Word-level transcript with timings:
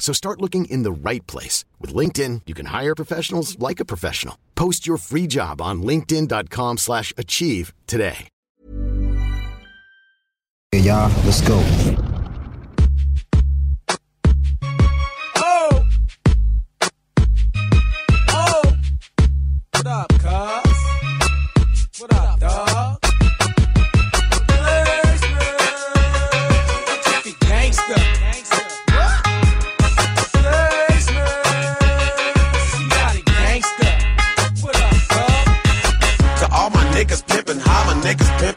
So 0.00 0.12
start 0.12 0.40
looking 0.40 0.64
in 0.64 0.82
the 0.82 0.90
right 0.90 1.24
place. 1.28 1.64
With 1.78 1.94
LinkedIn, 1.94 2.42
you 2.46 2.54
can 2.54 2.66
hire 2.66 2.96
professionals 2.96 3.56
like 3.60 3.78
a 3.78 3.84
professional. 3.84 4.36
Post 4.56 4.88
your 4.88 4.96
free 4.96 5.28
job 5.28 5.60
on 5.60 5.82
linkedin.com 5.82 6.78
slash 6.78 7.12
achieve 7.16 7.72
today. 7.86 8.26
Hey, 10.72 10.78
y'all, 10.78 11.10
let's 11.24 11.40
go. 11.40 11.60
Oh! 15.36 15.84
Oh! 18.28 18.76
What 19.72 19.86
up, 19.86 20.19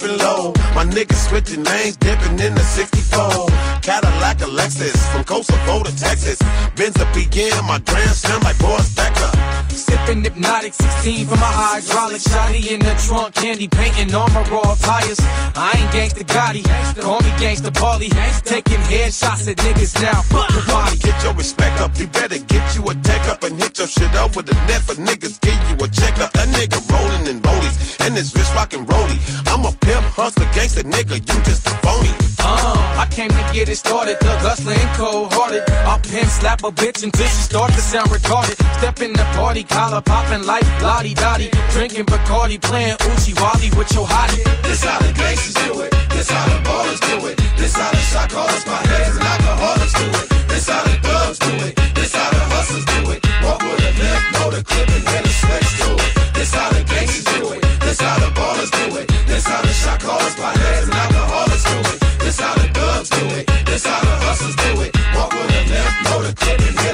pimpin' 0.04 0.20
low. 0.20 0.54
My 0.76 0.86
niggas 0.86 1.30
switching 1.30 1.64
names, 1.64 1.98
dipping 1.98 2.40
in 2.40 2.54
the 2.56 2.62
64. 2.62 3.48
Cadillac, 3.82 4.42
a 4.42 4.46
Lexus, 4.46 4.98
from 5.12 5.23
Kosovo 5.23 5.84
to 5.84 5.96
Texas. 5.96 6.40
Benz 6.76 6.96
a 6.98 7.06
BM, 7.14 7.68
my 7.68 7.80
grand 7.80 8.12
slam 8.12 8.42
like 8.42 8.58
Boris 8.59 8.94
Becker. 8.96 9.53
Sipping 9.73 10.23
hypnotic 10.23 10.73
16 10.73 11.25
from 11.27 11.39
my 11.39 11.49
hydraulic 11.49 12.21
shotty 12.21 12.71
in 12.71 12.79
the 12.79 12.93
trunk, 13.05 13.33
candy 13.33 13.67
painting 13.67 14.13
on 14.13 14.31
my 14.33 14.43
raw 14.49 14.75
tires. 14.75 15.19
I 15.55 15.73
ain't 15.77 15.89
gangsta 15.89 16.23
Gotti, 16.23 16.63
call 17.02 17.19
me 17.21 17.29
gangsta 17.41 17.71
Paulie. 17.73 18.13
Taking 18.44 18.81
headshots 18.85 19.49
at 19.49 19.57
niggas 19.57 20.01
now. 20.01 20.21
Fuck 20.21 20.49
the 20.49 20.63
body. 20.67 20.97
Get 20.97 21.23
your 21.23 21.33
respect 21.33 21.81
up, 21.81 21.97
you 21.97 22.07
better 22.07 22.38
get 22.38 22.75
you 22.75 22.83
a 22.89 22.94
tech 23.01 23.27
up 23.27 23.44
and 23.44 23.57
hit 23.57 23.77
your 23.79 23.88
shit 23.88 24.13
up 24.16 24.35
with 24.35 24.49
a 24.51 24.55
net 24.67 24.81
for 24.81 24.95
niggas. 24.95 25.41
Give 25.41 25.57
you 25.69 25.75
a 25.83 25.88
check 25.89 26.19
up. 26.19 26.31
That 26.33 26.49
nigga 26.49 26.77
rolling 26.91 27.27
in 27.27 27.41
rollies 27.41 27.83
and 28.05 28.16
his 28.16 28.33
wrist 28.35 28.53
rockin' 28.53 28.85
rollie. 28.85 29.19
I'm 29.47 29.66
a 29.66 29.71
pimp, 29.71 30.05
hustler, 30.13 30.47
gangster 30.53 30.83
nigga, 30.83 31.16
you 31.17 31.38
just 31.44 31.66
a 31.67 31.71
phony. 31.81 32.13
Uh, 32.39 32.75
I 32.99 33.07
came 33.09 33.29
to 33.29 33.44
get 33.53 33.69
it 33.69 33.77
started, 33.77 34.19
thug 34.19 34.39
hustler 34.39 34.73
and 34.73 34.97
cold 34.97 35.31
hearted. 35.31 35.63
I'll 35.88 35.99
pimp 35.99 36.29
slap 36.29 36.63
a 36.63 36.71
bitch 36.71 37.03
until 37.03 37.27
she 37.27 37.41
start 37.49 37.72
to 37.72 37.79
sound 37.79 38.09
retarded. 38.09 38.59
Step 38.79 39.01
in 39.01 39.13
the 39.13 39.23
party, 39.39 39.62
collar 39.63 40.01
popping 40.01 40.46
like 40.46 40.66
Lottie 40.81 41.13
Dottie. 41.13 41.50
Drinking 41.72 42.06
Bacardi, 42.06 42.62
playing 42.62 42.97
Uchi 43.12 43.34
Wally 43.40 43.69
with 43.78 43.91
your 43.94 44.06
hottie. 44.06 44.44
This 44.63 44.84
how 44.84 45.00
the 45.00 45.12
gangsters 45.13 45.56
do 45.66 45.81
it. 45.81 45.91
This 46.09 46.29
how 46.29 46.46
the 46.47 46.59
ballers 46.68 47.00
do 47.00 47.28
it. 47.28 47.38
This 47.57 47.75
how 47.75 47.91
the 47.91 47.97
shot 47.97 48.29
callers, 48.29 48.66
my 48.66 48.81
heads 48.88 49.18
and 49.18 49.25
alcoholics 49.25 49.94
do 49.94 50.06
it. 50.06 50.47
This 50.47 50.68
how 50.69 50.84
the 50.84 50.96
thugs 51.03 51.40
do 51.40 51.51
it. 51.68 51.75
This 51.96 52.13
how 52.16 52.29
the 52.31 52.40
hustlers 52.53 52.85
do 52.85 53.12
it. 53.12 53.19
Walk 53.44 53.62
with 53.62 53.79
a 53.79 53.91
limp, 54.00 54.24
know 54.34 54.50
the 54.51 54.63
clip 54.63 54.90
and 54.90 55.03
hear 55.07 55.22
the 55.22 55.29
sweats 55.29 55.74
do 55.80 55.90
it. 55.94 56.34
This 56.34 56.53
how 56.53 56.69
the 56.72 56.84
gangsters 56.84 57.25
do 57.35 57.51
it. 57.53 57.62
This 57.81 58.00
how 58.01 58.18
the 58.19 58.30
ballers 58.34 58.72
do 58.72 58.97
it. 58.97 59.07
This 59.28 59.45
how 59.45 59.62
the 59.62 59.74
shot 59.74 60.00
callers, 60.00 60.38
my 60.38 60.51
heads 60.56 60.88
and 60.88 60.97
alcoholics 60.97 61.63
do 61.63 61.78
it. 61.80 62.00
This 62.19 62.40
how 62.40 62.53
the 62.56 62.68
thugs 62.74 63.09
do 63.09 63.24
it. 63.38 63.45
This 63.66 63.85
how 63.85 64.00
the 64.01 64.16
hustlers 64.25 64.56
do 64.56 64.81
it. 64.81 64.91
Walk 65.16 65.31
with 65.34 65.50
a 65.50 65.62
limp, 65.72 65.94
know 66.06 66.19
the 66.22 66.34
clip 66.35 66.59
and 66.59 66.80
hear 66.80 66.93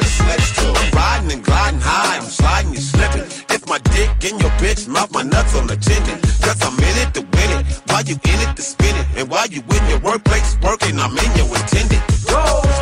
dick 4.00 4.32
in 4.32 4.40
your 4.40 4.52
bitch 4.62 4.88
mouth, 4.88 5.12
my 5.12 5.24
nuts 5.24 5.56
on 5.56 5.68
the 5.68 5.76
tendon. 5.76 6.20
Cause 6.46 6.60
I'm 6.68 6.78
in 6.90 6.96
it 7.04 7.14
to 7.16 7.22
win 7.22 7.50
it. 7.58 7.66
While 7.88 8.04
you 8.04 8.16
in 8.32 8.40
it 8.46 8.56
to 8.56 8.62
spin 8.62 8.96
it. 8.96 9.06
And 9.18 9.30
while 9.30 9.48
you 9.48 9.62
in 9.62 9.84
your 9.90 10.00
workplace 10.00 10.58
working, 10.64 11.00
I'm 11.00 11.18
in 11.18 11.32
your 11.36 11.48
intended. 11.48 12.09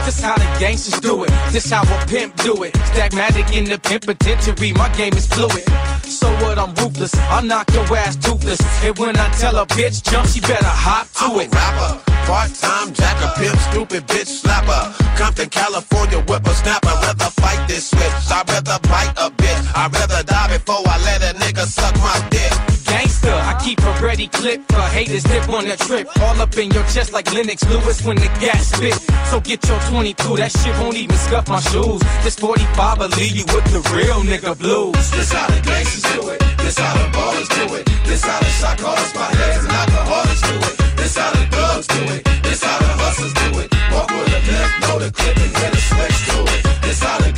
This 0.07 0.21
how 0.21 0.37
the 0.37 0.47
gangsters 0.57 1.01
do 1.01 1.25
it. 1.25 1.31
This 1.51 1.69
how 1.69 1.83
a 1.83 2.05
pimp 2.07 2.33
do 2.37 2.63
it. 2.63 2.73
Stagmatic 2.95 3.51
in 3.53 3.65
the 3.65 3.77
penitentiary, 3.77 4.71
my 4.71 4.87
game 4.95 5.11
is 5.11 5.27
fluid. 5.27 5.67
So 6.07 6.31
what? 6.39 6.57
I'm 6.57 6.73
ruthless. 6.75 7.13
I'll 7.27 7.43
knock 7.43 7.69
your 7.73 7.83
ass 7.97 8.15
toothless. 8.15 8.61
And 8.85 8.97
when 8.97 9.17
I 9.17 9.27
tell 9.31 9.57
a 9.57 9.65
bitch 9.65 10.09
jump, 10.09 10.29
she 10.29 10.39
better 10.39 10.63
hop 10.63 11.11
to 11.19 11.25
I'm 11.25 11.41
it. 11.41 11.51
rapper, 11.51 11.99
part-time 12.23 12.93
jacker, 12.93 13.33
pimp, 13.35 13.59
stupid 13.67 14.07
bitch 14.07 14.31
slapper. 14.31 14.95
Compton, 15.17 15.49
California, 15.49 16.21
whippersnapper. 16.21 16.95
Rather 17.03 17.29
fight 17.43 17.67
this 17.67 17.89
switch. 17.89 18.31
I'd 18.31 18.47
rather 18.47 18.79
bite 18.87 19.11
a 19.17 19.29
bitch. 19.29 19.75
I'd 19.75 19.91
rather 19.91 20.23
die 20.23 20.57
before 20.57 20.87
I 20.87 21.03
let 21.03 21.21
a 21.21 21.37
nigga 21.37 21.65
suck 21.67 21.93
my 21.97 22.15
dick. 22.29 22.56
Gangster, 22.97 23.29
I 23.29 23.53
keep 23.63 23.77
a 23.85 23.93
ready 24.01 24.27
clip 24.27 24.65
for 24.71 24.81
haters 24.89 25.21
dip 25.21 25.47
on 25.49 25.69
the 25.69 25.77
trip. 25.77 26.09
All 26.19 26.41
up 26.41 26.57
in 26.57 26.71
your 26.71 26.83
chest 26.89 27.13
like 27.13 27.31
Lennox 27.31 27.61
Lewis 27.69 28.03
when 28.03 28.15
the 28.15 28.25
gas 28.41 28.73
spit. 28.73 28.97
So 29.29 29.39
get 29.39 29.61
your 29.69 29.79
22, 29.93 30.37
that 30.37 30.51
shit 30.51 30.73
won't 30.81 30.97
even 30.97 31.15
scuff 31.15 31.47
my 31.47 31.59
shoes. 31.59 32.01
This 32.23 32.33
45 32.39 32.97
will 32.97 33.09
leave 33.09 33.35
you 33.37 33.45
with 33.53 33.69
the 33.69 33.85
real 33.93 34.25
nigga 34.25 34.57
blues. 34.57 34.97
This 35.11 35.31
how 35.31 35.45
the 35.45 35.61
gangsters 35.61 36.09
do 36.09 36.29
it. 36.29 36.39
This 36.57 36.79
how 36.79 36.97
the 36.97 37.05
ballers 37.13 37.49
do 37.53 37.75
it. 37.77 37.85
This 38.09 38.25
how 38.25 38.39
the 38.39 38.49
shot 38.57 38.77
callers, 38.79 39.13
my 39.13 39.29
heads 39.29 39.63
and 39.63 39.73
alcoholics 39.77 40.41
do 40.41 40.55
it. 40.57 40.75
This 40.97 41.15
how 41.17 41.31
the 41.37 41.45
thugs 41.53 41.87
do 41.93 42.01
it. 42.17 42.23
This 42.41 42.63
how 42.63 42.79
the 42.81 42.91
hustlers 42.97 43.33
do 43.45 43.59
it. 43.61 43.69
Walk 43.93 44.09
with 44.09 44.33
a 44.33 44.41
limp, 44.41 44.71
know 44.81 44.97
the 45.05 45.11
clip 45.13 45.37
and 45.37 45.53
hear 45.53 45.69
the 45.69 45.81
sweats 45.85 46.21
do 46.33 46.39
it. 46.49 46.81
This 46.81 47.03
how 47.05 47.21
the 47.21 47.36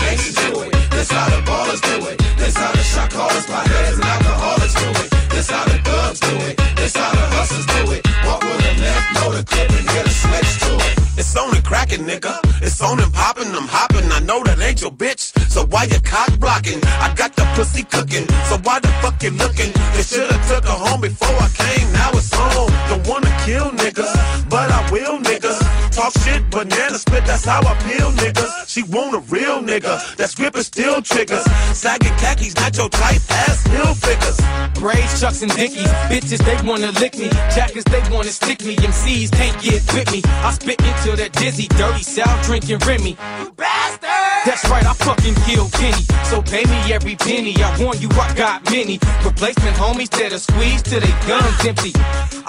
bitch. 14.88 15.36
So 15.52 15.66
why 15.66 15.84
you 15.84 16.00
cock 16.00 16.32
blocking? 16.40 16.80
I 17.04 17.14
got 17.14 17.36
the 17.36 17.44
pussy 17.56 17.84
cooking. 17.84 18.26
So 18.48 18.58
why 18.64 18.80
the 18.80 18.88
fuck 19.04 19.22
you 19.22 19.32
looking? 19.32 19.72
They 19.94 20.04
should've 20.04 20.40
took 20.48 20.64
her 20.64 20.80
home 20.88 21.02
before 21.02 21.36
I 21.36 21.50
came. 21.52 21.92
Now 21.92 22.12
it's 22.14 22.32
home. 22.34 22.72
Don't 22.88 23.06
wanna 23.06 23.32
kill 23.46 23.72
niggas, 23.72 24.14
but 24.50 24.72
I 24.72 24.90
will 24.92 25.20
niggas. 25.20 25.60
Talk 25.92 26.14
shit, 26.24 26.50
banana 26.50 26.98
split, 26.98 27.26
that's 27.26 27.44
how 27.44 27.60
I 27.60 27.76
peel 27.84 28.12
niggas. 28.12 28.70
She 28.70 28.84
want 28.84 29.16
a 29.16 29.20
real 29.28 29.62
nigga. 29.62 30.16
That's 30.16 30.34
gripping 30.34 30.64
steel 30.64 31.02
triggers. 31.02 31.44
Sagging 31.74 32.16
khakis, 32.16 32.56
not 32.56 32.78
your 32.78 32.90
type 32.90 33.22
ass 33.30 33.68
hill 33.68 33.94
figures. 33.96 34.40
Braids, 34.80 35.20
chucks, 35.20 35.42
and 35.42 35.52
dickies. 35.52 35.92
Bitches, 36.08 36.40
they 36.46 36.56
wanna 36.66 36.92
lick 37.04 37.18
me. 37.18 37.30
Jackets, 37.54 37.84
they 37.92 38.02
wanna 38.10 38.32
stick 38.32 38.64
me. 38.64 38.78
MCs 38.78 39.32
can't 39.32 39.62
get 39.62 39.82
with 39.94 40.12
me. 40.14 40.22
I 40.26 40.52
spit 40.54 40.80
into 40.80 41.18
that 41.18 41.34
dizzy, 41.34 41.68
dirty 41.68 42.04
South 42.04 42.46
drinking 42.46 42.80
Remy. 42.88 43.18
You 43.42 43.52
bastard! 43.58 44.29
That's 44.50 44.68
right, 44.68 44.84
I 44.84 44.94
fucking 44.94 45.36
killed 45.46 45.72
Kenny. 45.74 46.02
So 46.26 46.42
pay 46.42 46.66
me 46.66 46.92
every 46.92 47.16
penny. 47.16 47.54
I 47.62 47.70
warn 47.78 48.02
you, 48.02 48.10
I 48.18 48.34
got 48.34 48.66
many. 48.72 48.98
Replacement 49.24 49.78
homies 49.78 50.10
that'll 50.10 50.40
squeeze 50.40 50.82
till 50.82 51.02
they 51.02 51.14
guns 51.30 51.54
empty. 51.64 51.94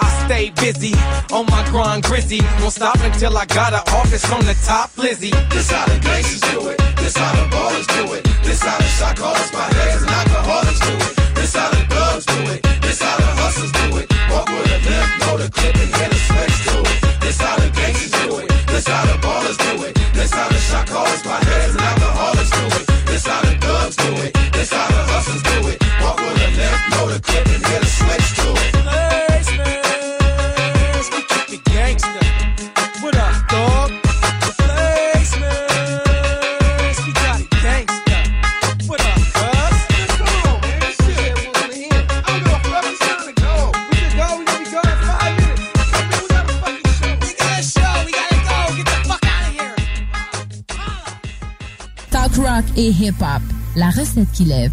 I 0.01 0.09
stay 0.25 0.49
busy 0.57 0.95
on 1.29 1.45
my 1.45 1.61
grind 1.69 2.01
grizzy. 2.01 2.41
Won't 2.59 2.73
stop 2.73 2.97
until 3.05 3.37
I 3.37 3.45
got 3.45 3.73
an 3.73 3.85
office 3.93 4.25
on 4.33 4.43
the 4.49 4.57
top 4.65 4.97
Lizzy. 4.97 5.29
This 5.53 5.69
how 5.69 5.85
the 5.85 5.99
gangsters 5.99 6.41
do 6.49 6.69
it. 6.69 6.81
This 6.97 7.15
how 7.15 7.37
the 7.37 7.45
ballers 7.53 7.85
do 7.93 8.13
it. 8.15 8.23
This 8.41 8.63
how 8.63 8.79
the 8.79 8.89
shot 8.97 9.15
callers, 9.15 9.53
my 9.53 9.61
heads 9.61 10.01
and 10.01 10.09
alcoholics 10.09 10.79
do 10.79 10.93
it. 11.05 11.35
This 11.35 11.53
how 11.53 11.69
the 11.69 11.85
thugs 11.85 12.25
do 12.25 12.39
it. 12.49 12.63
This 12.81 12.99
how 12.99 13.15
the 13.17 13.29
hustlers 13.37 13.71
do 13.73 13.97
it. 14.01 14.09
Walk 14.31 14.49
with 14.49 14.73
a 14.73 14.89
limp, 14.89 15.19
know 15.21 15.37
the 15.37 15.51
clip 15.53 15.75
and 15.77 15.93
the 15.93 16.17
sweats 16.17 16.65
do 16.65 16.81
it. 16.81 17.10
Et 52.81 52.91
hip-hop. 52.91 53.41
La 53.75 53.89
recette 53.89 54.31
qui 54.33 54.45
lève. 54.45 54.71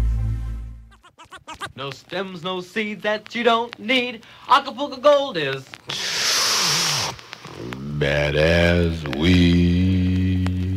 No 1.75 1.91
stems, 1.91 2.43
no 2.43 2.61
seeds 2.61 3.01
that 3.03 3.33
you 3.33 3.43
don't 3.43 3.77
need. 3.79 4.21
Acapulco 4.49 4.97
Gold 4.97 5.37
is 5.37 5.63
bad 7.97 8.35
as 8.35 9.03
we. 9.17 10.73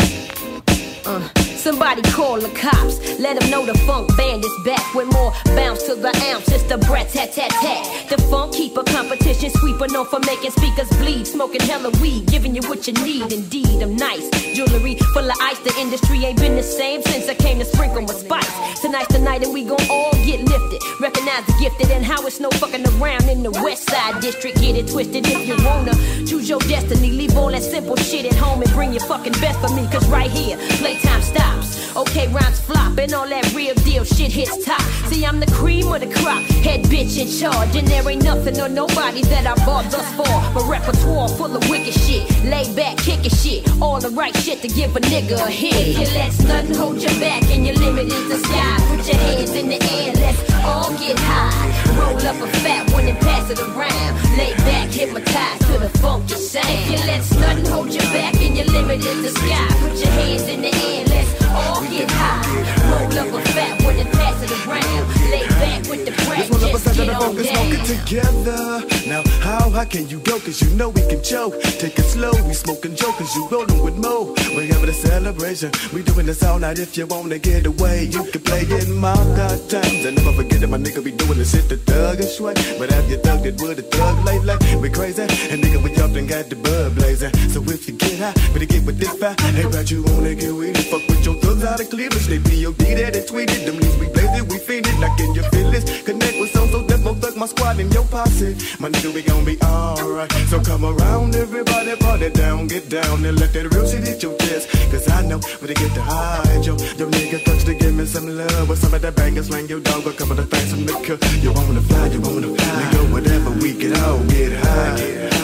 Uh. 1.04 1.51
Somebody 1.62 2.02
call 2.10 2.40
the 2.40 2.48
cops, 2.58 2.98
let 3.20 3.38
them 3.38 3.48
know 3.48 3.64
the 3.64 3.78
funk 3.86 4.16
band 4.16 4.44
is 4.44 4.52
back 4.64 4.82
with 4.96 5.06
more 5.12 5.32
bounce 5.54 5.84
to 5.84 5.94
the 5.94 6.08
ounce. 6.34 6.50
It's 6.50 6.64
the 6.64 6.76
brat 6.76 7.08
tat 7.10 7.32
tat 7.34 7.50
tat. 7.50 8.10
The 8.10 8.20
funk 8.22 8.52
keeper 8.52 8.82
competition 8.82 9.48
sweeper 9.48 9.86
known 9.86 10.06
for 10.06 10.18
making 10.26 10.50
speakers 10.50 10.90
bleed, 10.98 11.24
smoking 11.24 11.60
hella 11.60 11.90
weed, 12.02 12.26
giving 12.26 12.56
you 12.56 12.62
what 12.62 12.88
you 12.88 12.94
need. 12.94 13.30
Indeed, 13.30 13.80
I'm 13.80 13.94
nice. 13.94 14.28
Jewelry 14.56 14.96
full 15.14 15.30
of 15.30 15.36
ice, 15.40 15.60
the 15.60 15.72
industry 15.78 16.24
ain't 16.24 16.40
been 16.40 16.56
the 16.56 16.64
same 16.64 17.00
since 17.02 17.28
I 17.28 17.34
came 17.36 17.60
to 17.60 17.64
sprinkle 17.64 18.02
with 18.06 18.18
spice. 18.18 18.80
Tonight's 18.80 19.12
the 19.12 19.20
night 19.20 19.44
and 19.44 19.54
we 19.54 19.62
gon' 19.62 19.86
all 19.88 20.10
get 20.26 20.40
lifted. 20.40 20.82
Recognize 21.00 21.46
the 21.46 21.54
gifted 21.60 21.92
and 21.92 22.04
how 22.04 22.26
it's 22.26 22.40
no 22.40 22.50
fucking 22.58 22.84
around 22.98 23.28
in 23.28 23.44
the 23.44 23.52
West 23.62 23.88
Side 23.88 24.20
District. 24.20 24.60
Get 24.60 24.74
it 24.74 24.88
twisted 24.88 25.24
if 25.28 25.46
you 25.46 25.54
wanna. 25.64 25.94
Choose 26.26 26.48
your 26.48 26.58
destiny, 26.66 27.12
leave 27.12 27.36
all 27.36 27.52
that 27.52 27.62
simple 27.62 27.94
shit 27.94 28.26
at 28.26 28.34
home 28.34 28.62
and 28.62 28.70
bring 28.72 28.90
your 28.90 29.06
fucking 29.06 29.34
best 29.34 29.60
for 29.60 29.72
me. 29.76 29.86
Cause 29.92 30.08
right 30.08 30.30
here, 30.30 30.56
playtime 30.82 31.22
stop. 31.22 31.51
Okay, 31.96 32.28
rhymes 32.28 32.60
flop 32.60 32.96
and 32.98 33.12
all 33.12 33.28
that 33.28 33.52
real 33.54 33.74
deal 33.74 34.04
shit 34.04 34.32
hits 34.32 34.64
top. 34.64 34.80
See, 35.10 35.26
I'm 35.26 35.40
the 35.40 35.50
cream 35.52 35.92
of 35.92 36.00
the 36.00 36.06
crop, 36.06 36.42
head 36.64 36.84
bitch 36.84 37.20
in 37.20 37.28
charge. 37.28 37.76
And 37.76 37.86
there 37.86 38.08
ain't 38.08 38.24
nothing 38.24 38.58
or 38.60 38.68
nobody 38.68 39.22
that 39.22 39.46
I 39.46 39.54
bought 39.66 39.90
thus 39.90 40.08
far. 40.14 40.52
My 40.54 40.62
repertoire 40.68 41.28
full 41.28 41.54
of 41.54 41.68
wicked 41.68 41.94
shit, 41.94 42.24
laid 42.44 42.74
back, 42.74 42.96
kicking 42.98 43.30
shit. 43.30 43.68
All 43.82 44.00
the 44.00 44.10
right 44.10 44.34
shit 44.36 44.62
to 44.62 44.68
give 44.68 44.96
a 44.96 45.00
nigga 45.00 45.36
a 45.44 45.50
hit. 45.50 45.74
If 45.74 45.98
you 45.98 46.06
let 46.16 46.32
nothing 46.48 46.76
hold 46.76 47.02
you 47.02 47.12
back 47.20 47.42
and 47.50 47.66
your 47.66 47.76
limit 47.76 48.06
is 48.06 48.28
the 48.28 48.38
sky, 48.38 48.76
put 48.88 49.06
your 49.06 49.16
hands 49.16 49.54
in 49.54 49.68
the 49.68 49.80
air, 49.82 50.12
let's 50.14 50.40
all 50.64 50.90
get 50.98 51.18
high. 51.18 51.72
Roll 51.98 52.16
up 52.16 52.40
a 52.40 52.48
fat 52.64 52.90
one 52.92 53.06
and 53.06 53.18
pass 53.18 53.50
it 53.50 53.58
around. 53.58 54.12
Lay 54.38 54.54
back, 54.64 54.88
hypnotized 54.88 55.66
to 55.66 55.78
the 55.78 55.90
funk 55.98 56.12
funky 56.12 56.34
sound. 56.34 56.66
If 56.68 56.90
you 56.90 56.98
let 57.06 57.22
nothing 57.40 57.72
hold 57.72 57.92
you 57.92 58.00
back 58.12 58.34
and 58.34 58.56
your 58.56 58.66
limit 58.66 59.04
is 59.04 59.22
the 59.22 59.30
sky, 59.40 59.66
put 59.80 59.98
your 59.98 60.12
hands 60.12 60.42
in 60.42 60.60
the 60.62 60.74
air, 60.74 61.04
let's 61.06 61.41
all 61.52 61.82
get 61.82 62.10
high. 62.10 62.42
Roll 62.90 63.18
up 63.18 63.34
a 63.34 63.48
fat 63.52 63.82
one 63.82 63.96
pass 64.12 64.42
it 64.42 64.52
around. 64.66 65.04
Lay 65.30 65.46
back 65.48 65.80
with 65.90 66.04
the 66.06 66.12
crack, 66.12 66.48
just 66.48 66.96
get 66.96 67.08
on 67.08 67.36
down. 67.36 67.44
Smoke 67.44 67.74
it 67.78 67.84
together. 67.84 68.62
Now, 69.08 69.22
how 69.40 69.84
can 69.84 70.08
you 70.08 70.18
go? 70.20 70.38
Cause 70.38 70.60
you 70.62 70.70
know 70.76 70.88
we 70.88 71.02
can 71.08 71.22
choke. 71.22 71.60
Take 71.62 71.98
it 71.98 72.04
slow, 72.04 72.32
we 72.46 72.54
smoking 72.54 72.94
jokers, 72.94 73.34
you 73.34 73.48
rollin' 73.48 73.82
with 73.82 73.96
Mo. 73.96 74.34
We 74.56 74.68
having 74.68 74.88
a 74.88 74.92
celebration. 74.92 75.70
We 75.92 76.02
doing 76.02 76.26
this 76.26 76.42
all 76.42 76.58
night. 76.58 76.78
If 76.78 76.96
you 76.96 77.06
wanna 77.06 77.38
get 77.38 77.66
away, 77.66 78.04
you 78.04 78.24
can 78.24 78.40
play 78.42 78.62
in 78.62 78.92
my 78.98 79.14
multiple 79.14 79.68
times. 79.68 80.04
And 80.04 80.16
never 80.16 80.32
forget 80.32 80.60
that 80.60 80.68
my 80.68 80.78
nigga 80.78 81.02
be 81.04 81.12
doing 81.12 81.38
this 81.38 81.52
shit 81.52 81.68
the 81.68 81.76
thug 81.76 82.20
and 82.20 82.30
way. 82.40 82.54
But 82.78 82.90
have 82.90 83.08
you 83.10 83.18
thugged 83.18 83.46
it 83.46 83.60
with 83.60 83.78
a 83.78 83.82
thug 83.82 84.24
lately? 84.24 84.56
We 84.76 84.90
crazy. 84.90 85.22
And 85.22 85.62
nigga, 85.62 85.82
we 85.82 85.90
up 85.96 86.14
and 86.16 86.28
got 86.28 86.48
the 86.48 86.56
bud 86.56 86.94
blazing. 86.94 87.32
So 87.50 87.62
if 87.64 87.88
you 87.88 87.94
get 87.94 88.18
high, 88.18 88.34
better 88.52 88.66
get 88.66 88.84
with 88.84 88.98
this 88.98 89.14
fire. 89.18 89.34
Hey, 89.52 89.64
but 89.64 89.90
you 89.90 90.02
wanna 90.04 90.34
get 90.34 90.50
it? 90.50 90.76
Fuck 90.90 91.06
with 91.08 91.24
your 91.24 91.41
thugs 91.42 91.64
out 91.64 91.80
of 91.80 91.90
Cleveland. 91.90 92.26
They 92.30 92.38
POD 92.38 92.84
that 92.98 93.16
and 93.18 93.26
tweeted. 93.26 93.66
Them 93.66 93.76
leaves 93.82 93.98
we 93.98 94.06
blazed 94.08 94.46
we 94.50 94.58
fiended. 94.58 94.96
Like 95.02 95.18
in 95.20 95.34
your 95.34 95.44
feelings. 95.50 95.84
Connect 96.02 96.36
with 96.40 96.50
some 96.52 96.68
so 96.70 96.82
that 96.82 97.00
more 97.00 97.14
thug 97.14 97.36
my 97.36 97.46
squad 97.46 97.78
in 97.80 97.90
your 97.90 98.06
posse. 98.06 98.54
My 98.78 98.88
nigga, 98.88 99.12
we 99.14 99.22
gon' 99.22 99.44
be 99.44 99.58
alright. 99.62 100.30
So 100.50 100.60
come 100.62 100.84
around, 100.84 101.34
everybody, 101.34 101.96
party 101.96 102.30
down, 102.30 102.68
get 102.68 102.88
down, 102.88 103.24
and 103.24 103.38
let 103.38 103.52
that 103.52 103.66
real 103.72 103.86
shit 103.86 104.06
hit 104.06 104.22
your 104.22 104.36
chest. 104.38 104.70
Cause 104.90 105.08
I 105.10 105.22
know 105.26 105.38
when 105.60 105.68
they 105.68 105.74
get 105.74 105.92
to 105.94 106.02
hide, 106.02 106.64
yo, 106.64 106.74
yo 106.98 107.06
nigga 107.10 107.44
touch 107.44 107.64
to 107.64 107.74
give 107.74 107.94
me 107.94 108.06
some 108.06 108.28
love. 108.28 108.68
With 108.68 108.78
some 108.78 108.94
of 108.94 109.02
that 109.02 109.14
bangers, 109.16 109.48
slang 109.48 109.68
your 109.68 109.80
dog, 109.80 110.06
a 110.06 110.12
couple 110.12 110.38
of 110.38 110.48
things 110.48 110.72
the 110.86 110.94
cook. 111.06 111.20
You 111.42 111.52
wanna 111.52 111.82
fly, 111.82 112.06
you 112.06 112.20
wanna 112.20 112.48
fly. 112.54 112.72
Nigga, 112.80 113.12
whatever 113.12 113.50
we 113.62 113.74
get 113.74 113.98
all 114.02 114.22
get 114.24 114.52
high. 114.52 114.96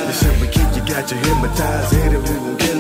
The 0.09 0.13
shit 0.13 0.41
we 0.41 0.49
keep, 0.49 0.69
you 0.77 0.83
got 0.93 1.11
you 1.11 1.17
hypnotized. 1.19 1.93
It, 1.95 2.13
we 2.13 2.39
won't 2.39 2.63
it 2.63 2.75
me. 2.77 2.78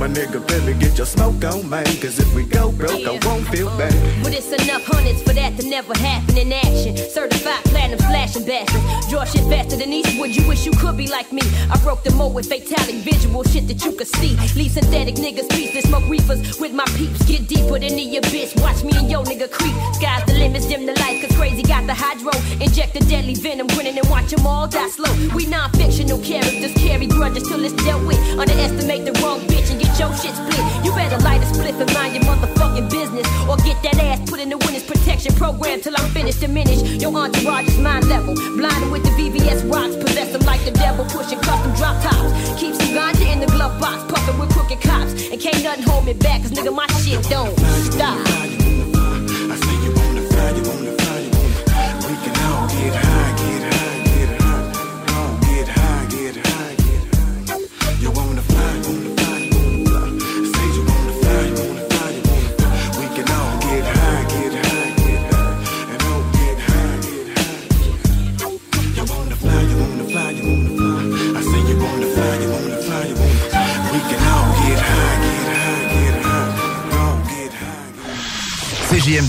My 0.00 0.08
nigga, 0.08 0.40
baby, 0.48 0.72
get 0.80 0.96
your 0.96 1.06
smoke 1.06 1.44
on, 1.44 1.68
man. 1.68 1.84
Cause 2.00 2.18
if 2.18 2.34
we 2.34 2.46
go 2.46 2.72
broke, 2.72 3.04
I 3.04 3.20
won't 3.26 3.46
feel 3.48 3.68
bad. 3.76 3.92
But 4.22 4.32
it's 4.32 4.48
enough 4.48 4.82
hundreds 4.86 5.20
for 5.20 5.34
that 5.34 5.58
to 5.58 5.68
never 5.68 5.92
happen 5.92 6.38
in 6.38 6.50
action. 6.54 6.96
Certified 6.96 7.62
platinum 7.64 7.98
flashing 7.98 8.46
bastards. 8.46 9.10
Draw 9.10 9.24
shit 9.26 9.44
faster 9.52 9.76
than 9.76 9.92
Eastwood. 9.92 10.34
You 10.34 10.48
wish 10.48 10.64
you 10.64 10.72
could 10.72 10.96
be 10.96 11.06
like 11.06 11.34
me. 11.34 11.42
I 11.70 11.76
broke 11.84 12.02
the 12.02 12.12
mold 12.12 12.34
with 12.34 12.48
fatality, 12.48 13.02
visual 13.02 13.44
shit 13.44 13.68
that 13.68 13.84
you 13.84 13.92
could 13.92 14.06
see. 14.06 14.38
Leave 14.56 14.72
synthetic 14.72 15.16
niggas 15.16 15.50
pieces, 15.50 15.84
smoke 15.84 16.08
reefers 16.08 16.58
with 16.58 16.72
my 16.72 16.86
peeps. 16.96 17.20
Get 17.26 17.46
deeper 17.46 17.78
than 17.78 17.94
the 17.94 18.16
abyss. 18.16 18.56
Watch 18.56 18.82
me 18.82 18.92
and 18.96 19.10
yo 19.10 19.22
nigga 19.22 19.52
creep. 19.52 19.76
Sky's 19.92 20.24
the 20.24 20.32
limits, 20.32 20.64
dim 20.64 20.86
the 20.86 20.98
lights, 20.98 21.26
cause 21.26 21.36
crazy 21.36 21.62
got 21.62 21.86
the 21.86 21.92
hydro. 21.92 22.32
Inject 22.58 22.94
the 22.94 23.00
deadly 23.00 23.34
venom, 23.34 23.66
grinning 23.66 23.98
and 23.98 24.08
watch 24.08 24.30
them 24.30 24.46
all 24.46 24.66
die 24.66 24.88
slow. 24.88 25.12
We 25.36 25.44
non 25.44 25.70
fictional 25.72 26.18
characters, 26.24 26.72
carry 26.72 27.06
grudges 27.06 27.46
till 27.46 27.62
it's 27.62 27.74
dealt 27.84 28.06
with. 28.06 28.18
Underestimate 28.38 29.04
the 29.04 29.12
wrong 29.20 29.40
bitch 29.40 29.70
and 29.70 29.78
get 29.78 29.89
your 30.00 30.16
shit 30.16 30.34
split. 30.34 30.64
You 30.82 30.92
better 30.96 31.18
light 31.22 31.42
a 31.42 31.46
split 31.52 31.74
and 31.76 31.92
mind 31.92 32.16
your 32.16 32.24
motherfucking 32.24 32.88
business. 32.90 33.26
Or 33.46 33.56
get 33.58 33.76
that 33.84 34.00
ass 34.00 34.18
put 34.28 34.40
in 34.40 34.48
the 34.48 34.56
witness 34.56 34.82
protection 34.82 35.34
program 35.34 35.80
till 35.82 35.94
I'm 35.96 36.08
finished. 36.10 36.40
Diminish 36.40 36.80
your 37.02 37.14
entourage 37.14 37.68
is 37.68 37.78
mind 37.78 38.08
level. 38.08 38.34
Blinded 38.56 38.90
with 38.90 39.04
the 39.04 39.10
VVS 39.10 39.70
rocks, 39.70 39.96
possess 39.96 40.32
them 40.32 40.42
like 40.42 40.64
the 40.64 40.72
devil. 40.72 41.04
Pushing 41.04 41.40
custom 41.40 41.72
drop 41.74 42.02
tops. 42.02 42.32
Keep 42.58 42.74
some 42.74 42.92
ganja 42.96 43.30
in 43.30 43.40
the 43.40 43.46
glove 43.46 43.78
box, 43.78 44.10
puffing 44.10 44.38
with 44.40 44.50
crooked 44.50 44.80
cops. 44.80 45.12
And 45.30 45.38
can't 45.38 45.62
nothing 45.62 45.84
hold 45.84 46.06
me 46.06 46.14
back, 46.14 46.40
cause 46.42 46.52
nigga, 46.52 46.74
my 46.74 46.86
shit 47.04 47.22
don't 47.28 47.54
stop. 47.92 48.59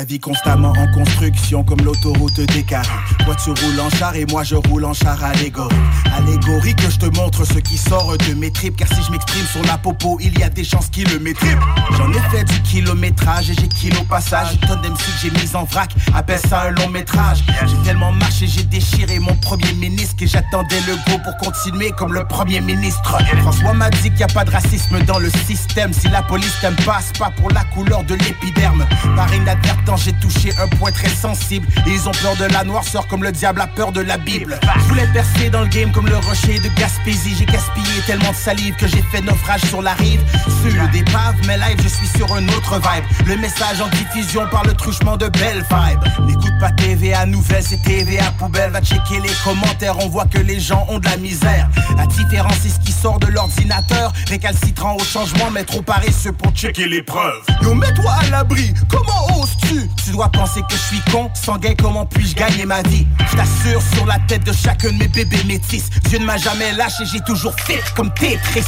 Ma 0.00 0.06
vie 0.06 0.18
constamment 0.18 0.72
en 0.78 0.90
construction 0.92 1.62
comme 1.62 1.82
l'autoroute 1.82 2.40
des 2.40 2.62
carrés. 2.62 2.88
Toi 3.26 3.34
tu 3.34 3.50
roules 3.50 3.80
en 3.80 3.90
char 3.90 4.16
et 4.16 4.24
moi 4.24 4.42
je 4.44 4.54
roule 4.54 4.86
en 4.86 4.94
char 4.94 5.22
allégorique. 5.22 5.76
Allégorie 6.16 6.74
que 6.74 6.90
je 6.90 6.96
te 6.96 7.16
montre 7.18 7.44
ce 7.44 7.58
qui 7.58 7.76
sort 7.76 8.16
de 8.16 8.32
mes 8.32 8.50
tripes. 8.50 8.76
Car 8.76 8.88
si 8.88 9.02
je 9.02 9.10
m'exprime 9.10 9.44
sur 9.44 9.62
la 9.64 9.76
popo, 9.76 10.16
il 10.22 10.38
y 10.38 10.42
a 10.42 10.48
des 10.48 10.64
chances 10.64 10.88
qu'il 10.88 11.06
le 11.12 11.18
maîtrise. 11.18 11.54
J'en 11.98 12.10
ai 12.12 12.20
fait 12.30 12.44
du 12.44 12.62
kilométrage 12.62 13.50
et 13.50 13.54
j'ai 13.54 13.68
kilo 13.68 14.02
passage. 14.04 14.54
Une 14.54 14.68
tonne 14.68 14.80
d'MC 14.80 14.96
que 14.96 15.20
j'ai 15.20 15.30
mise 15.32 15.54
en 15.54 15.64
vrac, 15.64 15.90
appelle 16.14 16.40
ça 16.48 16.62
un 16.62 16.70
long 16.70 16.88
métrage. 16.88 17.44
J'ai 17.66 17.76
tellement 17.84 18.12
marché, 18.12 18.46
j'ai 18.46 18.62
déchiré 18.62 19.18
mon 19.18 19.34
premier 19.36 19.74
ministre 19.74 20.16
et 20.20 20.26
j'attendais 20.26 20.80
le 20.86 20.94
go 21.10 21.20
pour 21.22 21.36
continuer 21.36 21.90
comme 21.90 22.14
le 22.14 22.24
premier 22.24 22.62
ministre. 22.62 23.18
François 23.42 23.74
m'a 23.74 23.90
dit 23.90 24.04
qu'il 24.04 24.14
n'y 24.14 24.22
a 24.22 24.28
pas 24.28 24.46
de 24.46 24.50
racisme 24.50 24.98
dans 25.02 25.18
le 25.18 25.28
système. 25.46 25.92
Si 25.92 26.08
la 26.08 26.22
police 26.22 26.54
t'aime 26.62 26.76
pas, 26.86 27.00
c'est 27.02 27.18
pas 27.18 27.32
pour 27.36 27.50
la 27.50 27.64
couleur 27.64 28.02
de 28.04 28.14
l'épiderme. 28.14 28.86
Par 29.14 29.32
inadvertance, 29.34 29.89
j'ai 29.96 30.12
touché 30.14 30.52
un 30.58 30.68
point 30.68 30.92
très 30.92 31.08
sensible. 31.08 31.66
Ils 31.86 32.08
ont 32.08 32.12
peur 32.12 32.36
de 32.36 32.52
la 32.52 32.64
noirceur 32.64 33.06
comme 33.06 33.22
le 33.22 33.32
diable 33.32 33.60
a 33.60 33.66
peur 33.66 33.92
de 33.92 34.00
la 34.00 34.18
Bible. 34.18 34.58
Je 34.76 34.80
voulais 34.88 35.08
percer 35.12 35.50
dans 35.50 35.62
le 35.62 35.68
game 35.68 35.90
comme 35.92 36.06
le 36.06 36.16
rocher 36.16 36.58
de 36.58 36.68
Gaspésie. 36.78 37.34
J'ai 37.38 37.46
gaspillé 37.46 38.00
tellement 38.06 38.30
de 38.30 38.36
salive 38.36 38.74
que 38.76 38.86
j'ai 38.86 39.02
fait 39.02 39.20
naufrage 39.20 39.62
sur 39.62 39.82
la 39.82 39.94
rive. 39.94 40.20
Sur 40.62 40.88
d'épave, 40.88 41.34
mais 41.46 41.56
live, 41.56 41.78
je 41.82 41.88
suis 41.88 42.06
sur 42.06 42.32
un 42.34 42.46
autre 42.48 42.76
vibe. 42.76 43.04
Le 43.26 43.36
message 43.36 43.80
en 43.80 43.88
diffusion 43.88 44.46
par 44.50 44.64
le 44.64 44.74
truchement 44.74 45.16
de 45.16 45.28
belle 45.28 45.64
vibe. 45.70 46.26
N'écoute 46.26 46.58
pas 46.60 46.70
TVA 46.72 47.26
Nouvelle, 47.26 47.62
c'est 47.62 47.82
TVA 47.82 48.30
Poubelle. 48.38 48.70
Va 48.70 48.80
checker 48.80 49.20
les 49.20 49.32
commentaires, 49.44 49.98
on 50.04 50.08
voit 50.08 50.26
que 50.26 50.38
les 50.38 50.60
gens 50.60 50.86
ont 50.88 50.98
de 50.98 51.06
la 51.06 51.16
misère. 51.16 51.68
La 51.96 52.06
différence, 52.06 52.54
c'est 52.62 52.68
ce 52.68 52.80
qui 52.80 52.92
sort 52.92 53.18
de 53.18 53.26
l'ordinateur. 53.26 54.12
Récalcitrant 54.28 54.96
au 54.96 55.04
changement, 55.04 55.50
mais 55.50 55.64
trop 55.64 55.82
paresseux 55.82 56.32
pour 56.32 56.52
checker 56.52 56.86
les 56.86 57.02
preuves. 57.02 57.42
Yo, 57.62 57.74
mets-toi 57.74 58.12
à 58.12 58.30
l'abri, 58.30 58.74
comment 58.88 59.40
oses-tu 59.40 59.79
tu 60.04 60.10
dois 60.12 60.28
penser 60.28 60.60
que 60.68 60.74
je 60.74 60.82
suis 60.96 61.00
con. 61.10 61.30
Sanguin, 61.34 61.74
comment 61.80 62.06
puis-je 62.06 62.34
gagner 62.34 62.66
ma 62.66 62.82
vie? 62.82 63.06
Je 63.30 63.36
t'assure 63.36 63.82
sur 63.94 64.06
la 64.06 64.18
tête 64.28 64.44
de 64.44 64.52
chacun 64.52 64.92
de 64.92 64.98
mes 64.98 65.08
bébés 65.08 65.42
métis. 65.46 65.90
Dieu 66.08 66.18
ne 66.18 66.24
m'a 66.24 66.36
jamais 66.36 66.72
lâché, 66.72 67.04
j'ai 67.04 67.20
toujours 67.20 67.54
fait 67.54 67.82
comme 67.94 68.12
Tetris. 68.14 68.64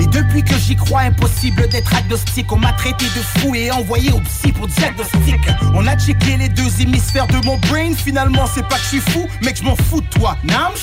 Et 0.00 0.06
depuis 0.06 0.42
que 0.42 0.56
j'y 0.56 0.76
crois, 0.76 1.02
impossible 1.02 1.68
d'être 1.68 1.94
agnostique. 1.94 2.50
On 2.52 2.56
m'a 2.56 2.72
traité 2.72 3.04
de 3.04 3.40
fou 3.40 3.54
et 3.54 3.70
envoyé 3.70 4.12
au 4.12 4.20
psy 4.20 4.52
pour 4.52 4.68
diagnostic. 4.68 5.40
On 5.74 5.86
a 5.86 5.96
checké 5.98 6.36
les 6.36 6.48
deux 6.48 6.80
hémisphères 6.80 7.26
de 7.26 7.44
mon 7.44 7.58
brain. 7.58 7.92
Finalement, 7.94 8.46
c'est 8.52 8.66
pas 8.66 8.76
que 8.76 8.82
je 8.82 8.88
suis 8.88 9.00
fou, 9.00 9.26
mais 9.42 9.52
que 9.52 9.58
je 9.58 9.64
m'en 9.64 9.76
fous 9.76 10.00
de 10.00 10.08
toi. 10.08 10.36
Now 10.44 10.74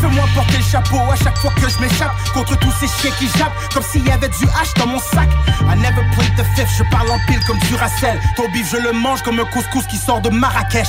Fais-moi 0.00 0.24
porter 0.34 0.58
le 0.58 0.64
chapeau 0.64 0.98
à 1.10 1.16
chaque 1.16 1.36
fois 1.38 1.52
que 1.54 1.68
je 1.68 1.78
m'échappe 1.78 2.12
contre 2.34 2.58
tous 2.58 2.72
ces 2.80 2.86
chiens 2.86 3.14
qui 3.18 3.26
jappent. 3.38 3.52
Comme 3.72 3.82
s'il 3.82 4.06
y 4.06 4.10
avait 4.10 4.28
du 4.28 4.46
H 4.46 4.78
dans 4.78 4.86
mon 4.86 4.98
sac. 4.98 5.28
I 5.62 5.76
never 5.76 6.04
played 6.14 6.34
the 6.36 6.44
fifth, 6.56 6.70
je 6.78 6.84
parle 6.90 7.10
en 7.10 7.18
pile 7.26 7.40
comme 7.46 7.58
du 7.58 7.74
Racel. 7.74 8.20
Ton 8.36 8.48
bif, 8.52 8.70
je 8.70 8.76
le 8.78 8.92
mange 9.02 9.22
comme 9.22 9.40
un 9.40 9.44
couscous 9.44 9.84
qui 9.86 9.96
sort 9.96 10.20
de 10.20 10.30
Marrakech. 10.30 10.88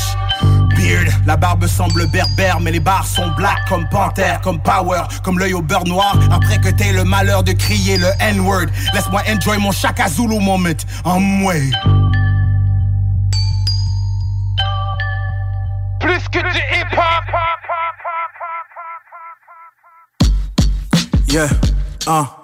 Beard, 0.76 1.12
la 1.26 1.36
barbe 1.36 1.66
semble 1.68 2.08
berbère, 2.08 2.60
mais 2.60 2.72
les 2.72 2.80
barres 2.80 3.08
sont 3.08 3.30
black 3.32 3.66
comme 3.68 3.88
Panther, 3.90 4.36
comme 4.44 4.60
Power, 4.62 5.02
comme 5.24 5.40
l'œil 5.40 5.54
au 5.54 5.62
beurre 5.62 5.86
noir. 5.86 6.18
Après 6.32 6.60
que 6.60 6.70
t'aies 6.70 6.94
le 6.94 7.04
malheur 7.04 7.44
de 7.44 7.52
crier 7.54 7.98
le 7.98 8.08
N-word, 8.20 8.68
laisse-moi 8.94 9.22
enjoy 9.28 9.58
mon 9.58 9.72
Chaka 9.72 10.08
Zulu 10.10 10.40
moment 10.40 10.70
en 11.04 11.20
moi. 11.20 11.54
Plus 16.00 16.30
que 16.32 16.40
du 16.40 16.58
hip-hop. 16.58 17.24
Yeah, 21.28 21.50
uh. 22.06 22.43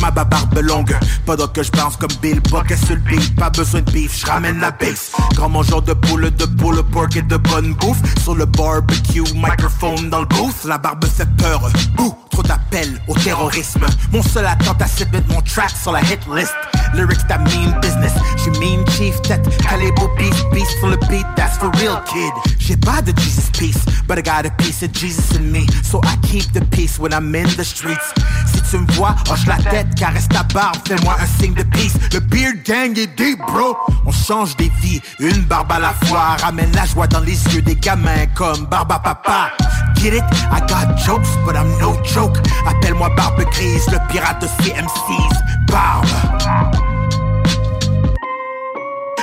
Ma 0.00 0.10
barbe 0.10 0.58
longue, 0.60 0.96
pendant 1.24 1.48
que 1.48 1.62
je 1.62 1.70
bounce 1.72 1.96
comme 1.96 2.12
Bill 2.22 2.40
Bucket 2.40 2.78
sur 2.78 2.94
le 2.94 3.00
beat? 3.00 3.34
Pas 3.36 3.50
besoin 3.50 3.80
de 3.80 3.90
beef, 3.90 4.20
je 4.20 4.26
ramène 4.26 4.60
la 4.60 4.70
base. 4.70 5.10
Grand 5.34 5.48
mangeur 5.48 5.82
de 5.82 5.94
poule, 5.94 6.30
de 6.30 6.44
poule, 6.44 6.82
pork 6.84 7.16
et 7.16 7.22
de 7.22 7.36
bonne 7.36 7.74
bouffe. 7.74 7.98
Sur 8.22 8.34
le 8.34 8.46
barbecue, 8.46 9.24
microphone 9.34 10.08
dans 10.10 10.20
le 10.20 10.26
booth. 10.26 10.64
La 10.64 10.78
barbe 10.78 11.04
fait 11.06 11.28
peur, 11.36 11.70
ouh, 11.98 12.14
trop 12.30 12.42
d'appels 12.42 13.00
au 13.08 13.14
terrorisme. 13.14 13.84
Mon 14.12 14.22
seul 14.22 14.46
attente 14.46 14.80
à 14.80 14.86
c'est 14.86 15.10
mettre 15.12 15.28
mon 15.28 15.40
track 15.42 15.70
sur 15.70 15.92
la 15.92 16.00
hit 16.02 16.20
list. 16.34 16.54
Lyrics 16.94 17.26
that 17.28 17.38
mean 17.38 17.74
business, 17.80 18.12
je 18.44 18.50
mean 18.60 18.84
chief 18.90 19.20
tête. 19.22 19.44
Calibre 19.58 20.08
beast, 20.16 20.44
beast 20.52 20.70
sur 20.78 20.88
le 20.88 20.96
beat, 21.08 21.26
that's 21.36 21.58
for 21.58 21.70
real 21.80 22.00
kid. 22.06 22.32
J'ai 22.58 22.76
pas 22.76 23.02
de 23.02 23.12
Jesus 23.20 23.50
peace, 23.52 23.84
but 24.06 24.18
I 24.18 24.22
got 24.22 24.46
a 24.46 24.50
piece 24.56 24.82
of 24.82 24.92
Jesus 24.92 25.36
in 25.36 25.50
me. 25.50 25.66
So 25.82 26.00
I 26.04 26.16
keep 26.26 26.52
the 26.52 26.64
peace 26.70 26.98
when 26.98 27.12
I'm 27.12 27.34
in 27.34 27.48
the 27.56 27.64
streets. 27.64 28.14
Si 28.46 28.62
tu 28.62 28.78
me 28.78 28.86
vois, 28.92 29.14
hoche 29.28 29.46
la 29.46 29.56
tête, 29.56 29.85
caresse 29.94 30.28
ta 30.28 30.42
barbe, 30.42 30.76
fais-moi 30.86 31.16
un 31.20 31.26
signe 31.40 31.54
de 31.54 31.62
peace. 31.62 31.94
Le 32.12 32.20
beard 32.20 32.56
gang 32.64 32.96
est 32.98 33.16
deep, 33.16 33.38
bro. 33.38 33.76
On 34.04 34.12
change 34.12 34.56
des 34.56 34.70
vies, 34.80 35.00
une 35.20 35.42
barbe 35.42 35.72
à 35.72 35.78
la 35.78 35.94
fois. 36.06 36.36
Ramène 36.42 36.72
la 36.72 36.84
joie 36.84 37.06
dans 37.06 37.20
les 37.20 37.36
yeux 37.54 37.62
des 37.62 37.76
gamins 37.76 38.26
comme 38.34 38.66
Barba 38.66 38.98
Papa. 38.98 39.52
Get 39.96 40.14
it? 40.14 40.24
I 40.52 40.60
got 40.68 40.96
jokes, 40.98 41.36
but 41.44 41.56
I'm 41.56 41.70
no 41.78 41.96
joke. 42.04 42.38
Appelle-moi 42.66 43.10
Barbe 43.16 43.44
Grise, 43.50 43.86
le 43.90 43.98
pirate 44.08 44.42
de 44.42 44.46
CMC's. 44.62 45.38
Barbe. 45.68 46.06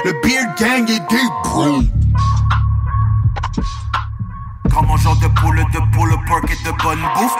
Le 0.05 0.11
beard 0.21 0.57
gang 0.59 0.89
est 0.89 0.99
deep, 1.09 1.33
bro. 1.43 1.81
Grand 4.69 4.83
mangeur 4.83 5.15
de 5.17 5.27
poule, 5.39 5.63
de 5.73 5.95
poule, 5.95 6.15
pork 6.27 6.49
et 6.49 6.65
de 6.65 6.83
bonne 6.83 6.99
bouffe. 7.15 7.37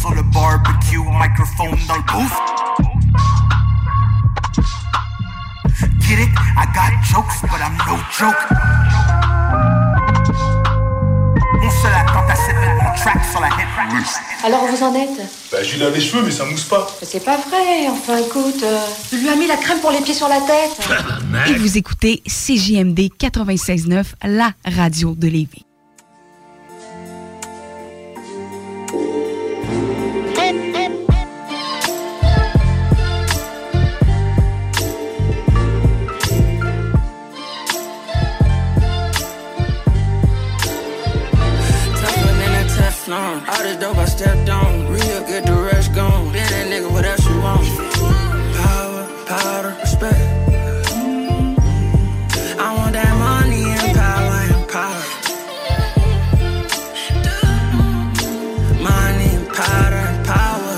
Sur 0.00 0.14
le 0.14 0.22
barbecue, 0.22 0.98
microphone 0.98 1.78
dans 1.86 1.96
le 1.96 2.02
booth. 2.02 2.32
Get 6.00 6.20
it? 6.22 6.28
I 6.56 6.66
got 6.74 6.92
jokes, 7.04 7.40
but 7.42 7.60
I'm 7.60 7.76
no 7.86 7.96
joke. 8.10 8.34
Mon 11.60 11.70
seul 11.70 11.92
attente 11.92 12.30
à 12.30 12.34
c'est 12.34 12.54
mettre 12.54 12.82
mon 12.82 12.94
track 12.96 13.24
sur 13.30 13.40
la 13.40 13.48
hit 13.48 13.94
list. 13.94 14.20
Alors 14.44 14.64
vous 14.66 14.82
en 14.82 14.94
êtes? 14.94 15.20
Bah, 15.52 15.58
je 15.62 15.72
lui 15.72 15.80
lave 15.80 15.94
les 15.94 16.00
cheveux, 16.00 16.22
mais 16.22 16.30
ça 16.30 16.44
mousse 16.46 16.64
pas. 16.64 16.86
Mais 17.00 17.06
C'est 17.06 17.24
pas 17.24 17.36
vrai, 17.36 17.88
enfin 17.90 18.16
écoute, 18.16 18.62
euh, 18.62 18.80
je 19.12 19.16
lui 19.18 19.28
ai 19.28 19.36
mis 19.36 19.46
la 19.46 19.56
crème 19.56 19.80
pour 19.80 19.90
les 19.90 20.00
pieds 20.00 20.14
sur 20.14 20.28
la 20.28 20.40
tête. 20.40 20.90
Et 21.48 21.58
vous 21.58 21.76
écoutez 21.76 22.22
CJMD 22.26 23.10
96.9, 23.20 24.04
la 24.24 24.52
radio 24.64 25.14
de 25.14 25.28
Lévis. 25.28 25.64
Teflon. 43.30 43.48
All 43.48 43.62
this 43.62 43.76
dope 43.76 43.96
I 43.96 44.04
stepped 44.06 44.48
on. 44.48 44.86
Real, 44.92 45.20
get 45.26 45.46
the 45.46 45.52
rest 45.52 45.94
gone. 45.94 46.32
Been 46.32 46.46
that 46.50 46.66
nigga, 46.68 46.90
what 46.90 47.04
else 47.04 47.26
you 47.28 47.40
want? 47.40 47.66
Power, 48.56 49.24
powder, 49.26 49.76
respect. 49.80 50.18
I 52.58 52.74
want 52.76 52.92
that 52.94 53.14
money 53.18 53.64
and 53.64 53.96
power 53.96 54.40
and 54.54 54.68
power. 54.68 55.04
Money 58.82 59.28
and 59.36 59.48
powder 59.48 60.02
and 60.10 60.26
power. 60.26 60.74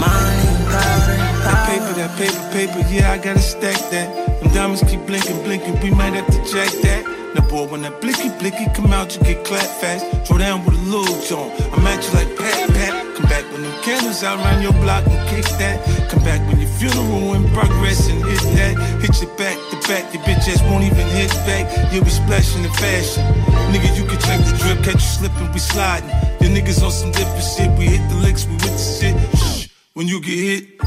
Money 0.00 0.46
and 0.52 0.66
powder 0.72 1.16
and 1.18 1.42
That 1.42 1.54
power. 1.54 1.66
paper, 1.68 1.92
that 2.00 2.12
paper, 2.18 2.42
paper, 2.52 2.88
yeah, 2.88 3.12
I 3.12 3.18
gotta 3.18 3.40
stack 3.40 3.78
that. 3.90 4.40
Them 4.40 4.52
diamonds 4.52 4.82
keep 4.88 5.04
blinking, 5.06 5.42
blinking, 5.44 5.80
we 5.80 5.90
might 5.90 6.14
have 6.14 6.26
to 6.28 6.52
jack 6.52 6.70
that. 6.82 7.21
Now, 7.34 7.48
boy, 7.48 7.66
when 7.66 7.82
that 7.82 8.00
blicky, 8.00 8.28
blicky 8.38 8.66
come 8.74 8.92
out, 8.92 9.16
you 9.16 9.22
get 9.22 9.44
clapped 9.44 9.80
fast. 9.80 10.04
Throw 10.26 10.38
down 10.38 10.64
with 10.64 10.74
a 10.74 10.84
little 10.84 11.16
joint. 11.24 11.52
I'm 11.72 11.86
at 11.86 12.04
you 12.04 12.12
like 12.12 12.28
pat, 12.36 12.68
pat. 12.76 12.92
Come 13.16 13.26
back 13.28 13.44
when 13.52 13.62
them 13.62 13.82
candles 13.82 14.22
out 14.22 14.38
around 14.38 14.62
your 14.62 14.72
block 14.84 15.06
and 15.06 15.20
kick 15.28 15.48
that. 15.56 15.80
Come 16.10 16.22
back 16.24 16.40
when 16.48 16.60
your 16.60 16.68
funeral 16.68 17.34
in 17.34 17.48
progress 17.52 18.08
and 18.08 18.20
hit 18.24 18.44
that. 18.56 18.76
Hit 19.00 19.16
your 19.22 19.32
back 19.36 19.56
to 19.70 19.76
back, 19.88 20.12
your 20.12 20.22
bitch 20.24 20.44
ass 20.48 20.60
won't 20.68 20.84
even 20.84 21.06
hit 21.08 21.32
back. 21.48 21.64
You'll 21.92 22.04
be 22.04 22.10
splashing 22.10 22.64
in 22.64 22.72
fashion. 22.74 23.24
Nigga, 23.72 23.96
you 23.96 24.04
can 24.04 24.20
check 24.20 24.40
the 24.44 24.52
drip, 24.60 24.84
catch 24.84 25.00
you 25.00 25.12
slipping, 25.16 25.52
we 25.52 25.58
sliding. 25.58 26.08
The 26.40 26.52
niggas 26.52 26.84
on 26.84 26.90
some 26.92 27.12
different 27.12 27.44
shit, 27.44 27.70
we 27.78 27.86
hit 27.86 28.04
the 28.10 28.16
licks, 28.16 28.44
we 28.44 28.52
with 28.60 28.76
the 28.76 28.84
shit. 28.98 29.16
Shh. 29.38 29.68
When 29.94 30.06
you 30.06 30.20
get 30.20 30.36
hit, 30.36 30.78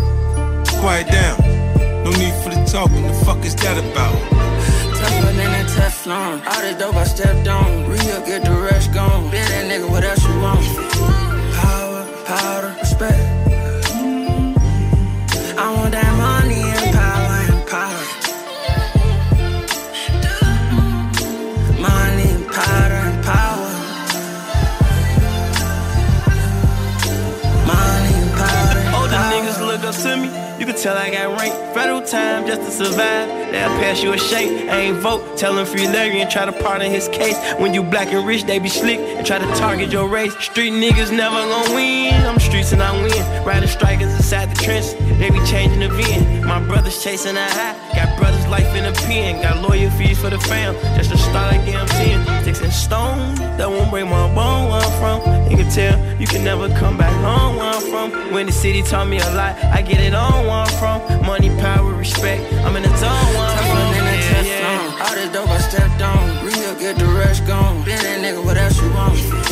quiet 0.81 1.07
down. 1.09 1.41
No 2.03 2.11
need 2.11 2.35
for 2.43 2.49
the 2.53 2.61
talking, 2.69 3.01
the 3.01 3.13
fuck 3.25 3.43
is 3.43 3.55
that 3.55 3.77
about? 3.81 4.35
A 5.65 5.67
Teflon. 5.67 6.45
All 6.45 6.61
this 6.61 6.77
dope 6.77 6.95
I 6.95 7.03
stepped 7.05 7.47
on. 7.47 7.89
Real, 7.89 8.21
get 8.25 8.43
the 8.45 8.51
rest 8.51 8.93
gone. 8.93 9.31
Been 9.31 9.47
that 9.49 9.65
nigga, 9.69 9.89
what 9.89 10.03
else 10.03 10.23
you 10.27 10.39
want? 10.39 10.65
Power, 11.55 12.05
powder, 12.25 12.75
respect. 12.79 13.19
I 15.57 15.73
want 15.75 15.91
that 15.91 16.11
money 16.25 16.61
and 16.61 16.93
power 17.01 17.37
and 17.49 17.61
power. 17.73 18.03
Money 21.81 22.27
and 22.37 22.47
powder 22.57 23.01
and 23.09 23.23
power. 23.33 23.69
Money 27.73 28.13
and 28.21 28.31
powder 28.39 28.79
and 28.85 28.95
Older 28.95 29.17
power. 29.17 29.31
niggas 29.33 29.59
look 29.65 29.83
up 29.83 29.95
to 29.95 30.17
me. 30.17 30.44
You 30.57 30.65
can 30.65 30.75
tell 30.75 30.97
I 30.97 31.09
got 31.11 31.37
rank. 31.37 31.53
Federal 31.73 32.01
time 32.01 32.47
just 32.47 32.61
to 32.61 32.71
survive. 32.71 33.27
They'll 33.51 33.75
pass 33.79 34.01
you 34.01 34.13
a 34.13 34.17
shake. 34.17 34.69
I 34.69 34.79
ain't 34.87 34.97
vote. 34.97 35.37
Tell 35.37 35.57
him 35.57 35.65
free 35.65 35.87
Larry 35.87 36.21
and 36.21 36.31
try 36.31 36.45
to 36.45 36.53
pardon 36.53 36.89
his 36.89 37.09
case. 37.09 37.37
When 37.59 37.73
you 37.73 37.83
black 37.83 38.07
and 38.13 38.25
rich, 38.25 38.43
they 38.43 38.59
be 38.59 38.69
slick 38.69 38.99
and 38.99 39.27
try 39.27 39.37
to 39.37 39.45
target 39.55 39.91
your 39.91 40.07
race. 40.07 40.33
Street 40.39 40.71
niggas 40.71 41.11
never 41.11 41.35
gon' 41.35 41.75
win. 41.75 42.13
I'm 42.25 42.39
streets 42.39 42.71
and 42.71 42.81
I 42.81 42.93
win. 42.93 43.45
Riding 43.45 43.67
strikers 43.67 44.13
inside 44.15 44.49
the 44.49 44.63
trench. 44.63 44.85
They 45.19 45.29
be 45.29 45.43
changing 45.45 45.79
the 45.79 45.89
VN. 45.89 46.45
My 46.45 46.59
brothers 46.65 47.03
chasing 47.03 47.35
a 47.35 47.49
high. 47.49 47.75
Got 47.93 48.17
brothers 48.17 48.47
life 48.47 48.73
in 48.75 48.85
a 48.85 48.93
pen. 48.93 49.41
Got 49.41 49.61
lawyer 49.61 49.89
fees 49.91 50.19
for 50.19 50.29
the 50.29 50.39
fam. 50.39 50.73
Just 50.95 51.11
to 51.11 51.17
start 51.17 51.51
like 51.51 51.75
I'm 51.75 51.87
10. 51.87 52.43
Sticks 52.43 52.61
and 52.61 52.71
stones. 52.71 53.39
That 53.57 53.69
won't 53.69 53.89
break 53.91 54.05
my 54.05 54.33
bone 54.33 54.69
where 54.69 54.81
I'm 54.81 54.93
from. 54.99 55.51
You 55.51 55.57
can 55.57 55.69
tell 55.69 56.19
you 56.19 56.27
can 56.27 56.43
never 56.43 56.69
come 56.69 56.97
back 56.97 57.13
home 57.23 57.57
where 57.57 57.65
I'm 57.65 57.81
from. 57.81 58.33
When 58.33 58.45
the 58.45 58.51
city 58.51 58.81
taught 58.81 59.07
me 59.07 59.19
a 59.19 59.29
lot, 59.31 59.55
I 59.63 59.81
get 59.81 59.99
it 59.99 60.13
on 60.13 60.44
where 60.45 60.63
I'm 60.65 60.73
from. 60.79 61.25
Money, 61.25 61.49
power, 61.61 61.93
respect. 61.93 62.41
I'm 62.65 62.75
in 62.75 62.83
the 62.83 62.95
zone 62.97 63.09
where 63.35 63.49
I'm 63.49 63.65
from. 63.69 63.91
than 63.93 64.05
a 64.07 64.17
Yeah, 64.17 64.41
yeah. 64.41 65.03
All 65.03 65.15
this 65.15 65.29
dope 65.33 65.49
I 65.49 65.57
stepped 65.59 66.01
on. 66.01 66.45
Real, 66.45 66.75
get 66.79 66.97
the 66.97 67.05
rest 67.05 67.45
gone. 67.47 67.83
Been 67.83 67.99
that 67.99 68.21
nigga, 68.21 68.43
what 68.43 68.57
else 68.57 68.81
you 68.81 68.89
want? 68.91 69.44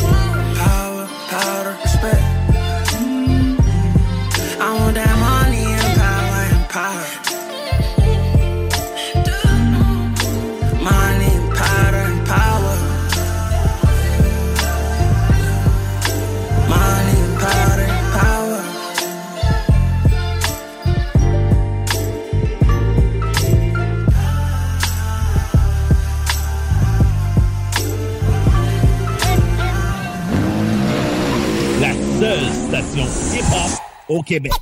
Québec. 34.24 34.52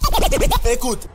Écoute. 0.65 1.09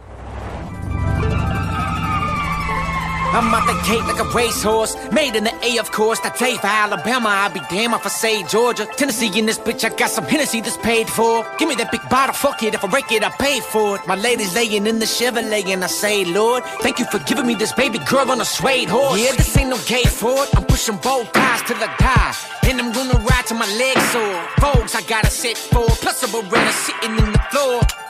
I'm 3.34 3.54
out 3.54 3.68
the 3.68 3.74
gate 3.86 4.06
like 4.08 4.20
a 4.20 4.30
racehorse. 4.36 4.96
Made 5.12 5.36
in 5.36 5.44
the 5.44 5.54
A, 5.62 5.77
of 5.80 5.92
course. 5.92 6.20
That 6.22 6.39
day 6.39 6.56
for 6.56 6.68
Alabama, 6.68 7.30
I'll 7.30 7.51
be 7.51 7.60
damn 7.70 7.94
if 7.94 8.06
I 8.06 8.10
say 8.10 8.44
Georgia. 8.44 8.88
Tennessee 8.96 9.30
in 9.38 9.46
this 9.46 9.60
bitch, 9.60 9.84
I 9.84 9.94
got 9.96 10.10
some 10.10 10.24
Hennessy 10.24 10.62
that's 10.62 10.77
paid 10.77 11.10
for. 11.10 11.46
Give 11.60 11.68
me 11.68 11.75
that 11.75 11.92
big 11.92 12.01
bottle, 12.10 12.34
fuck 12.34 12.63
it. 12.63 12.74
If 12.74 12.86
I 12.86 12.88
break 12.88 13.12
it, 13.12 13.24
I 13.24 13.30
pay 13.30 13.60
for 13.60 13.98
it. 13.98 14.08
My 14.08 14.16
lady's 14.16 14.56
laying 14.56 14.88
in 14.88 15.00
the 15.00 15.06
Chevrolet, 15.06 15.68
and 15.68 15.84
I 15.84 15.88
say, 15.88 16.24
Lord, 16.24 16.63
thank 16.82 17.00
you 17.00 17.06
for 17.06 17.20
giving 17.20 17.46
me 17.46 17.54
this 17.54 17.74
baby 17.74 18.00
girl 18.00 18.32
on 18.32 18.39
a 18.39 18.46
suede 18.46 18.89
horse. 18.89 19.20
Yeah, 19.20 19.34
this 19.34 19.58
ain't 19.58 19.70
no 19.70 19.77
gay 19.86 20.06
for 20.06 20.44
it. 20.44 20.50
I'm 20.56 20.66
pushing 20.66 20.98
both 20.98 21.32
ties 21.34 21.62
to 21.63 21.74
the 21.74 21.89
die. 22.00 22.34
And 22.63 22.80
I'm 22.80 22.92
gonna 22.92 23.20
ride 23.20 23.46
till 23.46 23.58
my 23.58 23.68
legs 23.75 24.04
sore. 24.10 24.42
Folks, 24.60 24.96
I 24.96 25.01
gotta 25.01 25.30
set 25.30 25.58
for. 25.58 25.86
Plus 25.86 26.24
I'm 26.24 26.34
a 26.34 26.72
sitting 26.72 27.12
in 27.12 27.32
the 27.34 27.39
floor. 27.51 28.07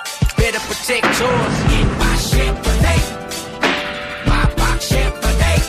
Better 0.47 0.59
protect 0.59 1.03
yours. 1.19 1.55
In 1.77 1.87
my 1.99 2.15
Chevrolet. 2.29 3.01
My 4.25 4.45
box 4.55 4.87
Chevrolet. 4.93 5.59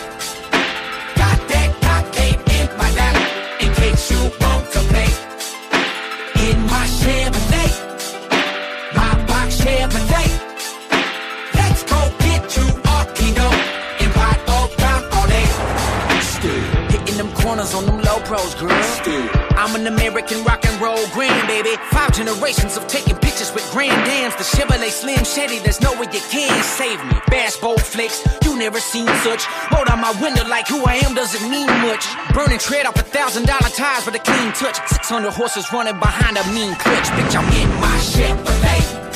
Got 1.18 1.38
that 1.50 1.70
cock 1.82 2.06
in 2.54 2.68
my 2.78 2.88
lap. 2.94 3.16
In 3.60 3.74
case 3.74 4.08
you 4.12 4.20
want 4.38 4.70
to 4.74 4.80
play. 4.90 5.10
In 6.46 6.62
my 6.70 6.86
Chevrolet. 6.98 7.70
My 8.94 9.26
box 9.26 9.56
Chevrolet. 9.56 10.28
Let's 11.54 11.82
go 11.82 11.98
get 12.20 12.56
you 12.56 12.66
cleaned 13.16 13.38
up. 13.40 13.54
And 13.98 14.14
ride 14.14 14.42
all 14.46 14.68
down 14.76 15.02
all 15.10 15.26
day. 15.26 15.48
Still. 16.22 16.62
Hitting 16.92 17.16
them 17.16 17.32
corners 17.32 17.74
on 17.74 17.84
them 17.84 18.00
low 18.02 18.20
pros, 18.20 18.54
girl. 18.54 18.80
Still. 18.84 19.28
I'm 19.58 19.74
an 19.74 19.88
American 19.88 20.44
rock 20.44 20.64
and 20.64 20.80
roll 20.80 21.04
grand, 21.08 21.48
baby. 21.48 21.74
Five 21.90 22.12
generations 22.12 22.76
of 22.76 22.86
taking 22.86 23.16
with 23.54 23.68
grand 23.72 24.04
dams. 24.06 24.34
The 24.36 24.44
Chevrolet 24.44 24.90
Slim 24.90 25.24
Shady, 25.24 25.58
there's 25.60 25.80
no 25.80 25.92
way 25.92 26.06
you 26.12 26.20
can 26.30 26.62
save 26.62 27.02
me. 27.06 27.14
Bass 27.28 27.56
bold 27.56 27.82
flicks, 27.82 28.26
you 28.44 28.58
never 28.58 28.80
seen 28.80 29.06
such. 29.24 29.44
Roll 29.72 29.84
down 29.84 30.00
my 30.00 30.12
window 30.20 30.46
like 30.48 30.68
who 30.68 30.84
I 30.84 30.94
am 31.04 31.14
doesn't 31.14 31.48
mean 31.50 31.66
much. 31.82 32.04
Burning 32.34 32.58
tread 32.58 32.86
off 32.86 32.96
a 32.96 33.02
thousand 33.02 33.46
dollar 33.46 33.70
tires 33.70 34.06
with 34.06 34.14
a 34.14 34.18
clean 34.18 34.52
touch. 34.52 34.76
600 34.88 35.30
horses 35.30 35.72
running 35.72 35.98
behind 35.98 36.36
a 36.36 36.44
mean 36.52 36.74
clutch. 36.76 37.08
Bitch, 37.16 37.36
I'm 37.36 37.48
in 37.54 37.68
my 37.80 37.96
Chevrolet. 37.98 39.07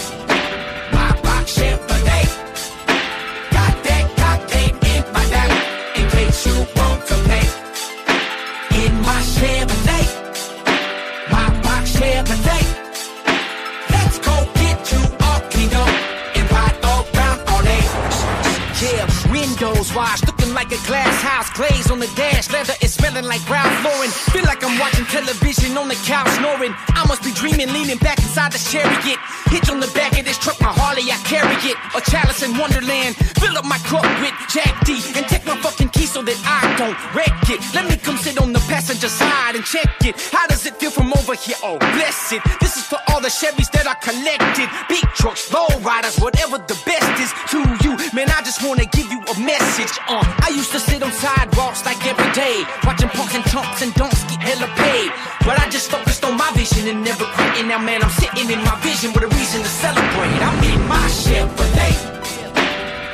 Windows 19.63 19.95
washed, 19.95 20.27
looking 20.27 20.53
like 20.55 20.73
a 20.73 20.87
glass 20.87 21.23
house, 21.23 21.52
glaze 21.53 21.91
on 21.91 21.99
the 21.99 22.11
dash, 22.17 22.51
leather 22.51 22.75
is 22.83 22.95
smelling 22.95 23.25
like 23.25 23.43
Ralph 23.49 23.73
Lauren. 23.85 24.11
Feel 24.33 24.45
like 24.45 24.65
I'm 24.65 24.79
watching 24.79 25.05
television 25.07 25.77
on 25.77 25.89
the 25.89 25.99
couch 26.05 26.29
snoring. 26.39 26.75
I 26.97 27.05
must 27.07 27.23
be 27.23 27.33
dreaming, 27.33 27.73
leaning 27.73 27.99
back 27.99 28.19
inside 28.19 28.53
the 28.53 28.59
chariot. 28.59 29.19
Hitch 29.53 29.69
on 29.71 29.81
the 29.81 29.91
back 29.95 30.19
of 30.19 30.25
this 30.25 30.39
truck, 30.39 30.61
my 30.61 30.73
Harley, 30.73 31.05
I 31.11 31.19
carry 31.29 31.57
it. 31.69 31.77
A 31.97 32.01
chalice 32.11 32.43
in 32.43 32.57
Wonderland. 32.57 33.17
Fill 33.41 33.57
up 33.57 33.65
my 33.65 33.79
cup 33.89 34.05
with 34.21 34.35
Jack 34.49 34.85
D 34.85 35.01
and 35.17 35.27
take 35.29 35.45
my 35.45 35.57
fucking 35.61 35.91
key 35.91 36.07
so 36.07 36.23
that 36.23 36.39
I 36.45 36.61
don't 36.81 36.97
wreck 37.15 37.33
it. 37.51 37.61
Let 37.75 37.89
me 37.89 37.97
come 37.97 38.17
sit 38.17 38.41
on 38.41 38.53
the 38.53 38.63
passenger 38.71 39.09
side 39.09 39.57
and 39.57 39.65
check 39.65 39.89
it. 40.05 40.17
How 40.33 40.47
does 40.47 40.65
it 40.67 40.77
feel 40.77 40.91
from 40.91 41.13
over 41.13 41.35
here? 41.35 41.57
Oh, 41.63 41.79
bless 41.79 42.33
it. 42.33 42.43
This 42.61 42.77
is 42.77 42.85
for 42.85 42.99
all 43.09 43.21
the 43.21 43.29
Chevys 43.29 43.71
that 43.73 43.87
I 43.87 43.95
collected. 44.01 44.69
Big 44.89 45.05
trucks, 45.15 45.53
low 45.53 45.69
riders, 45.81 46.19
whatever 46.19 46.59
the 46.59 46.79
best 46.87 47.13
is 47.21 47.33
to 47.53 47.61
you. 47.85 47.97
Man, 48.13 48.31
I 48.31 48.41
just 48.43 48.63
wanna 48.65 48.87
give 48.87 49.11
you 49.11 49.21
a 49.21 49.37
message. 49.41 49.93
Uh, 50.09 50.25
I 50.41 50.49
used 50.55 50.73
to 50.73 50.81
sit 50.81 51.03
on 51.03 51.11
sidewalks 51.53 51.85
like 51.85 52.05
every 52.07 52.33
day, 52.33 52.65
watching 52.85 53.09
punks 53.09 53.35
and 53.35 53.45
chumps 53.45 53.83
and 53.83 53.95
donks 53.95 54.23
get 54.25 54.41
hella 54.41 54.67
paid. 54.77 55.11
But 55.45 55.59
I 55.61 55.69
just 55.71 55.91
focused 55.91 56.25
on 56.25 56.37
my 56.37 56.51
vision 56.55 56.89
and 56.89 57.05
never 57.05 57.25
quit. 57.25 57.61
And 57.61 57.69
now, 57.69 57.79
man, 57.79 58.03
I'm 58.03 58.11
sitting 58.11 58.51
in 58.51 58.59
my 58.65 58.77
vision 58.81 59.13
with 59.13 59.25
a 59.25 59.29
reason 59.29 59.63
to 59.63 59.69
celebrate. 59.69 60.41
I'm 60.49 60.65
in 60.65 60.89
my 60.89 61.09
Chevrolet. 61.09 61.95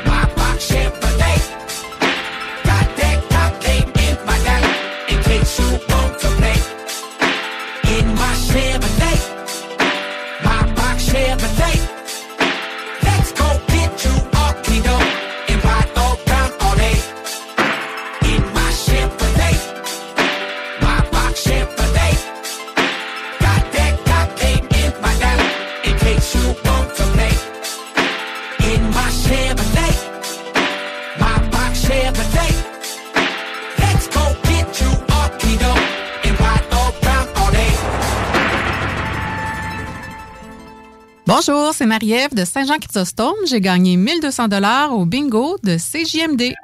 My 0.06 0.24
box 0.34 0.70
Chevrolet. 0.70 1.07
Bonjour, 41.28 41.74
c'est 41.74 41.84
Marie-Ève 41.84 42.34
de 42.34 42.42
Saint-Jean-Chrysostome. 42.46 43.34
J'ai 43.44 43.60
gagné 43.60 43.98
1200 43.98 44.48
dollars 44.48 44.94
au 44.94 45.04
bingo 45.04 45.58
de 45.62 45.76
CJMD. 45.76 46.54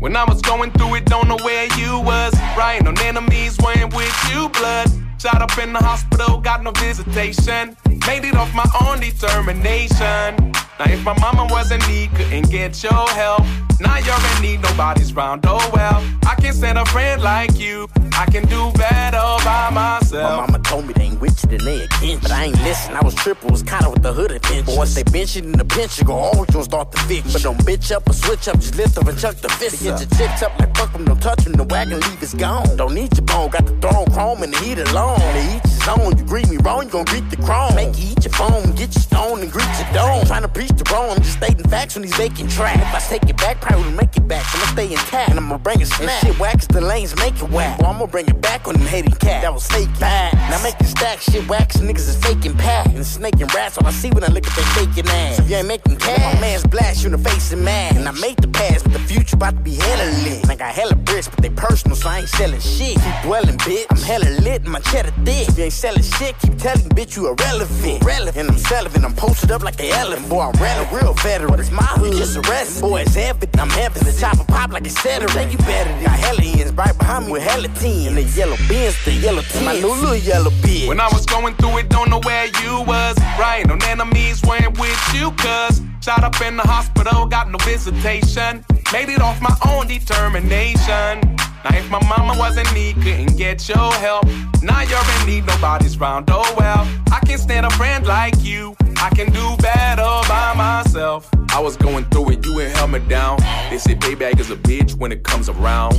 When 0.00 0.14
I 0.14 0.22
was 0.28 0.40
going 0.40 0.70
through 0.70 0.98
it, 0.98 1.04
don't 1.06 1.26
know 1.26 1.36
where 1.44 1.66
you 1.76 1.98
was. 1.98 2.32
Writing 2.56 2.86
on 2.86 2.94
enemies, 3.04 3.56
wearing 3.58 3.90
with 3.92 4.14
you 4.32 4.48
blood. 4.50 4.86
Shot 5.18 5.42
up 5.42 5.58
in 5.58 5.72
the 5.72 5.80
hospital, 5.80 6.40
got 6.40 6.62
no 6.62 6.70
visitation. 6.70 7.76
Made 8.06 8.24
it 8.24 8.36
off 8.36 8.54
my 8.54 8.70
own 8.86 9.00
determination. 9.00 10.52
Now 10.84 10.92
if 10.92 11.04
my 11.04 11.16
mama 11.20 11.46
was 11.48 11.70
in 11.70 11.78
need, 11.88 12.10
couldn't 12.16 12.50
get 12.50 12.82
your 12.82 13.08
help. 13.10 13.44
Now 13.78 13.98
you're 13.98 14.36
in 14.36 14.42
need, 14.42 14.62
nobody's 14.62 15.12
round, 15.12 15.44
oh 15.46 15.70
well. 15.72 16.04
I 16.26 16.34
can 16.34 16.52
send 16.52 16.76
a 16.76 16.84
friend 16.86 17.22
like 17.22 17.56
you. 17.56 17.88
I 18.14 18.26
can 18.26 18.46
do 18.48 18.70
better 18.72 19.22
by 19.44 19.70
myself. 19.70 20.40
My 20.40 20.46
mama 20.46 20.58
told 20.58 20.86
me 20.86 20.92
they 20.92 21.04
ain't 21.04 21.20
with 21.20 21.42
you, 21.42 21.56
then 21.56 21.64
they 21.64 21.84
against 21.84 22.22
But 22.22 22.32
I 22.32 22.44
ain't 22.44 22.62
listen, 22.62 22.94
I 22.94 23.00
was 23.04 23.14
tripping, 23.14 23.50
was 23.50 23.62
kinda 23.62 23.90
with 23.90 24.02
the 24.02 24.12
hood 24.12 24.32
adventure. 24.32 24.64
But 24.66 24.76
once 24.76 24.94
they 24.94 25.04
bench 25.04 25.36
it 25.36 25.44
in 25.44 25.52
the 25.52 25.64
pinch, 25.64 25.98
you 25.98 26.04
go 26.04 26.14
oh, 26.14 26.30
always 26.34 26.50
gonna 26.50 26.64
start 26.64 26.92
to 26.92 26.98
fix. 27.02 27.32
But 27.32 27.42
don't 27.42 27.58
bitch 27.58 27.90
up 27.90 28.08
or 28.08 28.12
switch 28.12 28.48
up, 28.48 28.56
just 28.56 28.76
lift 28.76 28.98
up 28.98 29.06
and 29.06 29.18
chuck 29.18 29.36
the 29.36 29.48
fist. 29.48 29.82
Get 29.82 30.00
your 30.00 30.10
chicks 30.18 30.42
up 30.42 30.58
like 30.58 30.76
fuck 30.76 30.92
them, 30.92 31.04
don't 31.04 31.22
touch 31.22 31.44
them, 31.44 31.52
the 31.52 31.64
wagon 31.64 32.00
leave 32.00 32.22
is 32.22 32.34
gone. 32.34 32.76
Don't 32.76 32.94
need 32.94 33.16
your 33.16 33.26
bone, 33.26 33.50
got 33.50 33.66
the 33.66 33.76
throne 33.78 34.06
chrome 34.12 34.42
and 34.42 34.52
the 34.52 34.58
heat 34.58 34.78
alone. 34.78 35.20
They 35.32 35.56
eat 35.56 35.62
your 35.64 35.96
zone, 35.96 36.18
you 36.18 36.24
greet 36.24 36.48
me 36.48 36.58
wrong, 36.58 36.84
you 36.84 36.90
gon' 36.90 37.04
greet 37.04 37.28
the 37.30 37.36
chrome. 37.36 37.74
Make 37.74 37.98
you 37.98 38.12
eat 38.12 38.24
your 38.24 38.34
phone, 38.34 38.72
get 38.72 38.94
your 38.94 39.02
stone 39.02 39.40
and 39.40 39.50
greet 39.50 39.72
your 39.80 39.92
dome. 39.92 40.26
Trying 40.26 40.42
to 40.42 40.48
the 40.76 40.84
wrong, 40.92 41.10
I'm 41.10 41.22
just 41.22 41.38
stating 41.38 41.68
facts 41.68 41.94
when 41.94 42.04
he's 42.04 42.16
making 42.18 42.48
track. 42.48 42.76
If 42.76 42.94
I 42.94 43.00
take 43.00 43.28
it 43.28 43.36
back, 43.36 43.60
probably 43.60 43.92
make 43.92 44.16
it 44.16 44.26
back. 44.26 44.44
I'ma 44.54 44.66
stay 44.66 44.90
intact, 44.90 45.30
and 45.30 45.38
I'ma 45.38 45.58
bring 45.58 45.80
it 45.80 45.86
smack. 45.86 46.22
And 46.24 46.32
shit 46.32 46.40
whack 46.40 46.60
the 46.68 46.80
lanes 46.80 47.14
make 47.16 47.34
it 47.34 47.50
whack. 47.50 47.78
Well, 47.78 47.90
I'ma 47.90 48.06
bring 48.06 48.26
it 48.28 48.40
back 48.40 48.66
on 48.66 48.74
them 48.74 48.86
hating 48.86 49.12
cat. 49.12 49.42
That 49.42 49.52
was 49.52 49.66
fake 49.66 49.88
bad. 49.98 50.34
Now 50.50 50.62
make 50.62 50.80
it 50.80 50.86
stack 50.86 51.20
shit 51.20 51.48
wax, 51.48 51.76
niggas 51.78 52.08
is 52.08 52.16
faking 52.16 52.56
pack. 52.56 52.86
And 52.86 53.06
snaking 53.06 53.48
rats, 53.54 53.78
all 53.78 53.86
I 53.86 53.90
see 53.90 54.10
when 54.10 54.24
I 54.24 54.28
look 54.28 54.46
at 54.46 54.54
that 54.56 54.68
faking 54.76 55.08
ass. 55.10 55.38
If 55.38 55.50
you 55.50 55.56
ain't 55.56 55.68
making 55.68 55.96
cash, 55.96 56.34
my 56.34 56.40
man's 56.40 56.64
blast 56.64 57.02
you 57.02 57.12
in 57.12 57.20
the 57.20 57.30
face 57.30 57.52
and 57.52 57.64
mad. 57.64 57.96
And 57.96 58.08
I 58.08 58.12
made 58.12 58.38
the 58.38 58.48
past, 58.48 58.84
but 58.84 58.92
the 58.92 59.00
future 59.00 59.36
about 59.36 59.56
to 59.56 59.62
be 59.62 59.74
hella 59.74 60.10
lit. 60.24 60.48
I 60.48 60.56
got 60.56 60.74
hella 60.74 60.94
bricks, 60.94 61.28
but 61.28 61.40
they 61.40 61.50
personal, 61.50 61.96
so 61.96 62.08
I 62.08 62.20
ain't 62.20 62.28
selling 62.28 62.60
shit. 62.60 62.96
Keep 62.96 63.22
dwelling, 63.22 63.58
bitch. 63.58 63.86
I'm 63.90 63.98
hella 63.98 64.30
lit, 64.40 64.62
and 64.62 64.72
my 64.72 64.80
cheddar 64.80 65.12
thick. 65.24 65.48
If 65.48 65.58
you 65.58 65.64
ain't 65.64 65.72
selling 65.72 66.02
shit, 66.02 66.38
keep 66.38 66.56
telling 66.58 66.88
bitch 66.90 67.16
you 67.16 67.28
irrelevant. 67.28 68.04
Relevant, 68.04 68.36
and 68.36 68.50
I'm 68.50 68.62
relevant. 68.70 69.04
I'm 69.04 69.14
posted 69.14 69.50
up 69.50 69.62
like 69.62 69.80
an 69.80 69.90
elephant. 69.90 70.28
Boy, 70.28 70.51
I'm 70.52 70.62
relevant, 70.62 71.02
real 71.02 71.14
veteran. 71.14 71.60
It's 71.60 71.70
my 71.70 71.82
hood, 71.82 72.14
just 72.14 72.36
arrested. 72.36 72.82
Boy, 72.82 73.02
it's 73.02 73.16
evident. 73.16 73.60
I'm 73.60 73.70
heaven. 73.70 74.04
The 74.04 74.12
chopper 74.12 74.44
pop 74.44 74.72
like 74.72 74.86
a 74.86 74.90
setter. 74.90 75.28
Think 75.28 75.52
you 75.52 75.58
better 75.58 75.90
than 75.90 76.04
got 76.04 76.18
hellions 76.18 76.72
right 76.72 76.96
behind 76.96 77.26
me 77.26 77.32
with 77.32 77.42
hella 77.42 77.68
team. 77.68 78.08
And 78.08 78.16
the 78.16 78.22
yellow 78.22 78.56
beans, 78.68 79.02
the 79.04 79.12
yellow 79.12 79.42
team. 79.42 79.64
My 79.64 79.78
new 79.78 79.88
little 79.88 80.16
yellow 80.16 80.50
bitch. 80.50 80.88
When 80.88 81.00
I 81.00 81.08
was 81.08 81.26
going 81.26 81.54
through 81.56 81.78
it, 81.78 81.88
don't 81.88 82.10
know 82.10 82.20
where 82.20 82.46
you 82.62 82.82
was. 82.82 83.16
Right, 83.38 83.68
on 83.70 83.82
enemies, 83.84 84.42
weren't 84.42 84.78
with 84.78 85.14
you, 85.14 85.30
cuz. 85.32 85.80
Shot 86.02 86.24
up 86.24 86.40
in 86.40 86.56
the 86.56 86.64
hospital, 86.64 87.26
got 87.26 87.50
no 87.50 87.58
visitation. 87.58 88.64
Made 88.92 89.08
it 89.08 89.20
off 89.20 89.40
my 89.40 89.56
own 89.68 89.86
determination. 89.86 91.36
Now 91.64 91.76
if 91.76 91.90
my 91.90 92.02
mama 92.08 92.38
was 92.38 92.56
in 92.56 92.66
need, 92.74 92.96
couldn't 92.96 93.36
get 93.36 93.68
your 93.68 93.92
help. 93.94 94.26
Now 94.62 94.82
you're 94.82 95.20
in 95.20 95.26
need, 95.26 95.46
nobody's 95.46 95.98
round, 95.98 96.28
oh 96.30 96.54
well. 96.58 96.86
I 97.12 97.20
can't 97.26 97.40
stand 97.40 97.66
a 97.66 97.70
friend 97.70 98.06
like 98.06 98.42
you. 98.42 98.74
I 98.96 99.10
can 99.10 99.30
do 99.32 99.56
better 99.58 100.28
by 100.28 100.54
myself. 100.56 101.28
I 101.50 101.60
was 101.60 101.76
going 101.76 102.04
through 102.06 102.30
it, 102.30 102.46
you 102.46 102.60
ain't 102.60 102.76
held 102.76 102.90
me 102.92 103.00
down. 103.00 103.38
They 103.70 103.78
say 103.78 103.94
payback 103.94 104.40
is 104.40 104.50
a 104.50 104.56
bitch 104.56 104.94
when 104.94 105.12
it 105.12 105.22
comes 105.22 105.48
around. 105.48 105.98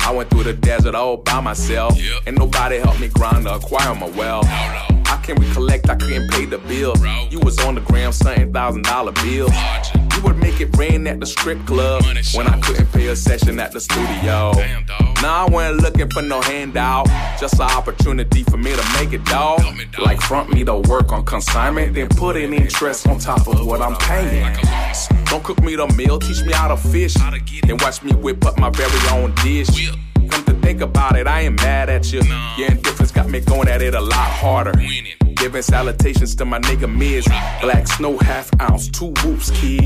I 0.00 0.12
went 0.12 0.30
through 0.30 0.44
the 0.44 0.54
desert 0.54 0.94
all 0.94 1.18
by 1.18 1.40
myself. 1.40 1.98
And 2.26 2.36
nobody 2.36 2.78
helped 2.78 3.00
me 3.00 3.08
grind 3.08 3.44
to 3.44 3.54
acquire 3.54 3.94
my 3.94 4.08
wealth. 4.10 4.46
I 5.08 5.16
can't 5.22 5.38
recollect, 5.38 5.88
I 5.88 5.96
couldn't 5.96 6.30
pay 6.30 6.44
the 6.44 6.58
bill. 6.58 6.94
You 7.30 7.40
was 7.40 7.58
on 7.60 7.74
the 7.74 7.80
gram 7.80 8.12
saying 8.12 8.52
thousand 8.52 8.84
dollar 8.84 9.12
bills. 9.12 9.52
You 10.14 10.22
would 10.24 10.36
make 10.36 10.60
it 10.60 10.76
rain 10.76 11.06
at 11.06 11.20
the 11.20 11.26
strip 11.26 11.64
club 11.66 12.02
when 12.34 12.46
I 12.46 12.58
couldn't 12.60 12.90
pay 12.92 13.06
a 13.08 13.16
session 13.16 13.60
at 13.60 13.72
the 13.72 13.80
studio. 13.80 14.52
Now 15.22 15.46
I 15.46 15.50
wasn't 15.50 15.82
looking 15.82 16.10
for 16.10 16.22
no 16.22 16.40
handout, 16.40 17.06
just 17.38 17.54
an 17.54 17.62
opportunity 17.62 18.42
for 18.44 18.56
me 18.56 18.74
to 18.74 18.84
make 18.94 19.12
it, 19.12 19.24
dog. 19.24 19.60
Like 19.98 20.20
front 20.20 20.52
me 20.52 20.64
to 20.64 20.76
work 20.76 21.12
on 21.12 21.24
consignment, 21.24 21.94
then 21.94 22.08
put 22.08 22.36
in 22.36 22.52
interest 22.52 23.06
on 23.06 23.18
top 23.18 23.46
of 23.46 23.66
what 23.66 23.80
I'm 23.80 23.96
paying. 23.96 24.56
Don't 25.26 25.44
cook 25.44 25.60
me 25.62 25.76
the 25.76 25.86
meal, 25.88 26.18
teach 26.18 26.42
me 26.42 26.52
how 26.52 26.68
to 26.68 26.76
fish, 26.76 27.14
then 27.14 27.76
watch 27.78 28.02
me 28.02 28.12
whip 28.12 28.44
up 28.44 28.58
my 28.58 28.70
very 28.70 29.08
own 29.10 29.34
dish. 29.36 29.68
Come 30.28 30.44
to 30.44 30.54
think 30.54 30.80
about 30.80 31.16
it, 31.16 31.26
I 31.26 31.42
ain't 31.42 31.56
mad 31.56 31.88
at 31.88 32.12
you. 32.12 32.22
Your 32.56 32.70
indifference 32.70 33.10
got 33.10 33.28
me 33.28 33.40
going 33.40 33.68
at 33.68 33.82
it 33.82 33.94
a 33.94 34.00
lot 34.00 34.12
harder. 34.14 34.72
Giving 35.36 35.62
salutations 35.62 36.34
to 36.36 36.44
my 36.44 36.58
nigga 36.60 36.88
Miz. 36.92 37.26
Black 37.60 37.86
snow 37.86 38.18
half 38.18 38.50
ounce, 38.60 38.88
two 38.88 39.12
whoops, 39.22 39.50
kid. 39.50 39.82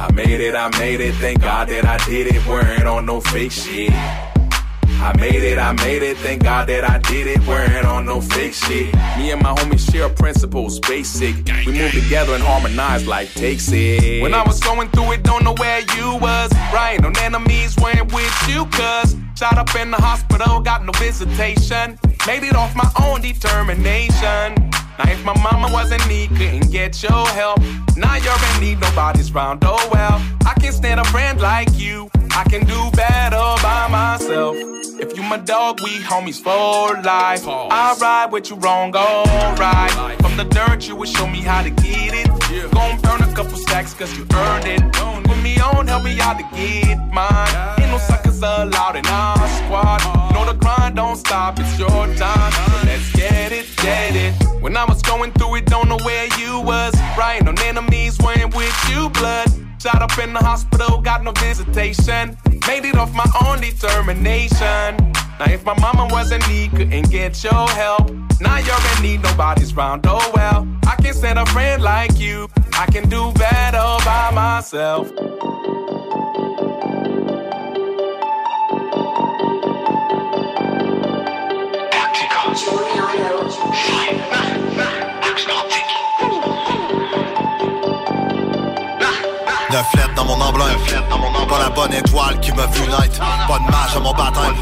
I 0.00 0.10
made 0.12 0.40
it, 0.40 0.54
I 0.54 0.68
made 0.78 1.00
it, 1.00 1.14
thank 1.14 1.40
God 1.40 1.68
that 1.68 1.84
I 1.84 1.96
did 2.06 2.26
it, 2.34 2.44
wearing 2.46 2.86
on 2.86 3.06
no 3.06 3.20
fake 3.20 3.52
shit. 3.52 3.92
I 5.02 5.12
made 5.18 5.42
it, 5.42 5.58
I 5.58 5.72
made 5.72 6.02
it, 6.04 6.16
thank 6.18 6.44
God 6.44 6.68
that 6.68 6.88
I 6.88 6.98
did 6.98 7.26
it, 7.26 7.44
wearing 7.44 7.84
on 7.84 8.06
no 8.06 8.20
fake 8.20 8.54
shit. 8.54 8.94
Me 9.18 9.32
and 9.32 9.42
my 9.42 9.52
homies 9.52 9.90
share 9.90 10.08
principles, 10.08 10.78
basic. 10.78 11.34
We 11.66 11.72
move 11.72 11.90
together 11.90 12.34
and 12.34 12.42
harmonize 12.42 13.04
like 13.04 13.28
takes 13.34 13.68
it. 13.72 14.22
When 14.22 14.32
I 14.32 14.46
was 14.46 14.60
going 14.60 14.88
through 14.90 15.12
it, 15.12 15.24
don't 15.24 15.42
know 15.42 15.54
where 15.54 15.80
you 15.96 16.16
was. 16.18 16.52
Right, 16.72 17.00
no 17.00 17.10
enemies 17.20 17.76
weren't 17.78 18.12
with 18.14 18.48
you, 18.48 18.64
cuz. 18.66 19.16
Shot 19.34 19.58
up 19.58 19.74
in 19.74 19.90
the 19.90 19.96
hospital, 19.96 20.60
got 20.60 20.84
no 20.84 20.92
visitation. 20.92 21.98
Made 22.28 22.44
it 22.44 22.54
off 22.54 22.76
my 22.76 22.88
own 23.02 23.22
determination. 23.22 24.70
Now 25.02 25.12
if 25.12 25.24
my 25.24 25.34
mama 25.42 25.68
wasn't 25.72 26.06
need, 26.08 26.28
couldn't 26.30 26.70
get 26.70 27.02
your 27.02 27.26
help. 27.28 27.60
Now 27.96 28.16
you're 28.16 28.34
in 28.54 28.60
need, 28.60 28.80
nobody's 28.80 29.32
round, 29.32 29.62
oh 29.64 29.88
well. 29.92 30.22
I 30.46 30.54
can 30.60 30.72
stand 30.72 31.00
a 31.00 31.04
friend 31.04 31.40
like 31.40 31.68
you. 31.74 32.08
I 32.30 32.44
can 32.44 32.64
do 32.64 32.90
better 32.92 33.42
by 33.62 33.88
myself. 33.88 34.56
If 35.00 35.16
you 35.16 35.22
my 35.22 35.38
dog, 35.38 35.80
we 35.82 35.98
homies 35.98 36.40
for 36.40 37.00
life. 37.02 37.42
I 37.46 37.96
ride 38.00 38.32
with 38.32 38.50
you 38.50 38.56
wrong, 38.56 38.94
alright. 38.94 39.92
From 40.20 40.36
the 40.36 40.44
dirt, 40.44 40.86
you 40.86 40.94
would 40.96 41.08
show 41.08 41.26
me 41.26 41.40
how 41.40 41.62
to 41.62 41.70
get 41.70 42.14
it. 42.14 42.28
Gon' 42.72 43.00
burn 43.00 43.22
a 43.22 43.34
couple 43.34 43.56
stacks, 43.56 43.94
cause 43.94 44.16
you 44.16 44.24
earned 44.34 44.66
it. 44.66 44.80
Put 45.24 45.38
me 45.42 45.58
on, 45.58 45.88
help 45.88 46.04
me 46.04 46.20
out 46.20 46.38
to 46.38 46.44
get 46.56 46.98
mine. 47.12 47.80
Ain't 47.80 47.90
no 47.90 47.98
suckers 47.98 48.38
allowed 48.38 48.96
in 48.96 49.06
our 49.06 49.48
squad. 49.48 50.00
You 50.28 50.34
know 50.34 50.52
the 50.52 50.58
grind 50.58 50.96
don't 50.96 51.16
stop, 51.16 51.58
it's 51.58 51.78
your 51.78 52.06
time. 52.14 52.52
So 52.52 52.86
let's 52.86 53.12
get 53.12 53.52
it, 53.52 53.66
get 53.78 54.14
it. 54.14 54.34
When 54.62 54.76
I 54.76 54.84
was 54.92 55.02
going 55.02 55.32
through 55.32 55.56
it, 55.56 55.66
don't 55.66 55.88
know 55.88 55.98
where 56.04 56.26
you 56.38 56.60
was. 56.60 56.94
Right, 57.16 57.46
on 57.46 57.58
enemies 57.60 58.18
weren't 58.18 58.54
with 58.54 58.76
you, 58.90 59.08
blood. 59.10 59.48
Shot 59.80 60.02
up 60.02 60.16
in 60.18 60.32
the 60.34 60.38
hospital, 60.38 61.00
got 61.00 61.24
no 61.24 61.32
visitation. 61.32 62.36
Made 62.68 62.84
it 62.84 62.96
off 62.96 63.12
my 63.14 63.28
own 63.46 63.60
determination. 63.60 64.88
Now 65.38 65.48
if 65.56 65.64
my 65.64 65.78
mama 65.80 66.08
was 66.12 66.30
in 66.30 66.40
need, 66.48 66.72
couldn't 66.72 67.10
get 67.10 67.42
your 67.42 67.68
help. 67.70 68.10
Now 68.40 68.58
you're 68.58 68.84
in 68.96 69.02
need, 69.02 69.22
nobody's 69.22 69.74
round, 69.74 70.04
oh 70.06 70.30
well. 70.34 70.68
I 70.86 70.94
can 70.96 71.14
stand 71.14 71.38
a 71.38 71.46
friend 71.46 71.82
like 71.82 72.18
you. 72.18 72.48
I 72.74 72.86
can 72.86 73.08
do 73.08 73.32
better 73.32 74.04
by 74.04 74.30
myself. 74.34 75.10
Pas 91.52 91.58
la 91.58 91.68
bonne 91.68 91.92
étoile 91.92 92.40
qui 92.40 92.50
m'a 92.52 92.64
vu 92.64 92.80
naître 92.80 93.20
Pas 93.46 93.58
de 93.58 93.70
mage 93.70 93.94
à 93.94 94.00
mon 94.00 94.14
baptême 94.14 94.56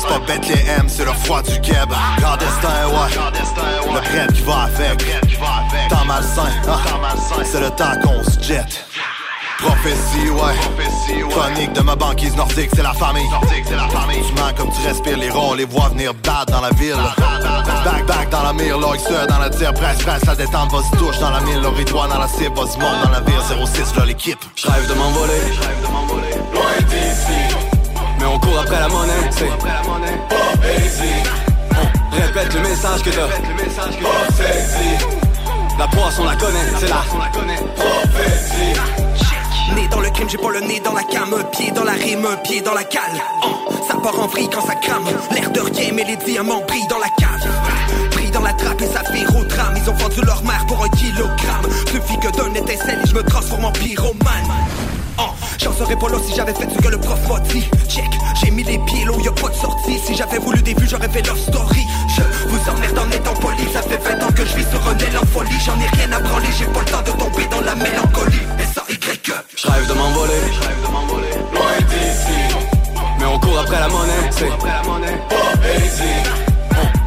C'est 0.00 0.08
pas 0.08 0.18
Bethléem, 0.26 0.88
c'est 0.88 1.04
le 1.04 1.12
froid 1.12 1.40
du 1.40 1.60
Keb 1.60 1.88
Grand 2.18 2.36
destin, 2.36 2.88
ouais 2.88 3.94
Le 3.94 4.00
prêtre 4.00 4.32
qui 4.34 4.42
va 4.42 4.62
avec 4.64 5.06
Temps 5.88 6.04
malsain, 6.04 6.50
ah. 6.68 7.14
c'est 7.44 7.60
le 7.60 7.70
temps 7.70 7.94
qu'on 8.02 8.24
se 8.24 8.42
jette 8.42 8.84
Prophétie, 9.58 10.28
ouais. 10.28 11.30
Chronique 11.30 11.72
de 11.72 11.80
ma 11.80 11.96
banquise 11.96 12.36
nordique, 12.36 12.70
c'est 12.74 12.82
la 12.82 12.92
famille. 12.92 13.24
Tu 13.64 14.34
mens 14.34 14.52
comme 14.54 14.70
tu 14.70 14.86
respires 14.86 15.16
les 15.16 15.30
ronds, 15.30 15.54
les 15.54 15.64
voix 15.64 15.88
venir 15.88 16.12
bad 16.12 16.48
dans 16.48 16.60
la 16.60 16.70
ville. 16.70 16.94
Back, 17.84 18.06
back 18.06 18.30
dans 18.30 18.42
la 18.42 18.52
mire, 18.52 18.78
l'oyster 18.78 19.26
dans 19.28 19.38
la 19.38 19.48
tire, 19.48 19.72
presse, 19.72 20.02
presse, 20.02 20.24
la 20.26 20.34
détente, 20.34 20.72
va 20.72 20.82
se 20.82 20.96
touche 20.98 21.18
dans 21.20 21.30
la 21.30 21.40
mille, 21.40 21.60
l'oritoire 21.62 22.08
dans 22.08 22.18
la 22.18 22.28
cible, 22.28 22.54
va 22.54 22.66
se 22.66 22.76
dans 22.76 23.10
la 23.10 23.20
ville, 23.20 23.66
06, 23.66 23.96
là 23.96 24.04
l'équipe. 24.04 24.38
J'rêve 24.56 24.88
de 24.88 24.94
m'envoler, 24.94 25.40
Mais 28.18 28.26
on 28.26 28.38
court 28.38 28.58
après 28.60 28.80
la 28.80 28.88
monnaie, 28.88 29.12
c'est 29.30 29.48
On 32.12 32.16
répète 32.16 32.54
le 32.54 32.60
message 32.60 33.02
que 33.02 33.10
t'as. 33.10 33.28
La 35.78 35.86
poisse, 35.88 36.18
on 36.18 36.24
la 36.24 36.36
connaît, 36.36 36.66
c'est 36.78 36.88
la 36.88 37.04
prophétie. 37.76 38.80
Né 39.74 39.88
dans 39.88 40.00
le 40.00 40.10
crime, 40.10 40.28
j'ai 40.30 40.38
pas 40.38 40.50
le 40.50 40.60
nez 40.60 40.80
dans 40.80 40.92
la 40.92 41.02
came, 41.02 41.34
un 41.34 41.44
pied 41.44 41.70
dans 41.72 41.84
la 41.84 41.92
rime, 41.92 42.24
un 42.24 42.36
pied 42.36 42.60
dans 42.60 42.74
la 42.74 42.84
cale. 42.84 43.20
Ça 43.88 43.96
part 43.96 44.18
en 44.18 44.26
vrille 44.26 44.48
quand 44.48 44.64
ça 44.64 44.74
crame. 44.76 45.04
L'air 45.32 45.50
de 45.50 45.60
rien, 45.60 45.92
mais 45.92 46.04
les 46.04 46.16
diamants 46.16 46.62
brillent 46.66 46.88
dans 46.88 46.98
la 46.98 47.08
cave. 47.18 47.50
Dans 48.32 48.42
la 48.42 48.52
trappe 48.52 48.82
et 48.82 48.86
ça 48.86 49.02
vire 49.12 49.34
au 49.34 49.44
drame. 49.44 49.74
Ils 49.76 49.88
ont 49.88 49.94
vendu 49.94 50.20
leur 50.20 50.42
mère 50.44 50.66
pour 50.66 50.84
un 50.84 50.88
kilogramme. 50.90 51.66
Suffit 51.90 52.18
que 52.18 52.28
d'un 52.36 52.52
étincelle 52.52 53.00
et 53.02 53.08
je 53.08 53.14
me 53.14 53.22
transforme 53.22 53.64
en 53.64 53.72
pyromane. 53.72 54.50
Oh, 55.18 55.30
J'en 55.58 55.72
serais 55.72 55.96
pas 55.96 56.08
là 56.08 56.18
si 56.26 56.34
j'avais 56.34 56.52
fait 56.52 56.68
ce 56.68 56.78
que 56.78 56.88
le 56.88 56.98
prof 56.98 57.18
m'a 57.28 57.40
dit. 57.40 57.64
Check, 57.88 58.10
j'ai 58.42 58.50
mis 58.50 58.62
les 58.64 58.78
pieds 58.80 59.04
là 59.04 59.12
où 59.12 59.20
y 59.20 59.28
a 59.28 59.32
pas 59.32 59.48
de 59.48 59.54
sortie. 59.54 59.98
Si 59.98 60.14
j'avais 60.14 60.38
voulu 60.38 60.60
des 60.62 60.74
vues, 60.74 60.86
j'aurais 60.88 61.08
fait 61.08 61.22
leur 61.22 61.36
story. 61.36 61.86
Je 62.08 62.22
vous 62.48 62.70
emmerde 62.70 62.98
en 62.98 63.10
étant 63.10 63.34
poli. 63.34 63.64
Ça 63.72 63.82
fait 63.82 63.96
20 63.96 64.22
ans 64.24 64.32
que 64.32 64.44
je 64.44 64.56
vis 64.56 64.66
sur 64.70 64.86
un 64.88 64.98
élan 64.98 65.22
folie. 65.32 65.58
J'en 65.64 65.78
ai 65.80 65.88
rien 65.96 66.12
à 66.12 66.20
branler, 66.20 66.48
j'ai 66.58 66.66
pas 66.66 66.80
le 66.80 66.86
temps 66.86 67.02
de 67.02 67.10
tomber 67.18 67.46
dans 67.50 67.60
la 67.62 67.74
mélancolie. 67.74 68.42
S-A-Y-E. 68.58 69.34
J'rêve 69.56 69.86
de 69.88 69.94
m'envoler, 69.94 70.40
loin 71.54 71.78
d'ici. 71.88 72.56
Mais 73.18 73.26
on 73.26 73.38
court 73.38 73.58
après 73.58 73.80
la 73.80 73.88
monnaie, 73.88 74.30
c'est 74.30 74.50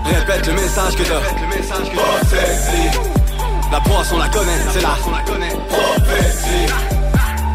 On 0.06 0.10
répète 0.10 0.48
le 0.48 0.54
message 0.54 0.96
que 0.96 1.04
t'as. 1.04 1.22
La 3.72 3.80
poisse, 3.82 4.12
on 4.12 4.18
la 4.18 4.30
connaît, 4.30 4.58
c'est 4.74 4.82
la 4.82 4.98
prophétie. 5.70 6.99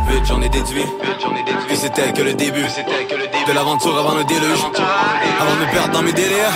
Vite 0.09 0.25
j'en 0.27 0.41
ai 0.43 0.49
déduit. 0.49 0.85
Que 1.69 1.75
c'était 1.75 2.13
que 2.13 2.23
le 2.23 2.35
début 2.35 2.67
De 3.47 3.53
l'aventure 3.53 3.99
avant 3.99 4.15
le 4.15 4.25
déluge. 4.25 4.61
Avant 5.41 5.55
de 5.55 5.61
me 5.61 5.73
perdre 5.73 5.93
dans 5.93 6.03
mes 6.03 6.13
délires. 6.13 6.53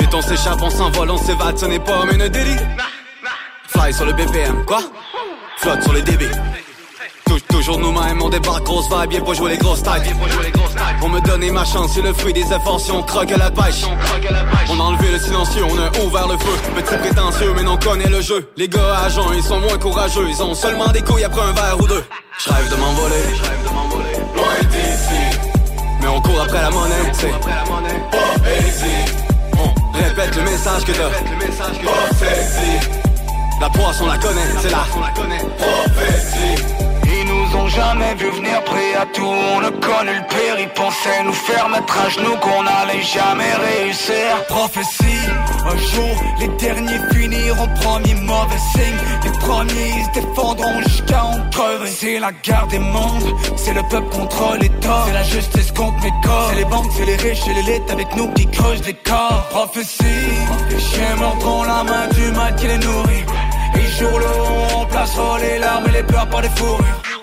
Vite 0.00 0.14
on 0.14 0.22
s'échappe, 0.22 0.60
on 0.62 0.70
s'envole, 0.70 1.10
on 1.10 1.18
s'évade 1.18 1.58
Ce 1.58 1.66
n'est 1.66 1.78
pas 1.78 2.04
mais 2.06 2.14
une 2.14 2.28
délit 2.28 2.56
Fly 3.66 3.92
sur 3.92 4.06
le 4.06 4.12
BPM, 4.12 4.64
quoi? 4.64 4.80
Flotte 5.58 5.82
sur 5.82 5.92
les 5.92 6.02
DB 6.02 6.26
Tou- 7.28 7.40
Toujours 7.48 7.78
nous-mêmes, 7.78 8.20
on 8.22 8.28
débarque 8.28 8.64
grosse 8.64 8.88
vibe 8.88 9.10
Bien 9.10 9.20
pour 9.20 9.34
jouer 9.34 9.50
les 9.52 9.58
grosses 9.58 9.82
tailles 9.82 10.02
On 11.02 11.08
me 11.08 11.20
donner 11.20 11.50
ma 11.50 11.64
chance, 11.64 11.92
c'est 11.94 12.02
le 12.02 12.12
fruit 12.12 12.32
des 12.32 12.42
efforts 12.52 12.80
Si 12.80 12.90
on 12.90 13.02
croque 13.02 13.30
à 13.32 13.36
la 13.36 13.50
pêche. 13.50 13.84
On 14.70 14.80
a 14.80 14.82
enlevé 14.82 15.10
le 15.12 15.18
silencieux, 15.18 15.64
on 15.64 15.78
a 15.78 16.04
ouvert 16.04 16.26
le 16.28 16.36
feu. 16.38 16.56
Petit 16.76 16.96
prétentieux, 16.96 17.52
mais 17.56 17.66
on 17.66 17.76
connaît 17.76 18.08
le 18.08 18.20
jeu. 18.20 18.48
Les 18.56 18.68
gars 18.68 19.08
jeun, 19.08 19.24
ils 19.34 19.42
sont 19.42 19.60
moins 19.60 19.78
courageux. 19.78 20.26
Ils 20.28 20.42
ont 20.42 20.54
seulement 20.54 20.88
des 20.88 21.02
couilles 21.02 21.24
après 21.24 21.42
un 21.42 21.52
verre 21.52 21.76
ou 21.80 21.86
deux. 21.86 22.04
J'rêve 22.44 22.70
de 22.70 22.76
m'envoler. 22.76 23.22
Loin 24.36 24.68
d'ici. 24.70 25.38
Mais 26.00 26.08
on 26.08 26.20
court 26.20 26.40
après 26.42 26.62
la 26.62 26.70
monnaie, 26.70 26.94
c'est 27.12 27.32
On 29.58 29.96
répète 29.98 30.36
le 30.36 30.42
message 30.42 30.84
que 30.84 30.92
t'as. 30.92 31.10
La 33.60 33.68
poisse, 33.70 34.00
on 34.00 34.06
la 34.06 34.18
connaît, 34.18 34.46
c'est 34.62 34.70
la 34.70 34.78
prophétie 35.58 36.64
Jamais 37.66 38.14
vu 38.16 38.28
venir 38.30 38.60
prêts 38.64 38.94
à 39.00 39.06
tout. 39.06 39.22
On 39.24 39.60
le 39.60 39.70
connaît 39.70 40.14
le 40.14 40.26
père, 40.26 40.58
ils 40.58 40.68
pensaient 40.70 41.22
nous 41.24 41.32
faire 41.32 41.68
mettre 41.68 41.96
à 41.96 42.08
genoux 42.08 42.36
Qu'on 42.40 42.66
allait 42.66 43.02
jamais 43.02 43.54
réussir. 43.54 44.44
Prophétie, 44.48 45.28
un 45.64 45.76
jour 45.76 46.16
les 46.40 46.48
derniers 46.48 46.98
finiront 47.12 47.68
premier 47.80 48.14
mauvais 48.14 48.58
signe. 48.72 48.98
Les 49.24 49.38
premiers 49.38 49.92
ils 49.98 50.04
se 50.06 50.20
défendront 50.20 50.80
jusqu'à 50.82 51.24
en 51.24 51.50
crever. 51.50 51.88
C'est 51.88 52.18
la 52.18 52.32
guerre 52.32 52.66
des 52.68 52.80
mondes, 52.80 53.34
c'est 53.56 53.74
le 53.74 53.82
peuple 53.82 54.08
contre 54.16 54.56
l'État. 54.60 55.04
C'est 55.06 55.12
la 55.12 55.22
justice 55.22 55.72
contre 55.72 56.02
mes 56.02 56.12
corps, 56.24 56.48
c'est 56.50 56.56
les 56.56 56.64
banques, 56.64 56.90
c'est 56.96 57.06
les 57.06 57.16
riches 57.16 57.46
et 57.48 57.54
l'élite 57.54 57.90
avec 57.90 58.16
nous 58.16 58.28
qui 58.32 58.46
creusent 58.46 58.86
les 58.86 58.94
corps. 58.94 59.46
Prophétie, 59.50 60.04
les 60.70 60.80
chiens 60.80 61.16
mordront 61.16 61.62
la 61.62 61.84
main 61.84 62.08
du 62.08 62.32
mal 62.32 62.56
qui 62.56 62.66
les 62.66 62.78
nourrit. 62.78 63.24
Et 63.76 63.86
jour 63.98 64.18
le 64.18 64.26
haut, 64.26 64.80
on 64.80 64.86
placera 64.86 65.38
les 65.38 65.58
larmes 65.58 65.86
et 65.88 65.92
les 65.92 66.02
peurs 66.02 66.28
par 66.28 66.42
des 66.42 66.50
fourrures 66.50 67.17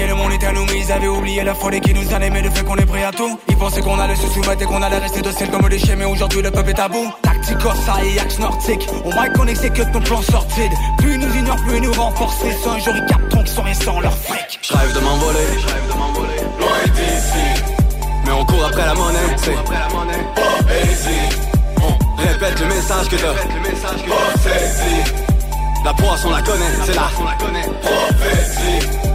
le 0.00 0.14
monde 0.14 0.32
était 0.32 0.46
à 0.46 0.52
nous, 0.52 0.64
mais 0.64 0.80
ils 0.80 0.90
avaient 0.90 1.08
oublié 1.08 1.44
la 1.44 1.54
folie 1.54 1.80
qui 1.80 1.92
nous 1.92 2.12
animait, 2.14 2.42
le 2.42 2.50
fait 2.50 2.64
qu'on 2.64 2.76
est 2.76 2.86
prêt 2.86 3.04
à 3.04 3.12
tout. 3.12 3.38
Ils 3.48 3.56
pensaient 3.56 3.82
qu'on 3.82 3.98
allait 3.98 4.16
se 4.16 4.26
soumettre 4.28 4.62
et 4.62 4.64
qu'on 4.64 4.82
allait 4.82 4.98
rester 4.98 5.20
docile 5.20 5.50
comme 5.50 5.68
des 5.68 5.78
chiens, 5.78 5.96
mais 5.96 6.04
aujourd'hui 6.04 6.42
le 6.42 6.50
peuple 6.50 6.70
est 6.70 6.80
à 6.80 6.88
bout. 6.88 7.12
Tactique, 7.22 7.60
ça 7.60 7.96
et 8.04 8.18
axe 8.18 8.38
nordique. 8.38 8.88
On 9.04 9.10
va 9.10 9.28
qu'on 9.28 9.46
exécute 9.46 9.92
nos 9.92 10.00
plans 10.00 10.22
sortis. 10.22 10.68
Plus 10.98 11.14
ils 11.14 11.20
nous 11.20 11.34
ignorent, 11.34 11.62
plus 11.66 11.76
ils 11.76 11.82
nous 11.82 11.92
renforcent. 11.92 12.38
C'est 12.40 12.68
un 12.68 12.78
jour 12.78 12.94
ils 12.96 13.06
capteront 13.06 13.42
qu'ils 13.42 13.52
sont 13.52 13.62
restés 13.62 13.84
leur 14.02 14.16
fric. 14.18 14.58
Je 14.62 14.72
rêve 14.72 14.94
de 14.94 15.00
m'envoler, 15.00 15.38
de 15.88 15.98
m'envoler. 15.98 16.36
Loin 16.58 16.84
d'ici. 16.94 17.62
Mais 18.24 18.32
on 18.32 18.44
court 18.44 18.64
après 18.64 18.86
la 18.86 18.94
monnaie, 18.94 19.18
c'est 19.36 19.64
pas 19.64 19.88
easy. 20.84 21.36
On 21.82 22.22
répète 22.22 22.60
le 22.60 22.66
message 22.66 23.08
que 23.08 23.16
t'as. 23.16 23.34
Prophétie. 23.34 25.12
La 25.84 25.92
poisson 25.94 26.30
la 26.30 26.42
connaît, 26.42 26.64
c'est 26.86 26.94
la 26.94 27.10
prophétie. 27.82 29.11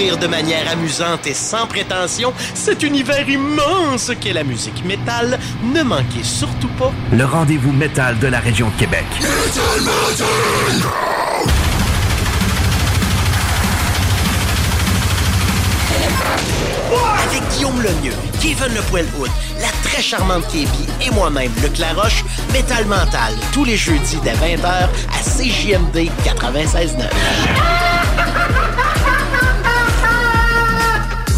Découvrir 0.00 0.18
de 0.18 0.26
manière 0.26 0.70
amusante 0.70 1.26
et 1.26 1.34
sans 1.34 1.66
prétention 1.66 2.32
cet 2.54 2.82
univers 2.82 3.28
immense 3.28 4.12
qu'est 4.20 4.32
la 4.32 4.44
musique 4.44 4.84
métal, 4.84 5.38
ne 5.62 5.82
manquez 5.82 6.22
surtout 6.22 6.68
pas 6.78 6.92
Le 7.12 7.24
rendez-vous 7.24 7.72
métal 7.72 8.18
de 8.18 8.26
la 8.26 8.40
région 8.40 8.68
de 8.68 8.80
Québec. 8.80 9.04
Avec 17.24 17.42
Guillaume 17.52 17.82
Lemieux, 17.82 18.12
Kevin 18.40 18.74
Le 18.74 18.80
Poil 18.90 19.06
Hood, 19.18 19.30
la 19.60 19.68
très 19.88 20.02
charmante 20.02 20.46
Kébi 20.48 20.86
et 21.06 21.10
moi-même, 21.10 21.52
le 21.62 21.68
Claroche, 21.68 22.24
Métal 22.52 22.86
Mental, 22.86 23.34
tous 23.52 23.64
les 23.64 23.76
jeudis 23.76 24.18
dès 24.24 24.32
20h 24.32 24.66
à 24.66 25.22
CJMD 25.22 26.10
96.9. 26.24 27.99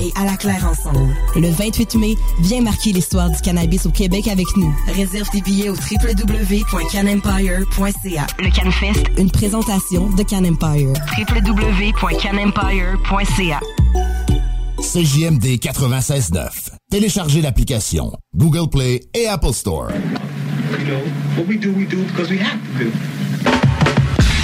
Et 0.00 0.12
À 0.16 0.24
la 0.24 0.36
Claire 0.36 0.66
ensemble. 0.66 1.14
Le 1.36 1.48
28 1.50 1.94
mai, 1.96 2.14
viens 2.40 2.60
marquer 2.62 2.92
l'histoire 2.92 3.28
du 3.30 3.40
cannabis 3.40 3.86
au 3.86 3.90
Québec 3.90 4.26
avec 4.28 4.46
nous. 4.56 4.72
réserve 4.94 5.28
tes 5.30 5.40
billets 5.40 5.68
au 5.70 5.74
www.canempire.ca. 5.74 8.26
Le 8.38 8.50
CanFest, 8.50 9.04
Une 9.18 9.30
présentation 9.30 10.08
de 10.10 10.22
Can 10.22 10.44
Empire. 10.44 10.92
www.canempire.ca. 11.18 13.60
CJMD 14.80 15.44
96.9. 15.60 16.70
Téléchargez 16.90 17.42
l'application 17.42 18.12
Google 18.36 18.68
Play 18.70 19.00
et 19.14 19.26
Apple 19.26 19.52
Store. 19.52 19.88
You 19.90 19.98
know, 20.86 21.00
what 21.36 21.46
we 21.48 21.58
do, 21.58 21.72
we 21.72 21.84
do 21.86 22.02
because 22.04 22.30
we 22.30 22.38
have 22.38 22.58
to 22.78 22.84
do. 22.84 22.92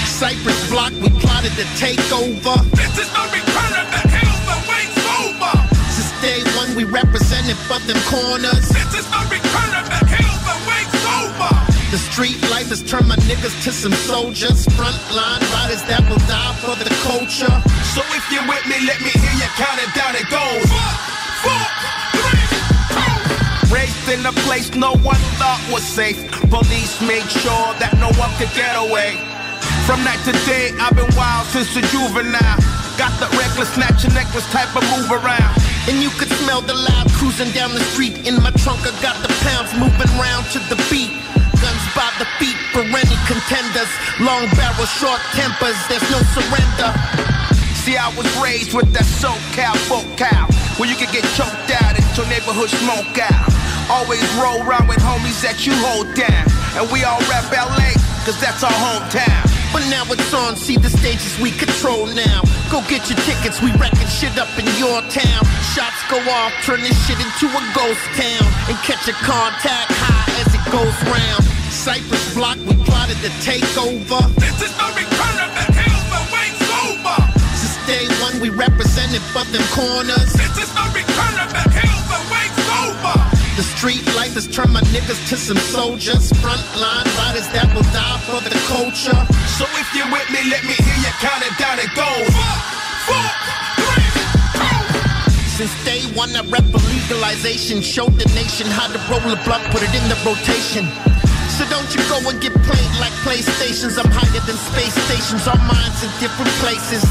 Cypress 0.07 0.69
block, 0.71 0.91
we 1.03 1.11
plotted 1.21 1.53
to 1.53 1.65
take 1.79 2.01
over. 2.13 2.59
This 2.75 2.99
is 2.99 3.09
no 3.13 3.23
return 3.33 3.74
day 6.25 6.41
one, 6.57 6.73
we 6.75 6.85
represented 6.85 7.57
but 7.69 7.85
them 7.85 8.01
corners. 8.09 8.65
This 8.73 8.91
is 8.97 9.07
no 9.13 9.21
return 9.29 9.71
of 9.77 9.85
the 9.93 10.01
hills, 10.09 10.41
the 10.49 10.57
wait's 10.65 11.05
over. 11.21 11.53
The 11.93 12.01
street 12.01 12.41
life 12.49 12.73
has 12.73 12.81
turned 12.81 13.09
my 13.13 13.21
niggas 13.29 13.53
to 13.65 13.71
some 13.71 13.93
soldiers. 14.09 14.65
Frontline 14.73 15.45
riders 15.53 15.85
that 15.85 16.01
will 16.09 16.25
die 16.25 16.55
for 16.65 16.75
the 16.81 16.89
culture. 17.05 17.55
So 17.93 18.01
if 18.17 18.25
you're 18.33 18.49
with 18.49 18.65
me, 18.65 18.81
let 18.89 18.99
me 19.05 19.13
hear 19.13 19.37
you 19.37 19.51
count 19.61 19.79
it 19.85 19.93
down. 19.93 20.17
It 20.17 20.29
goes. 20.33 20.67
Raised 23.69 24.09
in 24.09 24.25
a 24.25 24.33
place 24.49 24.73
no 24.75 24.97
one 25.05 25.21
thought 25.37 25.61
was 25.69 25.85
safe. 25.85 26.19
Police 26.49 27.05
made 27.05 27.29
sure 27.45 27.69
that 27.85 27.93
no 28.01 28.09
one 28.17 28.33
could 28.41 28.53
get 28.57 28.73
away. 28.81 29.21
From 29.85 30.01
night 30.03 30.25
to 30.25 30.33
day, 30.49 30.73
I've 30.81 30.97
been 30.97 31.13
wild 31.13 31.47
since 31.53 31.77
a 31.77 31.85
juvenile. 31.93 32.59
Got 32.97 33.13
the 33.21 33.29
reckless 33.37 33.69
snatch 33.77 34.05
your 34.05 34.15
necklace 34.15 34.49
type 34.49 34.73
of 34.73 34.83
move 34.97 35.13
around. 35.13 35.74
And 35.87 36.01
you 36.01 36.09
could 36.17 36.33
smell 36.41 36.63
the 36.65 36.73
loud 36.73 37.13
cruising 37.13 37.53
down 37.53 37.77
the 37.77 37.85
street. 37.93 38.27
In 38.27 38.41
my 38.41 38.51
trunk, 38.57 38.81
I 38.89 38.93
got 39.05 39.21
the 39.21 39.29
pounds 39.45 39.69
moving 39.77 40.09
round 40.17 40.49
to 40.57 40.59
the 40.73 40.81
beat. 40.89 41.13
Guns 41.61 41.85
by 41.93 42.09
the 42.17 42.25
feet 42.41 42.57
for 42.73 42.81
any 42.81 43.19
contenders. 43.29 43.93
Long 44.17 44.49
barrel, 44.57 44.89
short 44.89 45.21
tempers, 45.37 45.77
there's 45.93 46.09
no 46.09 46.25
surrender. 46.33 46.89
See, 47.85 48.01
I 48.01 48.09
was 48.17 48.25
raised 48.41 48.73
with 48.73 48.97
that 48.97 49.05
SoCal 49.05 49.77
vocal, 49.85 50.49
where 50.81 50.89
you 50.89 50.97
could 50.97 51.13
get 51.13 51.29
choked 51.37 51.69
out 51.69 51.93
at 51.93 52.07
your 52.17 52.25
neighborhood 52.33 52.73
smoke 52.81 53.21
out. 53.21 53.53
Always 53.93 54.25
roll 54.41 54.65
around 54.65 54.89
with 54.89 55.05
homies 55.05 55.45
that 55.45 55.69
you 55.69 55.77
hold 55.85 56.09
down, 56.17 56.49
and 56.81 56.89
we 56.89 57.05
all 57.05 57.21
rap 57.29 57.45
LA, 57.53 57.93
cause 58.25 58.41
that's 58.41 58.65
our 58.65 58.73
hometown. 58.73 59.45
But 59.69 59.85
now 59.93 60.09
it's 60.09 60.33
on, 60.33 60.57
see 60.57 60.77
the 60.81 60.89
stages 60.89 61.37
we 61.39 61.53
control 61.53 62.07
now. 62.17 62.41
Go 62.73 62.81
get 62.89 63.05
your 63.11 63.21
tickets, 63.29 63.61
we 63.61 63.71
wrecking 63.77 64.09
shit 64.09 64.33
up 64.41 64.49
in 64.57 64.65
your 64.81 65.05
town. 65.13 65.45
Shots 65.77 66.01
go 66.09 66.17
off, 66.33 66.53
turn 66.65 66.81
this 66.81 66.97
shit 67.05 67.21
into 67.21 67.47
a 67.53 67.63
ghost 67.77 68.01
town. 68.17 68.47
And 68.73 68.77
catch 68.81 69.05
a 69.13 69.17
contact 69.21 69.93
high 70.01 70.33
as 70.41 70.49
it 70.57 70.65
goes 70.73 70.97
round. 71.05 71.45
Cypress 71.69 72.25
block, 72.35 72.57
we 72.65 72.75
plotted 72.89 73.21
to 73.21 73.31
take 73.45 73.69
over. 73.77 74.21
This 74.41 74.57
is 74.63 74.73
no 74.81 74.89
return 74.97 75.37
of 75.45 75.51
the 75.53 75.67
hills, 75.77 76.05
the 76.09 76.23
wait's 76.33 76.65
over. 76.89 77.17
Since 77.61 77.77
day 77.85 78.05
one, 78.25 78.41
we 78.41 78.49
represented 78.49 79.21
but 79.37 79.45
them 79.53 79.65
corners. 79.77 80.33
This 80.33 80.65
is 80.65 80.71
no 80.73 80.87
return 80.97 81.34
The 83.55 83.63
street 83.63 84.03
life 84.19 84.35
has 84.35 84.51
turned 84.51 84.73
my 84.73 84.83
niggas 84.91 85.29
to 85.31 85.37
some 85.39 85.57
soldiers. 85.71 86.33
Frontline 86.43 87.07
riders 87.23 87.47
that 87.55 87.71
will 87.71 87.87
die 87.95 88.19
for 88.27 88.43
the 88.43 88.51
culture. 88.67 89.15
So 89.55 89.63
if 89.79 89.87
you're 89.95 90.11
with 90.11 90.27
me, 90.35 90.43
let 90.51 90.67
me 90.67 90.75
hear 90.75 90.99
you 90.99 91.13
count 91.23 91.39
it 91.39 91.55
down. 91.55 91.79
It 91.79 91.95
goes. 91.95 92.35
Since 95.55 95.71
day 95.87 96.03
one, 96.19 96.35
I 96.35 96.43
rep 96.51 96.67
for 96.75 96.83
legalization. 96.91 97.79
Showed 97.79 98.19
the 98.19 98.27
nation 98.35 98.67
how 98.75 98.91
to 98.91 98.99
roll 99.07 99.23
a 99.23 99.39
blunt, 99.47 99.63
put 99.71 99.87
it 99.87 99.95
in 99.95 100.03
the 100.11 100.19
rotation. 100.27 100.91
So 101.55 101.63
don't 101.71 101.87
you 101.95 102.03
go 102.11 102.19
and 102.27 102.43
get 102.43 102.59
played 102.67 102.95
like 102.99 103.15
PlayStations. 103.23 103.95
I'm 104.03 104.11
higher 104.11 104.43
than 104.51 104.59
space 104.59 104.99
stations. 105.07 105.47
Our 105.47 105.63
minds 105.63 106.03
in 106.03 106.11
different 106.19 106.51
places. 106.59 107.07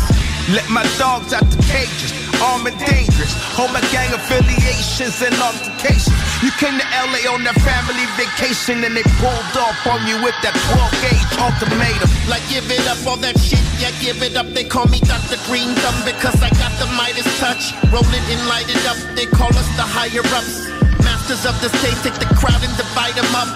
Let 0.51 0.67
my 0.67 0.83
dogs 0.99 1.31
out 1.31 1.47
the 1.47 1.63
cages, 1.71 2.11
armed 2.43 2.67
and 2.67 2.79
dangerous. 2.83 3.31
Home 3.55 3.71
of 3.71 3.83
gang 3.95 4.11
affiliations 4.11 5.23
and 5.23 5.33
altercations. 5.39 6.15
You 6.43 6.51
came 6.59 6.75
to 6.75 6.87
LA 6.91 7.23
on 7.31 7.47
that 7.47 7.55
family 7.63 8.03
vacation 8.19 8.83
and 8.83 8.91
they 8.91 9.05
pulled 9.23 9.55
off 9.55 9.79
on 9.87 10.03
you 10.03 10.19
with 10.19 10.35
that 10.43 10.51
12 10.75 10.91
gauge 10.99 11.33
ultimatum. 11.39 12.09
Like 12.27 12.43
give 12.51 12.67
it 12.67 12.83
up, 12.91 12.99
all 13.07 13.19
that 13.23 13.39
shit, 13.39 13.63
yeah, 13.79 13.95
give 14.03 14.19
it 14.19 14.35
up. 14.35 14.51
They 14.51 14.67
call 14.67 14.91
me 14.91 14.99
Dr. 14.99 15.39
Green 15.47 15.71
Thumb 15.79 15.95
because 16.03 16.35
I 16.43 16.51
got 16.59 16.75
the 16.83 16.87
Midas 16.99 17.27
touch. 17.39 17.71
Roll 17.95 18.03
it 18.11 18.25
and 18.27 18.43
light 18.51 18.67
it 18.67 18.83
up. 18.91 18.99
They 19.15 19.25
call 19.25 19.55
us 19.55 19.69
the 19.79 19.87
higher 19.87 20.25
ups. 20.35 20.67
Masters 20.99 21.47
of 21.47 21.55
the 21.63 21.71
state, 21.79 21.95
take 22.03 22.19
the 22.19 22.27
crowd 22.35 22.59
and 22.59 22.75
divide 22.75 23.15
them 23.15 23.31
up. 23.31 23.47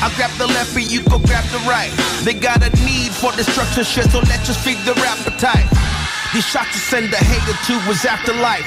I 0.00 0.08
grab 0.16 0.32
the 0.36 0.48
left 0.48 0.76
and 0.76 0.88
you 0.88 1.04
go 1.04 1.20
grab 1.20 1.44
the 1.52 1.60
right. 1.68 1.92
They 2.24 2.32
got 2.32 2.64
a 2.64 2.70
need 2.84 3.12
for 3.12 3.32
destruction 3.32 3.84
shit, 3.84 4.08
so 4.08 4.20
let's 4.28 4.48
just 4.48 4.60
feed 4.60 4.80
their 4.88 4.96
appetite. 5.04 5.68
These 6.30 6.46
shots 6.46 6.70
will 6.70 6.86
send 6.86 7.10
the 7.10 7.18
hater 7.18 7.58
to 7.58 7.74
his 7.90 8.06
afterlife. 8.06 8.62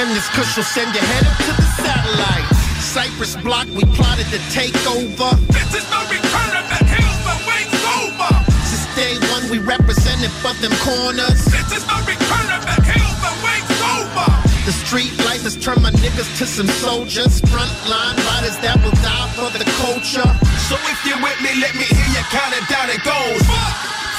And 0.00 0.08
this 0.16 0.24
kush 0.32 0.56
will 0.56 0.64
send 0.64 0.96
your 0.96 1.04
head 1.04 1.28
up 1.28 1.36
to 1.44 1.52
the 1.60 1.68
satellite. 1.84 2.48
Cypress 2.80 3.36
block, 3.36 3.68
we 3.76 3.84
plotted 3.92 4.24
to 4.32 4.40
take 4.48 4.72
over. 4.88 5.36
This 5.52 5.76
is 5.76 5.84
no 5.92 6.00
return 6.08 6.52
of 6.56 6.64
the 6.72 6.80
hills, 6.88 7.20
the 7.28 7.36
wait's 7.44 7.84
over. 8.00 8.32
Since 8.64 8.88
day 8.96 9.14
one, 9.28 9.44
we 9.52 9.60
represented 9.60 10.32
for 10.40 10.56
them 10.64 10.72
corners. 10.80 11.44
This 11.52 11.68
is 11.76 11.84
no 11.84 12.00
return 12.08 12.48
of 12.48 12.64
the 12.64 12.80
hills, 12.80 13.16
the 13.20 13.34
wait's 13.44 13.80
over. 13.92 14.28
The 14.64 14.72
street 14.72 15.12
life 15.28 15.44
has 15.44 15.60
turned 15.60 15.84
my 15.84 15.92
niggas 16.00 16.32
to 16.40 16.48
some 16.48 16.68
soldiers. 16.80 17.44
Frontline 17.44 18.16
riders 18.24 18.56
that 18.64 18.80
will 18.80 18.96
die 19.04 19.28
for 19.36 19.52
the 19.52 19.68
culture. 19.84 20.32
So 20.64 20.80
if 20.88 20.96
you're 21.04 21.20
with 21.20 21.36
me, 21.44 21.60
let 21.60 21.76
me 21.76 21.84
hear 21.84 22.08
you 22.08 22.24
count 22.32 22.56
it 22.56 22.64
down. 22.72 22.88
It 22.88 23.04
goes. 23.04 23.44
Four, 23.44 23.68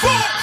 four, 0.05 0.42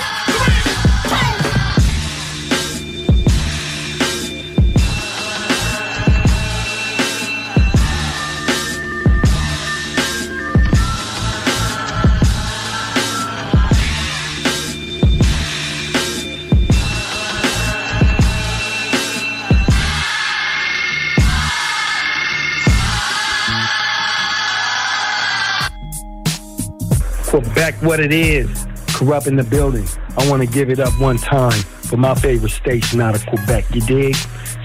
what 27.83 28.01
it 28.01 28.13
is. 28.13 28.67
Corrupt 28.89 29.27
in 29.27 29.37
the 29.37 29.45
building. 29.45 29.87
I 30.19 30.29
want 30.29 30.43
to 30.43 30.49
give 30.49 30.71
it 30.71 30.81
up 30.81 30.99
one 31.01 31.17
time 31.17 31.53
for 31.53 31.97
my 31.97 32.15
favorite 32.15 32.51
station 32.51 33.01
out 33.01 33.15
of 33.15 33.25
Quebec. 33.27 33.65
You 33.75 33.81
dig? 33.83 34.15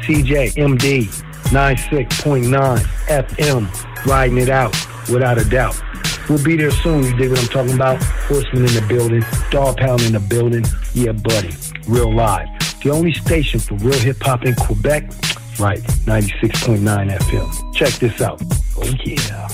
CJMD 0.03 1.05
96.9 1.49 2.77
FM. 3.07 4.05
Riding 4.05 4.37
it 4.37 4.49
out 4.49 4.75
without 5.09 5.37
a 5.37 5.45
doubt. 5.45 5.81
We'll 6.29 6.43
be 6.43 6.55
there 6.57 6.71
soon. 6.71 7.03
You 7.03 7.15
dig 7.15 7.29
what 7.29 7.39
I'm 7.39 7.47
talking 7.47 7.73
about? 7.73 8.03
Horseman 8.03 8.65
in 8.65 8.73
the 8.73 8.85
building. 8.87 9.23
Dog 9.51 9.77
Pound 9.77 10.01
in 10.01 10.13
the 10.13 10.19
building. 10.19 10.65
Yeah, 10.93 11.11
buddy. 11.11 11.55
Real 11.87 12.13
live. 12.13 12.47
The 12.83 12.91
only 12.91 13.13
station 13.13 13.59
for 13.59 13.75
real 13.75 13.97
hip 13.99 14.21
hop 14.21 14.45
in 14.45 14.55
Quebec? 14.55 15.03
Right. 15.59 15.79
96.9 16.05 16.79
FM. 17.17 17.73
Check 17.75 17.93
this 17.93 18.21
out. 18.21 18.41
Oh, 18.77 18.93
yeah. 19.05 19.47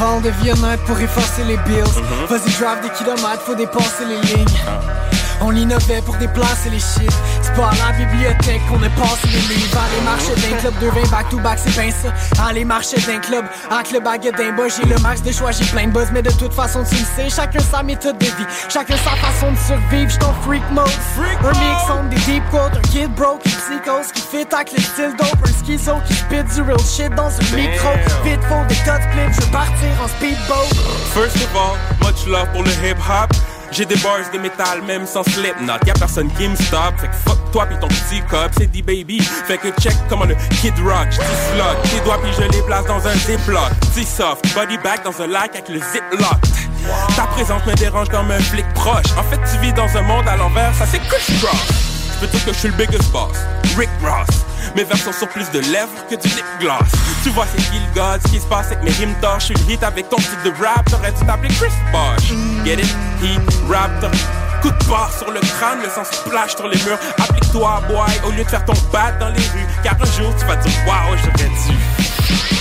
Parle 0.00 0.22
de 0.22 0.30
vie 0.30 0.50
honnête 0.50 0.80
pour 0.86 0.98
effacer 0.98 1.44
les 1.44 1.58
bills. 1.58 1.82
Mhm. 1.82 2.26
Vas-y, 2.26 2.50
drive 2.58 2.80
des 2.82 2.88
kilomètres, 2.88 3.42
faut 3.44 3.54
dépasser 3.54 4.06
les 4.08 4.18
lignes. 4.28 4.46
Ah. 4.66 4.80
On 5.42 5.54
innovait 5.54 6.00
pour 6.00 6.16
déplacer 6.16 6.70
les 6.70 6.78
shit. 6.78 7.12
C'est 7.50 7.60
pas 7.60 7.68
à 7.68 7.90
la 7.90 7.96
bibliothèque 7.96 8.60
qu'on 8.68 8.82
a 8.82 8.88
passé 8.90 9.26
les 9.26 9.54
livres. 9.54 9.78
Aller 9.78 10.04
marcher 10.04 10.34
d'un 10.36 10.56
club, 10.58 10.74
deux 10.80 10.90
vins 10.90 11.10
back 11.10 11.28
to 11.30 11.38
back, 11.38 11.58
c'est 11.58 11.80
bien 11.80 11.90
ça. 11.90 12.44
Aller 12.44 12.64
marcher 12.64 12.98
d'un 12.98 13.18
club, 13.18 13.44
avec 13.70 13.92
le 13.92 14.00
baguette 14.00 14.36
d'un 14.36 14.52
bas, 14.52 14.68
j'ai 14.68 14.86
le 14.88 14.98
max 14.98 15.22
de 15.22 15.32
choix, 15.32 15.50
j'ai 15.52 15.64
plein 15.64 15.86
de 15.86 15.92
buzz, 15.92 16.08
mais 16.12 16.22
de 16.22 16.30
toute 16.30 16.52
façon, 16.52 16.84
tu 16.88 16.96
le 16.96 17.04
sais, 17.16 17.34
chacun 17.34 17.60
sa 17.60 17.82
méthode 17.82 18.18
de 18.18 18.26
vie, 18.26 18.46
chacun 18.68 18.96
sa 18.96 19.16
façon 19.16 19.52
de 19.52 19.56
survivre. 19.56 20.10
J'suis 20.10 20.24
en 20.24 20.34
freak 20.42 20.62
mode. 20.70 20.90
un 21.44 21.48
mix 21.48 21.82
on 21.90 22.04
des 22.08 22.16
deep 22.20 22.42
quotes, 22.50 22.76
un 22.76 22.88
kid 22.88 23.12
broke, 23.14 23.44
une 23.44 23.52
psychose 23.52 24.12
qui 24.12 24.22
fit 24.22 24.54
avec 24.54 24.72
le 24.72 24.82
style 24.82 25.14
dope, 25.18 25.38
un 25.44 25.64
schizo 25.64 25.94
qui 26.06 26.14
spit 26.14 26.44
du 26.54 26.62
real 26.62 26.78
shit 26.78 27.14
dans 27.14 27.28
un 27.28 27.56
micro. 27.56 27.90
Vite 28.24 28.40
faut 28.48 28.64
des 28.68 28.76
tas 28.84 28.98
de 28.98 29.04
clips, 29.12 29.34
je 29.34 29.40
veux 29.40 29.52
partir 29.52 29.88
en 30.02 30.08
speedboat. 30.08 30.68
First 31.14 31.36
of 31.36 31.56
all, 31.56 31.76
much 32.00 32.26
love 32.26 32.48
pour 32.52 32.62
le 32.62 32.70
hip 32.70 32.98
hop. 33.08 33.30
J'ai 33.72 33.84
des 33.84 33.96
bars 33.96 34.18
de 34.32 34.38
métal 34.38 34.82
même 34.82 35.06
sans 35.06 35.22
slipknot. 35.22 35.74
Y'a 35.86 35.94
personne 35.94 36.30
qui 36.34 36.48
me 36.48 36.56
stop. 36.56 36.94
Fait 36.98 37.08
que 37.08 37.14
fuck 37.14 37.38
toi 37.52 37.66
pis 37.66 37.76
ton 37.80 37.88
petit 37.88 38.20
cop, 38.28 38.50
c'est 38.56 38.70
dit 38.70 38.82
baby. 38.82 39.20
Fait 39.20 39.58
que 39.58 39.68
check 39.80 39.94
comment 40.08 40.24
le 40.24 40.34
kid 40.60 40.74
rock, 40.84 41.08
j'dis 41.10 41.22
slug. 41.52 41.82
Tes 41.82 42.04
doigts 42.04 42.20
pis 42.22 42.32
je 42.36 42.42
les 42.42 42.62
place 42.62 42.84
dans 42.86 43.06
un 43.06 43.14
ziploc. 43.14 43.70
Petit 43.80 44.04
soft, 44.04 44.54
body 44.54 44.78
bag 44.78 45.02
dans 45.04 45.22
un 45.22 45.26
lac 45.26 45.50
avec 45.54 45.68
le 45.68 45.78
ziplock. 45.78 46.40
Ta 47.16 47.22
présence 47.24 47.64
me 47.66 47.74
dérange 47.74 48.08
comme 48.08 48.30
un 48.30 48.40
flic 48.40 48.66
proche. 48.74 49.06
En 49.18 49.22
fait, 49.24 49.40
tu 49.50 49.58
vis 49.60 49.72
dans 49.72 49.88
un 49.96 50.02
monde 50.02 50.26
à 50.26 50.36
l'envers, 50.36 50.74
ça 50.74 50.86
c'est 50.86 51.00
Cross. 51.00 51.30
Je 52.14 52.20
peux 52.20 52.26
dire 52.26 52.44
que 52.44 52.52
je 52.52 52.58
suis 52.58 52.68
le 52.68 52.74
biggest 52.74 53.10
boss, 53.12 53.36
Rick 53.76 53.90
Ross. 54.02 54.44
Mes 54.76 54.84
vers 54.84 54.98
sont 54.98 55.12
sur 55.12 55.28
plus 55.28 55.50
de 55.50 55.60
lèvres 55.60 55.90
que 56.08 56.14
du 56.14 56.28
lip 56.28 56.44
gloss. 56.58 56.90
Tu 57.22 57.30
vois, 57.30 57.46
c'est 57.54 57.62
Kill 57.70 57.82
God, 57.94 58.20
ce 58.24 58.32
qui 58.32 58.40
se 58.40 58.46
passe 58.46 58.66
avec 58.66 58.82
mes 58.82 58.90
rimes 58.90 59.14
torches. 59.20 59.50
Le 59.50 59.72
hit 59.72 59.82
avec 59.82 60.08
ton 60.08 60.18
style 60.18 60.38
de 60.44 60.50
rap, 60.62 60.88
t'aurais 60.90 61.12
dû 61.12 61.24
t'appeler 61.26 61.48
Chris 61.48 61.72
Bosh. 61.92 62.32
Get 62.64 62.74
it? 62.74 62.96
Heat, 63.22 63.40
rap, 63.68 63.90
Coup 64.62 64.70
de 64.70 64.88
barre 64.88 65.10
sur 65.16 65.30
le 65.30 65.40
crâne, 65.40 65.80
le 65.82 65.88
sang 65.88 66.04
splash 66.04 66.56
sur 66.56 66.68
les 66.68 66.76
murs. 66.84 66.98
Applique-toi, 67.18 67.82
boy, 67.88 68.28
au 68.28 68.30
lieu 68.30 68.44
de 68.44 68.48
faire 68.48 68.64
ton 68.64 68.74
bat 68.92 69.12
dans 69.18 69.28
les 69.28 69.40
rues. 69.40 69.66
Car 69.82 69.94
un 69.94 70.04
jour, 70.04 70.34
tu 70.38 70.44
vas 70.46 70.56
dire, 70.56 70.72
waouh, 70.86 71.16
j'aurais 71.16 71.48
dû. 71.48 72.10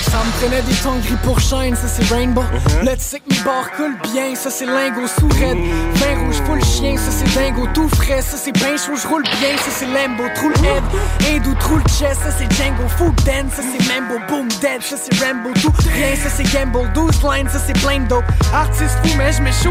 Ça 0.10 0.18
me 0.26 0.32
prenait 0.42 0.64
des 0.64 0.74
tons 0.74 0.98
gris 0.98 1.18
pour 1.24 1.40
shine, 1.40 1.76
ça 1.76 1.88
c'est 1.88 2.12
Rainbow. 2.12 2.44
Là 2.84 2.96
tu 2.96 3.04
sais 3.04 3.20
que 3.20 3.32
mes 3.32 3.40
barres 3.42 3.70
coulent 3.78 4.00
bien, 4.12 4.34
ça 4.34 4.50
c'est 4.50 4.66
lingot 4.66 5.06
sous 5.06 5.28
red. 5.28 5.58
Vin 5.96 6.26
rouge 6.26 6.42
full 6.48 6.64
chien, 6.66 6.98
ça 6.98 7.12
c'est 7.12 7.32
dingo 7.36 7.68
tout 7.76 7.88
frais, 7.90 8.24
ça 8.24 8.36
c'est 8.36 8.52
pain 8.54 8.76
chaud, 8.76 8.96
j'roule 8.96 9.22
bien, 9.22 9.56
ça 9.58 9.70
c'est 9.70 9.86
Lambo, 9.86 10.24
trou 10.34 10.50
le 10.50 10.66
head. 10.66 10.84
Hindou, 11.28 11.54
trou 11.60 11.76
le 11.76 11.84
chest, 11.84 12.22
ça 12.24 12.32
c'est 12.36 12.52
Django, 12.52 12.88
food 12.98 13.14
den, 13.24 13.50
ça 13.56 13.62
c'est 13.62 13.88
Mambo, 13.88 14.16
boom 14.28 14.48
dead, 14.62 14.82
ça 14.82 14.96
c'est 14.98 15.24
Rambo, 15.24 15.52
tout 15.62 15.74
rien, 15.94 16.16
ça 16.16 16.30
c'est 16.36 16.52
Gamble, 16.52 16.92
12 16.94 17.22
lines, 17.24 17.50
ça 17.50 17.60
c'est 17.60 17.80
plein 17.80 18.00
dope. 18.00 18.26
Artiste 18.52 18.98
fou, 19.04 19.10
mais 19.16 19.32
je 19.32 19.42
me 19.44 19.52
ça 19.52 19.70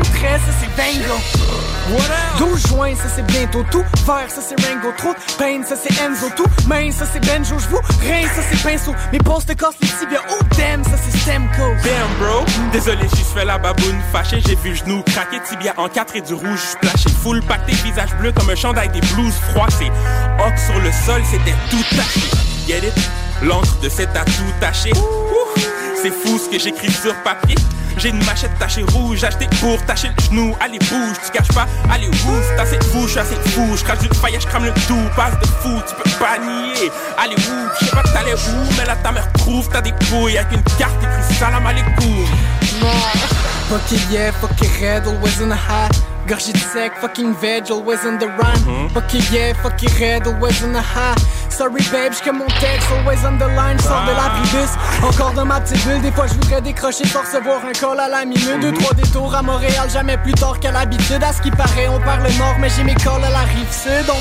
c'est 0.60 0.70
Vango. 0.80 1.18
12 2.38 2.68
juin, 2.68 2.94
ça 2.94 3.08
c'est 3.14 3.26
bientôt 3.26 3.64
tout. 3.70 3.84
Vert, 4.06 4.28
ça 4.28 4.40
c'est 4.46 4.56
Rango, 4.66 4.92
trop 4.96 5.12
de 5.12 5.32
pain, 5.38 5.62
ça 5.64 5.76
c'est 5.76 5.92
Enzo, 6.02 6.28
tout. 6.36 6.46
Main, 6.66 6.90
ça 6.92 7.04
c'est 7.12 7.20
Benjo, 7.24 7.58
j'vous, 7.58 7.80
rien, 8.00 8.22
ça 8.28 8.42
c'est 8.50 8.62
pinceau. 8.62 8.94
Mes 9.12 9.18
postes 9.18 9.54
cassent 9.56 9.74
les 9.80 9.88
tibias, 9.88 10.20
oh 10.30 10.42
damn, 10.56 10.84
ça 10.84 10.96
c'est 11.02 11.16
Stemco. 11.18 11.62
Damn 11.82 12.08
bro, 12.18 12.44
désolé 12.72 13.02
juste 13.16 13.32
fait 13.34 13.44
la 13.44 13.58
baboune 13.58 13.98
fâché 14.12 14.40
J'ai 14.46 14.54
vu 14.56 14.70
le 14.70 14.74
genou 14.76 15.02
craquer 15.02 15.40
tibia 15.48 15.74
en 15.76 15.88
quatre 15.88 16.16
et 16.16 16.20
du 16.20 16.34
rouge 16.34 16.60
splashé 16.60 17.10
Full 17.22 17.42
pacté, 17.42 17.72
visage 17.72 18.14
bleu 18.20 18.32
comme 18.32 18.50
un 18.50 18.54
chandail 18.54 18.88
des 18.88 19.00
blues 19.00 19.34
froissés 19.52 19.90
Hoc 20.38 20.54
sur 20.58 20.80
le 20.80 20.90
sol, 20.92 21.22
c'était 21.30 21.54
tout 21.70 21.84
taché 21.96 22.20
Get 22.66 22.86
it? 22.86 23.10
L'encre 23.42 23.78
de 23.80 23.88
cet 23.88 24.16
atout 24.16 24.52
taché 24.60 24.90
C'est 26.02 26.10
fou 26.10 26.38
ce 26.38 26.48
que 26.48 26.58
j'écris 26.58 26.92
sur 26.92 27.14
papier 27.22 27.56
j'ai 27.98 28.10
une 28.10 28.24
machette 28.24 28.56
tachée 28.58 28.84
rouge, 28.92 29.24
achetée 29.24 29.48
pour 29.60 29.84
tacher 29.84 30.08
le 30.16 30.24
genou. 30.24 30.56
Allez, 30.60 30.78
bouge, 30.78 31.16
tu 31.24 31.32
caches 31.32 31.48
pas, 31.48 31.66
allez, 31.92 32.06
ouh, 32.08 32.42
c'est 32.48 32.60
assez 32.60 32.78
fou, 32.90 33.02
je 33.02 33.08
suis 33.08 33.18
assez 33.18 33.34
fou. 33.50 33.76
Je 33.76 33.82
crache 33.82 33.98
du 33.98 34.08
faillage, 34.18 34.46
crame 34.46 34.66
le 34.66 34.72
tout, 34.86 34.96
passe 35.16 35.38
de 35.40 35.46
fou, 35.46 35.80
tu 35.86 35.94
peux 35.96 36.10
pas 36.18 36.38
nier. 36.38 36.90
Allez, 37.18 37.34
ouh, 37.34 37.68
je 37.80 37.86
sais 37.86 37.90
pas 37.90 38.02
que 38.02 38.12
t'allais 38.12 38.34
où, 38.34 38.76
mais 38.78 38.84
là 38.84 38.94
ta 38.96 39.10
mère 39.10 39.30
trouve, 39.32 39.68
t'as 39.68 39.80
des 39.80 39.92
couilles 40.08 40.38
avec 40.38 40.52
une 40.52 40.62
carte 40.78 41.02
écrit 41.02 41.34
salam 41.34 41.66
alaikum. 41.66 42.24
Fuck 43.68 43.92
it, 43.92 44.10
yeah, 44.10 44.32
fuck 44.32 44.60
it, 44.62 44.80
red, 44.80 45.06
always 45.06 45.42
in 45.42 45.48
the 45.48 45.58
hot. 45.58 45.92
Gorgé 46.28 46.52
de 46.52 46.58
sec, 46.58 46.92
fucking 47.00 47.34
veg, 47.34 47.70
always 47.70 47.98
on 48.06 48.18
the 48.18 48.28
run. 48.38 48.88
Fuck 48.94 49.14
it, 49.14 49.30
yeah, 49.30 49.54
fuck 49.54 49.82
it, 49.82 49.98
red, 49.98 50.26
always 50.26 50.62
in 50.62 50.72
the 50.72 50.80
hot. 50.80 51.18
Sorry, 51.50 51.82
babe, 51.90 52.12
j'cais 52.12 52.32
mon 52.32 52.46
texte, 52.46 52.88
always 52.92 53.18
on 53.26 53.36
the 53.36 53.48
line. 53.56 53.78
Sors 53.80 54.04
de 54.04 54.12
la 54.12 54.28
bribus, 54.28 54.70
encore 55.02 55.32
dans 55.32 55.44
ma 55.44 55.60
petite 55.60 55.84
bulle. 55.86 56.00
Des 56.00 56.12
fois, 56.12 56.26
je 56.26 56.34
voudrais 56.34 56.60
décrocher 56.60 57.06
sans 57.06 57.20
recevoir 57.20 57.60
un 57.64 57.72
call 57.72 57.98
à 57.98 58.08
la 58.08 58.24
minute. 58.24 58.60
Deux, 58.60 58.72
trois 58.72 58.94
détours 58.94 59.34
à 59.34 59.42
Montréal, 59.42 59.88
jamais 59.90 60.16
plus 60.18 60.34
tard 60.34 60.60
qu'à 60.60 60.70
l'habitude. 60.72 61.22
À 61.22 61.32
ce 61.32 61.42
qui 61.42 61.50
paraît, 61.50 61.88
on 61.88 62.00
parle 62.00 62.22
nord, 62.38 62.56
mais 62.60 62.68
j'ai 62.68 62.84
mes 62.84 62.94
calls 62.94 63.24
à 63.24 63.30
la 63.30 63.40
rive 63.40 63.72
sud. 63.72 64.08
On 64.08 64.18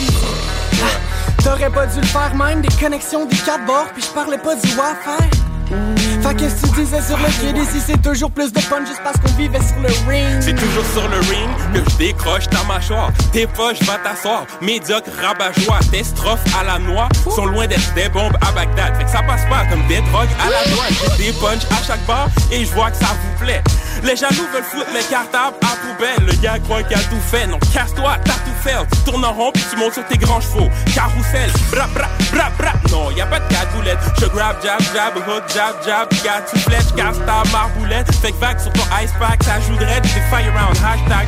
ah, 0.84 1.44
t'aurais 1.44 1.70
pas 1.70 1.86
dû 1.86 2.00
le 2.00 2.08
faire 2.08 2.34
même, 2.36 2.62
des 2.62 2.76
connexions, 2.80 3.26
des 3.26 3.38
quatre 3.38 3.66
bords, 3.66 3.88
puis 3.94 4.04
je 4.04 4.10
parlais 4.10 4.38
pas 4.38 4.56
du 4.56 4.68
Wi-Fi. 4.68 6.17
Fait 6.28 6.36
que 6.36 6.50
ce 6.50 6.56
que 6.56 6.76
tu 6.76 6.82
disais 6.82 7.02
sur 7.02 7.18
le 7.18 7.30
kid 7.40 7.56
ici? 7.56 7.82
C'est 7.86 8.02
toujours 8.02 8.30
plus 8.30 8.52
de 8.52 8.60
fun 8.60 8.86
juste 8.86 9.00
parce 9.02 9.16
qu'on 9.18 9.32
vivait 9.38 9.62
sur 9.62 9.80
le 9.80 9.88
ring 10.12 10.42
C'est 10.42 10.56
toujours 10.56 10.84
sur 10.92 11.08
le 11.08 11.20
ring 11.20 11.50
que 11.74 11.90
je 11.90 11.96
décroche 11.96 12.50
ta 12.50 12.64
mâchoire. 12.66 13.12
Tes 13.32 13.48
poches, 13.48 13.82
va 13.84 13.98
t'asseoir. 14.04 14.46
Médiocre, 14.62 15.10
rabat-joie, 15.22 15.80
tes 15.90 16.04
strophes 16.04 16.44
à 16.60 16.66
la 16.66 16.80
noix 16.80 17.08
sont 17.34 17.46
loin 17.46 17.66
d'être 17.66 17.94
des 17.94 18.10
bombes 18.10 18.36
à 18.46 18.52
Bagdad. 18.52 18.98
Fait 18.98 19.06
que 19.06 19.10
ça 19.10 19.24
passe 19.24 19.46
pas 19.46 19.66
comme 19.70 19.88
des 19.88 20.02
drogues 20.12 20.28
à 20.42 20.50
la 20.50 20.70
douane. 20.70 21.18
Des 21.18 21.32
punch 21.32 21.64
à 21.72 21.82
chaque 21.82 22.06
bar 22.06 22.28
et 22.52 22.66
je 22.66 22.74
vois 22.74 22.92
que 22.92 22.98
ça 22.98 23.08
vous 23.08 23.46
plaît. 23.46 23.64
Les 24.04 24.18
jaloux 24.18 24.48
veulent 24.54 24.64
foutre 24.64 24.92
mes 24.94 25.04
cartables 25.10 25.56
à 25.62 25.76
poubelle. 25.78 26.28
Le 26.28 26.34
gars 26.42 26.60
croit 26.60 26.84
qu'il 26.84 26.98
a 26.98 27.00
tout 27.04 27.22
fait. 27.32 27.48
Non, 27.48 27.58
casse-toi, 27.74 28.18
t'as 28.26 28.34
tout 28.34 28.58
fait. 28.64 28.76
Tu 28.92 29.12
tournes 29.12 29.24
en 29.24 29.32
rond 29.32 29.52
puis 29.54 29.64
tu 29.72 29.78
montes 29.78 29.94
sur 29.94 30.06
tes 30.08 30.18
grands 30.18 30.42
chevaux. 30.42 30.70
Carousel, 30.94 31.50
bra 31.72 31.88
bra 31.88 32.10
bra 32.34 32.50
bra. 32.58 32.74
Non, 32.92 33.12
y 33.12 33.22
a 33.22 33.26
pas 33.26 33.40
de 33.40 33.48
cagoulette. 33.48 34.00
Je 34.20 34.26
grab, 34.26 34.58
jab, 34.62 34.82
jab, 34.94 35.16
hook, 35.16 35.44
jab, 35.54 35.76
jab. 35.86 36.17
Gars, 36.24 36.44
tu 36.52 36.60
flèches, 36.60 36.94
casse 36.96 37.18
ta 37.26 37.44
marboulette. 37.52 38.14
Fait 38.16 38.32
que 38.32 38.38
vague 38.38 38.60
sur 38.60 38.72
ton 38.74 38.84
ice 39.04 39.12
pack, 39.20 39.44
ça 39.44 39.60
joue 39.62 39.76
de 39.76 39.86
raid. 39.86 40.04
C'est 40.06 40.22
fire 40.30 40.54
round. 40.54 40.78
Hashtag 40.78 41.28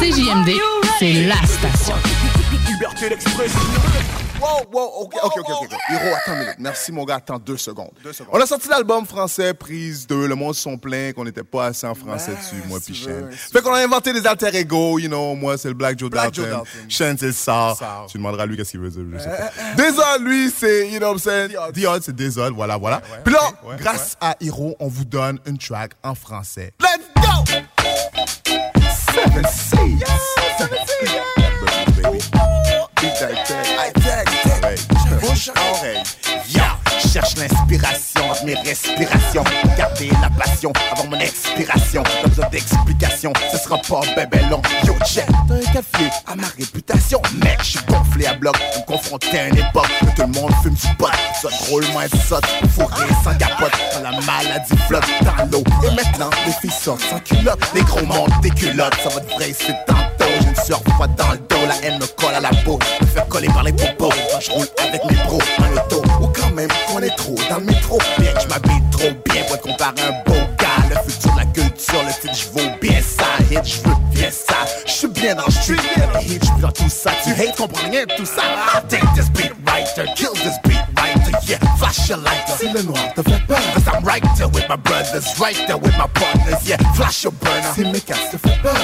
CJMD, 0.00 0.50
c'est 0.98 1.12
la 1.26 1.36
station. 1.46 1.94
Liberté 2.68 3.08
d'expression. 3.08 3.60
Wow, 4.40 4.70
wow, 4.72 5.02
ok, 5.02 5.14
ok, 5.22 5.32
ok, 5.38 5.48
ok. 5.62 5.72
Hiro, 5.90 6.14
attends 6.14 6.32
une 6.34 6.38
minute. 6.40 6.56
Merci, 6.58 6.92
mon 6.92 7.04
gars, 7.04 7.16
attends 7.16 7.38
deux 7.38 7.56
secondes. 7.56 7.90
On 8.32 8.40
a 8.40 8.46
sorti 8.46 8.68
l'album 8.68 9.04
français, 9.04 9.52
prise 9.54 10.06
2. 10.06 10.26
Le 10.28 10.34
monde 10.34 10.54
sont 10.54 10.76
plein 10.78 11.12
qu'on 11.12 11.24
n'était 11.24 11.42
pas 11.42 11.66
assez 11.66 11.86
en 11.86 11.94
français 11.94 12.32
dessus, 12.36 12.62
moi 12.68 12.78
puis. 12.84 13.06
Fait 13.52 13.62
qu'on 13.62 13.74
a 13.74 13.80
inventé 13.80 14.12
des 14.12 14.26
alter 14.26 14.56
ego, 14.56 14.98
you 14.98 15.08
know. 15.08 15.34
Moi, 15.34 15.58
c'est 15.58 15.68
le 15.68 15.74
Black 15.74 15.98
Joe 15.98 16.10
Black 16.10 16.32
Dalton. 16.32 16.62
Shane, 16.88 17.16
c'est 17.18 17.26
le 17.26 17.32
Sar. 17.32 17.76
Sar. 17.76 18.06
Tu 18.06 18.18
demanderas 18.18 18.44
à 18.44 18.46
lui 18.46 18.56
qu'est-ce 18.56 18.72
qu'il 18.72 18.80
veut 18.80 18.90
dire, 18.90 19.02
je 19.12 19.18
sais 19.18 19.28
pas. 19.28 19.50
Désolé, 19.76 20.18
lui, 20.20 20.50
c'est, 20.50 20.88
you 20.88 20.98
know 20.98 21.08
what 21.08 21.14
I'm 21.14 21.18
saying? 21.18 21.50
The 21.74 21.86
Odd, 21.86 22.02
c'est 22.02 22.14
Désolé, 22.14 22.54
voilà, 22.54 22.76
voilà. 22.76 23.00
Puis 23.24 23.32
là, 23.32 23.40
grâce 23.78 24.16
à 24.20 24.34
Hiro, 24.40 24.76
on 24.80 24.88
vous 24.88 25.04
donne 25.04 25.38
une 25.46 25.58
track 25.58 25.92
en 26.02 26.14
français. 26.14 26.72
Let's 26.80 27.06
go! 27.16 27.44
Seven 29.14 29.44
Seas. 29.44 30.06
Seven 30.58 30.78
Seas. 30.86 32.57
Mes 38.44 38.54
respirations. 38.54 39.44
Garder 39.76 40.10
la 40.22 40.30
passion 40.30 40.72
avant 40.92 41.08
mon 41.08 41.18
expiration. 41.18 42.02
Pas 42.02 42.28
besoin 42.28 42.48
d'explication, 42.50 43.32
ce 43.52 43.58
sera 43.58 43.78
pas 43.78 44.00
bébé 44.16 44.42
long. 44.50 44.62
Yo, 44.84 44.94
t'as 44.98 45.54
un 45.54 45.72
café 45.72 46.10
à 46.26 46.34
ma 46.34 46.46
réputation. 46.58 47.20
Mec, 47.42 47.58
je 47.62 47.70
suis 47.70 47.80
gonflé 47.88 48.26
à 48.26 48.34
bloc, 48.34 48.56
me 48.76 48.86
confronter 48.86 49.38
à 49.38 49.48
une 49.48 49.58
époque 49.58 49.90
où 50.02 50.06
tout 50.06 50.22
le 50.22 50.40
monde 50.40 50.52
fume 50.62 50.74
du 50.74 50.96
pot. 50.96 51.10
Ça 51.40 51.48
drôlement 51.66 52.00
saute, 52.28 52.46
fourré 52.74 53.06
sans 53.24 53.34
capote. 53.36 53.72
Quand 53.92 54.02
la 54.02 54.10
maladie 54.10 54.76
flotte 54.86 55.04
dans 55.22 55.44
l'eau. 55.50 55.64
Et 55.84 55.94
maintenant, 55.94 56.30
les 56.46 56.52
filles 56.52 56.70
sortent 56.70 57.02
sans 57.02 57.20
culotte. 57.20 57.60
Les 57.74 57.82
gros 57.82 58.04
montent 58.06 58.40
des 58.42 58.50
culottes, 58.50 58.96
ça 59.02 59.08
va 59.10 59.20
te 59.20 59.28
tantôt. 59.28 59.58
J'ai 59.58 59.70
une 59.70 60.07
sueur 60.68 60.82
froide 60.94 61.14
dans 61.16 61.32
le 61.32 61.38
dos, 61.38 61.66
la 61.66 61.76
haine 61.86 61.98
me 61.98 62.06
colle 62.20 62.34
à 62.34 62.40
la 62.40 62.50
peau. 62.62 62.78
Me 63.00 63.06
faire 63.06 63.26
coller 63.28 63.48
par 63.48 63.62
les 63.62 63.72
popos 63.72 64.12
je 64.40 64.50
roule 64.50 64.66
avec 64.86 65.02
mes 65.06 65.16
pros 65.16 65.40
en 65.58 65.72
auto. 65.72 66.02
Ou 66.20 66.26
quand 66.26 66.50
même 66.54 66.68
qu'on 66.86 67.00
est 67.00 67.16
trop 67.16 67.36
dans 67.48 67.58
le 67.58 67.64
métro. 67.64 67.98
Bien 68.18 68.32
que 68.32 68.40
je 68.40 68.48
m'habille 68.48 68.82
trop 68.90 69.10
bien 69.24 69.42
pour 69.44 69.56
être 69.56 69.62
comparé 69.62 69.94
à 70.02 70.08
un 70.08 70.22
beau 70.26 70.40
gars. 70.58 70.66
Le 70.90 71.10
futur 71.10 71.32
de 71.32 71.38
la 71.38 71.44
culture, 71.46 72.02
le 72.06 72.12
titre, 72.20 72.34
je 72.34 72.48
vaux 72.52 72.70
bien 72.82 73.00
ça. 73.00 73.24
Hit, 73.50 73.64
je 73.64 73.88
veux 73.88 73.96
bien 74.12 74.30
ça. 74.30 74.56
Je 74.86 74.92
suis 74.92 75.08
bien 75.08 75.34
dans 75.34 75.46
le 75.46 75.52
street. 75.52 75.76
Hit, 76.20 76.44
je 76.44 76.50
suis 76.50 76.60
dans 76.60 76.72
tout 76.72 76.90
ça. 76.90 77.12
Tu 77.24 77.30
hate, 77.30 77.56
comprends 77.56 77.88
rien 77.88 78.04
de 78.04 78.14
tout 78.14 78.26
ça. 78.26 78.42
Take 78.90 79.06
this 79.14 79.30
beat 79.30 79.52
writer, 79.66 80.12
kill 80.16 80.32
this 80.32 80.58
beat. 80.64 80.87
Yeah, 81.46 81.58
flash 81.76 82.08
your 82.08 82.18
lighter. 82.18 82.52
Si 82.58 82.68
le 82.72 82.82
noir 82.82 83.14
te 83.14 83.22
fait 83.22 83.40
peur. 83.46 83.58
Cause 83.74 83.88
I'm 83.88 84.04
right 84.04 84.24
there 84.36 84.48
with 84.48 84.68
my 84.68 84.76
brothers, 84.76 85.26
right 85.38 85.56
there 85.66 85.78
with 85.78 85.96
my 85.96 86.06
partners. 86.14 86.68
Yeah, 86.68 86.78
flash 86.94 87.24
your 87.24 87.32
burner. 87.32 87.72
Si 87.74 87.84
mes 87.84 88.00
casques 88.00 88.32
te 88.32 88.36
fait 88.38 88.62
peur. 88.62 88.74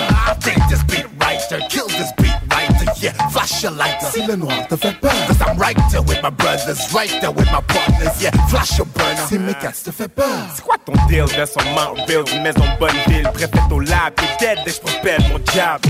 Take 0.40 0.60
this 0.68 0.82
beat 0.84 1.06
writer, 1.20 1.60
kill 1.68 1.86
this 1.88 2.12
beat 2.16 2.34
writer. 2.50 2.92
yeah. 3.00 3.12
Flash 3.28 3.62
your 3.62 3.72
lighter. 3.72 4.06
Si 4.12 4.26
le 4.26 4.36
noir 4.36 4.66
te 4.68 4.76
fait 4.76 4.92
peur. 5.00 5.12
Cause 5.26 5.40
I'm 5.40 5.58
right 5.58 5.76
there 5.90 6.02
with 6.02 6.22
my 6.22 6.30
brothers, 6.30 6.92
right 6.92 7.10
there 7.20 7.30
with 7.32 7.50
my 7.52 7.60
partners, 7.68 8.20
yeah. 8.20 8.30
Flash 8.48 8.78
your 8.78 8.86
burner. 8.86 9.26
Si 9.28 9.38
mes 9.38 9.54
cats 9.54 9.82
te 9.84 9.90
fait 9.90 10.08
peur. 10.08 10.26
C'est 10.54 10.62
quoi 10.64 10.76
ton 10.84 10.94
deal 11.08 11.24
de 11.24 11.44
son 11.44 11.64
Marville, 11.74 12.24
une 12.34 12.42
maison 12.42 12.64
bonne 12.78 12.96
ville, 13.08 13.28
préfète 13.32 13.70
au 13.70 13.80
lab, 13.80 14.14
t'es 14.16 14.46
dead, 14.46 14.58
et 14.66 14.70
j'propelle 14.70 15.22
mon 15.30 15.38
job. 15.52 15.80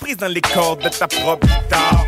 Prise 0.00 0.16
dans 0.16 0.28
les 0.28 0.40
cordes 0.40 0.82
de 0.82 0.88
ta 0.88 1.06
propre 1.06 1.46
guitare. 1.46 2.06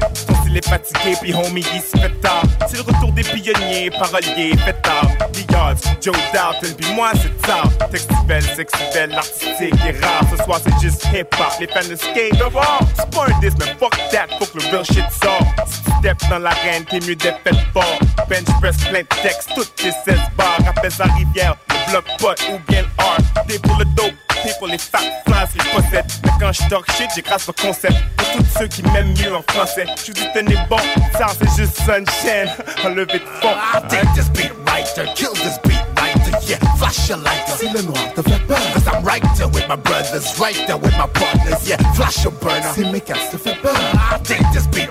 Style 0.52 0.58
est 0.58 0.68
fatigué, 0.68 1.16
puis 1.20 1.34
homie, 1.34 1.64
il 1.74 1.80
se 1.80 1.96
fait 1.96 2.20
tard. 2.20 2.42
C'est 2.68 2.76
le 2.76 2.82
retour 2.82 3.12
des 3.12 3.22
pionniers, 3.22 3.90
paroliers, 3.90 4.56
fêtards. 4.58 5.08
The 5.32 5.54
odds, 5.54 5.82
Joe 6.00 6.14
Dalton, 6.32 6.74
puis 6.76 6.94
moi 6.94 7.12
c'est 7.14 7.40
tard. 7.42 7.70
Textuel, 7.90 8.42
sexuel, 8.42 9.12
artistique 9.14 9.74
et 9.86 10.04
rare. 10.04 10.24
Ce 10.30 10.44
soir 10.44 10.60
c'est 10.62 10.80
juste 10.80 11.06
hip-hop, 11.06 11.52
les 11.60 11.66
fans 11.66 11.88
de 11.88 11.96
skate 11.96 12.38
devant. 12.38 12.60
C'est 12.94 13.10
pas 13.10 13.26
mais 13.42 13.50
fuck 13.78 13.96
that, 14.10 14.26
faut 14.38 14.46
que 14.46 14.58
le 14.58 14.70
real 14.70 14.84
shit 14.84 15.04
sort. 15.22 15.46
Si 15.66 15.82
tu 15.84 15.90
step 15.98 16.18
dans 16.28 16.38
l'arène, 16.38 16.84
t'es 16.84 17.00
mieux 17.00 17.16
d'être 17.16 17.40
fait 17.44 17.56
fort. 17.72 17.98
Bench 18.28 18.60
press, 18.60 18.76
plein 18.88 19.00
de 19.00 19.22
textes, 19.22 19.50
toutes 19.54 19.74
tes 19.76 19.92
16 20.04 20.18
bars. 20.36 20.58
Rappelle 20.66 20.92
sa 20.92 21.04
rivière, 21.04 21.56
le 21.92 22.00
bloc 22.00 22.18
pot 22.18 22.52
ou 22.52 22.58
bien 22.70 22.82
le 22.82 22.88
art. 22.98 23.44
T'es 23.46 23.58
pour 23.58 23.76
le 23.78 23.84
dope, 23.84 24.14
t'es 24.42 24.52
pour 24.58 24.68
les 24.68 24.78
fat 24.78 24.98
flies 25.26 25.48
qu'ils 25.52 25.70
possèdent. 25.70 26.04
Mais 26.24 26.30
quand 26.40 26.52
je 26.52 26.68
talk 26.68 26.90
shit, 26.92 27.10
j'écrase 27.14 27.46
le 27.46 27.52
concept. 27.52 27.94
Pour 28.16 28.26
tous 28.32 28.58
ceux 28.58 28.66
qui 28.66 28.82
m'aiment 28.84 29.14
mieux 29.18 29.34
en 29.34 29.42
français, 29.42 29.86
je 30.06 30.12
dis 30.12 30.26
tenez 30.34 30.56
bon, 30.68 30.78
ça 31.16 31.26
c'est 31.38 31.62
juste 31.62 31.76
sunshine. 31.78 32.50
Enlevez 32.84 33.18
de 33.18 33.24
fond. 33.40 33.54
I'll 33.74 33.86
take 33.88 34.08
this 34.14 34.28
beat 34.30 34.52
writer, 34.66 35.10
kill 35.14 35.32
this 35.34 35.58
beat 35.64 35.82
writer, 35.96 36.38
yeah. 36.46 36.58
Flash 36.76 37.08
your 37.08 37.18
lighter. 37.18 37.52
Si 37.58 37.68
le 37.68 37.82
noir 37.82 38.12
te 38.14 38.22
fait 38.22 38.46
peur. 38.46 38.58
Cause 38.74 38.86
I'm 38.86 39.04
right 39.04 39.22
there 39.36 39.48
with 39.48 39.68
my 39.68 39.76
brothers, 39.76 40.38
right 40.38 40.56
there 40.66 40.78
with 40.78 40.92
my 40.92 41.06
partners, 41.08 41.66
yeah. 41.66 41.76
Flash 41.94 42.24
your 42.24 42.32
burner. 42.32 42.72
Si 42.74 42.84
mes 42.84 43.00
cats 43.00 43.30
te 43.30 43.36
fait 43.36 43.56
peur. 43.60 43.74
I'll 44.10 44.20
take 44.20 44.42
this 44.52 44.66
beat 44.68 44.88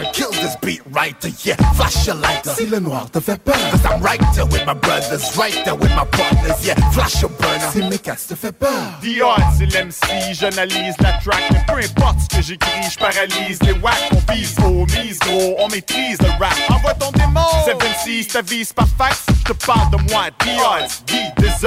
kill 0.00 0.30
this 0.30 0.56
beat 0.62 0.80
writer, 0.90 1.28
yeah. 1.44 1.56
Flash 1.74 2.06
your 2.06 2.16
lighter. 2.16 2.50
Si 2.50 2.66
le 2.66 2.80
noir 2.80 3.10
te 3.10 3.20
fait 3.20 3.36
peur. 3.42 3.54
Cause 3.70 3.84
I'm 3.84 4.00
right 4.02 4.20
there 4.34 4.46
with 4.46 4.64
my 4.66 4.74
brothers, 4.74 5.36
right 5.36 5.64
there 5.64 5.74
with 5.74 5.90
my 5.90 6.04
partners, 6.04 6.64
yeah. 6.64 6.74
Flash 6.92 7.20
your 7.20 7.30
burner. 7.30 7.70
Si 7.72 7.82
mes 7.82 7.98
cats 7.98 8.26
te 8.28 8.34
fait 8.34 8.52
peur. 8.52 8.70
The 9.02 9.20
odds, 9.22 9.42
c'est 9.58 9.66
l'MC, 9.66 10.34
j'analyse 10.34 10.94
la 11.00 11.12
track, 11.18 11.42
mais 11.52 11.64
peu 11.66 11.78
importe 11.78 12.20
ce 12.20 12.36
que 12.36 12.42
j'écris, 12.42 12.90
je 12.90 12.98
paralyse 12.98 13.62
les 13.62 13.72
wacks, 13.80 14.10
on 14.12 14.32
vise 14.32 14.54
aux 14.64 14.86
mises, 14.86 15.18
gros, 15.18 15.56
on 15.58 15.68
maîtrise 15.68 16.18
le 16.20 16.30
rap. 16.40 16.54
Envoie 16.70 16.94
ton 16.94 17.10
démon! 17.12 17.40
76, 17.64 18.28
ta 18.28 18.42
vie 18.42 18.64
c'est 18.64 18.74
pas 18.74 18.86
fax, 18.96 19.26
je 19.46 19.52
te 19.52 19.66
parle 19.66 19.90
de 19.90 19.96
moi, 20.10 20.24
odds, 20.28 21.04
Guy, 21.06 21.16
odds. 21.38 21.62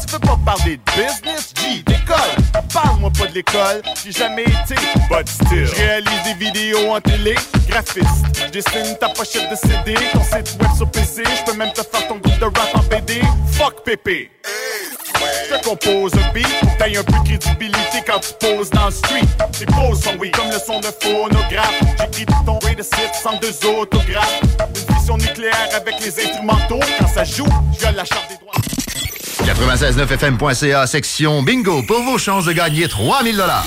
Si 0.00 0.06
tu 0.06 0.12
veux 0.12 0.18
pas 0.20 0.38
parler 0.44 0.76
de 0.76 0.82
business, 0.92 1.52
G, 1.56 1.82
d'école. 1.82 2.16
Parle-moi 2.72 3.10
pas 3.18 3.26
de 3.26 3.34
l'école, 3.34 3.82
j'ai 4.04 4.12
jamais 4.12 4.42
été, 4.42 4.74
but 5.08 5.28
still. 5.28 5.66
Je 5.66 5.74
réalise 5.74 6.22
des 6.24 6.34
vidéos 6.34 6.92
en 6.92 7.00
télé, 7.00 7.34
graphiste. 7.68 8.06
Je 8.34 8.50
dessine 8.50 8.96
ta 8.98 9.08
pochette 9.08 9.50
de 9.50 9.56
CD, 9.56 9.94
ton 10.12 10.22
site 10.22 10.56
web 10.60 10.70
sur 10.76 10.90
PC, 10.90 11.22
je 11.24 11.50
peux 11.50 11.56
même 11.56 11.72
te 11.72 11.82
faire 11.82 12.08
ton 12.08 12.16
groupe 12.16 12.38
de 12.38 12.44
rap 12.44 12.74
en 12.74 12.82
BD. 12.84 13.20
Fuck 13.52 13.84
pépé. 13.84 14.30
Je 15.48 15.56
te 15.56 15.64
compose 15.64 16.12
un 16.14 16.32
beat 16.32 16.46
pour 16.60 16.76
que 16.76 16.84
t'aies 16.84 16.96
un 16.96 17.04
peu 17.04 17.12
de 17.12 17.24
crédibilité 17.24 18.02
quand 18.06 18.20
tu 18.20 18.32
poses 18.38 18.70
dans 18.70 18.86
le 18.86 18.92
street. 18.92 19.26
Tes 19.58 19.66
poses 19.66 20.02
sont 20.02 20.16
oui 20.18 20.30
comme 20.30 20.50
le 20.50 20.58
son 20.58 20.80
de 20.80 20.86
phonographe. 21.00 21.80
J'écris 21.98 22.26
tout 22.26 22.44
ton 22.46 22.58
de 22.58 22.82
site 22.82 23.14
sans 23.22 23.36
deux 23.38 23.54
autographes. 23.66 24.40
Une 24.42 24.96
vision 24.96 25.16
nucléaire 25.16 25.68
avec 25.74 25.94
les 26.00 26.24
instrumentaux. 26.24 26.80
Quand 26.98 27.08
ça 27.08 27.24
joue, 27.24 27.46
je 27.74 27.80
viole 27.80 27.96
la 27.96 28.04
charte 28.04 28.28
des 28.28 28.36
droits. 28.36 28.54
969fm.ca 29.44 30.86
section 30.86 31.42
bingo 31.42 31.82
pour 31.82 32.02
vos 32.02 32.18
chances 32.18 32.44
de 32.44 32.52
gagner 32.52 32.88
3000 32.88 33.36
dollars. 33.36 33.66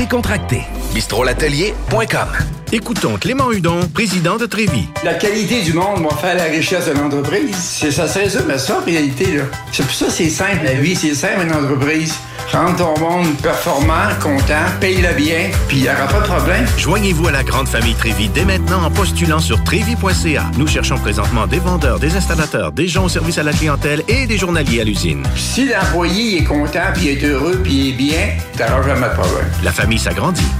décontracté. 0.00 0.62
bistrolatelier.com. 0.94 2.28
Écoutons 2.72 3.18
Clément 3.18 3.52
Hudon, 3.52 3.80
président 3.92 4.38
de 4.38 4.46
Trévis. 4.46 4.88
La 5.04 5.14
qualité 5.14 5.60
du 5.60 5.74
monde 5.74 6.04
va 6.08 6.16
faire 6.16 6.36
la 6.36 6.44
richesse 6.44 6.86
de 6.86 6.92
l'entreprise. 6.92 7.54
C'est 7.54 7.90
ça, 7.90 8.08
c'est 8.08 8.30
ça, 8.30 8.40
mais 8.48 8.56
ça, 8.56 8.78
en 8.80 8.84
réalité, 8.84 9.26
là. 9.36 9.42
C'est 9.72 9.82
pour 9.82 9.92
ça 9.92 10.06
que 10.06 10.12
c'est 10.12 10.30
simple, 10.30 10.64
la 10.64 10.74
vie, 10.74 10.96
c'est 10.96 11.14
simple, 11.14 11.42
une 11.44 11.52
entreprise. 11.52 12.14
Rendre 12.52 12.76
ton 12.76 12.98
monde 12.98 13.36
performant, 13.42 14.08
content, 14.20 14.64
paye-le 14.80 15.14
bien, 15.14 15.50
puis 15.68 15.78
il 15.78 15.82
n'y 15.82 15.88
aura 15.88 16.06
pas 16.08 16.20
de 16.20 16.26
problème. 16.26 16.66
Joignez-vous 16.76 17.28
à 17.28 17.32
la 17.32 17.44
grande 17.44 17.68
famille 17.68 17.94
Trévis 17.94 18.28
dès 18.28 18.44
maintenant 18.44 18.82
en 18.82 18.90
postulant 18.90 19.38
sur 19.38 19.62
trévis.ca. 19.62 20.50
Nous 20.58 20.66
cherchons 20.66 20.98
présentement 20.98 21.46
des 21.46 21.60
vendeurs, 21.60 22.00
des 22.00 22.16
installateurs, 22.16 22.72
des 22.72 22.88
gens 22.88 23.04
au 23.04 23.08
service 23.08 23.38
à 23.38 23.44
la 23.44 23.52
clientèle 23.52 24.02
et 24.08 24.26
des 24.26 24.36
journaliers 24.36 24.80
à 24.80 24.84
l'usine. 24.84 25.22
Si 25.36 25.68
l'employé 25.68 26.38
est 26.38 26.44
content, 26.44 26.90
puis 26.92 27.08
est 27.10 27.24
heureux, 27.24 27.60
puis 27.62 27.90
est 27.90 27.92
bien, 27.92 28.30
t'auras 28.56 28.82
jamais 28.82 29.08
de 29.08 29.14
problème. 29.14 29.46
La 29.62 29.70
famille 29.70 29.89
s'agrandit. 29.98 30.59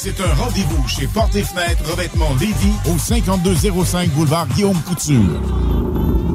C'est 0.03 0.19
un 0.19 0.33
rendez-vous 0.33 0.87
chez 0.87 1.05
Porte 1.05 1.35
et 1.35 1.43
Fenêtre 1.43 1.91
Revêtement 1.91 2.33
Lévis 2.39 2.73
au 2.91 2.97
5205 2.97 4.09
boulevard 4.09 4.47
Guillaume 4.47 4.81
Couture. 4.81 5.39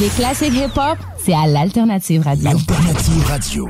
Les 0.00 0.10
classiques 0.10 0.54
hip-hop, 0.54 0.96
c'est 1.18 1.34
à 1.34 1.48
l'Alternative 1.48 2.22
Radio. 2.22 2.50
L'Alternative 2.50 3.26
Radio. 3.26 3.68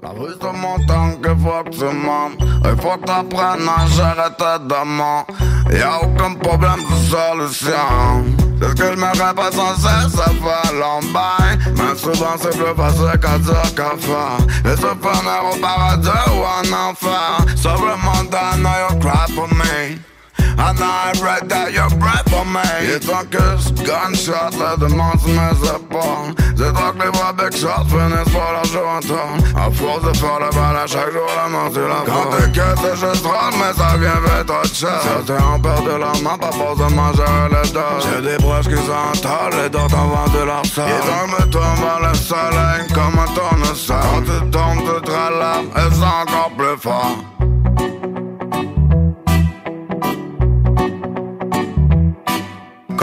La 0.00 0.10
rue 0.10 0.32
c'est 0.40 0.52
mon 0.52 0.78
temps 0.86 1.16
que 1.20 1.28
faut 1.30 1.64
que 1.64 1.70
tu 1.70 1.96
montes 1.96 2.38
Il 2.64 2.80
faut 2.80 2.96
que 2.98 3.04
t'apprennes 3.04 3.68
à 3.68 3.86
gérer 3.86 4.30
tes 4.38 4.64
demandes 4.68 5.24
Y'a 5.72 5.98
aucun 6.04 6.34
problème 6.34 6.82
de 6.88 6.94
solution. 7.10 8.24
C'est 8.60 8.68
ce 8.68 8.74
que 8.74 8.92
je 8.92 8.96
me 8.96 9.06
répète 9.06 9.54
sans 9.54 9.74
cesse, 9.74 10.12
ça 10.14 10.26
fait 10.26 10.74
longtemps 10.74 11.74
Mais 11.76 11.98
souvent 11.98 12.36
c'est 12.38 12.50
plus 12.50 12.76
facile 12.76 13.20
qu'à 13.20 13.38
dire 13.38 13.74
qu'à 13.74 13.96
faire. 13.98 14.72
Et 14.72 14.76
se 14.76 14.86
finir 14.86 15.42
au 15.52 15.56
paradis 15.60 16.08
ou 16.30 16.42
en 16.44 16.90
enfer. 16.90 17.46
Sauve 17.56 17.86
le 17.86 17.96
monde, 18.04 18.32
I 18.32 18.56
know 18.58 18.70
you 18.88 19.00
cry 19.00 19.34
for 19.34 19.48
me 19.52 20.15
Know 20.56 20.84
I 20.84 21.12
read 21.22 21.48
that 21.48 21.72
you're 21.72 21.88
bright 21.96 22.28
for 22.28 22.44
me. 22.44 22.60
Et 22.84 23.00
tant 23.00 23.24
que 23.30 23.40
ce 23.56 23.72
gunshot 23.72 24.58
là 24.58 24.76
demande 24.76 25.18
sur 25.20 25.30
mes 25.30 25.56
épaules 25.68 26.34
C'est 26.56 26.72
toi 26.72 26.92
que 26.92 27.04
les 27.04 27.10
voix 27.16 27.32
big 27.32 27.52
shots 27.56 27.88
finissent 27.88 28.32
par 28.34 28.52
la 28.52 29.00
tourne 29.00 29.40
À 29.56 29.70
force 29.70 30.02
de 30.04 30.16
faire 30.16 30.40
le 30.40 30.50
bal 30.54 30.76
à 30.76 30.86
chaque 30.86 31.12
jour 31.12 31.28
la 31.36 31.48
mort 31.48 31.72
sur 31.72 31.88
la 31.88 32.04
Quand 32.04 32.28
t'es 32.30 32.50
que 32.52 32.66
c'est 32.82 32.96
juste 32.96 33.22
drôle 33.22 33.54
mais 33.56 33.72
ça 33.72 33.96
vient 33.96 34.20
vite 34.20 34.46
trop 34.46 34.64
cher 34.64 35.00
Certains 35.00 35.44
ont 35.54 35.60
perdu 35.60 35.98
leur 35.98 36.20
main 36.22 36.36
pas 36.36 36.48
pour 36.48 36.76
de 36.76 36.92
manger 36.92 37.22
les 37.50 37.70
dos 37.70 37.96
J'ai 38.04 38.22
des 38.22 38.38
broches 38.42 38.68
qui 38.68 38.76
s'entendent 38.76 39.64
et 39.64 39.70
d'autres 39.70 39.96
ont 39.96 40.08
vendu 40.08 40.44
leur 40.44 40.66
sort 40.66 40.88
Et 40.88 41.00
donc 41.06 41.38
me 41.38 41.50
tombe 41.50 41.86
le 42.02 42.14
soleil 42.14 42.86
comme 42.92 43.18
un 43.18 43.32
tournesol. 43.32 43.96
Quand 44.02 44.22
tu 44.22 44.50
tombes 44.50 44.84
tu 44.84 45.02
te 45.02 45.10
relèves 45.10 45.70
et 45.76 45.94
c'est 45.94 46.04
encore 46.04 46.50
plus 46.56 46.76
fort 46.80 47.16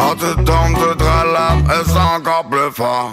Quand 0.04 0.16
tu 0.16 0.36
tombes, 0.44 0.76
tu 0.76 0.98
te 0.98 1.04
relèves 1.04 1.64
et 1.72 1.84
c'est 1.86 1.98
encore 1.98 2.46
plus 2.52 2.72
fort. 2.76 3.12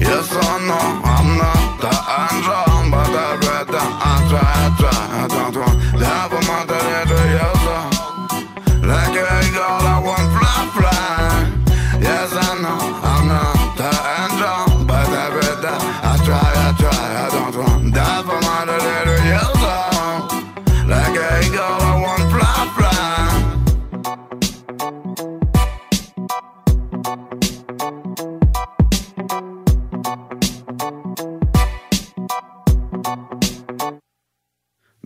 Yes 0.00 0.32
or 0.34 0.58
no, 0.66 0.74
I'm 1.04 1.36
not 1.38 1.78
the 1.80 1.92
angel, 2.18 2.90
but 2.90 3.08
I 3.08 3.38
try, 4.28 4.42
I 4.42 4.76
try. 4.78 5.04
Yes 7.34 7.66
or. 7.66 7.88
Like 8.82 9.16
a 9.16 9.40
girl, 9.54 9.93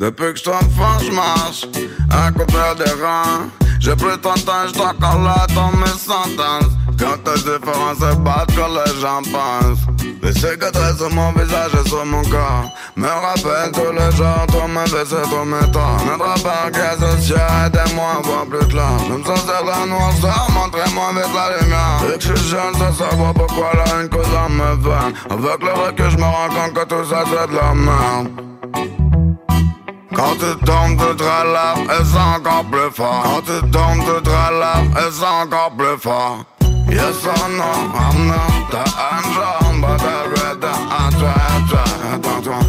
Depuis 0.08 0.32
que 0.32 0.40
je 0.42 0.48
enfant, 0.48 0.98
je 1.04 1.10
marche 1.12 1.66
à 2.10 2.32
côté 2.32 2.54
des 2.82 2.90
rangs. 2.92 3.50
J'ai 3.78 3.94
plus 3.94 4.16
30 4.22 4.48
ans, 4.48 4.52
j'suis 4.66 4.80
encore 4.80 5.20
là 5.20 5.46
dans 5.54 5.70
mes 5.72 5.86
sentences. 5.86 6.72
Quand 6.98 7.18
t'as 7.22 7.34
différence, 7.34 7.98
c'est 8.00 8.24
pas 8.24 8.46
que 8.48 8.54
les 8.54 9.00
gens 9.02 9.20
pensent. 9.30 9.84
Les 10.22 10.32
cicatrices 10.32 10.96
sur 10.96 11.12
mon 11.12 11.30
visage 11.32 11.72
et 11.74 11.86
sur 11.86 12.06
mon 12.06 12.22
corps 12.22 12.72
Me 12.96 13.06
rappellent 13.06 13.70
tous 13.70 13.92
les 13.92 14.16
jours, 14.16 14.46
toi 14.48 14.66
me 14.66 14.82
baisser 14.84 15.22
tous 15.30 15.44
mes 15.44 15.70
temps 15.72 15.96
Notre 16.06 16.42
parc 16.42 16.76
associé, 16.76 17.36
aidez-moi 17.66 18.06
à 18.18 18.22
voir 18.22 18.46
plus 18.46 18.66
clair 18.66 18.98
Je 19.08 19.12
me 19.12 19.24
sens 19.24 19.46
la 19.46 19.86
noirceur, 19.86 20.48
montrez-moi 20.54 21.10
vite 21.12 21.34
la 21.34 21.60
lumière 21.60 22.14
Et 22.14 22.18
que 22.18 22.24
je 22.24 22.34
suis 22.34 22.48
jeune, 22.48 22.74
sans 22.78 22.92
savoir 22.92 23.34
pourquoi 23.34 23.72
la 23.74 24.00
haine 24.00 24.08
cause 24.08 24.26
en 24.34 24.48
me 24.48 24.74
veine 24.82 25.14
Avec 25.30 25.62
le 25.62 25.72
recul, 25.72 26.10
je 26.10 26.16
me 26.16 26.24
rends 26.24 26.48
compte 26.48 26.74
que 26.74 26.84
tout 26.88 27.08
ça 27.08 27.24
c'est 27.26 27.50
de 27.50 27.56
la 27.56 27.74
merde 27.74 28.57
quand 30.18 30.34
tu 30.34 30.64
tombes, 30.64 31.00
relèves 31.00 31.86
et 31.86 32.04
c'est 32.04 32.18
encore 32.18 32.64
plus 32.64 32.90
fort. 32.92 33.22
Quand 33.22 33.42
tu 33.42 33.70
tombes, 33.70 34.02
relèves 34.26 34.90
et 34.98 35.10
c'est 35.12 35.24
encore 35.24 35.70
plus 35.78 35.98
fort. 35.98 36.44
Yes 36.90 37.24
or 37.24 37.48
no, 37.50 37.70
I'm 37.94 38.26
not 38.26 38.70
the 38.70 38.82
angel, 39.12 39.80
but 39.80 40.00
I 40.00 41.10
try, 41.18 41.30
I 41.30 41.60
try. 41.68 41.88
Attends-toi, 42.14 42.60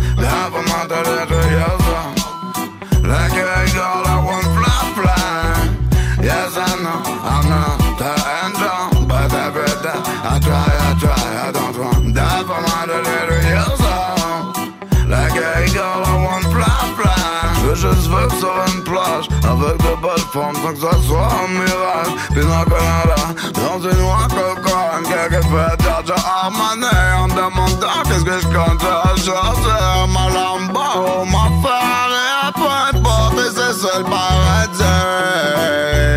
formes 20.32 20.56
sans 20.56 20.74
que 20.74 20.80
ça 20.80 20.92
soit 21.08 21.28
un 21.44 21.48
mirage 21.48 22.14
Puis 22.32 22.42
dans 22.42 22.66
Canada, 22.66 23.22
dans 23.54 23.80
une 23.90 23.98
noix 23.98 24.28
cocaine 24.30 25.04
Quelques 25.08 25.44
fêtes, 25.44 25.82
Giorgio 25.82 26.16
Armani 26.44 26.96
En 27.18 27.28
demandant 27.28 28.04
qu'est-ce 28.06 28.26
que 28.26 28.40
je 28.40 28.48
compte 28.48 28.82
Choisir 29.18 30.08
ma 30.08 30.26
Lambo 30.30 31.26
Ma 31.26 31.46
Ferrari 31.62 32.54
Peu 32.56 32.98
importe, 32.98 33.38
et 33.38 33.52
c'est 33.54 33.98
le 33.98 34.04
paradis 34.04 34.84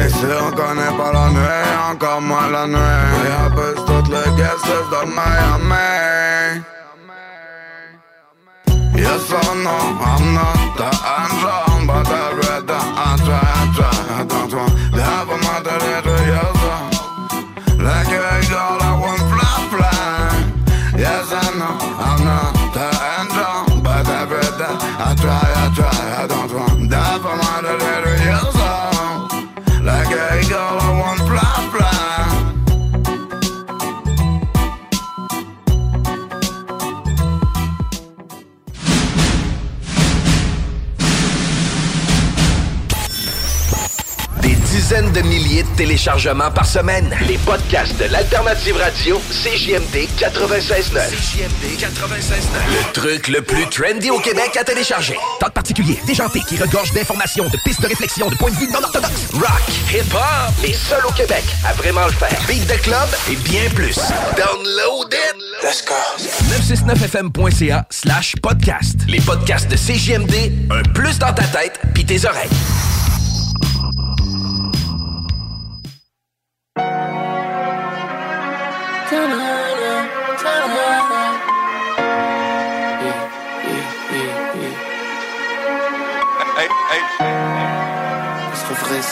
Et 0.05 0.09
si 0.09 0.27
on 0.41 0.51
connaît 0.51 0.97
pas 0.97 1.13
la 1.13 1.29
nuit. 1.31 1.63
Y'a 2.05 3.51
plus 3.51 3.75
toutes 3.87 4.09
les 4.09 4.31
guest 4.37 4.67
de 4.93 5.01
Miami. 5.07 6.63
Yes 8.95 9.33
or 9.33 9.55
no, 9.57 9.77
I'm 10.01 10.35
not 10.35 10.77
the 10.77 10.91
angel, 11.19 11.42
milliers 45.53 45.63
de 45.65 45.77
téléchargements 45.77 46.51
par 46.51 46.67
semaine. 46.67 47.15
Les 47.29 47.39
podcasts 47.39 47.97
de 47.99 48.05
l'Alternative 48.07 48.77
Radio, 48.77 49.21
CJMD 49.31 50.09
96.9. 50.19 51.11
CJMD 51.11 51.79
96.9. 51.79 51.89
Le 52.69 52.93
truc 52.93 53.29
le 53.29 53.43
plus 53.43 53.67
trendy 53.69 54.11
au 54.11 54.19
Québec 54.19 54.57
à 54.59 54.65
télécharger. 54.65 55.17
Talk 55.41 55.53
particulier, 55.53 55.99
déjanté, 56.07 56.41
qui 56.49 56.57
regorge 56.57 56.93
d'informations, 56.93 57.45
de 57.45 57.59
pistes 57.65 57.83
de 57.83 57.89
réflexion, 57.89 58.31
de 58.31 58.35
points 58.37 58.51
de 58.51 58.57
vue 58.57 58.69
non 58.69 58.83
orthodoxes. 58.83 59.31
Rock, 59.35 59.63
hip-hop, 59.93 60.55
les 60.63 60.73
seuls 60.73 61.05
au 61.07 61.13
Québec 61.13 61.45
à 61.67 61.73
vraiment 61.75 62.07
le 62.07 62.13
faire. 62.13 62.39
Beat 62.49 62.67
de 62.67 62.81
club 62.81 63.09
et 63.31 63.37
bien 63.37 63.69
plus. 63.75 63.99
Download 64.37 65.13
it! 65.13 65.37
Let's 65.63 65.85
go! 65.85 65.95
969fm.ca 66.51 67.87
slash 67.91 68.37
podcast. 68.43 68.97
Les 69.07 69.21
podcasts 69.21 69.71
de 69.71 69.77
CJMD, 69.77 70.71
un 70.71 70.83
plus 70.95 71.19
dans 71.19 71.33
ta 71.33 71.45
tête 71.45 71.79
pis 71.95 72.05
tes 72.05 72.25
oreilles. 72.25 72.49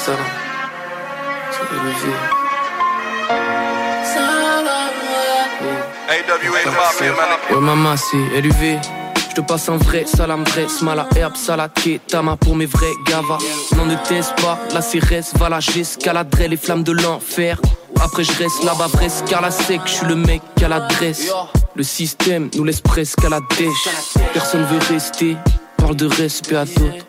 Ça, 0.05 0.13
c'est 1.51 1.77
élevé. 1.77 2.15
Man. 6.71 7.29
Ouais, 7.51 7.61
maman, 7.61 7.95
c'est 7.97 8.41
LUV. 8.41 8.79
Je 9.29 9.35
te 9.35 9.41
passe 9.43 9.69
un 9.69 9.77
vrai 9.77 10.07
salam, 10.07 10.43
vrai 10.45 10.69
smala, 10.69 11.07
herbe, 11.17 11.37
salade, 11.37 11.73
tama 12.09 12.37
pour 12.37 12.57
mes 12.57 12.65
vrais 12.65 12.87
gavas. 13.07 13.39
Non, 13.77 13.85
ne 13.85 13.97
teste 14.09 14.35
pas, 14.41 14.59
la 14.73 14.81
CRS, 14.81 15.37
va 15.39 15.51
la 15.51 15.61
j'escaladerai 15.61 16.49
les 16.49 16.57
flammes 16.57 16.83
de 16.83 16.93
l'enfer. 16.93 17.61
Après, 18.03 18.25
je 18.25 18.33
reste 18.33 18.65
là-bas, 18.65 18.89
presque 18.91 19.27
car 19.27 19.43
la 19.43 19.51
sec, 19.51 19.83
je 19.85 19.91
suis 19.91 20.07
le 20.07 20.17
mec 20.17 20.41
à 20.65 20.69
l'adresse. 20.69 21.31
Le 21.75 21.83
système 21.83 22.49
nous 22.57 22.65
laisse 22.65 22.81
presque 22.81 23.23
à 23.23 23.29
la 23.29 23.41
dèche. 23.59 23.89
Personne 24.33 24.65
veut 24.65 24.81
rester, 24.89 25.37
parle 25.77 25.97
de 25.97 26.07
respect 26.07 26.57
à 26.57 26.65
d'autres. 26.65 27.05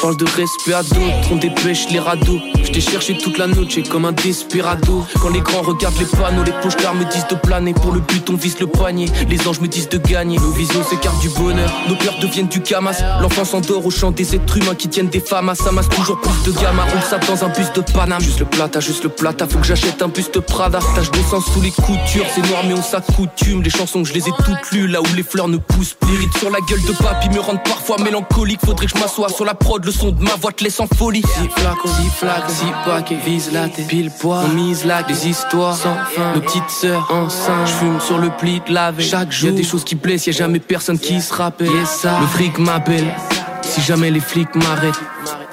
Parle 0.00 0.16
de 0.16 0.24
respect 0.24 0.74
à 0.74 0.82
d'autres, 0.82 1.32
on 1.32 1.36
dépêche 1.36 1.88
les 1.90 1.98
radeaux. 1.98 2.38
Je 2.62 2.70
t'ai 2.70 2.80
cherché 2.80 3.16
toute 3.16 3.38
la 3.38 3.46
noche 3.46 3.82
comme 3.90 4.04
un 4.04 4.12
desperado. 4.12 5.04
Quand 5.20 5.30
les 5.30 5.40
grands 5.40 5.62
regardent 5.62 5.98
les 5.98 6.04
panneaux, 6.04 6.42
les 6.44 6.52
pochards 6.52 6.94
me 6.94 7.04
disent 7.04 7.26
de 7.28 7.34
planer. 7.34 7.72
Pour 7.72 7.92
le 7.92 8.00
but, 8.00 8.28
on 8.28 8.34
vise 8.34 8.58
le 8.60 8.66
poignet. 8.66 9.06
Les 9.28 9.48
anges 9.48 9.60
me 9.60 9.68
disent 9.68 9.88
de 9.88 9.98
gagner. 9.98 10.38
Nos 10.38 10.50
visions 10.50 10.84
s'écartent 10.84 11.20
du 11.20 11.30
bonheur, 11.30 11.70
nos 11.88 11.96
cœurs 11.96 12.18
deviennent 12.20 12.48
du 12.48 12.60
camas. 12.60 13.00
L'enfant 13.20 13.44
s'endort 13.44 13.86
au 13.86 13.90
chant 13.90 14.10
des 14.10 14.34
êtres 14.34 14.56
humains 14.58 14.74
qui 14.74 14.88
tiennent 14.88 15.08
des 15.08 15.20
femmes. 15.20 15.52
Ça 15.54 15.72
masse 15.72 15.88
toujours 15.88 16.20
plus 16.20 16.52
de 16.52 16.58
gamma. 16.58 16.84
On 16.94 17.00
ça 17.00 17.18
dans 17.18 17.44
un 17.44 17.48
bus 17.48 17.72
de 17.74 17.80
Paname. 17.80 18.20
Juste 18.20 18.40
le 18.40 18.46
plata, 18.46 18.80
juste 18.80 19.04
le 19.04 19.08
plata. 19.08 19.46
Faut 19.46 19.58
que 19.58 19.66
j'achète 19.66 20.02
un 20.02 20.08
buste 20.08 20.40
Prada. 20.40 20.80
Tache 20.94 21.10
de 21.10 21.18
sang 21.30 21.40
sous 21.40 21.60
les 21.60 21.70
coutures. 21.70 22.26
C'est 22.34 22.46
noir, 22.48 22.62
mais 22.66 22.74
on 22.74 22.82
s'accoutume. 22.82 23.62
Les 23.62 23.70
chansons, 23.70 24.04
je 24.04 24.12
les 24.12 24.28
ai 24.28 24.32
toutes 24.44 24.70
lues. 24.72 24.88
Là 24.88 25.00
où 25.00 25.14
les 25.16 25.22
fleurs 25.22 25.48
ne 25.48 25.58
poussent 25.58 25.96
plus. 25.98 26.16
Rides 26.16 26.36
sur 26.38 26.50
la 26.50 26.60
gueule 26.60 26.82
de 26.82 26.92
papy 26.92 27.30
me 27.30 27.40
rendent 27.40 27.64
parfois 27.64 27.96
mélancolique. 28.02 28.60
Faudrait 28.64 28.86
que 28.86 28.92
je 28.94 29.00
m'assoie 29.00 29.28
sur 29.28 29.44
la 29.44 29.54
prod. 29.54 29.83
Le 29.84 29.92
son 29.92 30.12
de 30.12 30.22
ma 30.22 30.34
voix 30.36 30.50
te 30.50 30.64
laisse 30.64 30.80
en 30.80 30.86
folie. 30.86 31.20
Si 31.20 31.48
flac, 31.60 31.76
si 31.84 32.08
flac, 32.08 32.44
si 32.48 32.64
paquet, 32.86 33.18
vise 33.22 33.52
la 33.52 33.68
tête, 33.68 33.86
pile 33.86 34.10
poids. 34.10 34.40
On 34.46 34.48
mise 34.48 34.86
là 34.86 35.02
des 35.02 35.28
histoires 35.28 35.76
sans 35.76 35.94
fin. 35.94 36.32
Nos 36.34 36.40
petites 36.40 36.70
sœurs 36.70 37.06
enceintes, 37.12 37.66
j'fume 37.66 38.00
sur 38.00 38.16
le 38.16 38.30
pli 38.30 38.62
de 38.66 38.72
la 38.72 38.92
veille. 38.92 39.06
Chaque 39.06 39.30
jour, 39.30 39.50
y 39.50 39.52
a 39.52 39.56
des 39.56 39.62
choses 39.62 39.84
qui 39.84 39.94
blessent, 39.94 40.26
y 40.26 40.30
a 40.30 40.32
jamais 40.32 40.58
personne 40.58 40.98
qui 40.98 41.20
se 41.20 41.34
rappelle. 41.34 41.68
ça. 41.86 42.18
Le 42.18 42.26
fric 42.28 42.58
m'appelle, 42.58 43.14
si 43.60 43.82
jamais 43.82 44.10
les 44.10 44.20
flics 44.20 44.54
m'arrêtent. 44.54 44.94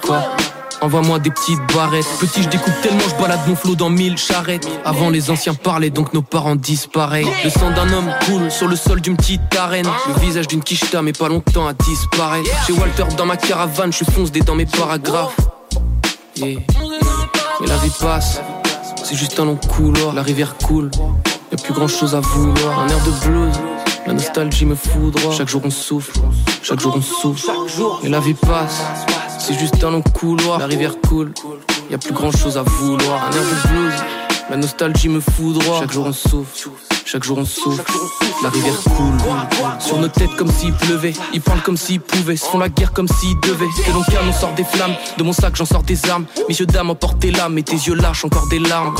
Quoi? 0.01 0.23
Envoie-moi 0.81 1.19
des 1.19 1.29
petites 1.29 1.59
barrettes. 1.75 2.07
Petit, 2.19 2.41
je 2.41 2.49
découpe 2.49 2.73
tellement, 2.81 3.03
je 3.07 3.21
balade 3.21 3.39
mon 3.47 3.55
flot 3.55 3.75
dans 3.75 3.91
mille 3.91 4.17
charrettes. 4.17 4.67
Avant, 4.83 5.11
les 5.11 5.29
anciens 5.29 5.53
parlaient, 5.53 5.91
donc 5.91 6.13
nos 6.13 6.23
parents 6.23 6.55
disparaissent. 6.55 7.27
Le 7.43 7.49
sang 7.51 7.69
d'un 7.69 7.91
homme 7.93 8.11
coule 8.25 8.49
sur 8.49 8.67
le 8.67 8.75
sol 8.75 8.99
d'une 8.99 9.15
petite 9.15 9.41
arène. 9.55 9.87
Le 10.07 10.19
visage 10.19 10.47
d'une 10.47 10.63
quicheta, 10.63 11.03
mais 11.03 11.13
pas 11.13 11.27
longtemps 11.27 11.67
à 11.67 11.73
disparaître. 11.73 12.49
Chez 12.65 12.73
Walter, 12.73 13.03
dans 13.15 13.27
ma 13.27 13.37
caravane, 13.37 13.93
je 13.93 14.03
fonce 14.05 14.31
des 14.31 14.41
dans 14.41 14.55
mes 14.55 14.65
paragraphes. 14.65 15.37
Yeah. 16.35 16.61
Mais 17.59 17.67
la 17.67 17.77
vie 17.77 17.91
passe, 17.99 18.41
c'est 19.03 19.15
juste 19.15 19.39
un 19.39 19.45
long 19.45 19.57
couloir. 19.57 20.13
La 20.13 20.23
rivière 20.23 20.55
coule, 20.57 20.89
y 21.51 21.53
a 21.53 21.57
plus 21.57 21.75
grand 21.75 21.87
chose 21.87 22.15
à 22.15 22.21
vouloir. 22.21 22.79
Un 22.79 22.87
air 22.87 22.99
de 23.05 23.27
blues, 23.27 23.53
la 24.07 24.13
nostalgie 24.13 24.65
me 24.65 24.75
foudroie. 24.75 25.31
Chaque 25.35 25.49
jour 25.49 25.61
on 25.63 25.69
souffle, 25.69 26.19
chaque 26.63 26.79
jour 26.79 26.95
on 26.97 27.01
souffle. 27.01 27.51
Et 28.03 28.09
la 28.09 28.19
vie 28.19 28.33
passe, 28.33 28.81
c'est 29.39 29.57
juste 29.57 29.83
un 29.83 29.91
long 29.91 30.01
couloir. 30.01 30.59
La 30.59 30.67
rivière 30.67 30.99
coule, 31.01 31.33
y 31.89 31.93
a 31.93 31.97
plus 31.97 32.13
grand 32.13 32.31
chose 32.31 32.57
à 32.57 32.63
vouloir. 32.63 33.23
Un 33.25 33.31
air 33.31 33.43
de 33.43 33.67
blues, 33.69 33.93
la 34.51 34.57
nostalgie 34.57 35.07
me 35.07 35.21
foudroie. 35.21 35.79
Chaque 35.79 35.93
jour 35.93 36.05
on 36.05 36.13
souffle. 36.13 36.69
Chaque 37.05 37.23
jour 37.23 37.37
on 37.37 37.45
souffle, 37.45 37.81
la 38.43 38.49
rivière 38.49 38.75
coule. 38.83 39.17
Sur 39.79 39.97
nos 39.97 40.09
têtes 40.09 40.35
comme 40.35 40.51
s'il 40.51 40.73
pleuvait. 40.73 41.13
Ils 41.33 41.41
parlent 41.41 41.61
comme 41.61 41.77
s'ils 41.77 42.01
pouvaient, 42.01 42.35
se 42.35 42.45
font 42.45 42.59
la 42.59 42.67
guerre 42.67 42.91
comme 42.91 43.07
s'ils 43.07 43.39
devaient. 43.39 43.65
De 43.87 43.93
mon 43.93 44.03
cœur 44.03 44.21
on 44.27 44.33
sort 44.33 44.53
des 44.53 44.65
flammes, 44.65 44.93
de 45.17 45.23
mon 45.23 45.31
sac 45.31 45.55
j'en 45.55 45.65
sors 45.65 45.83
des 45.83 46.09
armes. 46.09 46.25
Messieurs 46.49 46.65
dames 46.65 46.89
emportez 46.89 47.31
l'âme 47.31 47.57
et 47.57 47.63
tes 47.63 47.77
yeux 47.77 47.95
lâchent 47.95 48.25
encore 48.25 48.47
des 48.49 48.59
larmes. 48.59 48.93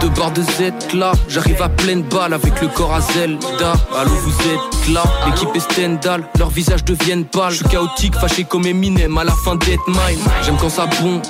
De 0.00 0.08
barre 0.08 0.32
de 0.32 0.42
Z 0.42 0.94
là, 0.94 1.12
j'arrive 1.28 1.60
à 1.60 1.68
pleine 1.68 2.02
balle 2.02 2.32
Avec 2.32 2.60
le 2.62 2.68
corps 2.68 2.94
à 2.94 3.02
Zelda, 3.02 3.74
allô 3.94 4.10
vous 4.10 4.50
êtes 4.50 4.92
là. 4.92 5.04
L'équipe 5.26 5.54
est 5.54 5.60
Stendhal, 5.60 6.24
leurs 6.38 6.50
visages 6.50 6.84
deviennent 6.84 7.26
pâles. 7.26 7.52
Je 7.52 7.56
suis 7.58 7.68
chaotique, 7.68 8.14
fâché 8.14 8.44
comme 8.44 8.66
Eminem 8.66 9.18
à 9.18 9.24
la 9.24 9.32
fin 9.32 9.54
d'être 9.56 9.86
mine 9.86 10.18
J'aime 10.42 10.56
quand 10.58 10.70
ça 10.70 10.86
bombe 10.86 11.20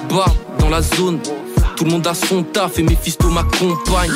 dans 0.58 0.68
la 0.68 0.80
zone 0.80 1.18
Tout 1.84 1.90
le 1.90 1.96
monde 1.96 2.06
a 2.06 2.14
son 2.14 2.42
taf 2.42 2.78
et 2.78 2.82
mes 2.82 2.96
fistos 2.96 3.30
m'accompagnent 3.30 4.10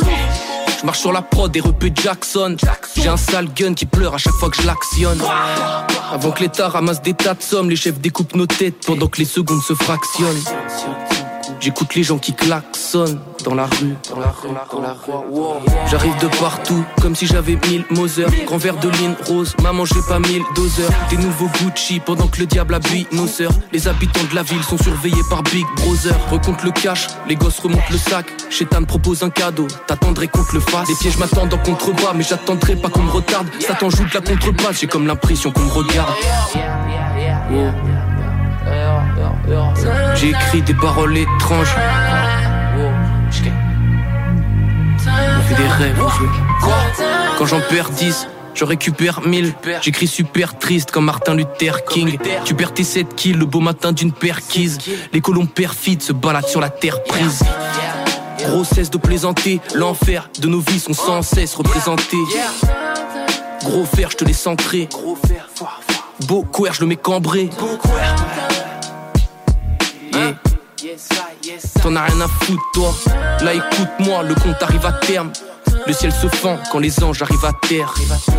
je 0.80 0.86
marche 0.86 1.00
sur 1.00 1.12
la 1.12 1.20
prod 1.20 1.54
et 1.54 1.60
repé 1.60 1.92
Jackson. 1.94 2.56
J'ai 2.96 3.08
un 3.08 3.16
sale 3.16 3.48
gun 3.54 3.74
qui 3.74 3.84
pleure 3.84 4.14
à 4.14 4.18
chaque 4.18 4.32
fois 4.34 4.48
que 4.48 4.62
je 4.62 4.66
l'actionne. 4.66 5.20
Avant 6.10 6.30
que 6.30 6.40
l'État 6.40 6.68
ramasse 6.68 7.02
des 7.02 7.12
tas 7.14 7.34
de 7.34 7.42
sommes, 7.42 7.68
les 7.68 7.76
chefs 7.76 7.98
découpent 7.98 8.36
nos 8.36 8.46
têtes 8.46 8.86
pendant 8.86 9.08
que 9.08 9.18
les 9.18 9.24
secondes 9.24 9.60
se 9.60 9.74
fractionnent. 9.74 10.44
J'écoute 11.60 11.94
les 11.94 12.02
gens 12.02 12.18
qui 12.18 12.34
klaxonnent 12.34 13.18
dans 13.44 13.54
la 13.54 13.66
rue, 13.66 13.96
dans 14.10 14.20
la 14.20 14.30
rue, 14.30 14.52
la 14.52 14.92
rue. 14.92 15.12
J'arrive 15.90 16.16
de 16.20 16.28
partout, 16.38 16.84
comme 17.02 17.16
si 17.16 17.26
j'avais 17.26 17.58
mille 17.68 17.84
Moser. 17.90 18.26
Grand 18.46 18.58
verre 18.58 18.76
de 18.76 18.88
ligne 18.88 19.14
rose, 19.26 19.54
maman 19.62 19.84
j'ai 19.84 20.00
pas 20.08 20.20
mille 20.20 20.42
doseurs. 20.54 20.90
Des 21.10 21.16
nouveaux 21.16 21.48
Gucci 21.60 22.00
pendant 22.00 22.28
que 22.28 22.40
le 22.40 22.46
diable 22.46 22.74
habille 22.74 23.06
nos 23.12 23.26
sœurs. 23.26 23.52
Les 23.72 23.88
habitants 23.88 24.24
de 24.30 24.34
la 24.34 24.42
ville 24.42 24.62
sont 24.62 24.78
surveillés 24.78 25.22
par 25.28 25.42
Big 25.42 25.66
Brother. 25.76 26.14
Recompte 26.30 26.62
le 26.62 26.70
cash, 26.70 27.08
les 27.28 27.34
gosses 27.34 27.58
remontent 27.58 27.82
le 27.90 27.98
sac. 27.98 28.26
Chétan 28.50 28.84
propose 28.84 29.22
un 29.22 29.30
cadeau, 29.30 29.66
t'attendrais 29.86 30.28
qu'on 30.28 30.44
te 30.44 30.54
le 30.54 30.60
fasse. 30.60 30.88
Les 30.88 30.94
pièges 30.94 31.18
m'attendent 31.18 31.52
en 31.52 31.58
contrebas, 31.58 32.12
mais 32.14 32.24
j'attendrai 32.24 32.76
pas 32.76 32.88
qu'on 32.88 33.02
me 33.02 33.10
retarde. 33.10 33.48
Satan 33.60 33.90
joue 33.90 34.04
de 34.04 34.14
la 34.14 34.20
contrebasse, 34.20 34.80
j'ai 34.80 34.86
comme 34.86 35.06
l'impression 35.06 35.50
qu'on 35.50 35.62
me 35.62 35.70
regarde. 35.70 36.12
J'ai 40.16 40.30
écrit 40.30 40.62
des 40.62 40.74
paroles 40.74 41.16
étranges. 41.16 41.74
On 45.06 45.42
fait 45.42 45.54
des 45.54 45.68
rêves, 45.68 46.02
Quand 47.38 47.46
j'en 47.46 47.60
perds 47.60 47.90
10, 47.90 48.28
je 48.54 48.64
récupère 48.64 49.20
1000. 49.26 49.54
J'écris 49.82 50.06
super 50.08 50.58
triste 50.58 50.90
comme 50.90 51.04
Martin 51.04 51.34
Luther 51.34 51.84
King. 51.84 52.18
Tu 52.44 52.54
perds 52.54 52.74
tes 52.74 52.84
7 52.84 53.14
kills 53.14 53.34
le 53.34 53.46
beau 53.46 53.60
matin 53.60 53.92
d'une 53.92 54.12
perquise. 54.12 54.78
Les 55.12 55.20
colons 55.20 55.46
perfides 55.46 56.02
se 56.02 56.12
baladent 56.12 56.48
sur 56.48 56.60
la 56.60 56.70
terre 56.70 57.02
prise. 57.04 57.42
Gros 58.38 58.64
cesse 58.64 58.90
de 58.90 58.98
plaisanter, 58.98 59.60
l'enfer 59.74 60.28
de 60.40 60.48
nos 60.48 60.60
vies 60.60 60.80
sont 60.80 60.92
sans 60.92 61.22
cesse 61.22 61.54
représentés. 61.54 62.16
Gros 63.64 63.84
fer, 63.84 64.10
je 64.10 64.16
te 64.16 64.24
laisse 64.24 64.46
entrer. 64.46 64.88
Beau 66.26 66.42
couer, 66.42 66.70
je 66.72 66.80
le 66.80 66.86
mets 66.86 66.96
cambré. 66.96 67.50
T'en 71.82 71.96
as 71.96 72.02
rien 72.02 72.20
à 72.20 72.28
foutre, 72.28 72.62
toi. 72.72 72.94
Là, 73.42 73.54
écoute-moi, 73.54 74.22
le 74.22 74.34
compte 74.34 74.62
arrive 74.62 74.86
à 74.86 74.92
terme. 74.92 75.30
Le 75.86 75.92
ciel 75.92 76.12
se 76.12 76.28
fend 76.28 76.58
quand 76.70 76.78
les 76.78 77.02
anges 77.02 77.22
arrivent 77.22 77.44
à 77.44 77.52
terre. 77.66 77.94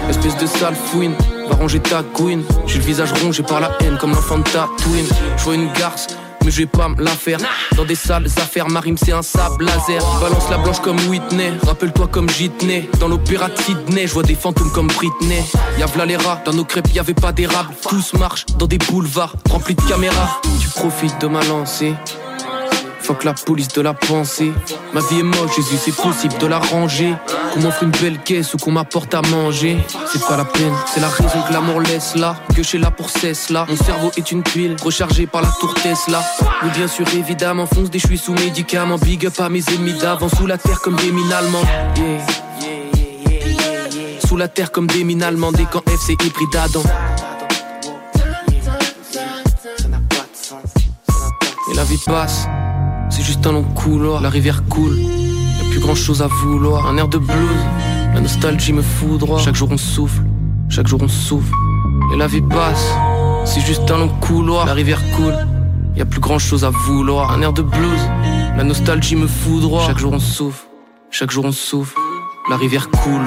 Espèce 0.09 0.37
de 0.37 0.45
sale 0.45 0.75
fouine, 0.75 1.15
va 1.49 1.55
ranger 1.55 1.79
ta 1.79 2.01
gouine. 2.01 2.43
J'ai 2.67 2.79
le 2.79 2.85
visage 2.85 3.11
rongé 3.23 3.43
par 3.43 3.59
la 3.59 3.71
haine 3.81 3.97
comme 3.97 4.11
l'enfant 4.11 4.39
de 4.39 4.43
Tatooine. 4.43 5.07
Je 5.37 5.43
vois 5.43 5.55
une 5.55 5.71
garce 5.73 6.07
mais 6.45 6.51
je 6.51 6.59
vais 6.59 6.67
pas 6.67 6.87
me 6.87 7.03
la 7.03 7.11
faire. 7.11 7.37
Dans 7.75 7.85
des 7.85 7.95
sales 7.95 8.25
affaires, 8.25 8.69
Marim 8.69 8.97
c'est 8.97 9.11
un 9.11 9.21
sable 9.21 9.65
laser. 9.65 10.01
Balance 10.21 10.49
la 10.49 10.57
blanche 10.57 10.79
comme 10.79 10.97
Whitney, 11.09 11.51
rappelle-toi 11.65 12.07
comme 12.07 12.29
Jitney. 12.29 12.89
Dans 12.99 13.07
l'opéra 13.07 13.49
de 13.49 13.57
Sydney, 13.57 14.07
je 14.07 14.13
vois 14.13 14.23
des 14.23 14.35
fantômes 14.35 14.71
comme 14.71 14.87
Britney. 14.87 15.43
Y'a 15.77 15.85
v'là 15.87 16.05
les 16.05 16.17
rats, 16.17 16.41
dans 16.45 16.53
nos 16.53 16.63
crêpes 16.63 16.93
y 16.93 16.99
avait 16.99 17.13
pas 17.13 17.31
d'érable. 17.31 17.73
Tous 17.87 18.13
marchent 18.13 18.45
dans 18.57 18.67
des 18.67 18.77
boulevards 18.77 19.35
remplis 19.49 19.75
de 19.75 19.81
caméras. 19.81 20.39
Tu 20.61 20.69
profites 20.69 21.19
de 21.19 21.27
ma 21.27 21.43
lancée 21.43 21.93
que 23.15 23.25
la 23.25 23.33
police 23.33 23.69
de 23.69 23.81
la 23.81 23.93
pensée. 23.93 24.51
Ma 24.93 25.01
vie 25.01 25.19
est 25.19 25.23
moche, 25.23 25.55
Jésus, 25.55 25.77
c'est 25.83 25.95
possible 25.95 26.37
de 26.39 26.47
la 26.47 26.59
ranger. 26.59 27.13
Qu'on 27.53 27.61
m'offre 27.61 27.83
une 27.83 27.91
belle 27.91 28.19
caisse 28.19 28.53
ou 28.53 28.57
qu'on 28.57 28.71
m'apporte 28.71 29.13
à 29.13 29.21
manger. 29.21 29.77
C'est 30.11 30.23
pas 30.25 30.37
la 30.37 30.45
peine, 30.45 30.73
c'est 30.93 30.99
la 30.99 31.07
raison 31.07 31.41
que 31.47 31.53
l'amour 31.53 31.81
laisse 31.81 32.15
là. 32.15 32.35
Que 32.55 32.63
j'ai 32.63 32.77
là 32.77 32.91
pour 32.91 33.09
cesse 33.09 33.49
là. 33.49 33.65
Mon 33.69 33.77
cerveau 33.77 34.11
est 34.17 34.31
une 34.31 34.43
pile 34.43 34.75
rechargée 34.83 35.27
par 35.27 35.41
la 35.41 35.49
tour 35.59 35.73
Tesla. 35.73 36.21
Oui, 36.63 36.69
bien 36.75 36.87
sûr, 36.87 37.05
évidemment, 37.13 37.65
fonce 37.65 37.89
des 37.89 37.99
suis 37.99 38.17
sous 38.17 38.33
médicaments. 38.33 38.97
Big 38.97 39.25
up 39.25 39.39
à 39.39 39.49
mes 39.49 39.63
ennemis 39.69 39.93
d'avant, 39.93 40.29
sous 40.29 40.47
la 40.47 40.57
terre 40.57 40.81
comme 40.81 40.95
des 40.95 41.11
mines 41.11 41.31
allemandes. 41.31 41.67
Sous 44.27 44.37
la 44.37 44.47
terre 44.47 44.71
comme 44.71 44.87
des 44.87 45.03
mines 45.03 45.23
allemandes. 45.23 45.59
Et 45.59 45.65
quand 45.71 45.87
F 45.89 45.99
c'est 46.05 46.13
hybride 46.13 46.55
Adam. 46.55 46.83
Et 51.71 51.75
la 51.75 51.83
vie 51.83 51.99
passe 52.05 52.47
c'est 53.09 53.23
juste 53.23 53.45
un 53.47 53.51
long 53.51 53.63
couloir, 53.63 54.21
la 54.21 54.29
rivière 54.29 54.63
coule, 54.67 54.97
y'a 54.97 55.69
plus 55.69 55.79
grand 55.79 55.95
chose 55.95 56.21
à 56.21 56.27
vouloir. 56.27 56.87
Un 56.87 56.97
air 56.97 57.07
de 57.07 57.17
blues, 57.17 57.63
la 58.13 58.21
nostalgie 58.21 58.73
me 58.73 58.81
foudroie. 58.81 59.39
Chaque 59.39 59.55
jour 59.55 59.69
on 59.71 59.77
souffle, 59.77 60.21
chaque 60.69 60.87
jour 60.87 60.99
on 61.01 61.07
souffle, 61.07 61.53
et 62.13 62.17
la 62.17 62.27
vie 62.27 62.41
passe. 62.41 62.93
C'est 63.45 63.61
juste 63.61 63.89
un 63.89 63.97
long 63.97 64.09
couloir, 64.21 64.65
la 64.65 64.73
rivière 64.73 65.01
coule, 65.15 65.35
y 65.95 66.01
a 66.01 66.05
plus 66.05 66.19
grand 66.19 66.39
chose 66.39 66.63
à 66.63 66.69
vouloir. 66.69 67.31
Un 67.31 67.41
air 67.41 67.53
de 67.53 67.61
blues, 67.61 68.01
la 68.55 68.63
nostalgie 68.63 69.15
me 69.15 69.27
foudroie. 69.27 69.85
Chaque 69.87 69.97
jour 69.97 70.13
on 70.13 70.19
souffle, 70.19 70.65
chaque 71.09 71.31
jour 71.31 71.45
on 71.45 71.51
souffle, 71.51 71.97
la 72.49 72.57
rivière 72.57 72.89
coule. 72.89 73.23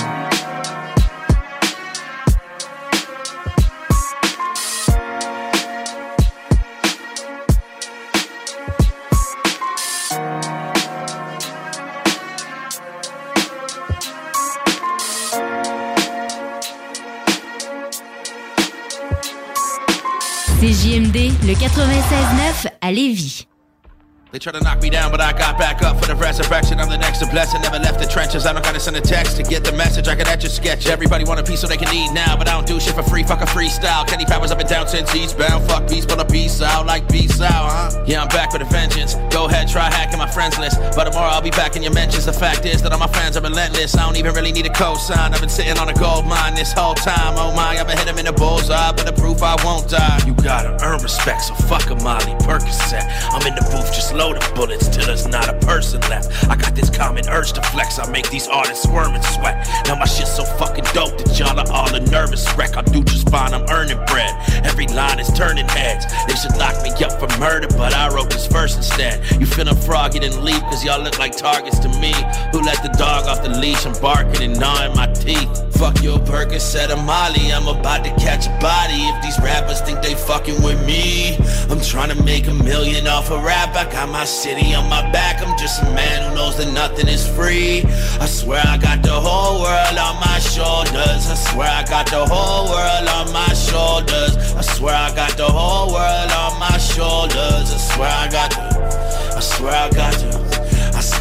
They 24.33 24.39
try 24.39 24.53
to 24.53 24.61
knock 24.61 24.81
me 24.81 24.89
down, 24.89 25.11
but 25.11 25.21
I 25.21 25.37
got 25.37 25.59
back 25.59 25.83
up 25.83 26.01
for 26.01 26.07
the 26.07 26.17
resurrection. 26.17 26.81
I'm 26.81 26.89
the 26.89 26.97
next 26.97 27.19
to 27.19 27.27
bless 27.27 27.53
and 27.53 27.63
never 27.63 27.79
left 27.79 28.01
the 28.01 28.07
trenches. 28.07 28.47
I 28.47 28.55
don't 28.55 28.65
gotta 28.65 28.81
send 28.81 28.97
a 28.97 29.01
text 29.03 29.37
to 29.37 29.43
get 29.43 29.63
the 29.63 29.73
message. 29.73 30.09
I 30.09 30.15
can 30.15 30.27
etch 30.27 30.45
a 30.45 30.49
sketch. 30.49 30.87
Everybody 30.87 31.25
want 31.25 31.39
a 31.39 31.43
piece 31.43 31.61
so 31.61 31.67
they 31.67 31.77
can 31.77 31.95
eat 31.95 32.15
now, 32.15 32.35
but 32.35 32.49
I 32.49 32.53
don't 32.53 32.67
do 32.67 32.81
shit 32.81 32.95
for 32.95 33.03
free. 33.03 33.25
Fuck 33.25 33.43
a 33.43 33.45
freestyle. 33.45 34.09
Kenny 34.09 34.25
Powers 34.25 34.51
up 34.51 34.59
and 34.59 34.67
down 34.67 34.89
since 34.89 35.15
eastbound. 35.15 35.69
Fuck 35.69 35.87
peace, 35.87 36.07
but 36.07 36.19
a 36.19 36.25
peace 36.25 36.63
out 36.63 36.87
like 36.87 37.07
peace 37.11 37.43
out, 37.43 37.93
huh? 37.93 38.05
Yeah, 38.07 38.23
I'm 38.23 38.29
back 38.29 38.55
with 38.55 38.63
a 38.63 38.65
vengeance. 38.65 39.17
Go 39.29 39.49
ahead, 39.49 39.69
try 39.69 39.93
hacking 39.93 40.19
my 40.19 40.31
friends 40.31 40.59
list. 40.59 40.81
But 40.97 41.05
tomorrow 41.05 41.29
I'll 41.29 41.43
be 41.43 41.51
back 41.51 41.77
in 41.77 41.83
your 41.83 41.93
mentions. 41.93 42.25
The 42.25 42.33
fact 42.33 42.65
is 42.65 42.81
that 42.81 42.93
all 42.93 42.99
my 42.99 43.09
fans 43.09 43.37
are 43.37 43.43
relentless. 43.43 43.95
I 43.95 44.07
don't 44.07 44.17
even 44.17 44.35
really 44.35 44.53
need 44.53 44.65
a 44.65 44.71
cosign. 44.71 45.35
I've 45.35 45.41
been 45.41 45.51
sitting 45.51 45.77
on 45.77 45.91
a 45.91 45.95
gold 45.95 46.25
mine 46.25 46.55
this 46.55 46.73
whole 46.73 46.95
time. 46.95 47.35
Oh 47.37 47.55
my, 47.55 47.77
I've 47.77 47.87
been 47.87 47.99
hitting 47.99 48.17
in 48.17 48.25
the 48.25 48.33
bullseye, 48.33 48.93
but 48.93 49.05
the 49.05 49.13
proof 49.13 49.43
I 49.43 49.63
won't 49.63 49.91
die. 49.91 50.23
You 50.27 50.33
gotta 50.33 50.83
earn 50.83 51.03
respect, 51.03 51.43
so 51.43 51.55
fuck 51.69 51.91
a 51.91 51.97
Molly 51.97 52.33
Percocet. 52.41 53.05
I'm 53.29 53.47
in 53.47 53.55
the 53.55 53.69
booth, 53.71 53.93
just 53.93 54.15
load 54.23 54.37
the 54.37 54.53
bullets 54.55 54.87
till 54.89 55.05
there's 55.07 55.27
not 55.27 55.49
a 55.49 55.59
person 55.67 56.01
left. 56.03 56.49
I 56.49 56.55
got 56.55 56.75
this 56.75 56.91
common 56.91 57.29
urge 57.29 57.53
to 57.55 57.63
flex. 57.75 57.99
I 57.99 58.09
make 58.11 58.31
these 58.31 58.47
artists 58.47 58.85
squirm 58.85 59.15
and 59.15 59.25
sweat. 59.25 59.67
Now 59.87 59.97
my 59.97 60.07
shit's 60.07 60.35
so 60.37 60.45
fucking 60.45 60.85
dope 60.95 61.19
that 61.19 61.39
y'all 61.39 61.59
are 61.59 61.71
all 61.73 61.93
a 61.95 62.01
nervous 62.01 62.47
wreck. 62.57 62.77
I 62.77 62.83
do 62.83 63.03
just 63.03 63.29
fine, 63.31 63.53
I'm 63.53 63.69
earning 63.71 63.99
bread. 64.07 64.33
Every 64.65 64.87
line 64.87 65.19
is 65.19 65.31
turning 65.33 65.69
heads. 65.69 66.07
They 66.29 66.37
should 66.37 66.57
lock 66.57 66.77
me 66.85 66.91
up 67.05 67.19
for 67.19 67.29
murder, 67.41 67.69
but 67.77 67.95
I 67.95 68.15
wrote 68.15 68.31
this 68.31 68.47
verse 68.47 68.77
instead. 68.77 69.19
You 69.41 69.47
feeling 69.47 69.77
froggy 69.77 70.19
and 70.19 70.37
leap, 70.45 70.63
cause 70.71 70.85
y'all 70.85 71.03
look 71.03 71.19
like 71.19 71.37
targets 71.37 71.79
to 71.81 71.89
me. 71.89 72.13
Who 72.53 72.61
let 72.63 72.83
the 72.83 72.95
dog 72.99 73.27
off 73.27 73.43
the 73.43 73.51
leash? 73.51 73.85
I'm 73.87 73.99
barking 74.01 74.43
and 74.43 74.61
gnawing 74.61 74.95
my 74.95 75.07
teeth. 75.13 75.51
Fuck 75.83 76.01
your 76.01 76.21
Percocet 76.21 76.91
or 76.95 77.03
Molly, 77.03 77.53
I'm 77.53 77.67
about 77.67 78.05
to 78.05 78.11
catch 78.15 78.47
a 78.47 78.55
body. 78.61 79.03
If 79.11 79.23
these 79.23 79.39
rappers 79.41 79.81
think 79.81 80.01
they 80.01 80.15
fucking 80.15 80.63
with 80.63 80.79
me, 80.87 81.37
I'm 81.71 81.81
trying 81.81 82.17
to 82.17 82.23
make 82.23 82.47
a 82.47 82.55
million 82.55 83.09
off 83.09 83.31
a 83.31 83.39
rap. 83.39 83.75
I 83.75 83.91
got 83.91 84.09
my 84.13 84.25
city 84.27 84.75
on 84.75 84.89
my 84.91 85.01
back. 85.11 85.41
I'm 85.41 85.59
just 85.59 85.83
a 85.83 85.87
man 85.87 86.29
who 86.29 86.37
knows 86.37 86.59
that 86.59 86.71
nothing 86.73 87.09
is 87.09 87.27
free. 87.27 87.83
I 88.21 88.27
swear 88.27 88.63
I 88.65 88.77
got 88.77 89.03
the 89.03 89.19
whole 89.19 89.63
world 89.63 89.99
on 89.99 90.17
my 90.21 90.39
shoulders. 90.39 91.27
I 91.31 91.35
swear 91.35 91.69
I 91.69 91.83
got 91.85 92.07
the 92.07 92.25
whole 92.27 92.69
world 92.69 93.09
on 93.09 93.33
my 93.33 93.53
shoulders. 93.55 94.37
I 94.55 94.61
swear 94.61 94.95
I 94.95 95.15
got 95.15 95.37
the 95.39 95.47
whole 95.47 95.93
world 95.95 96.31
on 96.31 96.61
my 96.61 96.77
shoulders. 96.77 97.73
I 97.73 97.79
swear 97.79 98.11
I 98.11 98.29
got 98.31 98.51
the. 98.51 99.37
I 99.37 99.41
swear 99.41 99.73
I 99.73 99.91
got 99.91 100.13
the. 100.13 100.42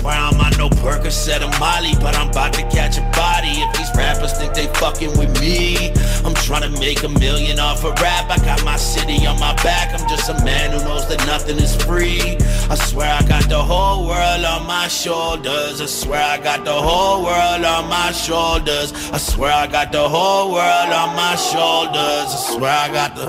I 0.06 0.32
I'm 0.32 0.40
on 0.40 0.52
no 0.58 0.70
Percocet 0.70 1.42
or 1.42 1.60
Molly, 1.60 1.94
but 2.00 2.16
I'm 2.16 2.30
about 2.30 2.54
to 2.54 2.64
catch 2.70 2.98
a 2.98 3.02
body. 3.12 3.50
If 3.50 3.78
these 3.78 3.92
rappers 3.96 4.34
think 4.34 4.54
they 4.54 4.68
fucking 4.80 5.18
with 5.18 5.40
me, 5.40 5.92
I'm 6.26 6.34
trying 6.34 6.64
to 6.64 6.80
make 6.80 7.04
a 7.04 7.10
million 7.10 7.60
off 7.60 7.84
a 7.84 7.92
rap. 8.02 8.30
I 8.30 8.38
got 8.38 8.64
my 8.64 8.78
city 8.78 9.26
on 9.28 9.40
my 9.40 9.54
back. 9.64 9.94
I'm 9.94 10.08
just 10.10 10.30
a 10.30 10.44
man 10.44 10.72
who 10.72 10.80
knows 10.86 11.08
that 11.10 11.26
nothing 11.28 11.58
is 11.58 11.76
free. 11.84 12.38
I 12.70 12.76
swear 12.76 13.14
I 13.14 13.22
got 13.28 13.50
the 13.50 13.62
whole 13.62 14.08
world 14.08 14.46
on 14.46 14.66
my 14.66 14.88
shoulders. 14.88 15.82
I 15.82 15.86
swear 15.86 16.24
I 16.24 16.38
got 16.38 16.66
the 16.66 16.74
whole 16.74 17.24
world 17.24 17.64
on 17.64 17.90
my 17.90 18.12
shoulders. 18.12 18.94
I 19.12 19.18
swear 19.18 19.52
I 19.52 19.68
got 19.68 19.92
the 19.92 20.08
whole 20.08 20.52
world 20.52 20.90
on 20.90 21.16
my 21.16 21.36
shoulders. 21.36 22.30
I 22.34 22.56
swear 22.56 22.72
I 22.72 22.88
got 22.92 23.16
the. 23.16 23.28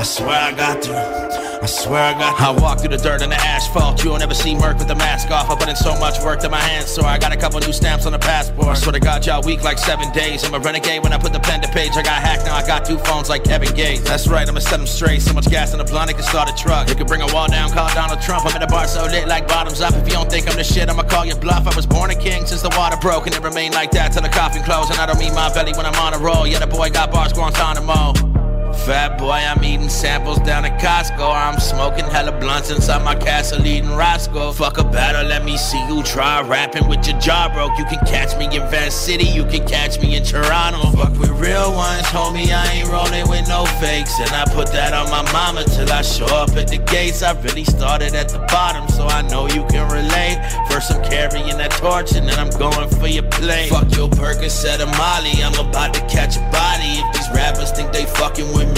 I 0.00 0.02
swear 0.02 0.40
I 0.40 0.52
got 0.52 0.82
the. 0.82 1.60
I 1.62 1.66
swear 1.66 2.02
I 2.02 2.18
got. 2.18 2.38
The, 2.38 2.44
I 2.44 2.50
walk 2.52 2.80
through 2.80 2.96
the 2.96 2.96
dirt 2.96 3.22
and 3.22 3.30
the 3.30 3.36
asphalt. 3.36 4.02
You'll 4.02 4.18
never 4.18 4.34
see 4.34 4.54
Merc 4.54 4.78
with 4.78 4.88
the 4.88 4.94
mask 4.94 5.30
off. 5.30 5.50
I 5.50 5.54
put 5.56 5.68
in 5.68 5.76
so 5.76 5.99
much 6.00 6.18
work 6.24 6.40
that 6.40 6.50
my 6.50 6.58
hands 6.58 6.90
so 6.90 7.04
I 7.04 7.18
got 7.18 7.32
a 7.32 7.36
couple 7.36 7.60
new 7.60 7.72
stamps 7.72 8.06
on 8.06 8.12
the 8.12 8.18
passport. 8.18 8.66
I 8.68 8.74
swear 8.74 8.92
to 8.92 9.00
God, 9.00 9.24
y'all 9.24 9.42
weak 9.42 9.62
like 9.62 9.78
seven 9.78 10.10
days. 10.12 10.42
I'm 10.44 10.54
a 10.54 10.58
renegade 10.58 11.02
when 11.02 11.12
I 11.12 11.18
put 11.18 11.32
the 11.32 11.38
pen 11.38 11.60
to 11.60 11.68
page. 11.68 11.92
I 11.96 12.02
got 12.02 12.20
hacked, 12.20 12.46
now 12.46 12.56
I 12.56 12.66
got 12.66 12.84
two 12.84 12.98
phones 12.98 13.28
like 13.28 13.44
Kevin 13.44 13.72
Gates. 13.74 14.02
That's 14.02 14.26
right, 14.26 14.48
I'ma 14.48 14.60
set 14.60 14.78
them 14.78 14.86
straight. 14.86 15.22
So 15.22 15.32
much 15.34 15.48
gas 15.50 15.72
in 15.72 15.78
the 15.78 15.84
blunt, 15.84 16.10
it 16.10 16.14
can 16.14 16.24
start 16.24 16.50
a 16.50 16.54
truck. 16.56 16.88
You 16.88 16.94
can 16.94 17.06
bring 17.06 17.22
a 17.22 17.32
wall 17.32 17.48
down, 17.48 17.70
call 17.70 17.88
Donald 17.94 18.20
Trump. 18.20 18.46
I'm 18.46 18.54
in 18.54 18.60
the 18.60 18.66
bar 18.66 18.88
so 18.88 19.04
lit 19.04 19.28
like 19.28 19.46
bottoms 19.46 19.80
up. 19.80 19.94
If 19.94 20.06
you 20.06 20.14
don't 20.14 20.30
think 20.30 20.48
I'm 20.48 20.56
the 20.56 20.64
shit, 20.64 20.88
I'ma 20.88 21.02
call 21.02 21.26
you 21.26 21.36
bluff. 21.36 21.66
I 21.68 21.76
was 21.76 21.86
born 21.86 22.10
a 22.10 22.16
king 22.16 22.46
since 22.46 22.62
the 22.62 22.74
water 22.76 22.96
broke, 22.96 23.26
and 23.26 23.34
it 23.34 23.42
remained 23.42 23.74
like 23.74 23.90
that 23.92 24.12
till 24.12 24.22
the 24.22 24.28
coffin 24.28 24.62
closed. 24.62 24.90
And 24.90 24.98
I 24.98 25.06
don't 25.06 25.18
mean 25.18 25.34
my 25.34 25.52
belly 25.52 25.72
when 25.74 25.86
I'm 25.86 25.94
on 26.00 26.14
a 26.14 26.18
roll. 26.18 26.46
Yeah, 26.46 26.58
the 26.58 26.66
boy 26.66 26.90
got 26.90 27.12
bars 27.12 27.32
Guantanamo. 27.32 28.49
Fat 28.86 29.18
boy, 29.18 29.32
I'm 29.32 29.62
eating 29.62 29.90
samples 29.90 30.38
down 30.38 30.64
at 30.64 30.80
Costco. 30.80 31.20
I'm 31.20 31.60
smoking 31.60 32.06
hella 32.06 32.32
blunts 32.32 32.70
inside 32.70 33.04
my 33.04 33.14
castle 33.14 33.64
eating 33.66 33.90
Roscoe. 33.90 34.52
Fuck 34.52 34.78
a 34.78 34.84
battle, 34.84 35.26
let 35.28 35.44
me 35.44 35.58
see 35.58 35.78
you 35.86 36.02
try 36.02 36.40
rapping 36.40 36.88
with 36.88 37.06
your 37.06 37.18
jaw 37.20 37.52
broke. 37.52 37.76
You 37.78 37.84
can 37.84 38.04
catch 38.06 38.36
me 38.38 38.46
in 38.46 38.66
Van 38.70 38.90
City, 38.90 39.26
you 39.26 39.44
can 39.44 39.68
catch 39.68 40.00
me 40.00 40.16
in 40.16 40.24
Toronto. 40.24 40.90
Fuck 40.96 41.18
with 41.18 41.30
real 41.30 41.72
ones, 41.74 42.06
homie, 42.06 42.48
I 42.50 42.72
ain't 42.72 42.88
rolling 42.88 43.28
with 43.28 43.46
no 43.48 43.66
fakes. 43.80 44.18
And 44.18 44.30
I 44.30 44.44
put 44.46 44.68
that 44.72 44.94
on 44.94 45.10
my 45.10 45.30
mama 45.30 45.62
till 45.64 45.92
I 45.92 46.00
show 46.00 46.26
up 46.26 46.56
at 46.56 46.68
the 46.68 46.78
gates. 46.78 47.22
I 47.22 47.38
really 47.42 47.64
started 47.64 48.14
at 48.14 48.30
the 48.30 48.38
bottom, 48.48 48.88
so 48.88 49.06
I 49.06 49.20
know 49.28 49.46
you 49.46 49.64
can 49.66 49.92
relate. 49.92 50.40
First 50.70 50.90
I'm 50.90 51.04
carrying 51.04 51.58
that 51.58 51.72
torch 51.72 52.12
and 52.14 52.26
then 52.26 52.38
I'm 52.38 52.50
going 52.58 52.88
for 52.88 53.06
your 53.06 53.24
plate. 53.24 53.68
Fuck 53.68 53.94
your 53.94 54.08
Percocet 54.08 54.80
or 54.80 54.90
Molly, 54.96 55.36
I'm 55.44 55.54
about 55.68 55.92
to 55.94 56.00
catch 56.08 56.38
a 56.38 56.40
body. 56.50 56.96
If 56.98 57.14
these 57.14 57.30
rappers 57.34 57.72
think 57.72 57.92
they 57.92 58.06
fucking 58.06 58.48
with 58.54 58.68
me. 58.68 58.69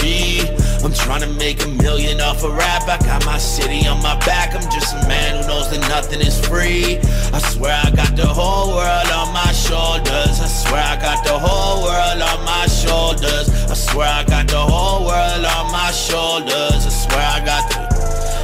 I'm 0.83 0.91
trying 0.91 1.21
to 1.21 1.29
make 1.39 1.63
a 1.63 1.67
million 1.69 2.19
off 2.19 2.43
a 2.43 2.49
rap. 2.49 2.83
I 2.89 2.97
got 2.99 3.25
my 3.25 3.37
city 3.37 3.87
on 3.87 4.03
my 4.03 4.19
back. 4.25 4.53
I'm 4.53 4.69
just 4.69 4.93
a 4.93 5.07
man 5.07 5.41
who 5.41 5.47
knows 5.47 5.71
that 5.71 5.79
nothing 5.87 6.19
is 6.19 6.37
free. 6.45 6.97
I 7.31 7.39
swear 7.39 7.79
I 7.83 7.89
got 7.91 8.15
the 8.17 8.27
whole 8.27 8.75
world 8.75 9.07
on 9.15 9.31
my 9.33 9.51
shoulders. 9.53 10.41
I 10.43 10.47
swear 10.47 10.83
I 10.83 10.95
got 10.99 11.23
the 11.23 11.39
whole 11.39 11.83
world 11.83 12.21
on 12.21 12.43
my 12.43 12.67
shoulders. 12.67 13.49
I 13.71 13.73
swear 13.73 14.09
I 14.09 14.23
got 14.25 14.47
the 14.49 14.59
whole 14.59 15.07
world 15.07 15.45
on 15.45 15.71
my 15.71 15.91
shoulders. 15.91 16.85
I 16.85 16.91
swear 16.91 17.25
I 17.25 17.39
got 17.45 17.63
the. 17.71 17.79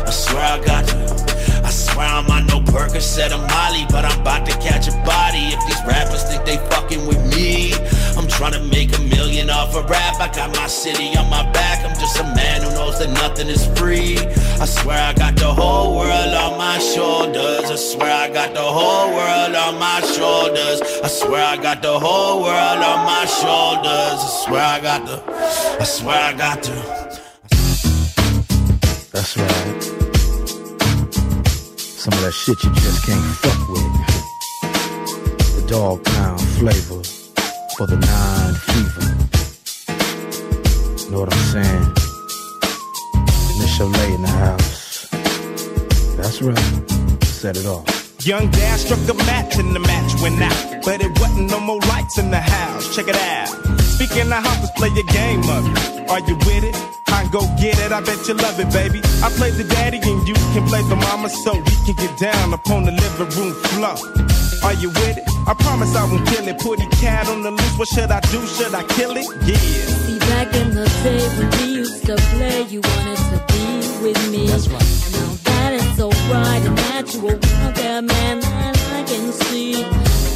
I 0.07 0.11
swear 0.11 0.43
I 0.43 0.59
got 0.63 0.85
the. 0.87 1.61
I 1.65 1.71
swear 1.71 2.07
I'm 2.07 2.31
on 2.31 2.47
no 2.47 2.61
Percocet 2.61 3.35
or 3.35 3.45
Molly, 3.51 3.85
but 3.91 4.05
I'm 4.05 4.21
about 4.21 4.45
to 4.47 4.53
catch 4.59 4.87
a 4.87 4.95
body. 5.03 5.51
If 5.51 5.59
these 5.67 5.83
rappers 5.85 6.23
think 6.23 6.45
they 6.45 6.57
fucking 6.71 7.05
with 7.05 7.19
me, 7.35 7.73
I'm 8.17 8.27
trying 8.27 8.53
to 8.53 8.63
make 8.63 8.88
a 9.49 9.53
off 9.53 9.75
a 9.75 9.81
rap. 9.87 10.19
I 10.19 10.27
got 10.33 10.55
my 10.55 10.67
city 10.67 11.15
on 11.17 11.29
my 11.29 11.43
back. 11.51 11.83
I'm 11.85 11.97
just 11.99 12.19
a 12.19 12.23
man 12.23 12.61
who 12.61 12.69
knows 12.71 12.99
that 12.99 13.09
nothing 13.09 13.47
is 13.47 13.65
free. 13.79 14.17
I 14.59 14.65
swear 14.65 14.99
I 14.99 15.13
got 15.13 15.35
the 15.35 15.53
whole 15.53 15.97
world 15.97 16.33
on 16.33 16.57
my 16.57 16.79
shoulders. 16.79 17.69
I 17.69 17.75
swear 17.75 18.11
I 18.11 18.29
got 18.29 18.53
the 18.53 18.61
whole 18.61 19.13
world 19.13 19.55
on 19.55 19.79
my 19.79 20.01
shoulders. 20.01 20.81
I 21.03 21.07
swear 21.07 21.45
I 21.45 21.57
got 21.57 21.81
the 21.81 21.99
whole 21.99 22.41
world 22.43 22.81
on 22.91 23.05
my 23.05 23.25
shoulders. 23.25 24.19
I 24.27 24.29
swear 24.45 24.63
I 24.63 24.79
got 24.79 25.05
the, 25.05 25.17
I 25.79 25.83
swear 25.83 26.19
I 26.19 26.33
got 26.33 26.63
the. 26.63 27.19
That's 29.11 29.37
right. 29.37 29.83
Some 31.77 32.13
of 32.13 32.21
that 32.21 32.33
shit 32.33 32.63
you 32.63 32.71
just 32.75 33.05
can't 33.05 33.35
fuck 33.43 33.69
with. 33.69 33.83
The 35.55 35.67
dog 35.67 36.03
pound 36.05 36.41
flavor 36.41 37.03
for 37.75 37.87
the 37.87 37.97
nine 37.97 38.53
fever. 38.53 39.28
Know 41.09 41.21
what 41.21 41.33
I'm 41.33 41.39
saying? 41.39 41.89
Miss 43.57 43.79
Cholet 43.79 44.15
in 44.15 44.21
the 44.21 44.27
house. 44.27 45.07
That's 46.15 46.39
right. 46.39 47.23
Set 47.23 47.57
it 47.57 47.65
off. 47.65 47.83
Young 48.23 48.51
Dad 48.51 48.79
struck 48.79 48.99
a 49.09 49.15
match 49.25 49.57
and 49.57 49.75
the 49.75 49.79
match 49.79 50.21
went 50.21 50.39
out. 50.39 50.85
But 50.85 51.01
it 51.01 51.19
wasn't 51.19 51.49
no 51.49 51.59
more 51.59 51.79
lights 51.89 52.19
in 52.19 52.29
the 52.29 52.39
house. 52.39 52.95
Check 52.95 53.07
it 53.07 53.15
out. 53.15 53.49
Speaking 53.95 54.31
of 54.31 54.45
let's 54.45 54.69
play 54.77 54.89
a 54.89 55.03
game 55.11 55.41
of 55.49 55.65
it. 55.65 56.09
Are 56.11 56.19
you 56.19 56.35
with 56.45 56.63
it? 56.63 56.75
I 57.07 57.27
go 57.31 57.41
get 57.59 57.79
it, 57.79 57.91
I 57.91 58.01
bet 58.01 58.27
you 58.27 58.35
love 58.35 58.59
it, 58.59 58.71
baby. 58.71 59.01
I 59.23 59.29
play 59.31 59.49
the 59.49 59.63
daddy 59.63 59.97
and 59.97 60.27
you 60.27 60.35
can 60.53 60.67
play 60.67 60.83
the 60.83 60.95
mama 60.95 61.29
so 61.29 61.53
we 61.55 61.75
can 61.85 61.95
get 61.95 62.19
down 62.19 62.53
upon 62.53 62.85
the 62.85 62.91
living 62.91 63.29
room 63.35 63.53
floor. 63.73 63.97
Are 64.63 64.73
you 64.73 64.89
with 64.89 65.17
it? 65.17 65.23
I 65.47 65.53
promise 65.53 65.95
I 65.95 66.03
won't 66.05 66.27
kill 66.27 66.47
it. 66.47 66.59
Put 66.59 66.79
a 66.79 66.87
cat 67.01 67.27
on 67.29 67.41
the 67.41 67.51
loose. 67.51 67.77
What 67.77 67.87
should 67.87 68.11
I 68.11 68.19
do? 68.31 68.45
Should 68.45 68.73
I 68.75 68.83
kill 68.83 69.15
it? 69.15 69.25
Yeah. 69.45 69.55
See, 69.55 70.19
back 70.19 70.53
in 70.55 70.69
the 70.75 70.85
day 71.03 71.23
when 71.37 71.49
we 71.57 71.75
used 71.77 72.05
to 72.05 72.15
play, 72.15 72.63
you 72.63 72.81
wanted 72.81 73.17
to 73.31 73.37
be 73.53 74.03
with 74.03 74.31
me. 74.31 74.47
That's 74.47 74.67
right. 74.67 74.83
Now 75.13 75.29
that 75.43 75.73
is 75.73 75.97
so 75.97 76.09
right 76.09 76.61
and 76.65 76.75
natural. 76.75 77.39
Out 77.63 77.75
there, 77.75 78.01
man, 78.01 78.39
that 78.41 78.77
I 78.93 79.03
can 79.03 79.31
see. 79.31 79.83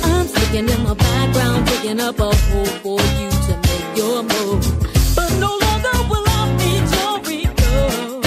I'm 0.03 0.27
sticking 0.27 0.69
in 0.69 0.83
my 0.83 0.93
background, 0.93 1.67
digging 1.67 1.99
up 1.99 2.19
a 2.19 2.31
hole 2.33 2.65
for 2.83 3.01
you 3.19 3.29
to 3.29 3.53
make 3.67 3.97
your 3.97 4.23
move. 4.23 4.63
But 5.15 5.31
no 5.39 5.51
longer 5.65 5.95
will 6.09 6.25
I 6.27 6.43
need 6.61 6.85
your 6.97 7.15
ego. 7.39 8.21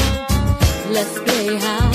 Let's 0.92 1.18
play 1.20 1.56
house. 1.56 1.85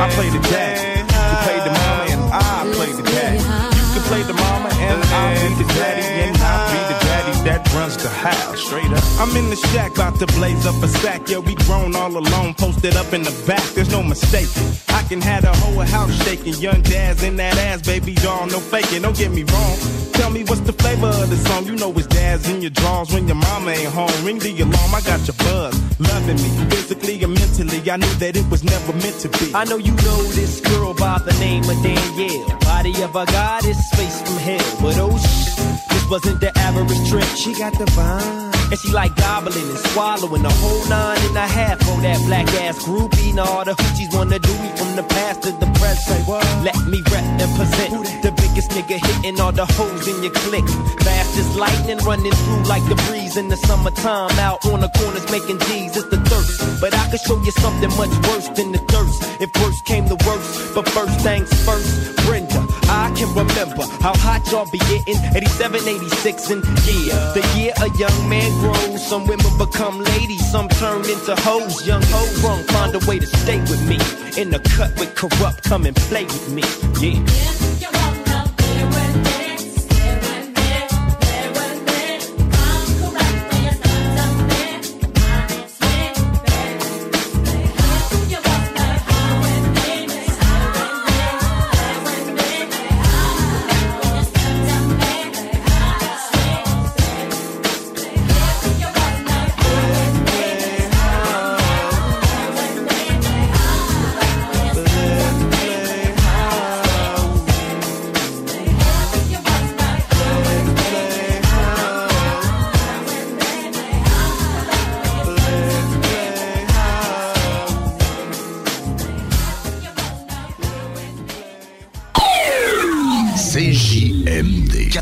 I 0.00 0.08
play 0.10 0.30
the 0.30 0.38
daddy. 0.38 1.00
You 1.02 1.36
play 1.42 1.58
the 1.66 1.74
mama 1.74 2.04
and 2.06 2.22
I 2.32 2.72
play 2.72 2.92
the 2.92 3.02
daddy. 3.02 3.38
You 3.38 3.94
can 3.94 4.02
play 4.06 4.22
the 4.22 4.34
mama 4.34 4.70
and 4.72 5.02
I'll 5.02 5.34
be 5.42 5.62
the 5.62 5.68
daddy 5.74 6.06
and 6.06 6.36
I'll 6.38 6.70
be 6.70 6.94
the 6.94 6.98
daddy 7.04 7.32
that 7.48 7.74
runs 7.74 7.96
the 7.96 8.08
house. 8.08 8.60
Straight 8.60 8.92
up. 8.92 9.02
I'm 9.18 9.36
in 9.36 9.50
the 9.50 9.56
shack 9.56 9.92
about 9.94 10.20
to 10.20 10.26
blaze 10.38 10.64
up 10.66 10.80
a 10.84 10.88
sack. 10.88 11.28
Yeah, 11.28 11.38
we 11.38 11.56
grown 11.66 11.96
all 11.96 12.16
alone, 12.16 12.54
posted 12.54 12.94
up 12.94 13.12
in 13.12 13.24
the 13.24 13.34
back. 13.44 13.64
There's 13.74 13.90
no 13.90 14.04
mistake. 14.04 14.48
I 14.88 15.02
can 15.02 15.20
have 15.20 15.42
the 15.42 15.52
whole 15.52 15.80
house 15.82 16.14
shaking. 16.22 16.54
Young 16.54 16.82
dad's 16.82 17.24
in 17.24 17.34
that 17.36 17.58
ass, 17.58 17.82
baby 17.82 18.14
doll, 18.14 18.46
no 18.46 18.60
faking. 18.60 19.02
Don't 19.02 19.16
get 19.16 19.32
me 19.32 19.42
wrong. 19.42 19.76
Tell 20.18 20.30
me 20.30 20.42
what's 20.42 20.62
the 20.62 20.72
flavor 20.72 21.06
of 21.06 21.30
the 21.30 21.36
song? 21.36 21.64
You 21.66 21.76
know 21.76 21.92
it's 21.92 22.08
Daz 22.08 22.48
in 22.48 22.60
your 22.60 22.72
drawers 22.72 23.12
when 23.14 23.28
your 23.28 23.36
mama 23.36 23.70
ain't 23.70 23.92
home. 23.92 24.10
Ring 24.24 24.40
the 24.40 24.50
alarm, 24.62 24.92
I 24.92 25.00
got 25.02 25.22
your 25.28 25.38
buzz. 25.38 25.74
Loving 26.00 26.40
me, 26.42 26.50
physically 26.70 27.22
and 27.22 27.34
mentally. 27.34 27.78
I 27.88 27.96
knew 27.96 28.14
that 28.22 28.36
it 28.36 28.50
was 28.50 28.64
never 28.64 28.92
meant 28.94 29.18
to 29.20 29.28
be. 29.28 29.54
I 29.54 29.62
know 29.64 29.76
you 29.76 29.92
know 29.92 30.20
this 30.34 30.60
girl 30.60 30.92
by 30.94 31.18
the 31.24 31.34
name 31.38 31.62
of 31.70 31.80
Danielle. 31.84 32.58
Body 32.66 33.00
of 33.00 33.14
a 33.14 33.26
goddess, 33.26 33.78
face 33.94 34.20
from 34.22 34.38
hell. 34.38 34.68
But 34.82 34.98
oh 34.98 35.16
shh, 35.16 35.54
this 35.86 36.10
wasn't 36.10 36.40
the 36.40 36.50
average 36.58 37.08
trick. 37.08 37.30
She 37.36 37.54
got 37.54 37.78
the 37.78 37.84
vibe. 37.84 38.57
And 38.70 38.78
she 38.78 38.92
like 38.92 39.16
gobbling 39.16 39.68
and 39.68 39.78
swallowing 39.92 40.44
a 40.44 40.52
whole 40.60 40.84
nine 40.88 41.18
and 41.28 41.36
a 41.36 41.46
half 41.46 41.78
for 41.80 41.96
that 42.02 42.20
black 42.26 42.46
ass 42.60 42.76
groupie. 42.84 43.34
Now 43.34 43.44
all 43.44 43.64
the 43.64 43.72
hoochies 43.72 44.12
wanna 44.14 44.38
do 44.38 44.52
me 44.60 44.68
from 44.76 44.94
the 44.94 45.04
past 45.04 45.42
to 45.42 45.52
the 45.52 45.66
present. 45.80 46.28
Let 46.62 46.76
me 46.84 47.00
rep 47.10 47.24
and 47.40 47.50
present 47.56 48.22
the 48.22 48.32
biggest 48.32 48.70
nigga 48.72 49.00
hitting 49.00 49.40
all 49.40 49.52
the 49.52 49.64
hoes 49.64 50.06
in 50.06 50.22
your 50.22 50.32
clique. 50.32 50.68
Fast 51.00 51.38
as 51.38 51.56
lightning 51.56 51.98
running 52.04 52.32
through 52.32 52.64
like 52.64 52.84
the 52.88 52.96
breeze 53.08 53.36
in 53.38 53.48
the 53.48 53.56
summertime. 53.56 54.36
Out 54.38 54.64
on 54.66 54.80
the 54.80 54.90
corners 55.00 55.24
making 55.30 55.58
G's, 55.66 55.96
it's 55.96 56.08
the 56.08 56.20
thirst. 56.28 56.80
But 56.80 56.94
I 56.94 57.08
could 57.10 57.20
show 57.20 57.40
you 57.42 57.52
something 57.52 57.90
much 57.96 58.12
worse 58.28 58.48
than 58.48 58.72
the 58.72 58.82
thirst. 58.92 59.16
If 59.40 59.48
worst 59.62 59.84
came 59.86 60.04
to 60.08 60.16
worst, 60.26 60.74
but 60.74 60.86
first 60.90 61.20
things 61.20 61.48
first, 61.64 61.88
Brenda. 62.26 62.47
I 62.88 63.12
can 63.16 63.28
remember 63.34 63.84
how 64.00 64.16
hot 64.16 64.50
y'all 64.50 64.70
be 64.70 64.78
getting 64.78 65.20
87, 65.36 65.86
86, 65.86 66.50
and 66.50 66.64
yeah, 66.64 67.32
the 67.34 67.44
year 67.56 67.72
a 67.80 67.88
young 67.98 68.28
man 68.28 68.50
grows. 68.60 69.06
Some 69.06 69.26
women 69.26 69.52
become 69.58 70.00
ladies, 70.00 70.50
some 70.50 70.68
turn 70.68 71.04
into 71.04 71.36
hoes. 71.42 71.86
Young 71.86 72.02
hoes 72.06 72.42
wrong, 72.42 72.62
find 72.64 72.94
a 72.94 73.00
way 73.06 73.18
to 73.18 73.26
stay 73.26 73.60
with 73.60 73.82
me. 73.88 73.98
In 74.40 74.50
the 74.50 74.60
cut 74.76 74.98
with 74.98 75.14
corrupt, 75.14 75.64
come 75.64 75.84
and 75.86 75.96
play 76.08 76.24
with 76.24 76.52
me. 76.52 76.62
Yeah. 77.00 78.07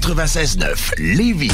96.9 0.01 0.93
Lévis. 0.99 1.51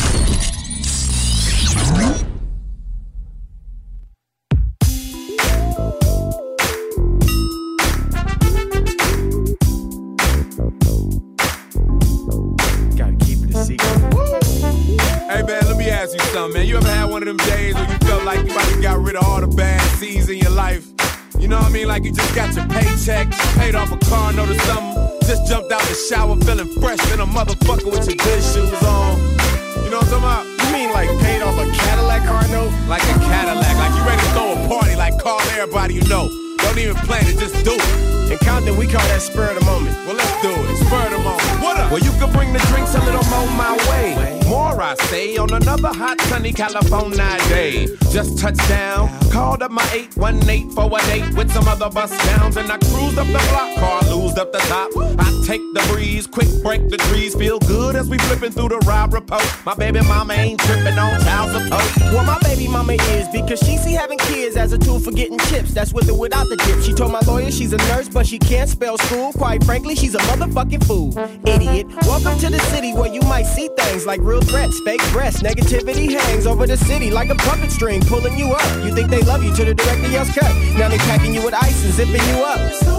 California 46.62 47.36
day. 47.48 47.88
Just 48.12 48.38
touched 48.38 48.68
down, 48.68 49.08
called 49.32 49.62
up 49.62 49.70
my 49.70 49.82
818 49.92 50.70
for 50.72 50.86
a 50.86 51.00
date 51.06 51.34
with 51.34 51.50
some 51.50 51.66
other 51.66 51.88
bus 51.88 52.10
downs, 52.26 52.56
and 52.58 52.70
I 52.70 52.76
cruised 52.76 53.18
up 53.18 53.26
the 53.26 53.40
block, 53.50 53.78
car 53.78 54.02
loosed 54.14 54.38
up 54.38 54.52
the 54.52 54.58
top. 54.58 54.90
I 55.18 55.32
take 55.46 55.62
the 55.72 55.82
breeze, 55.90 56.26
quick 56.26 56.48
break 56.62 56.90
the 56.90 56.98
trees, 56.98 57.34
feel 57.34 57.58
good 57.60 57.96
as 57.96 58.08
we 58.10 58.18
flipping 58.18 58.52
through 58.52 58.68
the 58.68 58.78
ride 58.80 59.12
report. 59.12 59.42
My 59.64 59.74
baby 59.74 60.00
mama 60.02 60.34
ain't 60.34 60.60
tripping 60.60 60.98
on 60.98 61.18
child 61.22 61.50
support. 61.52 62.12
Well, 62.12 62.24
my 62.24 62.38
baby 62.42 62.68
mama 62.68 62.92
is 62.92 63.26
because 63.28 63.58
she 63.60 63.78
see 63.78 63.92
having 63.92 64.18
kids 64.18 64.56
as 64.56 64.72
a 64.72 64.78
tool 64.78 65.00
for 65.00 65.10
getting 65.10 65.38
chips. 65.50 65.72
That's 65.72 65.94
with 65.94 66.10
or 66.10 66.18
without 66.18 66.48
the 66.50 66.56
dip. 66.56 66.82
She 66.82 66.92
told 66.92 67.12
my 67.12 67.20
lawyer 67.20 67.50
she's 67.50 67.72
a 67.72 67.78
nurse, 67.88 68.10
but 68.10 68.26
she 68.26 68.38
can't 68.38 68.68
spell 68.68 68.98
school. 68.98 69.32
Quite 69.32 69.64
frankly, 69.64 69.96
she's 69.96 70.14
a 70.14 70.18
motherfucking 70.30 70.84
fool. 70.84 71.16
Idiot. 71.48 71.86
Welcome 72.02 72.38
to 72.40 72.50
the 72.50 72.60
city 72.72 72.92
where 72.92 73.12
you 73.12 73.22
might 73.22 73.44
see 73.46 73.68
things 73.78 74.04
like 74.04 74.20
real 74.20 74.42
threats, 74.42 74.78
fake 74.84 75.02
breasts. 75.10 75.42
Negativity 75.42 76.10
hangs 76.12 76.46
over 76.46 76.66
the 76.66 76.76
city 76.76 77.10
like 77.10 77.30
a 77.30 77.34
puppet 77.36 77.70
string 77.70 78.02
pulling 78.02 78.38
you 78.38 78.52
up. 78.52 78.84
You 78.84 78.94
think 78.94 79.08
they 79.08 79.21
love 79.26 79.42
you 79.44 79.52
till 79.54 79.66
the 79.66 79.74
director 79.74 80.08
yells 80.08 80.30
cut. 80.30 80.50
Now 80.76 80.88
they 80.88 80.98
packing 80.98 81.34
you 81.34 81.42
with 81.44 81.54
ice 81.54 81.84
and 81.84 81.92
zipping 81.94 82.22
you 82.28 82.44
up. 82.44 82.92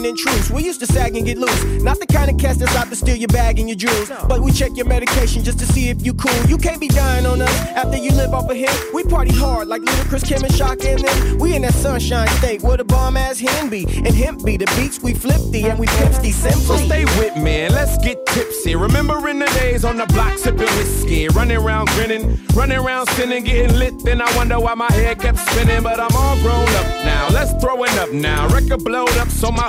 We 0.00 0.06
used 0.06 0.20
to 0.20 0.30
and 0.30 0.46
intrude. 0.46 0.56
We 0.56 0.64
used 0.64 0.80
to 0.80 0.86
sag 0.86 1.16
and 1.16 1.26
get 1.26 1.38
loose. 1.38 1.64
Not 1.82 1.98
the 2.00 2.06
kind 2.06 2.30
of 2.30 2.38
cast 2.38 2.60
that's 2.60 2.74
out 2.76 2.88
to 2.88 2.96
steal 2.96 3.16
your 3.16 3.28
bag 3.28 3.58
and 3.58 3.68
your 3.68 3.76
jewels. 3.76 4.10
But 4.28 4.40
we 4.40 4.52
check 4.52 4.72
your 4.74 4.86
medication 4.86 5.44
just 5.44 5.58
to 5.58 5.66
see 5.66 5.88
if 5.88 6.04
you 6.04 6.14
cool. 6.14 6.46
You 6.46 6.58
can't 6.58 6.80
be 6.80 6.88
dying 6.88 7.26
on 7.26 7.42
us 7.42 7.54
after 7.76 7.96
you 7.96 8.10
live 8.12 8.32
off 8.32 8.50
a 8.50 8.54
hit. 8.54 8.70
We 8.94 9.04
party 9.04 9.34
hard 9.34 9.68
like 9.68 9.82
Ludacris, 9.82 10.24
Kim, 10.26 10.42
and 10.44 10.54
Shock 10.54 10.84
and 10.84 11.00
them. 11.00 11.38
We 11.38 11.54
in 11.54 11.62
that 11.62 11.74
sunshine 11.74 12.28
state 12.38 12.62
where 12.62 12.76
the 12.76 12.84
bomb 12.84 13.16
ass 13.16 13.38
hen 13.38 13.68
be. 13.68 13.84
And 13.84 14.14
hemp 14.14 14.44
be 14.44 14.56
the 14.56 14.66
beats 14.76 15.00
we 15.02 15.14
flip 15.14 15.40
the 15.50 15.68
and 15.68 15.78
we 15.78 15.86
pimp 15.86 16.14
the 16.22 16.30
simply. 16.30 16.60
So 16.62 16.76
stay 16.76 17.04
with 17.18 17.36
me 17.36 17.66
and 17.66 17.74
let's 17.74 17.98
get 17.98 18.24
tipsy. 18.26 18.76
Remembering 18.76 19.38
the 19.38 19.50
days 19.60 19.84
on 19.84 19.96
the 19.96 20.06
block 20.06 20.38
sipping 20.38 20.60
whiskey. 20.60 21.28
Running 21.28 21.58
around 21.58 21.88
grinning, 21.90 22.38
running 22.54 22.78
around 22.78 23.08
sinning, 23.10 23.44
getting 23.44 23.76
lit. 23.78 23.94
Then 24.04 24.20
I 24.20 24.36
wonder 24.36 24.58
why 24.58 24.74
my 24.74 24.92
head 24.92 25.20
kept 25.20 25.38
spinning. 25.38 25.82
But 25.82 26.00
I'm 26.00 26.14
all 26.14 26.36
grown 26.40 26.68
up 26.68 26.86
now. 27.04 27.28
Let's 27.30 27.52
throw 27.62 27.82
it 27.84 27.96
up 27.98 28.12
now. 28.12 28.48
Record 28.48 28.84
blowed 28.84 29.16
up 29.18 29.28
so 29.28 29.50
my 29.50 29.68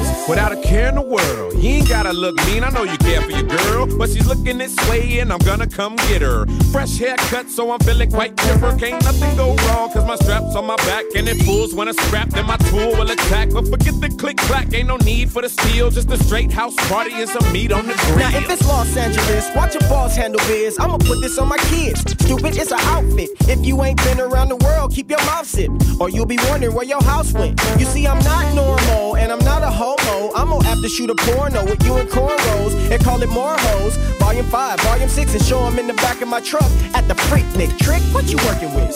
without 0.31 0.53
a 0.53 0.61
care 0.61 0.87
in 0.87 0.95
the 0.95 1.01
world. 1.01 1.53
You 1.61 1.71
ain't 1.71 1.89
gotta 1.89 2.13
look 2.13 2.37
mean, 2.45 2.63
I 2.63 2.69
know 2.69 2.83
you 2.83 2.97
care 2.99 3.21
for 3.21 3.31
your 3.31 3.43
girl, 3.43 3.85
but 3.97 4.09
she's 4.09 4.25
looking 4.25 4.57
this 4.57 4.73
way 4.89 5.19
and 5.19 5.31
I'm 5.31 5.39
gonna 5.39 5.67
come 5.67 5.97
get 6.07 6.21
her. 6.21 6.45
Fresh 6.71 6.97
haircut, 6.99 7.49
so 7.49 7.69
I'm 7.69 7.79
feeling 7.79 8.09
quite 8.09 8.37
chipper. 8.37 8.73
Can't 8.79 9.03
nothing 9.03 9.35
go 9.35 9.53
wrong, 9.67 9.91
cause 9.91 10.05
my 10.07 10.15
strap's 10.15 10.55
on 10.55 10.65
my 10.65 10.77
back 10.77 11.03
and 11.17 11.27
it 11.27 11.43
fools 11.43 11.75
when 11.75 11.89
I 11.89 11.91
scrap, 11.91 12.29
then 12.29 12.45
my 12.45 12.55
tool 12.69 12.91
will 12.97 13.11
attack. 13.11 13.49
But 13.49 13.67
forget 13.67 13.99
the 13.99 14.07
click 14.07 14.37
clack, 14.37 14.73
ain't 14.73 14.87
no 14.87 14.95
need 14.97 15.29
for 15.29 15.41
the 15.41 15.49
steel, 15.49 15.89
just 15.89 16.09
a 16.09 16.17
straight 16.23 16.51
house 16.51 16.75
party 16.87 17.11
and 17.11 17.29
some 17.29 17.51
meat 17.51 17.73
on 17.73 17.85
the 17.85 17.93
grill. 17.93 18.19
Now 18.19 18.37
if 18.37 18.49
it's 18.49 18.65
Los 18.65 18.95
Angeles, 18.95 19.49
watch 19.53 19.73
your 19.73 19.83
boss 19.89 20.15
handle 20.15 20.39
biz. 20.47 20.79
I'ma 20.79 20.97
put 20.97 21.19
this 21.19 21.37
on 21.37 21.49
my 21.49 21.57
kids. 21.69 21.99
Stupid, 22.23 22.55
it's 22.55 22.71
an 22.71 22.79
outfit. 22.95 23.29
If 23.49 23.65
you 23.65 23.83
ain't 23.83 24.01
been 24.05 24.21
around 24.21 24.47
the 24.47 24.55
world, 24.57 24.93
keep 24.93 25.09
your 25.09 25.23
mouth 25.25 25.45
zipped, 25.45 25.75
or 25.99 26.09
you'll 26.09 26.25
be 26.25 26.39
wondering 26.49 26.73
where 26.73 26.85
your 26.85 27.03
house 27.03 27.33
went. 27.33 27.59
You 27.77 27.85
see, 27.85 28.07
I'm 28.07 28.23
not 28.23 28.55
normal 28.55 29.17
and 29.17 29.29
I'm 29.29 29.43
not 29.43 29.61
a 29.61 29.69
homo. 29.69 30.20
I'm 30.35 30.49
gonna 30.49 30.63
have 30.65 30.81
to 30.81 30.89
shoot 30.89 31.09
a 31.09 31.15
porno 31.15 31.63
with 31.65 31.83
you 31.83 31.95
and 31.97 32.07
cornrows 32.09 32.73
and 32.91 33.03
call 33.03 33.21
it 33.23 33.29
more 33.29 33.55
hoes. 33.57 33.97
Volume 34.19 34.45
5, 34.45 34.79
Volume 34.81 35.09
6, 35.09 35.33
and 35.33 35.43
show 35.43 35.65
'em 35.65 35.79
in 35.79 35.87
the 35.87 35.93
back 35.93 36.21
of 36.21 36.27
my 36.27 36.41
truck 36.41 36.71
at 36.93 37.07
the 37.07 37.15
Freaknik 37.15 37.77
Trick. 37.79 38.01
What 38.13 38.25
you 38.31 38.37
working 38.47 38.73
with? 38.75 38.91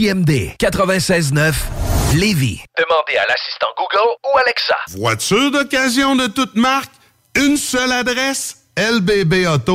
CJMD 0.00 0.56
96.9 0.58 1.52
Lévis. 2.14 2.62
Demandez 2.78 3.16
à 3.18 3.26
l'assistant 3.28 3.66
Google 3.76 4.16
ou 4.24 4.38
Alexa. 4.38 4.76
Voiture 4.96 5.50
d'occasion 5.50 6.16
de 6.16 6.26
toute 6.26 6.56
marque, 6.56 6.90
une 7.36 7.58
seule 7.58 7.92
adresse, 7.92 8.64
lbbauto.com. 8.78 9.74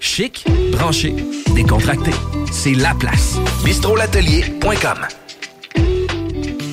Chic, 0.00 0.44
branché, 0.72 1.14
décontracté. 1.54 2.10
C'est 2.52 2.74
la 2.74 2.94
place. 2.94 3.36
bistrolatelier.com. 3.64 4.98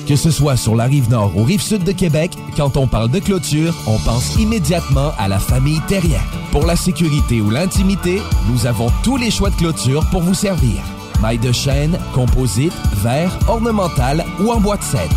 Que 0.06 0.16
ce 0.16 0.30
soit 0.30 0.56
sur 0.56 0.76
la 0.76 0.84
rive 0.84 1.08
nord 1.08 1.32
ou 1.36 1.44
rive 1.44 1.62
sud 1.62 1.82
de 1.82 1.92
Québec, 1.92 2.32
quand 2.56 2.76
on 2.76 2.86
parle 2.86 3.10
de 3.10 3.18
clôture, 3.20 3.74
on 3.86 3.98
pense 3.98 4.36
immédiatement 4.36 5.12
à 5.18 5.28
la 5.28 5.38
famille 5.38 5.80
Terrien. 5.88 6.20
Pour 6.52 6.66
la 6.66 6.76
sécurité 6.76 7.40
ou 7.40 7.50
l'intimité, 7.50 8.20
nous 8.50 8.66
avons 8.66 8.90
tous 9.02 9.16
les 9.16 9.30
choix 9.30 9.48
de 9.50 9.56
clôture 9.56 10.04
pour 10.10 10.20
vous 10.20 10.34
servir. 10.34 10.82
Maille 11.22 11.38
de 11.38 11.52
chêne, 11.52 11.98
composite, 12.12 12.74
verre, 12.96 13.38
ornemental 13.48 14.24
ou 14.40 14.52
en 14.52 14.60
bois 14.60 14.76
de 14.76 14.82
cèdre. 14.82 15.16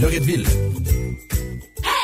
Loretteville. 0.00 0.46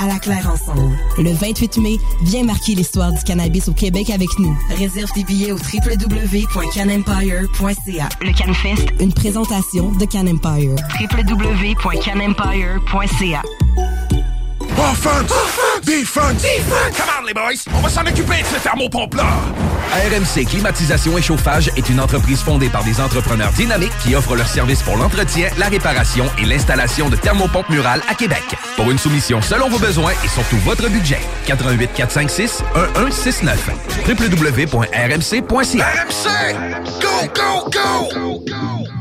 À 0.00 0.06
la 0.06 0.18
Claire 0.20 0.48
ensemble. 0.52 0.96
Le 1.18 1.32
28 1.32 1.78
mai, 1.78 1.96
viens 2.22 2.44
marquer 2.44 2.74
l'histoire 2.74 3.10
du 3.12 3.20
cannabis 3.24 3.66
au 3.68 3.72
Québec 3.72 4.10
avec 4.10 4.28
nous. 4.38 4.56
Réserve 4.76 5.10
tes 5.12 5.24
billets 5.24 5.50
au 5.52 5.56
www.canempire.ca. 5.56 8.08
Le 8.20 8.32
CanFest, 8.32 8.86
Une 9.00 9.12
présentation 9.12 9.90
de 9.92 10.04
Can 10.04 10.26
Empire. 10.28 10.76
www.canempire.ca. 11.00 13.42
Offense! 14.78 15.32
Defense! 15.84 16.42
Come 16.96 17.08
on, 17.20 17.24
les 17.26 17.34
boys! 17.34 17.64
On 17.74 17.80
va 17.80 17.88
s'en 17.88 18.02
occuper 18.02 18.42
de 18.42 18.46
ce 18.56 18.62
thermopompe-là! 18.62 19.26
RMC 19.92 20.46
Climatisation 20.46 21.16
et 21.18 21.22
Chauffage 21.22 21.70
est 21.76 21.88
une 21.88 22.00
entreprise 22.00 22.40
fondée 22.40 22.68
par 22.68 22.84
des 22.84 23.00
entrepreneurs 23.00 23.52
dynamiques 23.52 23.96
qui 24.02 24.14
offrent 24.14 24.36
leurs 24.36 24.48
services 24.48 24.82
pour 24.82 24.96
l'entretien, 24.96 25.48
la 25.58 25.68
réparation 25.68 26.26
et 26.38 26.44
l'installation 26.44 27.08
de 27.08 27.16
thermopompes 27.16 27.70
murales 27.70 28.02
à 28.08 28.14
Québec. 28.14 28.42
Pour 28.76 28.90
une 28.90 28.98
soumission 28.98 29.40
selon 29.42 29.68
vos 29.68 29.78
besoins 29.78 30.12
et 30.24 30.28
surtout 30.28 30.58
votre 30.58 30.88
budget, 30.88 31.20
88 31.46 31.90
456 31.94 32.62
1169 32.74 33.70
www.rmc.ca 34.06 35.86
RMC! 35.86 36.54
Go, 37.00 37.28
go, 37.34 37.70
go! 37.70 38.97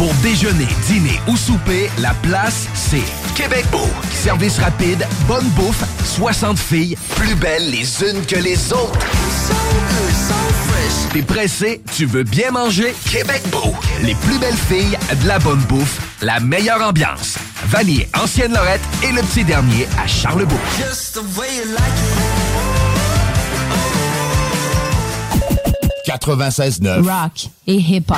Pour 0.00 0.14
déjeuner, 0.22 0.66
dîner 0.86 1.20
ou 1.28 1.36
souper, 1.36 1.90
la 1.98 2.14
place, 2.22 2.68
c'est 2.72 3.04
Québec 3.34 3.66
Beau. 3.70 3.86
Service 4.10 4.58
rapide, 4.58 5.06
bonne 5.28 5.46
bouffe, 5.50 5.84
60 6.16 6.58
filles, 6.58 6.96
plus 7.16 7.34
belles 7.34 7.70
les 7.70 8.02
unes 8.02 8.24
que 8.24 8.36
les 8.36 8.72
autres. 8.72 8.98
T'es 11.12 11.20
pressé, 11.20 11.82
tu 11.94 12.06
veux 12.06 12.22
bien 12.22 12.50
manger? 12.50 12.94
Québec 13.10 13.42
Beau. 13.52 13.74
Les 14.00 14.14
plus 14.14 14.38
belles 14.38 14.56
filles, 14.56 14.96
de 15.22 15.28
la 15.28 15.38
bonne 15.38 15.60
bouffe, 15.68 16.00
la 16.22 16.40
meilleure 16.40 16.80
ambiance. 16.80 17.36
Vanier, 17.66 18.08
Ancienne 18.18 18.54
Lorette 18.54 18.80
et 19.02 19.12
le 19.12 19.20
petit 19.20 19.44
dernier 19.44 19.86
à 20.02 20.06
Charlebourg. 20.06 20.58
96.9. 26.06 27.02
Rock 27.02 27.50
et 27.66 27.74
hip-hop. 27.76 28.16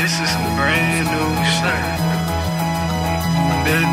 This 0.00 0.16
is 0.18 0.30
some 0.30 0.56
brand 0.56 1.08
new 1.12 1.28
shit. 1.44 1.84
This, 3.66 3.84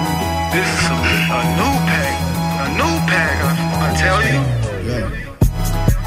this 0.53 0.63
is 0.63 0.79
some, 0.87 1.03
a 1.03 1.43
new 1.59 1.73
pack. 1.83 2.15
A 2.63 2.67
new 2.79 2.95
pack, 3.11 3.35
I, 3.43 3.51
I 3.83 3.91
tell 3.99 4.21
you. 4.23 4.39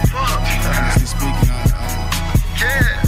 Fuck. 0.09 0.41
Yeah. 2.59 3.00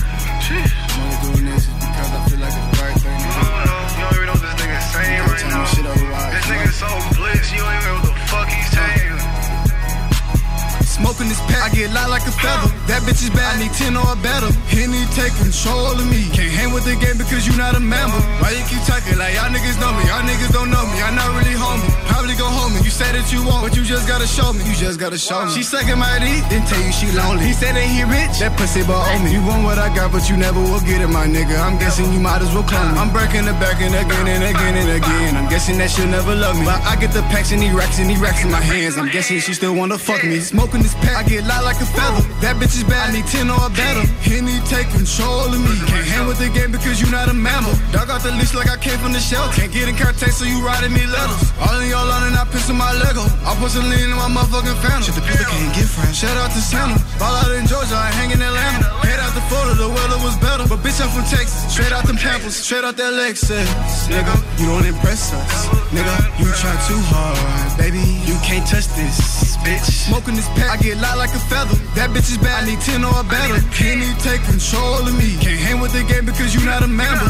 Smoking 11.13 11.29
this 11.29 11.45
pack, 11.45 11.61
I 11.61 11.75
get 11.77 11.93
light 11.93 12.09
like 12.09 12.25
a 12.25 12.33
feather. 12.33 12.73
That 12.89 13.05
bitch 13.05 13.21
is 13.21 13.29
bad, 13.37 13.61
I 13.61 13.69
need 13.69 13.77
10 13.77 14.01
or 14.01 14.17
a 14.17 14.17
better. 14.25 14.49
Henny 14.73 15.05
take 15.13 15.37
control 15.37 15.93
of 15.93 16.09
me. 16.09 16.25
Can't 16.33 16.49
hang 16.49 16.73
with 16.73 16.89
the 16.89 16.97
game 16.97 17.21
because 17.21 17.45
you 17.45 17.53
not 17.53 17.77
a 17.77 17.81
member. 17.85 18.17
Why 18.41 18.57
you 18.57 18.65
keep 18.65 18.81
talking 18.89 19.21
like 19.21 19.37
y'all 19.37 19.53
niggas 19.53 19.77
know 19.77 19.93
me? 19.93 20.09
Y'all 20.09 20.25
niggas 20.25 20.57
don't 20.57 20.73
know 20.73 20.81
me. 20.89 21.05
I'm 21.05 21.13
not 21.13 21.29
really 21.37 21.53
homie. 21.53 21.85
Probably 22.09 22.33
go 22.33 22.49
home 22.49 22.63
you 22.81 22.91
say 22.91 23.13
that 23.13 23.31
you 23.33 23.41
want, 23.47 23.63
but 23.63 23.77
you 23.77 23.85
just 23.85 24.09
gotta 24.09 24.27
show 24.27 24.53
me. 24.53 24.65
You 24.65 24.75
just 24.75 24.99
gotta 24.99 25.17
show 25.17 25.47
me. 25.47 25.53
She 25.53 25.63
sucking 25.63 25.99
my 25.99 26.19
dick, 26.19 26.43
then 26.51 26.67
tell 26.67 26.81
you 26.83 26.93
she 26.93 27.09
lonely. 27.13 27.47
He 27.47 27.53
said 27.53 27.75
that 27.79 27.87
he 27.87 28.03
rich, 28.03 28.43
that 28.43 28.59
pussy 28.59 28.83
but 28.83 28.99
on 28.99 29.25
me. 29.25 29.33
You 29.33 29.43
want 29.45 29.65
what 29.65 29.79
I 29.79 29.89
got, 29.95 30.13
but 30.13 30.29
you 30.29 30.37
never 30.37 30.61
will 30.61 30.83
get 30.83 31.01
it, 31.01 31.09
my 31.09 31.27
nigga. 31.27 31.55
I'm 31.61 31.79
guessing 31.79 32.13
you 32.13 32.21
might 32.21 32.43
as 32.43 32.51
well 32.53 32.65
clone 32.65 32.93
me. 32.93 32.99
I'm 32.99 33.13
breaking 33.13 33.47
the 33.47 33.55
back 33.63 33.79
and 33.81 33.95
again 33.95 34.27
and 34.29 34.45
again 34.45 34.75
and 34.77 34.91
again. 34.99 35.37
I'm 35.37 35.49
guessing 35.49 35.79
that 35.79 35.91
she'll 35.91 36.09
never 36.09 36.35
love 36.35 36.59
me. 36.59 36.65
But 36.65 36.81
I 36.83 36.97
get 36.97 37.13
the 37.13 37.23
packs 37.31 37.53
and 37.53 37.63
the 37.63 37.71
racks 37.71 37.99
and 37.99 38.11
the 38.11 38.17
racks 38.19 38.43
in 38.43 38.51
my 38.51 38.61
hands. 38.61 38.99
I'm 38.99 39.09
guessing 39.09 39.39
she 39.41 39.55
still 39.55 39.75
wanna 39.75 39.99
fuck 39.99 40.23
me. 40.25 40.41
Smoking 40.41 40.83
this 40.83 40.95
pack, 41.03 41.17
I 41.21 41.23
get 41.29 41.45
light 41.45 41.63
like 41.67 41.79
a 41.83 41.87
feather. 41.87 42.23
That 42.41 42.57
bitch 42.57 42.75
is 42.79 42.87
bad, 42.87 43.11
I 43.11 43.21
need 43.21 43.27
10 43.27 43.51
or 43.51 43.59
a 43.59 43.71
better. 43.71 44.07
Henny 44.25 44.57
take 44.71 44.89
control 44.91 45.53
of 45.53 45.61
me. 45.61 45.75
Can't 45.91 46.07
hang 46.07 46.27
with 46.27 46.39
the 46.39 46.49
game 46.49 46.73
because 46.73 47.03
you 47.03 47.11
not 47.11 47.29
a 47.29 47.35
mammal. 47.35 47.75
Dog 47.93 48.09
off 48.09 48.23
the 48.25 48.33
leash 48.33 48.55
like 48.55 48.71
I 48.71 48.79
came 48.81 48.99
from 48.99 49.13
the 49.13 49.21
shelter. 49.21 49.53
Can't 49.53 49.73
get 49.73 49.91
in 49.91 49.97
contact, 49.99 50.33
so 50.33 50.49
you 50.49 50.65
writing 50.65 50.95
me 50.95 51.05
letters. 51.05 51.53
All 51.61 51.77
in 51.83 51.91
your 51.93 52.01
line 52.01 52.33
and 52.33 52.37
I 52.41 52.49
piss 52.49 52.71
in 52.73 52.77
my 52.81 52.95
Lego. 53.05 53.27
I 53.45 53.53
put 53.61 53.75
some 53.75 53.85
lean 53.91 54.09
in 54.09 54.17
my 54.17 54.31
motherfucking 54.33 54.79
phantom. 54.81 55.05
Shit, 55.05 55.19
the 55.19 55.25
people 55.27 55.45
can't 55.53 55.75
get 55.77 55.91
friends. 55.91 56.17
Shout 56.17 56.37
out 56.41 56.55
to 56.55 56.63
Santa. 56.63 56.97
Ball 57.19 57.35
out 57.37 57.53
in 57.53 57.67
Georgia, 57.67 57.99
I 57.99 58.09
hang 58.17 58.31
in 58.33 58.41
Atlanta. 58.41 58.89
Head 59.05 59.21
out 59.21 59.35
the 59.35 59.45
Florida, 59.53 59.75
the 59.77 59.91
weather 59.93 60.19
was 60.25 60.37
better. 60.41 60.65
But 60.65 60.81
bitch, 60.81 61.03
I'm 61.03 61.11
from 61.13 61.27
Texas. 61.29 61.69
Straight 61.69 61.93
out 61.93 62.07
them 62.07 62.17
Pampers, 62.17 62.55
straight 62.55 62.85
out 62.85 62.97
that 62.97 63.13
Lexus. 63.19 63.67
Nigga, 64.07 64.35
you 64.61 64.67
don't 64.71 64.87
impress 64.87 65.33
us. 65.35 65.67
Nigga, 65.91 66.15
you 66.39 66.47
try 66.55 66.73
too 66.87 67.01
hard, 67.11 67.77
baby. 67.77 67.99
You 68.25 68.39
can't 68.47 68.67
touch 68.67 68.87
this, 68.95 69.57
bitch. 69.67 69.85
Smoking 70.09 70.37
this 70.37 70.49
pack, 70.55 70.71
I 70.71 70.77
get 70.83 70.92
light 70.99 71.17
like 71.17 71.31
a 71.31 71.43
feather. 71.49 71.77
That 71.95 72.11
bitch 72.11 72.29
is 72.33 72.39
bad, 72.39 72.65
I 72.65 72.67
need 72.67 72.81
10 72.81 73.05
or 73.05 73.23
better. 73.25 73.61
Can 73.73 74.01
you 74.03 74.13
take 74.21 74.43
control 74.45 75.07
of 75.07 75.15
me. 75.17 75.37
Can't 75.41 75.61
hang 75.61 75.81
with 75.81 75.93
the 75.93 76.05
game 76.05 76.25
because 76.25 76.55
you 76.55 76.65
not 76.65 76.83
a 76.83 76.89
member. 76.89 77.29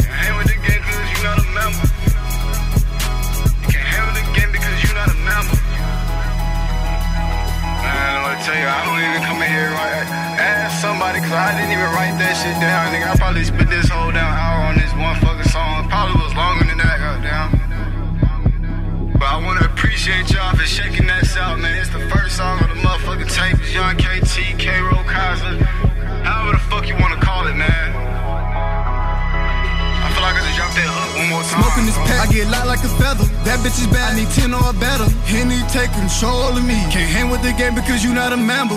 Can't 0.00 0.16
hang 0.18 0.36
with 0.38 0.48
the 0.48 0.58
game 0.60 0.82
cause 0.82 1.08
you 1.12 1.20
not 1.24 1.38
a 1.38 1.46
member. 1.52 1.86
Can't 3.68 3.88
hang 3.92 4.04
with 4.08 4.16
the 4.20 4.26
game 4.32 4.50
because 4.52 4.78
you 4.82 4.90
not 4.96 5.08
a 5.08 5.18
member. 5.20 5.56
Man, 7.84 8.08
I'm 8.18 8.40
tell 8.44 8.56
you, 8.56 8.68
I 8.68 8.80
don't 8.88 9.00
even 9.00 9.20
come 9.28 9.40
in 9.44 9.50
here. 9.52 9.72
Ask 10.40 10.80
somebody 10.80 11.20
cause 11.20 11.36
I 11.36 11.52
didn't 11.60 11.76
even 11.76 11.90
write 11.92 12.16
that 12.16 12.34
shit 12.40 12.56
down, 12.60 12.92
nigga. 12.92 13.12
I 13.12 13.16
probably 13.20 13.44
spent 13.44 13.68
this 13.68 13.88
whole 13.88 14.12
damn 14.12 14.32
hour 14.32 14.72
on 14.72 14.80
this 14.80 14.92
one 14.96 15.16
fucking 15.20 15.50
song. 15.52 15.88
Probably 15.92 16.16
was 16.16 16.32
longer 16.32 16.64
than 16.64 16.78
that, 16.80 16.96
goddamn. 16.96 17.48
But 19.20 19.28
I 19.28 19.36
wanna 19.44 19.68
appreciate 19.68 20.32
y'all 20.32 20.39
for 20.60 20.66
shaking 20.66 21.06
that 21.06 21.24
out, 21.38 21.58
man. 21.58 21.72
It's 21.80 21.88
the 21.88 22.04
first 22.12 22.36
song 22.36 22.60
of 22.60 22.68
the 22.68 22.76
motherfucking 22.84 23.32
tape. 23.32 23.56
It's 23.64 23.72
Young 23.72 23.96
KT, 23.96 24.60
K. 24.60 24.68
Roll 24.84 25.04
Kaiser. 25.08 25.56
However 26.20 26.52
the 26.52 26.62
fuck 26.68 26.84
you 26.86 26.96
wanna 27.00 27.16
call 27.16 27.46
it, 27.48 27.56
man. 27.56 27.88
I 30.04 30.08
feel 30.12 30.20
like 30.20 30.36
I 30.36 30.44
just 30.44 30.56
dropped 30.60 30.76
that 30.76 30.84
hook 30.84 31.16
one 31.16 31.28
more 31.32 31.44
time. 31.48 31.64
Smoking 31.64 31.86
this 31.88 31.96
pack, 32.04 32.28
I 32.28 32.32
get 32.32 32.48
light 32.52 32.68
like 32.68 32.84
a 32.84 32.92
feather. 33.00 33.24
That 33.48 33.64
bitch 33.64 33.80
is 33.80 33.88
bad, 33.88 34.12
I 34.12 34.20
need 34.20 34.28
10 34.36 34.52
or 34.52 34.72
better. 34.76 35.08
Henny 35.24 35.64
take 35.72 35.92
control 35.96 36.52
of 36.52 36.64
me. 36.64 36.76
Can't 36.92 37.08
hang 37.08 37.30
with 37.30 37.40
the 37.40 37.56
game 37.56 37.74
because 37.74 38.04
you 38.04 38.12
not 38.12 38.32
a 38.32 38.36
member. 38.36 38.76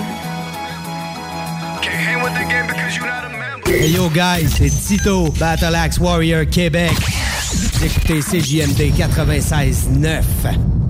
Can't 1.83 1.99
hang 1.99 2.23
with 2.23 2.33
the 2.39 2.47
game 2.47 2.67
because 2.67 2.95
you 2.95 3.03
not 3.03 3.27
a 3.27 3.29
member. 3.35 3.67
Hey 3.67 3.91
yo 3.91 4.07
guys, 4.09 4.55
c'est 4.55 4.71
Tito, 4.71 5.31
Battle 5.35 5.75
Axe 5.75 5.99
Warrior 5.99 6.45
Québec. 6.47 6.95
Vous 6.95 7.83
écoutez 7.83 8.21
CJMD 8.21 8.95
96.9. 8.95 10.82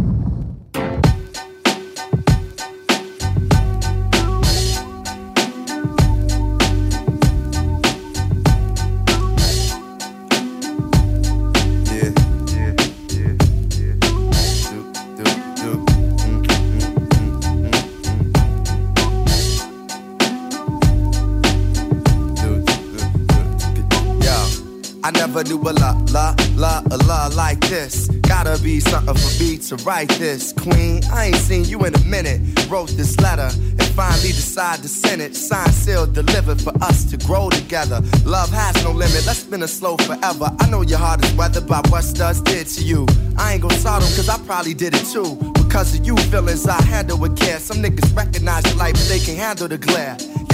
never 25.34 25.50
knew 25.50 25.62
a 25.62 25.74
la 25.74 25.98
la 26.12 26.36
la 26.56 26.84
a 26.92 26.98
la 27.08 27.28
like 27.36 27.60
this. 27.62 28.08
Gotta 28.22 28.62
be 28.62 28.80
something 28.80 29.16
for 29.16 29.44
me 29.44 29.58
to 29.58 29.76
write 29.78 30.10
this. 30.10 30.54
Queen, 30.54 31.02
I 31.12 31.28
ain't 31.28 31.36
seen 31.38 31.66
you 31.66 31.86
in 31.86 31.96
a 31.96 32.04
minute. 32.04 32.40
Wrote 32.70 32.90
this 32.90 33.20
letter 33.20 33.50
and 33.52 33.84
finally 33.96 34.30
decided 34.30 34.84
to 34.84 34.88
send 34.88 35.22
it. 35.22 35.36
Signed, 35.36 35.74
sealed, 35.74 36.14
delivered 36.14 36.62
for 36.62 36.74
us 36.84 37.06
to 37.06 37.18
grow 37.18 37.50
together. 37.50 38.02
Love 38.26 38.52
has 38.52 38.84
no 38.84 38.92
limit. 38.92 39.26
Let's 39.26 39.40
spin 39.40 39.64
it 39.64 39.70
slow 39.70 39.98
forever. 39.98 40.52
I 40.60 40.70
know 40.70 40.82
your 40.82 41.00
heart 41.00 41.26
is 41.26 41.34
weathered 41.34 41.68
by 41.68 41.82
what 41.90 42.04
studs 42.04 42.40
did 42.42 42.68
to 42.68 42.84
you. 42.84 43.08
I 43.38 43.54
ain't 43.54 43.64
gonna 43.64 43.80
start 43.80 44.04
'em 44.04 44.10
cause 44.16 44.30
I 44.30 44.38
probably 44.46 44.76
did 44.76 44.94
it 44.94 45.06
too. 45.08 45.36
Because 45.54 45.96
of 45.96 46.06
you 46.06 46.16
feelings 46.30 46.68
I 46.68 46.80
handle 46.84 47.18
with 47.18 47.36
care. 47.36 47.60
Some 47.60 47.78
niggas 47.82 48.16
recognize 48.16 48.66
your 48.66 48.76
life, 48.76 48.94
but 48.94 49.08
they 49.08 49.20
can't 49.20 49.40
handle 49.40 49.68
the 49.68 49.80
glare. 49.80 50.18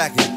Second. 0.00 0.29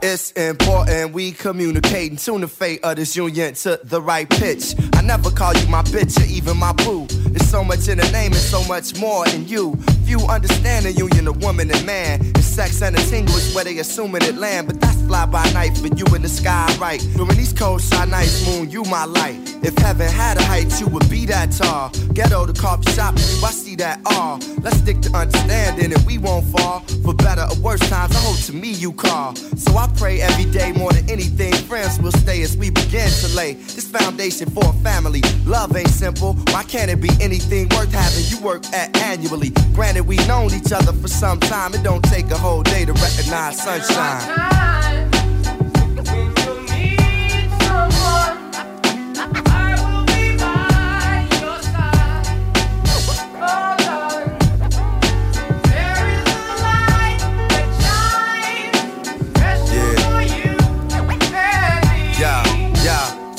It's 0.00 0.30
important 0.32 1.12
we 1.12 1.32
communicate 1.32 2.10
and 2.10 2.18
tune 2.18 2.42
the 2.42 2.48
fate 2.48 2.84
of 2.84 2.96
this 2.96 3.16
union 3.16 3.54
to 3.54 3.80
the 3.82 4.00
right 4.00 4.28
pitch. 4.30 4.74
I 4.94 5.02
never 5.02 5.30
call 5.30 5.54
you 5.54 5.66
my 5.68 5.82
bitch 5.82 6.20
or 6.20 6.26
even 6.26 6.56
my 6.56 6.72
boo. 6.72 7.06
There's 7.08 7.50
so 7.50 7.64
much 7.64 7.88
in 7.88 7.98
the 7.98 8.08
name 8.12 8.32
and 8.32 8.36
so 8.36 8.62
much 8.64 8.96
more 8.98 9.26
in 9.28 9.48
you. 9.48 9.74
Few 10.04 10.20
understand 10.20 10.86
the 10.86 10.92
union 10.92 11.26
of 11.26 11.42
woman 11.42 11.70
and 11.70 11.84
man. 11.84 12.20
It's 12.36 12.46
sex 12.46 12.80
and 12.80 12.96
a 12.96 13.00
tingle 13.10 13.34
is 13.34 13.52
where 13.54 13.64
they 13.64 13.78
assuming 13.78 14.22
it 14.22 14.36
land. 14.36 14.68
But 14.68 14.80
that's 14.80 15.00
fly 15.02 15.26
by 15.26 15.50
night 15.50 15.76
for 15.76 15.88
you 15.88 16.06
in 16.14 16.22
the 16.22 16.28
sky, 16.28 16.72
right? 16.80 17.00
During 17.16 17.36
these 17.36 17.52
cold 17.52 17.82
shy 17.82 18.04
nights, 18.04 18.46
moon, 18.46 18.70
you 18.70 18.84
my 18.84 19.04
light. 19.04 19.36
If 19.64 19.76
heaven 19.78 20.08
had 20.08 20.38
a 20.38 20.42
height, 20.44 20.80
you 20.80 20.86
would 20.86 21.10
be 21.10 21.26
that 21.26 21.50
tall. 21.52 21.90
Ghetto 22.14 22.46
the 22.46 22.52
coffee 22.52 22.90
shop, 22.92 23.14
I 23.16 23.50
see 23.50 23.74
that 23.76 24.00
all. 24.06 24.38
Let's 24.62 24.78
stick 24.78 25.00
to 25.02 25.16
understanding 25.16 25.92
and 25.92 26.06
we 26.06 26.18
won't 26.18 26.46
fall. 26.46 26.80
For 27.04 27.14
better 27.14 27.46
or 27.50 27.56
worse 27.60 27.80
times, 27.88 28.14
I 28.14 28.20
hope 28.20 28.38
to 28.46 28.52
me 28.52 28.70
you 28.70 28.92
call. 28.92 29.34
So 29.34 29.76
I 29.76 29.87
pray 29.96 30.20
every 30.20 30.50
day 30.50 30.72
more 30.72 30.92
than 30.92 31.08
anything. 31.10 31.52
Friends 31.52 32.00
will 32.00 32.12
stay 32.12 32.42
as 32.42 32.56
we 32.56 32.70
begin 32.70 33.10
to 33.10 33.28
lay 33.36 33.54
this 33.54 33.88
foundation 33.88 34.50
for 34.50 34.64
a 34.68 34.72
family. 34.84 35.22
Love 35.46 35.76
ain't 35.76 35.88
simple. 35.88 36.34
Why 36.52 36.64
can't 36.64 36.90
it 36.90 37.00
be 37.00 37.10
anything 37.20 37.68
worth 37.70 37.92
having 37.92 38.24
you 38.28 38.44
work 38.44 38.64
at 38.72 38.96
annually? 38.96 39.50
Granted, 39.74 40.06
we 40.06 40.16
known 40.26 40.52
each 40.52 40.72
other 40.72 40.92
for 40.92 41.08
some 41.08 41.40
time. 41.40 41.74
It 41.74 41.82
don't 41.82 42.02
take 42.02 42.30
a 42.30 42.38
whole 42.38 42.62
day 42.62 42.84
to 42.84 42.92
recognize 42.92 43.62
sunshine. 43.62 45.07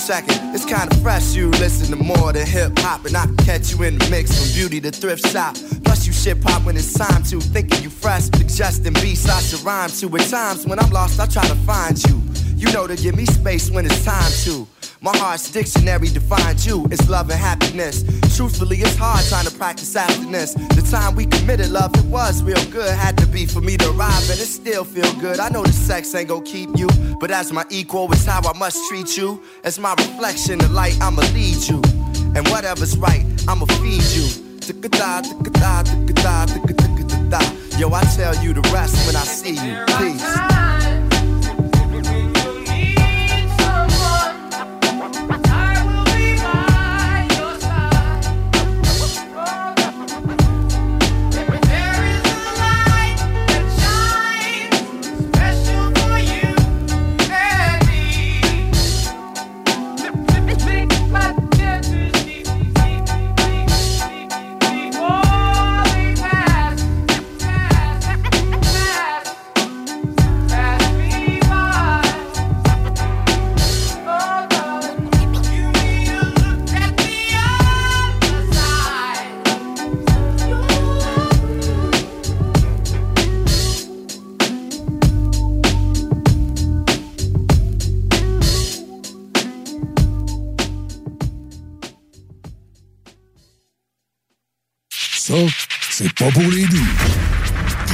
Second, 0.09 0.55
it's 0.55 0.65
kinda 0.65 0.89
fresh. 1.03 1.35
You 1.35 1.51
listen 1.51 1.95
to 1.95 2.03
more 2.03 2.33
than 2.33 2.43
hip 2.43 2.79
hop, 2.79 3.05
and 3.05 3.15
I 3.15 3.25
can 3.25 3.37
catch 3.37 3.71
you 3.71 3.83
in 3.83 3.99
the 3.99 4.09
mix 4.09 4.35
from 4.35 4.51
beauty 4.55 4.81
to 4.81 4.89
thrift 4.89 5.27
shop. 5.27 5.55
Plus, 5.83 6.07
you 6.07 6.13
shit 6.13 6.41
pop 6.41 6.63
when 6.63 6.75
it's 6.75 6.91
time 6.93 7.21
to. 7.25 7.39
Thinking 7.39 7.83
you 7.83 7.91
fresh, 7.91 8.23
suggesting 8.23 8.93
beats 8.93 9.29
I 9.29 9.39
should 9.39 9.61
rhyme 9.61 9.91
to. 9.99 10.07
At 10.17 10.27
times 10.27 10.65
when 10.65 10.79
I'm 10.79 10.89
lost, 10.89 11.19
I 11.19 11.27
try 11.27 11.45
to 11.45 11.53
find 11.57 11.95
you. 12.07 12.23
You 12.55 12.73
know 12.73 12.87
to 12.87 12.95
give 12.95 13.15
me 13.15 13.27
space 13.27 13.69
when 13.69 13.85
it's 13.85 14.03
time 14.03 14.31
to. 14.45 14.65
My 15.01 15.15
heart's 15.17 15.49
dictionary 15.49 16.09
defines 16.09 16.65
you. 16.65 16.85
It's 16.91 17.07
love 17.07 17.29
and 17.29 17.39
happiness. 17.39 18.03
Truthfully, 18.35 18.77
it's 18.77 18.97
hard 18.97 19.23
trying 19.25 19.45
to 19.45 19.51
practice 19.51 19.93
happiness. 19.93 20.53
The 20.53 20.85
time 20.91 21.15
we 21.15 21.25
committed 21.25 21.69
love, 21.69 21.95
it 21.95 22.03
was 22.05 22.43
real 22.43 22.61
good. 22.69 22.93
Had 22.93 23.17
to 23.19 23.27
be 23.27 23.45
for 23.45 23.61
me 23.61 23.77
to 23.77 23.91
arrive, 23.91 24.29
and 24.29 24.39
it 24.39 24.47
still 24.47 24.83
feel 24.83 25.11
good. 25.21 25.39
I 25.39 25.47
know 25.47 25.63
the 25.63 25.71
sex 25.71 26.13
ain't 26.15 26.27
gonna 26.27 26.43
keep 26.43 26.77
you, 26.77 26.89
but 27.21 27.31
as 27.31 27.53
my 27.53 27.63
equal, 27.69 28.11
it's 28.11 28.25
how 28.25 28.41
I 28.41 28.57
must 28.57 28.89
treat 28.89 29.15
you. 29.15 29.41
As 29.63 29.79
my 29.79 29.93
reflection, 29.93 30.59
the 30.59 30.67
light, 30.67 30.97
I'ma 31.01 31.21
lead 31.33 31.65
you. 31.65 31.81
And 32.35 32.45
whatever's 32.49 32.97
right, 32.97 33.25
I'ma 33.47 33.67
feed 33.79 34.03
you. 34.03 34.27
Yo, 37.79 37.93
I 37.93 38.01
tell 38.17 38.35
you 38.43 38.53
the 38.53 38.69
rest 38.73 39.07
when 39.07 39.15
I 39.15 39.23
see 39.23 39.55
you. 39.55 39.85
Peace. 39.97 40.21
Oh, 40.21 41.08
Ça, 95.29 95.35
c'est 95.91 96.11
pas 96.15 96.31
pour 96.31 96.41
les 96.41 96.65
doux. 96.65 96.87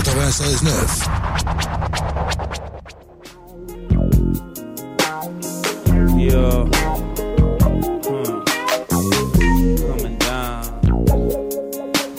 96.9. 0.05 1.09
Yeah. 6.17 6.63
Hmm. 8.05 8.39
Coming 9.85 10.17
down. 10.19 10.63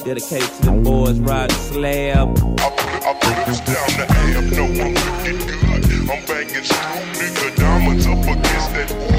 Dedicated 0.05 0.51
to 0.51 0.67
the 0.67 0.73
boys 0.85 1.19
riding 1.21 1.57
slab. 1.57 2.37
I 2.59 3.15
put 3.19 3.37
this 3.47 3.61
down 3.61 3.89
the 3.97 4.05
AM, 4.21 4.51
no, 4.51 4.65
I'm 4.67 4.93
looking 4.93 5.39
good. 5.47 6.11
I'm 6.11 6.21
banging 6.27 6.63
strong, 6.63 7.05
nigga, 7.15 7.57
diamonds 7.57 8.07
up 8.07 8.21
against 8.21 8.69
that 8.75 9.16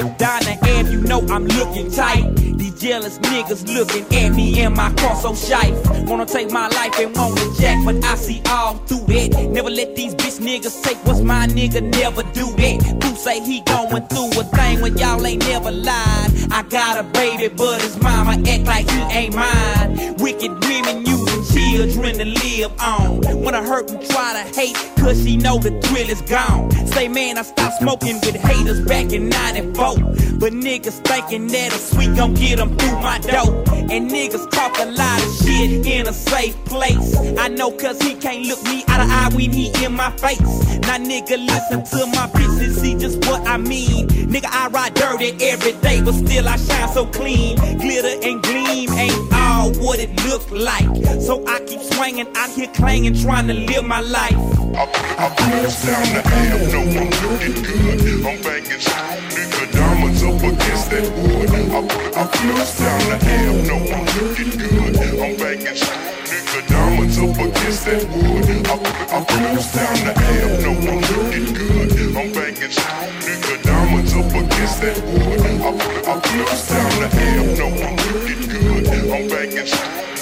flip 0.00 0.18
the 0.18 0.88
you 0.90 1.00
know 1.02 1.20
I'm 1.28 1.46
looking 1.46 1.90
tight. 1.90 2.34
These 2.36 2.80
jealous 2.80 3.18
niggas 3.18 3.66
looking 3.74 4.04
at 4.16 4.34
me 4.34 4.60
and 4.60 4.74
my 4.74 4.92
car 4.94 5.16
so 5.16 5.34
shy. 5.34 5.70
Wanna 6.06 6.26
take 6.26 6.50
my 6.50 6.68
life 6.68 6.98
and 6.98 7.14
want 7.16 7.38
to 7.38 7.60
jack, 7.60 7.84
but 7.84 8.04
I 8.04 8.14
see 8.14 8.42
all 8.48 8.74
through 8.86 9.06
that. 9.14 9.50
Never 9.50 9.70
let 9.70 9.96
these 9.96 10.14
bitch 10.14 10.38
niggas 10.40 10.82
take 10.82 10.98
what's 11.06 11.20
my 11.20 11.46
nigga, 11.46 11.82
never 11.82 12.22
do 12.34 12.46
that. 12.56 13.02
Who 13.02 13.16
say 13.16 13.40
he 13.40 13.60
going 13.62 14.06
through 14.08 14.40
a 14.40 14.44
thing 14.44 14.80
when 14.80 14.96
y'all 14.98 15.24
ain't 15.26 15.46
never 15.48 15.70
lied? 15.70 16.30
I 16.50 16.64
got 16.68 16.98
a 16.98 17.02
baby, 17.02 17.48
but 17.48 17.82
his 17.82 18.00
mama 18.00 18.42
act 18.48 18.64
like 18.64 18.90
he 18.90 19.00
ain't 19.16 19.34
mine. 19.34 20.14
Wicked 20.18 20.52
women 20.64 21.06
using 21.06 21.17
children 21.52 22.18
to 22.18 22.24
live 22.24 22.72
on. 22.80 23.20
Wanna 23.42 23.62
hurt 23.62 23.90
and 23.90 24.00
try 24.10 24.32
to 24.32 24.58
hate, 24.58 24.76
cause 24.98 25.22
she 25.22 25.36
know 25.36 25.58
the 25.58 25.70
thrill 25.82 26.08
is 26.08 26.22
gone. 26.22 26.70
Say, 26.88 27.08
man, 27.08 27.38
I 27.38 27.42
stopped 27.42 27.78
smoking 27.78 28.16
with 28.20 28.36
haters 28.36 28.80
back 28.86 29.12
in 29.12 29.28
94. 29.28 29.96
But 30.38 30.52
niggas 30.52 31.04
thinking 31.06 31.48
that 31.48 31.72
a 31.72 31.78
sweet 31.78 32.14
gon' 32.16 32.34
get 32.34 32.58
them 32.58 32.76
through 32.76 33.00
my 33.00 33.18
door. 33.18 33.64
And 33.90 34.10
niggas 34.10 34.50
talk 34.50 34.78
a 34.78 34.86
lot 34.86 35.22
of 35.22 35.34
shit 35.36 35.86
in 35.86 36.06
a 36.06 36.12
safe 36.12 36.56
place. 36.64 37.16
I 37.38 37.48
know 37.48 37.70
cause 37.70 38.00
he 38.00 38.14
can't 38.14 38.46
look 38.46 38.62
me 38.64 38.84
out 38.88 39.00
of 39.00 39.10
eye 39.10 39.30
when 39.34 39.52
he 39.52 39.72
in 39.84 39.92
my 39.92 40.10
face. 40.12 40.40
Now 40.82 40.98
nigga 40.98 41.44
listen 41.44 41.84
to 41.84 42.06
my 42.14 42.28
and 42.60 42.76
see 42.76 42.94
just 42.94 43.18
what 43.26 43.46
I 43.46 43.56
mean. 43.56 44.08
Nigga, 44.08 44.48
I 44.50 44.68
ride 44.68 44.94
dirty 44.94 45.36
every 45.44 45.72
day, 45.80 46.02
but 46.02 46.12
still 46.12 46.48
I 46.48 46.56
shine 46.56 46.88
so 46.88 47.06
clean. 47.06 47.56
Glitter 47.56 48.20
and 48.22 48.42
gleam 48.42 48.90
ain't 48.90 49.32
all 49.32 49.70
what 49.74 49.98
it 49.98 50.10
look 50.26 50.50
like. 50.50 50.88
So 51.20 51.37
I 51.46 51.60
keep 51.66 51.80
swinging 51.80 52.28
out 52.36 52.50
here 52.50 52.68
clanging, 52.74 53.14
trying 53.14 53.46
to 53.48 53.54
live 53.54 53.84
my 53.84 54.00
life. 54.00 54.34
I 54.74 55.28
press 55.34 55.86
down 55.86 56.02
the 56.14 56.22
amp, 56.24 56.72
no 56.72 56.80
I'm 56.80 57.10
looking 57.22 57.62
good. 57.62 58.26
I'm 58.26 58.42
banging 58.42 58.80
strong, 58.80 59.18
nigga, 59.34 59.72
diamonds 59.72 60.22
up 60.22 60.42
against 60.42 60.90
that 60.90 61.06
wood. 61.16 61.50
I, 61.50 61.80
I 62.20 62.26
press 62.26 62.78
down 62.78 63.00
the 63.10 63.16
amp, 63.26 63.66
no 63.66 63.76
I'm 63.76 64.06
looking 64.18 64.52
good. 64.58 64.96
I'm 65.18 65.36
banging 65.36 65.76
strong, 65.76 66.14
nigga, 66.28 66.60
diamonds 66.68 67.18
up 67.18 67.38
against 67.38 67.84
that 67.86 68.04
wood. 68.08 68.48
I, 68.66 68.76
I 69.08 69.24
press 69.24 69.74
down 69.74 69.98
the 70.06 70.12
amp, 70.18 70.52
no 70.62 70.72
I'm 70.90 71.00
looking 71.10 71.48
good. 71.54 72.16
I'm 72.16 72.32
banging 72.32 72.70
strong, 72.70 73.08
nigga, 73.24 73.54
diamonds 73.64 74.12
up 74.14 74.32
against 74.32 74.80
that 74.82 74.98
wood. 75.04 75.40
I, 75.40 75.70
I 76.12 76.20
press 76.20 76.68
down 76.68 76.92
the 77.00 77.08
amp, 77.16 77.58
no 77.58 77.66
I'm 77.68 77.96
looking 78.12 78.42
good. 78.48 78.86
I'm 79.10 79.28
banging 79.28 79.66
strong, 79.66 80.17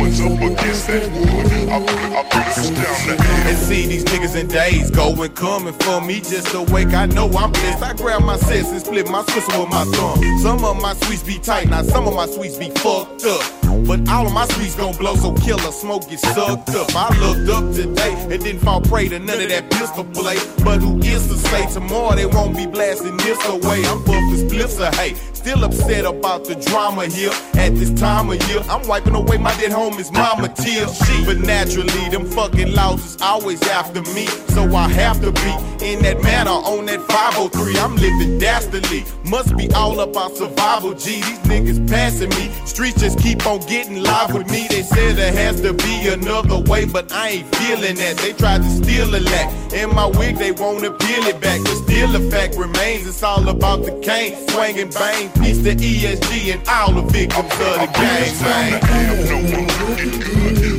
up 0.00 0.40
against 0.40 0.86
that 0.86 1.10
wood. 1.12 1.68
I, 1.68 1.76
I 2.18 2.22
press 2.28 2.68
down 2.70 2.76
the 2.76 3.22
amp. 3.22 3.46
And 3.48 3.58
see 3.58 3.86
these 3.86 4.04
niggas 4.04 4.36
in 4.36 4.48
days 4.48 4.90
going 4.90 5.32
coming 5.32 5.74
for 5.74 6.00
me 6.00 6.20
just 6.20 6.54
awake. 6.54 6.94
I 6.94 7.06
know 7.06 7.26
I'm 7.30 7.52
blessed. 7.52 7.82
I 7.82 7.94
grab 7.94 8.22
my 8.22 8.36
sets 8.36 8.70
and 8.70 8.80
split 8.80 9.08
my 9.08 9.22
Swisher 9.22 9.60
with 9.60 9.70
my 9.70 9.84
thumb. 9.84 10.38
Some 10.40 10.64
of 10.64 10.80
my 10.80 10.94
sweets 10.94 11.22
be 11.22 11.38
tight, 11.38 11.68
now 11.68 11.82
some 11.82 12.06
of 12.06 12.14
my 12.14 12.26
sweets 12.26 12.56
be 12.56 12.70
fucked 12.70 13.24
up. 13.24 13.42
But 13.86 14.08
all 14.08 14.26
of 14.26 14.32
my 14.32 14.46
sweets 14.46 14.74
gon' 14.74 14.96
blow, 14.96 15.16
so 15.16 15.34
killer 15.34 15.72
smoke 15.72 16.08
get 16.08 16.20
sucked 16.20 16.70
up. 16.70 16.94
I 16.94 17.08
looked 17.18 17.50
up 17.50 17.74
today 17.74 18.14
and 18.30 18.42
didn't 18.42 18.60
fall 18.60 18.80
prey 18.80 19.08
to 19.08 19.18
none 19.18 19.40
of 19.40 19.48
that 19.48 19.70
pistol 19.70 20.04
play. 20.04 20.36
But 20.64 20.80
who 20.80 20.98
is 20.98 21.26
to 21.28 21.34
say 21.34 21.66
tomorrow 21.72 22.14
they 22.14 22.26
won't 22.26 22.56
be 22.56 22.66
blasting 22.66 23.16
this 23.18 23.38
away? 23.48 23.84
I'm 23.86 24.04
buff 24.04 24.22
as 24.32 24.44
blips 24.44 24.78
of 24.78 24.94
hate. 24.94 25.16
Still 25.40 25.64
upset 25.64 26.04
about 26.04 26.44
the 26.44 26.54
drama 26.54 27.06
here 27.06 27.32
at 27.54 27.74
this 27.74 27.90
time 27.98 28.28
of 28.28 28.36
year. 28.50 28.60
I'm 28.68 28.86
wiping 28.86 29.14
away 29.14 29.38
my 29.38 29.56
dead 29.56 29.70
homie's 29.70 30.12
mama 30.12 30.50
tears. 30.50 30.98
But 31.24 31.38
naturally, 31.38 32.10
them 32.10 32.26
fucking 32.26 32.68
is 32.68 33.16
always 33.22 33.62
after 33.62 34.02
me. 34.12 34.26
So 34.52 34.62
I 34.76 34.86
have 34.88 35.18
to 35.22 35.32
be 35.32 35.52
in 35.82 36.02
that 36.02 36.22
manner 36.22 36.50
on 36.50 36.84
that 36.86 37.00
503. 37.08 37.78
I'm 37.78 37.96
living 37.96 38.38
dastardly. 38.38 39.06
Must 39.24 39.56
be 39.56 39.72
all 39.72 40.00
about 40.00 40.36
survival, 40.36 40.92
G. 40.92 41.22
These 41.22 41.38
niggas 41.48 41.88
passing 41.88 42.28
me. 42.30 42.50
Streets 42.66 43.00
just 43.00 43.18
keep 43.18 43.46
on 43.46 43.60
getting 43.60 44.02
live 44.02 44.34
with 44.34 44.50
me. 44.50 44.66
They 44.68 44.82
said 44.82 45.16
there 45.16 45.32
has 45.32 45.62
to 45.62 45.72
be 45.72 46.08
another 46.08 46.58
way, 46.58 46.84
but 46.84 47.10
I 47.12 47.28
ain't 47.28 47.56
feeling 47.56 47.96
that. 47.96 48.18
They 48.18 48.34
tried 48.34 48.58
to 48.58 48.68
steal 48.68 49.08
a 49.14 49.20
lack. 49.20 49.72
In 49.72 49.94
my 49.94 50.06
wig, 50.06 50.36
they 50.36 50.52
wanna 50.52 50.90
peel 50.90 51.24
it 51.24 51.40
back. 51.40 51.60
But 51.62 51.76
still, 51.76 52.08
the 52.08 52.30
fact 52.30 52.56
remains 52.56 53.06
it's 53.06 53.22
all 53.22 53.48
about 53.48 53.84
the 53.84 53.92
cane. 54.00 54.36
Swing 54.48 54.78
and 54.78 54.92
bang. 54.92 55.29
Peace 55.34 55.62
to 55.62 55.74
ESG 55.74 56.54
and 56.54 56.68
all 56.68 56.92
the 56.92 57.02
victims 57.12 57.44
of 57.44 57.50
the 57.58 57.86
game, 57.94 58.34
man. 58.42 58.80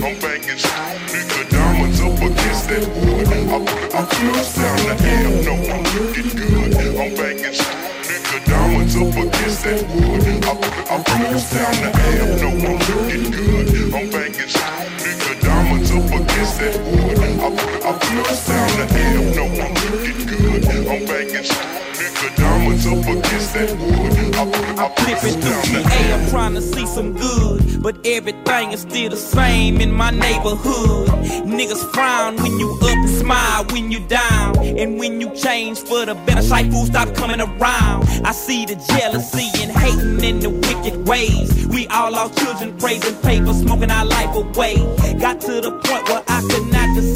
I'm 0.03 0.19
banging 0.19 0.57
strong, 0.57 0.97
nigga, 1.11 1.49
diamonds 1.49 2.01
up 2.01 2.17
against 2.17 2.69
that 2.69 2.85
wood. 2.97 3.27
I, 3.27 3.57
I 3.93 4.05
press 4.05 4.55
down 4.55 4.77
the 4.87 4.95
amp, 5.03 5.45
no, 5.45 5.53
I'm 5.71 5.83
looking 5.95 6.29
good. 6.35 6.73
I'm 6.97 7.13
banging 7.15 7.53
strong, 7.53 7.91
nigga, 8.01 8.37
diamonds 8.45 8.95
up 8.95 9.15
against 9.15 9.63
that 9.63 9.81
wood. 9.93 10.25
I, 10.41 10.53
put 10.55 10.73
I 10.89 11.03
press 11.03 11.45
down 11.53 11.75
the 11.81 11.89
amp, 12.01 12.31
no, 12.41 12.49
I'm 12.67 12.79
looking 12.89 13.25
good. 13.31 13.67
I'm 13.93 14.09
banging 14.09 14.49
strong, 14.49 14.89
nigga, 15.01 15.33
diamonds 15.41 15.91
up 15.91 16.11
against 16.19 16.55
that 16.59 16.75
wood. 16.81 17.19
I, 17.19 17.49
put 17.55 17.85
I 17.85 17.91
press 17.99 18.47
down 18.47 18.69
the 18.77 18.85
amp, 18.97 19.35
no, 19.35 19.45
I'm 19.45 19.73
looking 19.91 20.21
good. 20.27 20.63
I'm 20.87 21.05
banging 21.05 21.43
strong, 21.43 21.90
nigga, 22.21 22.35
diamonds 22.37 22.85
up 22.85 22.97
against 22.97 23.53
that 23.53 23.71
wood. 23.79 24.35
I, 24.35 24.85
I 24.85 24.89
press 24.95 25.21
Flipping 25.21 25.41
down 25.41 25.63
through 25.63 25.83
the 25.83 25.89
GA, 25.89 26.13
I'm 26.13 26.29
trying 26.29 26.53
to 26.55 26.61
see 26.61 26.85
some 26.85 27.13
good. 27.13 27.81
But 27.81 28.05
everything 28.05 28.71
is 28.71 28.81
still 28.81 29.09
the 29.09 29.17
same 29.17 29.81
in 29.81 29.91
my 29.91 30.11
neighborhood. 30.11 31.07
Niggas 31.45 31.91
frown 31.93 32.37
when 32.37 32.59
you 32.59 32.71
up 32.81 32.91
and 32.91 33.09
smile 33.09 33.65
when 33.65 33.91
you 33.91 33.99
down. 34.07 34.57
And 34.59 34.99
when 34.99 35.19
you 35.19 35.33
change 35.35 35.79
for 35.79 36.05
the 36.05 36.15
better, 36.25 36.41
shy 36.41 36.69
food 36.69 36.87
stop 36.87 37.13
coming 37.15 37.41
around. 37.41 38.03
I 38.25 38.31
see 38.31 38.65
the 38.65 38.75
jealousy 38.97 39.49
and 39.61 39.71
hating 39.71 40.23
in 40.23 40.39
the 40.39 40.49
wicked 40.49 41.07
ways. 41.07 41.67
We 41.67 41.87
all 41.87 42.15
our 42.15 42.29
children 42.29 42.77
praising 42.77 43.15
paper, 43.21 43.53
smoking 43.53 43.91
our 43.91 44.05
life 44.05 44.35
away. 44.35 44.75
Got 45.19 45.41
to 45.41 45.61
the 45.61 45.71
point 45.71 46.07
where 46.09 46.23
I 46.27 46.41
could 46.49 46.70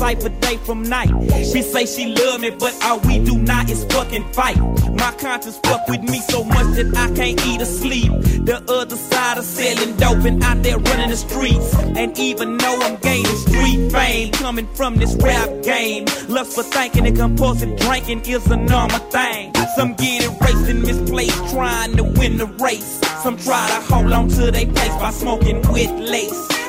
decipher 0.05 0.29
day 0.39 0.57
from 0.57 0.83
night. 0.83 1.09
She 1.51 1.61
say 1.61 1.85
she 1.85 2.13
love 2.13 2.41
me, 2.41 2.51
but 2.51 2.75
all 2.83 2.99
we 2.99 3.19
do 3.19 3.37
not 3.39 3.69
is 3.69 3.83
fucking 3.85 4.31
fight. 4.33 4.57
My 4.93 5.11
conscience 5.17 5.59
fuck 5.63 5.87
with 5.87 6.03
me 6.03 6.19
so 6.19 6.43
much 6.43 6.75
that 6.75 6.93
I 6.95 7.13
can't 7.15 7.43
eat 7.45 7.61
or 7.61 7.65
sleep. 7.65 8.11
The 8.45 8.63
other 8.67 8.95
side 8.95 9.37
of 9.37 9.45
selling 9.45 9.95
dope 9.97 10.23
and 10.25 10.43
out 10.43 10.61
there 10.61 10.77
running 10.77 11.09
the 11.09 11.17
streets. 11.17 11.73
And 11.97 12.17
even 12.19 12.57
though 12.57 12.79
I'm 12.81 12.97
gaining 12.97 13.35
street 13.35 13.91
fame, 13.91 14.31
coming 14.33 14.67
from 14.75 14.95
this 14.95 15.15
rap 15.15 15.49
game, 15.63 16.05
lust 16.27 16.53
for 16.53 16.63
thinking 16.63 17.07
and 17.07 17.17
compulsive 17.17 17.75
drinking 17.79 18.21
is 18.27 18.45
a 18.51 18.57
normal 18.57 18.99
thing. 19.09 19.53
Some 19.75 19.95
get 19.95 20.23
erased 20.23 20.69
and 20.69 20.83
misplaced, 20.83 21.49
trying 21.51 21.97
to 21.97 22.03
win 22.03 22.37
the 22.37 22.47
race. 22.63 23.01
Some 23.23 23.37
try 23.37 23.67
to 23.69 23.93
hold 23.93 24.11
on 24.11 24.27
to 24.29 24.51
their 24.51 24.67
place 24.67 24.95
by 25.01 25.09
smoking 25.11 25.61
with 25.71 25.91
lace. 25.91 26.64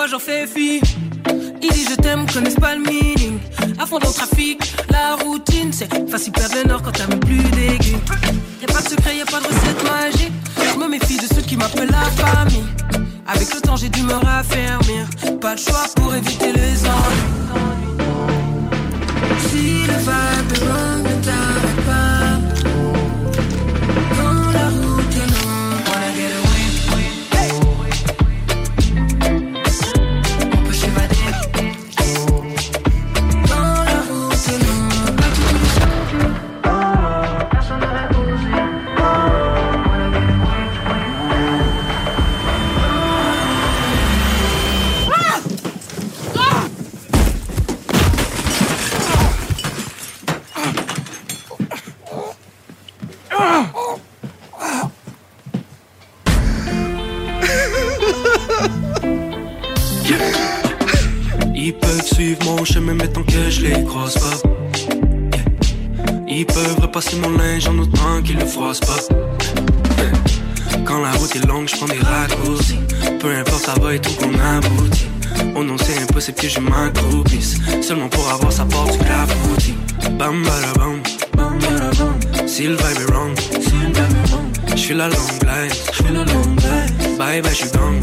Moi 0.00 0.06
j'en 0.06 0.18
fais 0.18 0.46
fi. 0.46 0.80
Il 1.60 1.68
dit 1.68 1.84
je 1.90 1.94
t'aime, 1.94 2.24
connaissent 2.32 2.54
pas 2.54 2.74
le 2.74 2.80
meaning. 2.80 3.38
À 3.78 3.84
fond 3.84 3.98
dans 3.98 4.08
le 4.08 4.14
trafic, 4.14 4.74
la 4.88 5.16
routine, 5.16 5.70
c'est 5.74 5.90
facile 6.08 6.32
perdre 6.32 6.54
le 6.56 6.68
nord 6.70 6.80
quand 6.80 6.92
t'as 6.92 7.06
même 7.06 7.20
plus 7.20 7.42
d'aiguille. 7.56 7.98
Y'a 8.62 8.68
pas 8.68 8.80
de 8.80 8.88
secret, 8.88 9.18
y'a 9.18 9.26
pas 9.26 9.40
de 9.40 9.46
recette 9.48 9.82
magique. 9.84 10.32
Je 10.56 10.78
me 10.78 10.88
méfie 10.88 11.18
de 11.18 11.26
ceux 11.34 11.42
qui 11.42 11.54
m'appellent 11.54 11.90
la 11.90 12.06
famille. 12.22 12.64
Avec 13.26 13.54
le 13.54 13.60
temps, 13.60 13.76
j'ai 13.76 13.90
dû 13.90 14.02
me 14.02 14.14
raffermir. 14.14 15.06
Pas 15.38 15.54
de 15.54 15.60
choix 15.60 15.84
pour 15.96 16.14
éviter 16.14 16.50
les 16.50 16.80
ennuis. 16.86 18.00
Si 19.50 19.86
le 19.86 19.98
vibe 19.98 20.52
est 20.54 20.64
wrong, 20.64 21.69
c'est 76.30 76.42
que 76.42 76.48
je 76.48 76.60
m'accroupisse. 76.60 77.56
Seulement 77.82 78.08
pour 78.08 78.28
avoir 78.30 78.52
sa 78.52 78.64
porte 78.64 78.92
du 78.92 78.98
clafoutis. 78.98 79.74
Bam 80.18 80.42
bam 80.44 81.02
bam 81.36 82.46
Si 82.46 82.64
le 82.64 82.76
vibe 82.76 83.00
est 83.00 83.12
wrong, 83.12 83.34
je 84.66 84.76
suis 84.76 84.94
la 84.94 85.08
longue 85.08 85.38
blague. 85.40 85.72
Bye 87.18 87.42
bye, 87.42 87.50
je 87.50 87.56
suis 87.56 87.70
gone. 87.70 88.00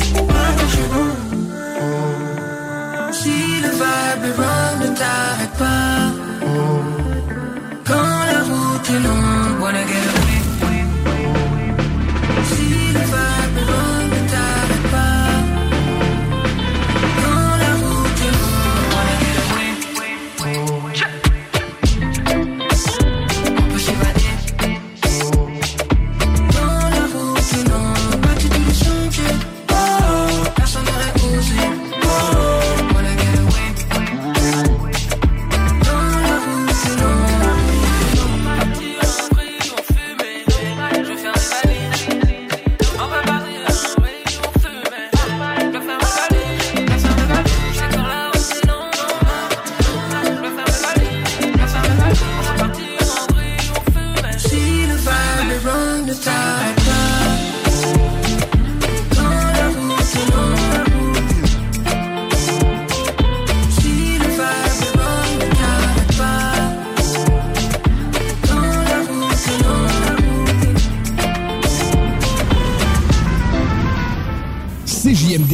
Si 3.11 3.61
le 3.63 3.69
vibe 3.79 4.23
est 4.25 4.35
wrong, 4.37 4.77
ne 4.81 4.87
t'arrête 4.95 5.55
pas. 5.57 6.11
Quand 7.85 8.25
la 8.31 8.39
route 8.43 8.87
route, 8.87 9.01
non, 9.03 9.61
wanna 9.61 9.83
get 9.85 10.05
away. 10.15 10.36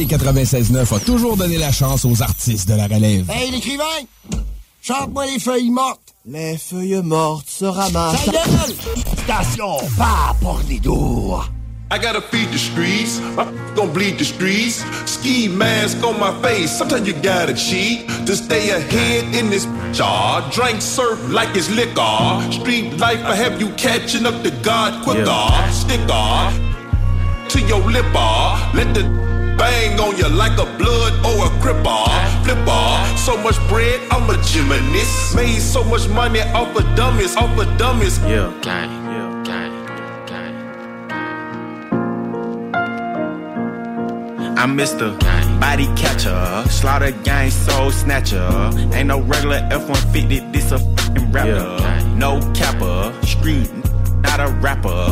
CJMD 0.04 0.10
96.9 0.10 0.96
a 0.96 1.00
toujours 1.00 1.36
donné 1.36 1.58
la 1.58 1.72
chance 1.72 2.04
aux 2.04 2.22
artistes 2.22 2.68
de 2.68 2.74
la 2.74 2.86
relève. 2.86 3.30
Hey, 3.30 3.50
l'écrivain! 3.50 3.84
Chante-moi 4.82 5.26
les 5.26 5.38
feuilles 5.38 5.70
mortes! 5.70 6.00
Les 6.26 6.56
feuilles 6.56 7.02
mortes 7.02 7.48
se 7.48 7.64
ramassent. 7.64 8.24
Ta 8.24 8.32
gueule! 8.32 8.74
Station, 9.24 9.76
pas 9.96 10.36
pour 10.40 10.60
les 10.68 10.78
doux! 10.80 11.34
I 11.90 11.98
gotta 11.98 12.20
feed 12.20 12.50
the 12.50 12.58
streets. 12.58 13.20
My 13.36 13.44
gon' 13.76 13.92
bleed 13.92 14.18
the 14.18 14.24
streets. 14.24 14.84
Ski 15.04 15.48
mask 15.48 16.02
on 16.02 16.18
my 16.18 16.32
face. 16.42 16.76
Sometimes 16.76 17.06
you 17.06 17.14
gotta 17.22 17.54
cheat 17.54 18.08
to 18.26 18.34
stay 18.34 18.70
ahead 18.70 19.34
in 19.34 19.50
this 19.50 19.66
jar. 19.92 20.42
Drink 20.50 20.80
surf 20.80 21.20
like 21.30 21.54
it's 21.54 21.70
liquor. 21.70 22.50
Street 22.50 22.98
life, 22.98 23.22
I 23.24 23.36
have 23.36 23.60
you 23.60 23.68
catching 23.76 24.26
up 24.26 24.42
to 24.42 24.50
God 24.62 25.04
quicker. 25.04 25.72
Sticker 25.72 26.74
to 27.50 27.60
your 27.68 27.80
lip. 27.90 28.12
Let 28.74 28.92
the 28.94 29.33
bang 29.58 29.98
on 30.00 30.16
you 30.16 30.28
like 30.28 30.58
a 30.58 30.66
blood 30.78 31.12
or 31.24 31.46
a 31.46 31.50
cripper. 31.62 32.04
Flipper. 32.44 33.16
So 33.18 33.36
much 33.42 33.58
bread, 33.68 34.00
I'm 34.10 34.28
a 34.28 34.36
gymnast. 34.42 35.34
Made 35.34 35.60
so 35.60 35.82
much 35.84 36.08
money 36.08 36.40
off 36.40 36.76
of 36.76 36.84
dummies, 36.96 37.36
off 37.36 37.58
of 37.58 37.78
dummies. 37.78 38.18
Yeah, 38.20 38.52
gang, 38.62 38.90
yeah, 39.06 39.42
gang. 39.46 39.84
I'm 44.56 44.76
Mr. 44.78 45.18
Body 45.60 45.86
Catcher, 45.94 46.64
Slaughter 46.70 47.10
Gang 47.22 47.50
Soul 47.50 47.90
Snatcher. 47.90 48.70
Ain't 48.94 49.08
no 49.08 49.20
regular 49.20 49.60
F-150, 49.70 50.52
this 50.52 50.72
a 50.72 50.78
fing 50.78 51.30
rapper. 51.32 51.80
No 52.16 52.40
capper, 52.54 53.12
street, 53.26 53.70
not 54.24 54.40
a 54.40 54.48
rapper. 54.54 55.04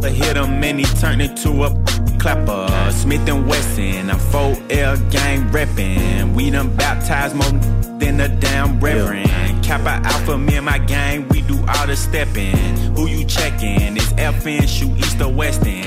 But 0.00 0.12
hit 0.12 0.36
him 0.36 0.62
and 0.62 0.80
he 0.80 0.86
turned 1.00 1.22
into 1.22 1.64
a 1.64 1.70
clapper. 2.18 2.66
Smith 2.92 3.28
and 3.28 3.46
Wesson, 3.46 4.10
I'm 4.10 4.18
4L 4.18 5.10
gang 5.10 5.48
reppin'. 5.50 6.34
We 6.34 6.50
done 6.50 6.74
baptized 6.76 7.34
more 7.36 7.50
than 8.00 8.20
a 8.20 8.28
damn 8.28 8.80
reverend. 8.80 9.64
Kappa 9.64 10.00
Alpha, 10.06 10.36
me 10.36 10.56
and 10.56 10.66
my 10.66 10.78
gang, 10.78 11.28
we 11.28 11.42
do 11.42 11.56
all 11.68 11.86
the 11.86 11.96
steppin'. 11.96 12.76
Who 12.96 13.06
you 13.06 13.24
checkin'? 13.26 13.96
It's 13.96 14.12
FN, 14.12 14.68
shoot 14.68 14.96
east 14.98 15.20
or 15.20 15.32
west 15.32 15.64
end. 15.66 15.86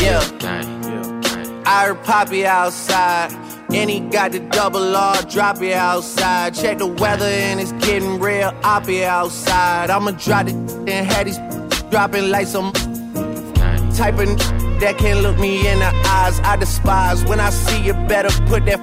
Yeah. 0.00 0.22
I 1.68 1.86
heard 1.86 2.04
Poppy 2.04 2.46
outside. 2.46 3.45
And 3.76 3.90
he 3.90 4.00
got 4.00 4.32
the 4.32 4.40
double 4.40 4.96
R, 4.96 5.20
drop 5.24 5.60
it 5.60 5.74
outside. 5.74 6.54
Check 6.54 6.78
the 6.78 6.86
weather 6.86 7.26
and 7.26 7.60
it's 7.60 7.72
getting 7.86 8.18
real, 8.18 8.52
I'll 8.62 8.80
be 8.80 9.04
outside. 9.04 9.90
I'ma 9.90 10.12
drop 10.12 10.46
it 10.48 10.54
and 10.54 11.06
have 11.06 11.26
these 11.26 11.38
dropping 11.90 12.30
like 12.30 12.46
some 12.46 12.72
type 13.92 14.18
of 14.18 14.28
that 14.80 14.96
can't 14.98 15.20
look 15.20 15.38
me 15.38 15.68
in 15.68 15.78
the 15.78 15.92
eyes. 16.06 16.40
I 16.40 16.56
despise 16.56 17.24
when 17.24 17.38
I 17.38 17.50
see 17.50 17.82
you 17.84 17.92
better 17.92 18.30
put 18.46 18.64
that 18.64 18.80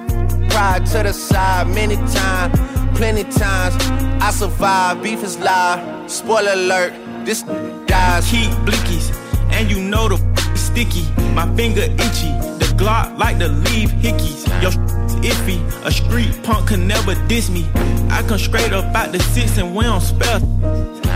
pride 0.50 0.86
to 0.86 1.02
the 1.02 1.12
side. 1.12 1.66
Many 1.68 1.96
times, 1.96 2.58
plenty 2.96 3.24
times, 3.24 3.74
I 4.22 4.30
survive. 4.30 5.02
Beef 5.02 5.22
is 5.24 5.38
live. 5.38 6.10
Spoiler 6.10 6.52
alert, 6.52 6.92
this 7.24 7.42
dies. 7.86 8.30
Keep 8.30 8.50
blickies, 8.66 9.12
and 9.50 9.70
you 9.70 9.80
know 9.80 10.08
the 10.08 10.33
sticky. 10.74 11.06
My 11.34 11.46
finger 11.54 11.82
itchy, 11.82 12.32
the 12.58 12.68
Glock 12.76 13.16
like 13.16 13.38
to 13.38 13.48
leave 13.48 13.90
hickeys. 14.02 14.42
Your 14.60 14.72
iffy, 15.22 15.58
a 15.86 15.90
street 15.92 16.32
punk 16.42 16.68
can 16.68 16.88
never 16.88 17.14
diss 17.28 17.48
me. 17.48 17.64
I 18.10 18.24
come 18.26 18.38
straight 18.38 18.72
up 18.72 18.84
out 18.94 19.12
the 19.12 19.20
six 19.20 19.56
and 19.56 19.74
we 19.76 19.84
don't 19.84 20.00
spell. 20.00 20.40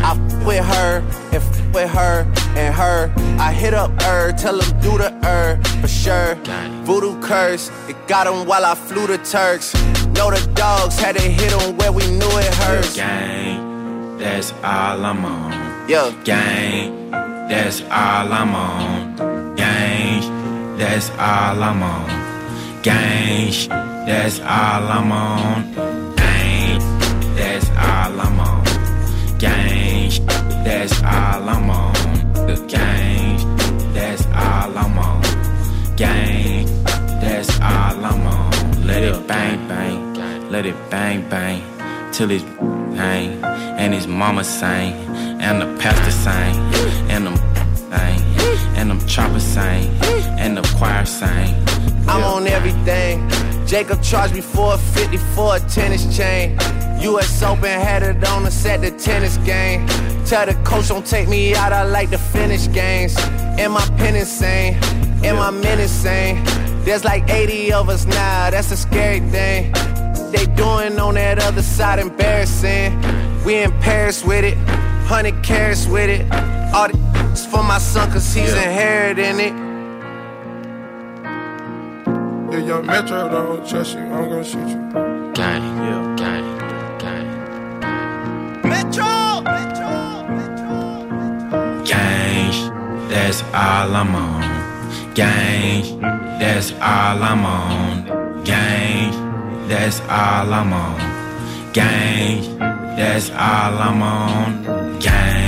I 0.08 0.12
f- 0.12 0.46
with 0.46 0.64
her 0.64 0.98
and 1.32 1.42
f- 1.42 1.74
with 1.74 1.90
her 1.90 2.22
and 2.56 2.72
her. 2.74 3.12
I 3.40 3.52
hit 3.52 3.74
up 3.74 3.90
her, 4.02 4.32
tell 4.32 4.60
him 4.60 4.80
do 4.80 4.96
the 4.96 5.10
her 5.26 5.60
for 5.80 5.88
sure. 5.88 6.36
Voodoo 6.86 7.20
curse, 7.20 7.70
it 7.88 7.96
got 8.06 8.28
him 8.28 8.46
while 8.46 8.64
I 8.64 8.74
flew 8.76 9.06
the 9.08 9.18
Turks. 9.18 9.74
Know 10.16 10.30
the 10.30 10.40
dogs 10.54 10.98
had 11.00 11.16
to 11.16 11.22
hit 11.22 11.50
him 11.52 11.76
where 11.78 11.90
we 11.92 12.06
knew 12.06 12.32
it 12.46 12.54
hurts. 12.62 12.94
Gang, 12.96 14.18
that's 14.18 14.52
all 14.62 15.04
I'm 15.04 15.24
on. 15.24 15.50
Yeah. 15.88 16.14
Gang, 16.24 17.10
that's 17.10 17.80
all 17.82 18.32
I'm 18.32 18.54
on. 18.54 19.27
That's 20.78 21.10
all 21.10 21.60
I'm 21.60 21.82
on. 21.82 22.06
Gang, 22.82 23.50
that's 24.06 24.38
all 24.38 24.86
I'm 24.96 25.10
on. 25.10 25.74
Gang, 26.14 26.78
that's 27.34 27.68
all 27.70 28.20
I'm 28.20 28.38
on. 28.38 28.64
Gang, 29.38 30.10
that's 30.64 31.02
all 31.02 31.48
I'm 31.48 31.68
on. 31.68 31.94
The 32.46 32.64
gang, 32.68 33.92
that's 33.92 34.24
all 34.26 34.78
I'm 34.78 34.98
on. 34.98 35.22
Gang, 35.96 36.66
that's 37.20 37.60
all 37.60 38.04
I'm 38.04 38.26
on. 38.26 38.86
Let 38.86 39.02
it 39.02 39.26
bang 39.26 39.66
bang, 39.66 40.14
let 40.48 40.64
it 40.64 40.76
bang 40.90 41.28
bang, 41.28 41.60
till 42.12 42.30
it's 42.30 42.44
hang, 42.96 43.42
and 43.42 43.92
his 43.92 44.06
mama 44.06 44.44
sang, 44.44 44.94
and 45.40 45.60
the 45.60 45.66
pastor 45.82 46.12
sang, 46.12 46.54
and 47.10 47.26
them 47.26 47.36
sang, 47.90 48.20
and 48.78 48.90
them 48.90 49.04
choppers 49.08 49.42
sang, 49.42 49.88
and 50.38 50.56
the 50.56 50.62
choir 50.78 51.04
sang. 51.04 51.52
I'm 52.06 52.22
on 52.22 52.46
everything. 52.46 53.28
Jacob 53.66 54.00
charged 54.02 54.34
me 54.34 54.40
450 54.40 55.16
for 55.34 55.56
a 55.56 55.60
tennis 55.68 56.16
chain. 56.16 56.56
US 57.00 57.42
Open 57.42 57.64
had 57.64 58.02
it 58.04 58.24
on 58.28 58.46
us 58.46 58.64
at 58.66 58.80
the 58.80 58.92
tennis 58.92 59.36
game. 59.38 59.86
Tell 60.24 60.46
the 60.46 60.54
coach 60.64 60.88
don't 60.88 61.04
take 61.04 61.28
me 61.28 61.54
out, 61.56 61.72
I 61.72 61.82
like 61.82 62.10
to 62.10 62.18
finish 62.18 62.70
games. 62.72 63.16
Am 63.58 63.76
I 63.76 63.84
pen 63.98 64.14
insane? 64.14 64.74
Am 65.24 65.38
I 65.38 65.50
men 65.50 65.80
insane? 65.80 66.44
There's 66.84 67.04
like 67.04 67.28
80 67.28 67.72
of 67.72 67.88
us 67.88 68.06
now, 68.06 68.50
that's 68.50 68.70
a 68.70 68.76
scary 68.76 69.20
thing. 69.30 69.72
They 70.30 70.46
doing 70.54 70.98
on 71.00 71.14
that 71.14 71.42
other 71.42 71.62
side 71.62 71.98
embarrassing. 71.98 72.96
We 73.44 73.56
in 73.56 73.72
Paris 73.80 74.24
with 74.24 74.44
it, 74.44 74.56
100 74.56 75.42
carats 75.42 75.86
with 75.86 76.10
it. 76.10 76.22
All 76.72 76.86
the 76.86 77.07
for 77.36 77.62
my 77.62 77.78
son, 77.78 78.10
cause 78.10 78.32
he's 78.34 78.52
Yeah. 78.54 78.62
inheriting 78.64 79.40
it. 79.40 79.54
Yeah, 82.50 82.58
young 82.70 82.86
Metro 82.86 83.28
don't 83.28 83.68
trust 83.68 83.94
you. 83.94 84.00
I'm 84.00 84.28
gonna 84.30 84.44
shoot 84.44 84.68
you. 84.68 84.80
Gang, 85.34 85.64
yeah, 85.86 86.02
gang, 86.22 86.46
gang. 87.02 87.28
Metro! 88.72 89.12
Metro! 89.54 89.94
Metro! 90.38 90.76
Gang, 91.84 92.52
that's 93.10 93.42
all 93.54 93.94
I'm 94.00 94.14
on. 94.14 94.42
Gang, 95.14 96.00
that's 96.40 96.72
all 96.80 97.22
I'm 97.30 97.44
on. 97.44 98.44
Gang, 98.44 99.12
that's 99.68 100.00
all 100.08 100.52
I'm 100.60 100.72
on. 100.72 100.98
Gang, 101.72 102.58
that's 102.96 103.30
all 103.30 103.74
I'm 103.88 104.02
on. 104.02 104.48
Gang, 104.98 105.47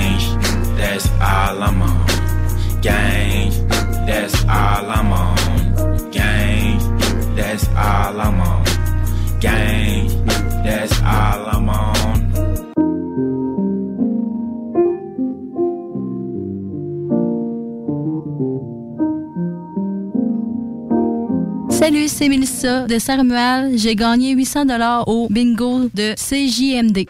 Salut, 21.70 22.08
c'est 22.08 22.28
Melissa 22.28 22.86
de 22.86 22.98
Saint-Romuald. 22.98 23.76
J'ai 23.76 23.96
gagné 23.96 24.32
800 24.32 24.66
dollars 24.66 25.08
au 25.08 25.28
bingo 25.28 25.88
de 25.94 26.14
CJMD. 26.14 27.08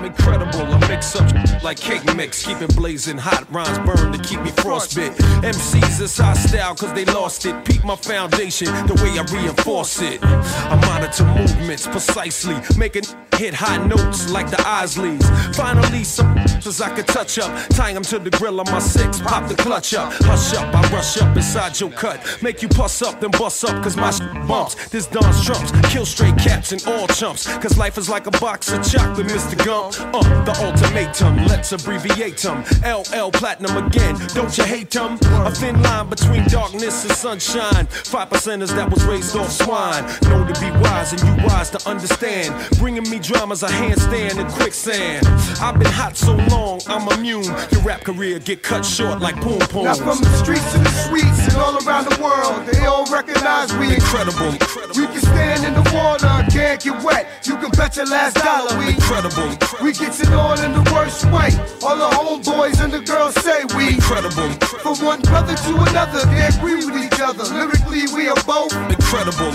I'm 0.00 0.06
incredible. 0.06 0.62
I 0.62 0.88
mix 0.88 1.14
up 1.14 1.30
like 1.62 1.78
cake 1.78 2.02
mix, 2.16 2.42
keep 2.42 2.62
it 2.62 2.74
blazing 2.74 3.18
hot. 3.18 3.44
Rhymes 3.52 3.78
burn 3.80 4.12
to 4.12 4.18
keep 4.18 4.40
me 4.40 4.48
frostbit. 4.50 5.10
MCs 5.42 6.00
is 6.00 6.16
hostile 6.16 6.74
cause 6.74 6.94
they 6.94 7.04
lost 7.04 7.44
it. 7.44 7.66
Peak 7.66 7.84
my 7.84 7.96
foundation 7.96 8.68
the 8.86 8.94
way 8.94 9.18
I 9.18 9.24
reinforce 9.30 10.00
it. 10.00 10.24
I 10.24 10.80
monitor 10.86 11.26
movements 11.26 11.86
precisely, 11.86 12.56
making 12.78 13.04
hit 13.40 13.54
high 13.54 13.78
notes 13.86 14.30
like 14.30 14.50
the 14.50 14.58
Osleys. 14.58 15.24
Finally, 15.56 16.04
some 16.04 16.36
as 16.66 16.80
I 16.86 16.94
could 16.94 17.06
touch 17.06 17.38
up, 17.38 17.50
tying 17.70 17.94
them 17.94 18.02
to 18.04 18.18
the 18.18 18.30
grill 18.30 18.60
on 18.60 18.66
my 18.70 18.78
six. 18.78 19.18
Pop 19.20 19.48
the 19.48 19.54
clutch 19.54 19.94
up, 19.94 20.12
hush 20.20 20.52
up, 20.54 20.74
I 20.74 20.82
rush 20.92 21.16
up 21.20 21.34
inside 21.34 21.80
your 21.80 21.90
cut. 21.90 22.20
Make 22.42 22.60
you 22.60 22.68
puss 22.68 23.00
up, 23.00 23.18
then 23.20 23.30
bust 23.30 23.64
up, 23.64 23.82
cause 23.82 23.96
my 23.96 24.10
bumps. 24.46 24.88
This 24.90 25.06
Don's 25.06 25.42
trumps, 25.44 25.72
kill 25.88 26.04
straight 26.04 26.36
caps 26.36 26.72
and 26.72 26.86
all 26.86 27.06
chumps. 27.08 27.46
Cause 27.58 27.78
life 27.78 27.96
is 27.96 28.10
like 28.10 28.26
a 28.26 28.30
box 28.32 28.70
of 28.72 28.86
chocolate, 28.86 29.26
Mr. 29.26 29.56
Gump. 29.64 29.94
Uh, 30.14 30.44
the 30.44 30.54
ultimatum, 30.62 31.46
let's 31.46 31.72
abbreviate 31.72 32.36
them. 32.36 32.62
LL 32.84 33.30
Platinum 33.30 33.86
again, 33.86 34.16
don't 34.34 34.56
you 34.58 34.64
hate 34.64 34.90
them? 34.90 35.18
A 35.46 35.50
thin 35.50 35.82
line 35.82 36.10
between 36.10 36.44
darkness 36.48 37.04
and 37.04 37.12
sunshine. 37.12 37.86
Five 37.86 38.28
percenters 38.28 38.74
that 38.76 38.90
was 38.90 39.02
raised 39.04 39.34
off 39.34 39.50
swine. 39.50 40.04
Know 40.24 40.46
to 40.46 40.60
be 40.60 40.70
wise 40.82 41.12
and 41.14 41.22
you 41.22 41.46
wise 41.46 41.70
to 41.70 41.88
understand. 41.88 42.52
Bringing 42.78 43.08
me 43.08 43.18
dramas, 43.30 43.62
a 43.62 43.68
handstand 43.68 44.38
and 44.38 44.50
quicksand. 44.54 45.24
I've 45.62 45.78
been 45.78 45.92
hot 45.92 46.16
so 46.16 46.34
long, 46.50 46.80
I'm 46.88 47.06
immune. 47.16 47.44
Your 47.70 47.82
rap 47.82 48.02
career 48.02 48.40
get 48.40 48.62
cut 48.62 48.84
short 48.84 49.20
like 49.20 49.36
boom 49.40 49.60
boom. 49.70 49.84
Now 49.84 49.94
from 49.94 50.18
the 50.18 50.32
streets 50.42 50.72
to 50.72 50.78
the 50.78 50.90
suites 51.06 51.46
and 51.46 51.56
all 51.62 51.78
around 51.86 52.10
the 52.10 52.18
world, 52.20 52.66
they 52.66 52.84
all 52.86 53.06
recognize 53.06 53.72
we 53.76 53.94
incredible. 53.94 54.50
We 54.98 55.06
can 55.06 55.22
stand 55.40 55.64
in 55.64 55.74
the 55.74 55.86
water, 55.94 56.28
can't 56.50 56.80
get 56.82 57.02
wet. 57.02 57.26
You 57.44 57.56
can 57.56 57.70
bet 57.70 57.96
your 57.96 58.06
last 58.06 58.36
dollar 58.36 58.78
we 58.78 58.88
incredible. 58.94 59.48
We 59.82 59.92
get 59.92 60.18
it 60.20 60.32
on 60.32 60.62
in 60.64 60.72
the 60.72 60.84
worst 60.92 61.24
way. 61.32 61.50
All 61.82 61.96
the 61.96 62.10
homeboys 62.16 62.82
and 62.84 62.92
the 62.92 63.00
girls 63.00 63.34
say 63.46 63.64
we 63.76 63.94
incredible. 63.94 64.50
From 64.84 64.96
one 65.04 65.20
brother 65.22 65.54
to 65.54 65.72
another, 65.88 66.20
they 66.32 66.42
agree 66.52 66.84
with 66.84 66.96
each 67.04 67.20
other. 67.20 67.44
Lyrically, 67.44 68.04
we 68.14 68.28
are 68.28 68.42
both 68.44 68.74
incredible. 68.94 69.52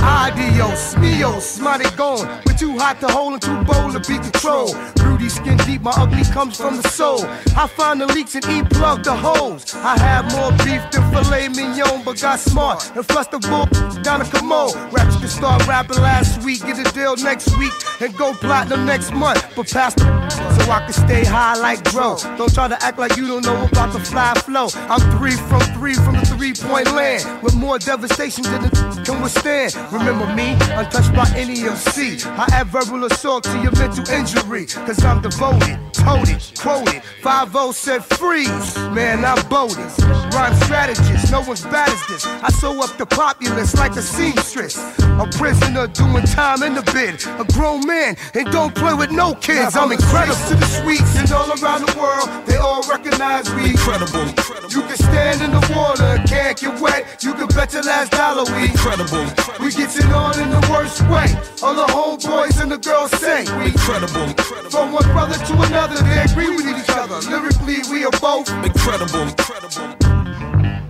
Adios, 0.00 0.94
mios, 0.96 1.60
mighty 1.60 1.90
gone. 1.96 2.26
We're 2.46 2.56
too 2.56 2.78
hot 2.78 3.00
to 3.00 3.08
hold 3.08 3.34
and 3.34 3.42
too 3.42 3.58
bold 3.64 3.92
to 3.92 4.00
be 4.00 4.18
controlled. 4.18 4.74
Rudy 5.00 5.28
skin 5.28 5.58
deep, 5.58 5.82
my 5.82 5.92
ugly 5.96 6.24
comes 6.24 6.56
from 6.56 6.76
the 6.80 6.88
soul. 6.88 7.20
I 7.56 7.66
find 7.66 8.00
the 8.00 8.06
leaks 8.06 8.34
and 8.34 8.44
E 8.46 8.62
plug 8.62 9.04
the 9.04 9.14
holes. 9.14 9.74
I 9.74 9.98
have 9.98 10.24
more 10.32 10.52
beef 10.64 10.82
than 10.90 11.02
filet 11.12 11.48
mignon, 11.48 12.02
but 12.04 12.20
got 12.20 12.40
smart 12.40 12.90
and 12.96 13.04
flushed 13.06 13.30
the 13.30 13.38
bull 13.38 13.66
down 14.02 14.20
the 14.20 14.28
commode. 14.34 14.74
Raps 15.02 15.16
can 15.16 15.28
start 15.28 15.66
rapping 15.66 15.98
last 15.98 16.44
week, 16.44 16.60
get 16.60 16.78
a 16.78 16.92
deal 16.92 17.16
next 17.16 17.58
week, 17.58 17.72
and 18.00 18.16
go 18.16 18.34
platinum 18.34 18.86
next 18.86 19.12
month. 19.12 19.42
But 19.56 19.68
pass 19.68 19.94
the 19.94 20.04
so 20.64 20.70
I 20.70 20.78
can 20.84 20.92
stay 20.92 21.24
high 21.24 21.56
like 21.56 21.82
bro. 21.90 22.16
Don't 22.38 22.54
try 22.54 22.68
to 22.68 22.80
act 22.80 22.98
like 22.98 23.16
you 23.16 23.26
don't 23.26 23.44
know 23.44 23.64
about 23.64 23.92
the 23.92 23.98
fly 23.98 24.32
flow. 24.34 24.68
I'm 24.88 25.00
three 25.18 25.34
from 25.48 25.60
three 25.74 25.94
from 25.94 26.14
the 26.14 26.26
three 26.26 26.52
point 26.54 26.92
land 26.92 27.42
with 27.42 27.56
more 27.56 27.80
devastation 27.80 28.44
than 28.44 28.62
the 28.62 29.02
can 29.06 29.20
withstand. 29.20 29.74
Remember 29.90 30.26
me, 30.36 30.52
untouched 30.70 31.14
by 31.14 31.28
any 31.34 31.58
MC. 31.62 32.22
I 32.24 32.46
add 32.52 32.68
verbal 32.68 33.04
assault 33.04 33.42
to 33.44 33.58
your 33.58 33.72
mental 33.72 34.08
injury, 34.08 34.66
cause 34.66 35.04
I'm 35.04 35.20
devoted, 35.20 35.80
toted, 35.92 36.40
quoted. 36.58 37.02
5 37.22 37.74
said 37.74 38.04
freeze, 38.04 38.76
man, 38.94 39.24
I'm 39.24 39.46
boated. 39.48 39.90
Rhyme 40.34 40.54
strategist, 40.62 41.30
no 41.30 41.40
one's 41.40 41.62
bad 41.62 41.88
as 41.88 42.06
this. 42.06 42.26
I 42.26 42.50
sew 42.50 42.82
up 42.82 42.96
the 42.98 43.06
populace 43.06 43.76
like 43.76 43.96
a 43.96 44.02
seamstress. 44.02 44.81
A 45.20 45.26
prisoner 45.38 45.86
doing 45.86 46.24
time 46.24 46.62
in 46.62 46.74
the 46.74 46.82
bid. 46.92 47.22
A 47.38 47.44
grown 47.52 47.86
man 47.86 48.16
and 48.34 48.50
don't 48.50 48.74
play 48.74 48.94
with 48.94 49.10
no 49.10 49.34
kids. 49.34 49.76
I'm 49.76 49.92
incredible. 49.92 50.34
To 50.48 50.54
the 50.56 50.66
sweets 50.66 51.14
and 51.16 51.30
all 51.32 51.50
around 51.52 51.86
the 51.86 51.94
world, 51.98 52.28
they 52.46 52.56
all 52.56 52.82
recognize 52.88 53.52
we 53.54 53.70
incredible. 53.70 54.26
You 54.70 54.82
can 54.82 54.96
stand 54.96 55.42
in 55.42 55.50
the 55.50 55.62
water 55.74 56.02
and 56.02 56.28
can't 56.28 56.58
get 56.58 56.80
wet. 56.80 57.22
You 57.22 57.34
can 57.34 57.46
bet 57.48 57.72
your 57.72 57.82
last 57.82 58.12
dollar 58.12 58.44
we 58.56 58.70
incredible. 58.70 59.24
We 59.60 59.70
get 59.70 59.94
it 59.96 60.10
on 60.10 60.40
in 60.40 60.50
the 60.50 60.66
worst 60.72 61.02
way. 61.12 61.28
All 61.62 61.74
the 61.74 61.86
homeboys 61.92 62.60
and 62.60 62.72
the 62.72 62.78
girls 62.78 63.12
say 63.20 63.44
we 63.58 63.66
incredible. 63.70 64.26
From 64.70 64.92
one 64.92 65.04
brother 65.12 65.36
to 65.36 65.52
another, 65.62 66.02
they 66.02 66.22
agree 66.22 66.50
with 66.56 66.66
each 66.66 66.90
other. 66.90 67.20
Lyrically, 67.30 67.78
we 67.90 68.04
are 68.04 68.16
both 68.20 68.48
incredible. 68.64 69.28
Incredible. 69.28 70.21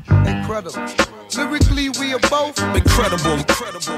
Incredible. 0.09 0.87
Lyrically, 1.37 1.89
we 2.01 2.15
are 2.15 2.21
both 2.29 2.59
incredible. 2.75 3.33
Incredible. 3.33 3.95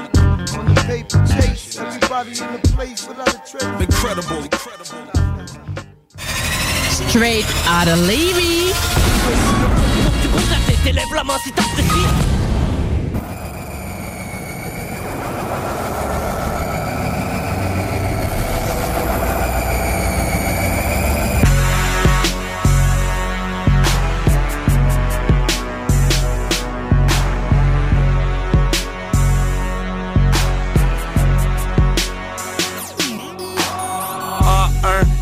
On 0.57 0.73
the 0.73 0.83
paper 0.87 1.23
chase, 1.27 1.77
everybody 1.77 2.31
in 2.31 2.53
the 2.53 2.59
place 2.75 3.07
without 3.07 3.33
a 3.33 3.39
trace. 3.49 3.63
Incredible. 3.81 4.43
Incredible. 4.43 5.25
Straight 7.09 7.45
out 7.67 7.87
of 7.87 7.99
Levy. 8.07 8.71
Tu 10.21 10.27
bouges 10.29 10.49
la 10.49 11.03
la 11.15 11.23
main 11.23 11.37
si 11.39 11.51
t'apprécies. 11.51 12.35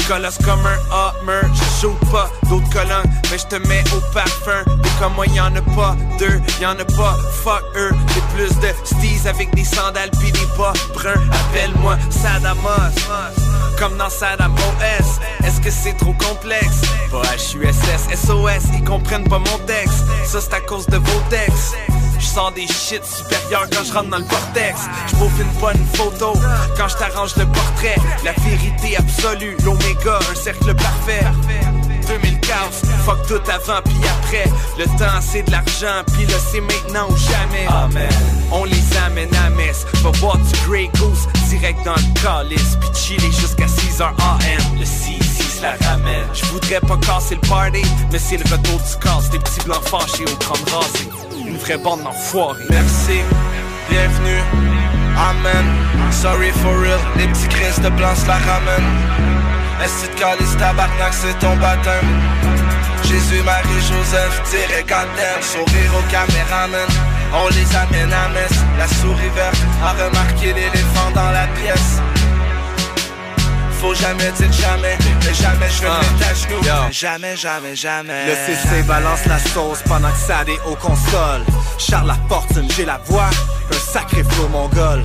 Colosse 0.08 0.38
comme 0.44 0.66
un 0.66 0.80
Hummer. 0.92 1.42
Je 1.54 1.82
joue 1.82 1.96
pas 2.12 2.30
d'autres 2.50 2.70
colonnes, 2.70 3.10
mais 3.32 3.38
je 3.38 3.46
te 3.48 3.56
mets 3.68 3.84
au 3.96 4.02
parfum. 4.14 4.64
Et 4.84 5.00
comme 5.00 5.14
moi, 5.14 5.26
y'en 5.28 5.56
a 5.56 5.62
pas 5.76 5.96
deux, 6.20 6.42
y'en 6.62 6.72
a 6.72 6.86
pas, 6.86 7.18
fuck 7.44 7.64
eux. 7.76 7.92
J'ai 8.14 8.22
plus 8.36 8.60
de 8.60 8.68
steez 8.84 9.28
avec 9.28 9.54
des 9.56 9.66
sandales 9.66 10.12
pis 10.12 10.32
des 10.32 10.48
bas 10.58 10.74
bruns. 10.94 11.22
Appelle-moi 11.32 11.98
Sadamos. 12.10 12.94
Comme 13.80 13.98
dans 13.98 14.10
Saddam 14.10 14.54
OS, 14.54 15.20
est-ce 15.46 15.60
que 15.60 15.72
c'est 15.72 15.94
trop 15.94 16.14
complexe? 16.14 16.82
Pas 17.12 17.24
HUSS, 17.36 18.16
SOS, 18.16 18.70
ils 18.74 18.84
comprennent 18.84 19.28
pas 19.28 19.40
mon 19.40 19.58
texte. 19.66 20.06
Ça 20.26 20.40
c'est 20.42 20.54
à 20.54 20.62
cause 20.62 20.86
de 20.88 20.98
vos 20.98 21.22
textes. 21.30 21.76
Je 22.24 22.28
sens 22.30 22.54
des 22.54 22.68
shit 22.68 23.04
supérieurs 23.04 23.68
quand 23.70 23.84
je 23.84 23.94
rentre 23.94 24.10
dans 24.10 24.18
le 24.18 24.24
vortex. 24.24 24.80
Je 25.08 25.16
une 25.16 25.86
photo 25.94 26.34
quand 26.78 26.88
je 26.88 26.96
t'arrange 26.96 27.36
le 27.36 27.46
portrait. 27.46 27.98
La 28.24 28.32
vérité 28.32 28.96
absolue, 28.98 29.58
l'oméga, 29.66 30.20
un 30.32 30.36
cercle 30.36 30.74
parfait. 30.74 31.26
2000 32.08 32.40
chaos, 32.40 32.82
fuck 33.06 33.28
tout 33.28 33.52
avant 33.52 33.82
puis 33.84 33.96
après. 34.08 34.50
Le 34.78 34.86
temps 34.98 35.20
c'est 35.22 35.44
de 35.44 35.52
l'argent, 35.52 36.04
puis 36.14 36.26
là 36.26 36.36
c'est 36.50 36.62
maintenant 36.62 37.08
ou 37.10 37.18
jamais. 37.18 37.68
Amen. 37.68 38.10
On 38.52 38.64
les 38.64 38.98
amène 39.06 39.34
à 39.36 39.50
messe. 39.50 39.86
Va 40.02 40.12
boire 40.20 40.38
du 40.38 40.68
Grey 40.68 40.90
Goose 40.98 41.28
direct 41.50 41.84
dans 41.84 41.96
le 41.96 42.22
calice, 42.22 42.78
puis 42.80 42.90
chiller 42.96 43.32
jusqu'à 43.32 43.66
6h 43.66 44.04
AM. 44.04 44.80
Le 44.80 44.86
6 44.86 45.58
se 45.58 45.62
la 45.62 45.76
ramène. 45.90 46.28
Je 46.34 46.46
voudrais 46.46 46.80
pas 46.80 46.98
casser 46.98 47.36
le 47.36 47.48
party, 47.48 47.84
mais 48.12 48.20
c'est 48.20 48.38
le 48.38 48.44
retour 48.44 48.80
du 48.80 48.98
casse. 49.02 49.30
Des 49.30 49.40
petits 49.40 49.62
blancs 49.66 49.84
fâchés 49.84 50.24
au 50.26 50.36
crâne 50.38 50.64
rasé. 50.72 51.33
Une 51.54 51.60
vraie 51.60 51.78
bande 51.78 52.02
d'enfoirés. 52.02 52.66
Merci, 52.72 53.22
bienvenue. 53.88 54.42
Amen. 55.16 55.66
Sorry 56.12 56.50
for 56.50 56.76
real, 56.80 57.00
les 57.16 57.28
petits 57.28 57.48
crises 57.48 57.80
de 57.80 57.90
blanc 57.90 58.16
la 58.26 58.34
ramènent. 58.34 58.94
Est-ce 59.84 60.08
que 60.08 60.20
calice 60.20 60.58
tabarnak, 60.58 61.14
c'est 61.14 61.38
ton 61.38 61.56
baptême? 61.58 62.10
Jésus, 63.04 63.44
Marie, 63.44 63.82
Joseph, 63.88 64.42
direct 64.50 64.92
à 64.92 65.06
sourire 65.44 65.94
au 65.96 66.12
caméraman. 66.12 66.90
On 67.32 67.48
les 67.50 67.76
amène 67.76 68.12
à 68.12 68.30
messe, 68.30 68.60
la 68.80 68.88
souris 68.88 69.30
verte 69.36 69.62
a 69.86 69.92
remarqué 69.92 70.54
l'éléphant 70.54 71.12
dans 71.14 71.30
la 71.30 71.46
pièce. 71.62 72.02
Faut 73.84 73.94
jamais 73.96 74.32
dire 74.32 74.54
jamais, 74.54 74.98
mais 75.26 75.34
jamais 75.34 75.70
je 75.70 75.82
vais 75.82 75.90
mettre 75.90 76.30
à 76.30 76.34
genoux. 76.34 76.90
Jamais, 76.90 77.36
jamais, 77.36 77.76
jamais. 77.76 78.28
Le 78.28 78.34
CC 78.34 78.82
balance 78.84 79.26
la 79.26 79.38
sauce 79.40 79.82
pendant 79.86 80.10
que 80.10 80.18
ça 80.26 80.46
est 80.48 80.72
aux 80.72 80.76
consoles. 80.78 81.44
Charles 81.78 82.08
la 82.08 82.18
fortune, 82.30 82.66
j'ai 82.78 82.86
la 82.86 83.02
voix, 83.04 83.30
un 83.70 83.92
sacré 83.92 84.24
flow 84.24 84.48
mongol. 84.48 85.04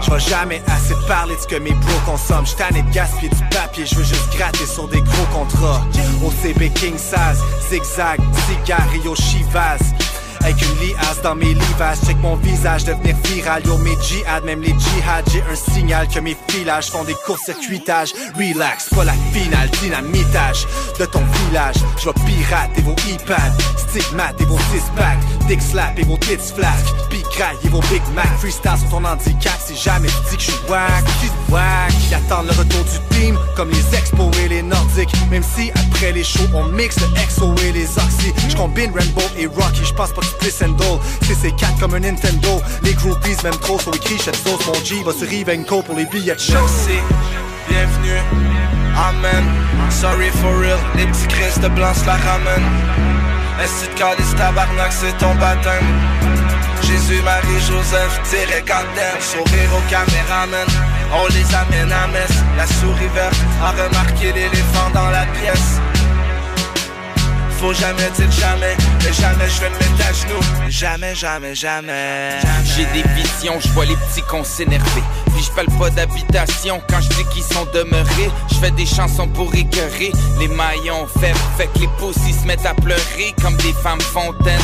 Je 0.00 0.10
vais 0.10 0.20
jamais 0.20 0.62
assez 0.66 0.94
parler 1.06 1.36
de 1.36 1.40
ce 1.42 1.46
que 1.46 1.56
mes 1.56 1.72
bros 1.72 2.00
consomment. 2.06 2.46
J't'en 2.46 2.74
ai 2.74 2.80
de 2.80 2.90
gaspiller 2.90 3.28
du 3.28 3.44
papier, 3.50 3.84
je 3.84 3.96
veux 3.96 4.04
juste 4.04 4.34
gratter 4.34 4.64
sur 4.64 4.88
des 4.88 5.02
gros 5.02 5.26
contrats. 5.30 5.82
OCB 6.24 6.72
King 6.72 6.96
Saz, 6.96 7.38
zigzag, 7.68 8.18
cigare 8.48 8.88
et 8.94 9.22
Chivas. 9.22 9.92
Avec 10.40 10.56
une 10.62 10.88
liasse 10.88 11.22
dans 11.22 11.34
mes 11.34 11.54
livages 11.54 11.98
Check 12.06 12.16
mon 12.20 12.36
visage 12.36 12.84
devenir 12.84 13.16
viral. 13.24 13.64
Yo 13.66 13.78
mes 13.78 13.96
djihad, 14.02 14.44
même 14.44 14.60
les 14.60 14.74
djihad. 14.78 15.24
J'ai 15.32 15.42
un 15.42 15.72
signal 15.74 16.08
que 16.08 16.20
mes 16.20 16.36
filages 16.48 16.90
font 16.90 17.04
des 17.04 17.16
courts-circuitages 17.26 18.12
Relax, 18.36 18.88
pas 18.90 19.04
la 19.04 19.14
finale, 19.32 19.68
dynamitage. 19.82 20.66
De 20.98 21.06
ton 21.06 21.22
village, 21.46 21.76
je 21.98 22.06
vais 22.06 22.14
pirater 22.26 22.82
vos 22.82 22.94
iPads 23.08 23.56
Stigmate 23.76 24.40
et 24.40 24.44
vos 24.44 24.58
six-packs 24.58 25.35
dick 25.46 25.62
slap 25.62 25.98
et 25.98 26.04
vos 26.04 26.16
tits 26.18 26.52
flash. 26.54 26.92
Big 27.10 27.22
crack 27.30 27.56
et 27.64 27.68
vos 27.68 27.80
Big 27.82 28.02
Mac. 28.14 28.26
Freestyle 28.38 28.78
sur 28.78 28.88
ton 28.90 29.04
handicap, 29.04 29.58
si 29.64 29.76
jamais 29.76 30.08
tu 30.08 30.30
dis 30.30 30.36
que 30.36 30.42
je 30.42 30.50
suis 30.50 30.60
wack. 30.68 31.04
Wack, 31.48 31.92
qui 32.08 32.14
attendent 32.14 32.46
le 32.46 32.52
retour 32.52 32.84
du 32.84 33.16
team, 33.16 33.38
comme 33.56 33.70
les 33.70 33.98
expos 33.98 34.30
et 34.44 34.48
les 34.48 34.62
nordiques. 34.62 35.12
Même 35.30 35.42
si 35.42 35.70
après 35.70 36.12
les 36.12 36.24
shows, 36.24 36.48
on 36.54 36.64
mixe 36.64 36.96
le 37.00 37.20
exo 37.20 37.54
et 37.66 37.72
les 37.72 37.88
oxy. 37.98 38.32
Je 38.48 38.56
combine 38.56 38.92
Rainbow 38.94 39.22
et 39.38 39.46
Rocky, 39.46 39.84
je 39.84 39.94
pense 39.94 40.12
pas 40.12 40.20
que 40.22 40.26
tu 40.26 40.36
puisses 40.40 40.62
handle. 40.62 41.00
C'est 41.22 41.54
4 41.54 41.78
comme 41.78 41.94
un 41.94 42.00
Nintendo. 42.00 42.60
Les 42.82 42.94
groupies 42.94 43.36
même 43.44 43.56
trop, 43.56 43.78
so 43.78 43.92
écrit 43.92 44.18
cette 44.18 44.36
sauce. 44.36 44.66
Mon 44.66 44.84
G 44.84 45.02
va 45.04 45.12
sur 45.12 45.28
Rivenco 45.28 45.82
pour 45.82 45.94
les 45.94 46.06
billets 46.06 46.34
de. 46.34 46.52
Merci, 46.52 46.98
bienvenue, 47.68 48.20
amen. 48.96 49.44
Sorry 49.90 50.30
for 50.30 50.58
real, 50.58 50.78
les 50.96 51.06
petits 51.06 51.28
Christ 51.28 51.60
de 51.60 51.68
blanc 51.68 51.92
la 52.06 52.16
ramène. 52.16 53.15
Est-ce 53.62 53.88
que 53.88 53.94
calice 53.98 54.34
tabarnak, 54.36 54.92
c'est 54.92 55.16
ton 55.18 55.34
baptême? 55.36 55.84
Jésus, 56.82 57.22
Marie, 57.22 57.60
Joseph, 57.66 58.20
tirez 58.28 58.60
goddamn, 58.60 59.20
sourire 59.20 59.70
au 59.76 59.90
caméraman. 59.90 60.68
On 61.12 61.26
les 61.28 61.54
amène 61.54 61.92
à 61.92 62.06
messe, 62.08 62.42
la 62.56 62.66
souris 62.66 63.08
verte 63.14 63.36
a 63.62 63.70
remarqué 63.70 64.32
l'éléphant 64.32 64.90
dans 64.92 65.10
la 65.10 65.24
pièce. 65.26 65.80
Faut 67.58 67.72
jamais 67.72 68.10
dire 68.16 68.30
jamais, 68.32 68.76
mais 69.02 69.12
jamais 69.12 69.48
je 69.48 69.60
vais 69.60 69.70
me 69.70 69.78
mettre 69.78 70.08
à 70.08 70.12
genoux. 70.12 70.68
Jamais, 70.68 71.14
jamais, 71.14 71.54
jamais. 71.54 72.38
J'ai 72.64 72.84
des 72.86 73.08
visions, 73.14 73.58
je 73.60 73.68
vois 73.70 73.86
les 73.86 73.96
petits 73.96 74.22
cons 74.22 74.44
s'énerver. 74.44 75.02
Puis 75.34 75.42
je 75.42 75.50
parle 75.52 75.78
pas 75.78 75.90
d'habitation 75.90 76.82
quand 76.88 77.00
je 77.00 77.08
dis 77.08 77.24
qu'ils 77.32 77.42
sont 77.42 77.66
demeurés. 77.72 78.30
Je 78.50 78.56
fais 78.56 78.70
des 78.72 78.84
chansons 78.84 79.28
pour 79.28 79.54
écœurer 79.54 80.12
les 80.38 80.48
maillons 80.48 81.06
faibles. 81.18 81.38
Fait 81.56 81.68
que 81.68 81.78
les 81.80 81.88
pouces 81.98 82.16
se 82.16 82.46
mettent 82.46 82.66
à 82.66 82.74
pleurer 82.74 83.34
comme 83.40 83.56
des 83.56 83.72
femmes 83.72 84.00
fontaines. 84.00 84.60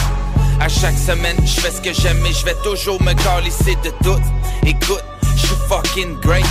À 0.60 0.68
chaque 0.68 0.98
semaine, 0.98 1.36
je 1.44 1.60
fais 1.60 1.70
ce 1.70 1.80
que 1.80 1.92
j'aime 1.92 2.24
et 2.26 2.32
je 2.32 2.44
vais 2.44 2.56
toujours 2.62 3.02
me 3.02 3.14
calisser 3.14 3.76
de 3.82 3.90
tout. 4.04 4.20
Écoute, 4.66 5.04
je 5.34 5.46
suis 5.46 5.56
fucking 5.68 6.20
great. 6.20 6.44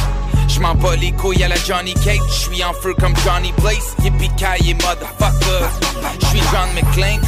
Je 0.53 0.60
m'en 0.60 0.76
bats 0.76 0.95
les 0.98 1.14
couilles 1.14 1.44
à 1.44 1.48
la 1.48 1.56
Johnny 1.56 1.94
Cake. 1.94 2.22
Je 2.28 2.34
suis 2.34 2.64
en 2.64 2.73
feu 2.73 2.94
comme 2.99 3.15
Johnny 3.23 3.53
Blaze. 3.61 3.95
Yippee 4.03 4.30
ki 4.36 4.73
motherfucker. 4.76 5.64
Je 6.19 6.26
suis 6.26 6.41
John 6.52 6.69
McClane. 6.76 7.22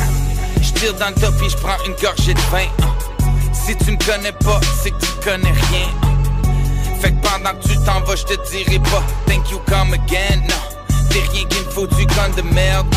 Je 0.61 0.71
tire 0.73 0.93
dans 0.95 1.07
le 1.07 1.15
top 1.15 1.33
et 1.41 1.49
je 1.49 1.57
prends 1.57 1.77
une 1.85 1.95
gorgée 2.01 2.33
de 2.33 2.39
vin. 2.51 2.67
Si 3.53 3.75
tu 3.77 3.91
me 3.91 3.97
connais 4.05 4.33
pas, 4.33 4.59
c'est 4.81 4.91
que 4.91 4.99
tu 4.99 5.11
connais 5.23 5.51
rien. 5.51 5.87
Fait 6.99 7.11
que 7.11 7.27
pendant 7.27 7.57
que 7.57 7.67
tu 7.67 7.77
t'en 7.85 8.01
vas, 8.01 8.15
je 8.15 8.23
te 8.23 8.51
dirai 8.51 8.79
pas 8.79 9.03
Thank 9.25 9.51
you 9.51 9.59
come 9.67 9.93
again. 9.93 10.41
Non, 10.49 11.07
t'es 11.09 11.21
rien 11.31 11.45
qu'il 11.45 11.65
me 11.65 11.71
faut 11.71 11.87
du 11.87 12.05
gun 12.05 12.29
de 12.35 12.41
merde. 12.53 12.87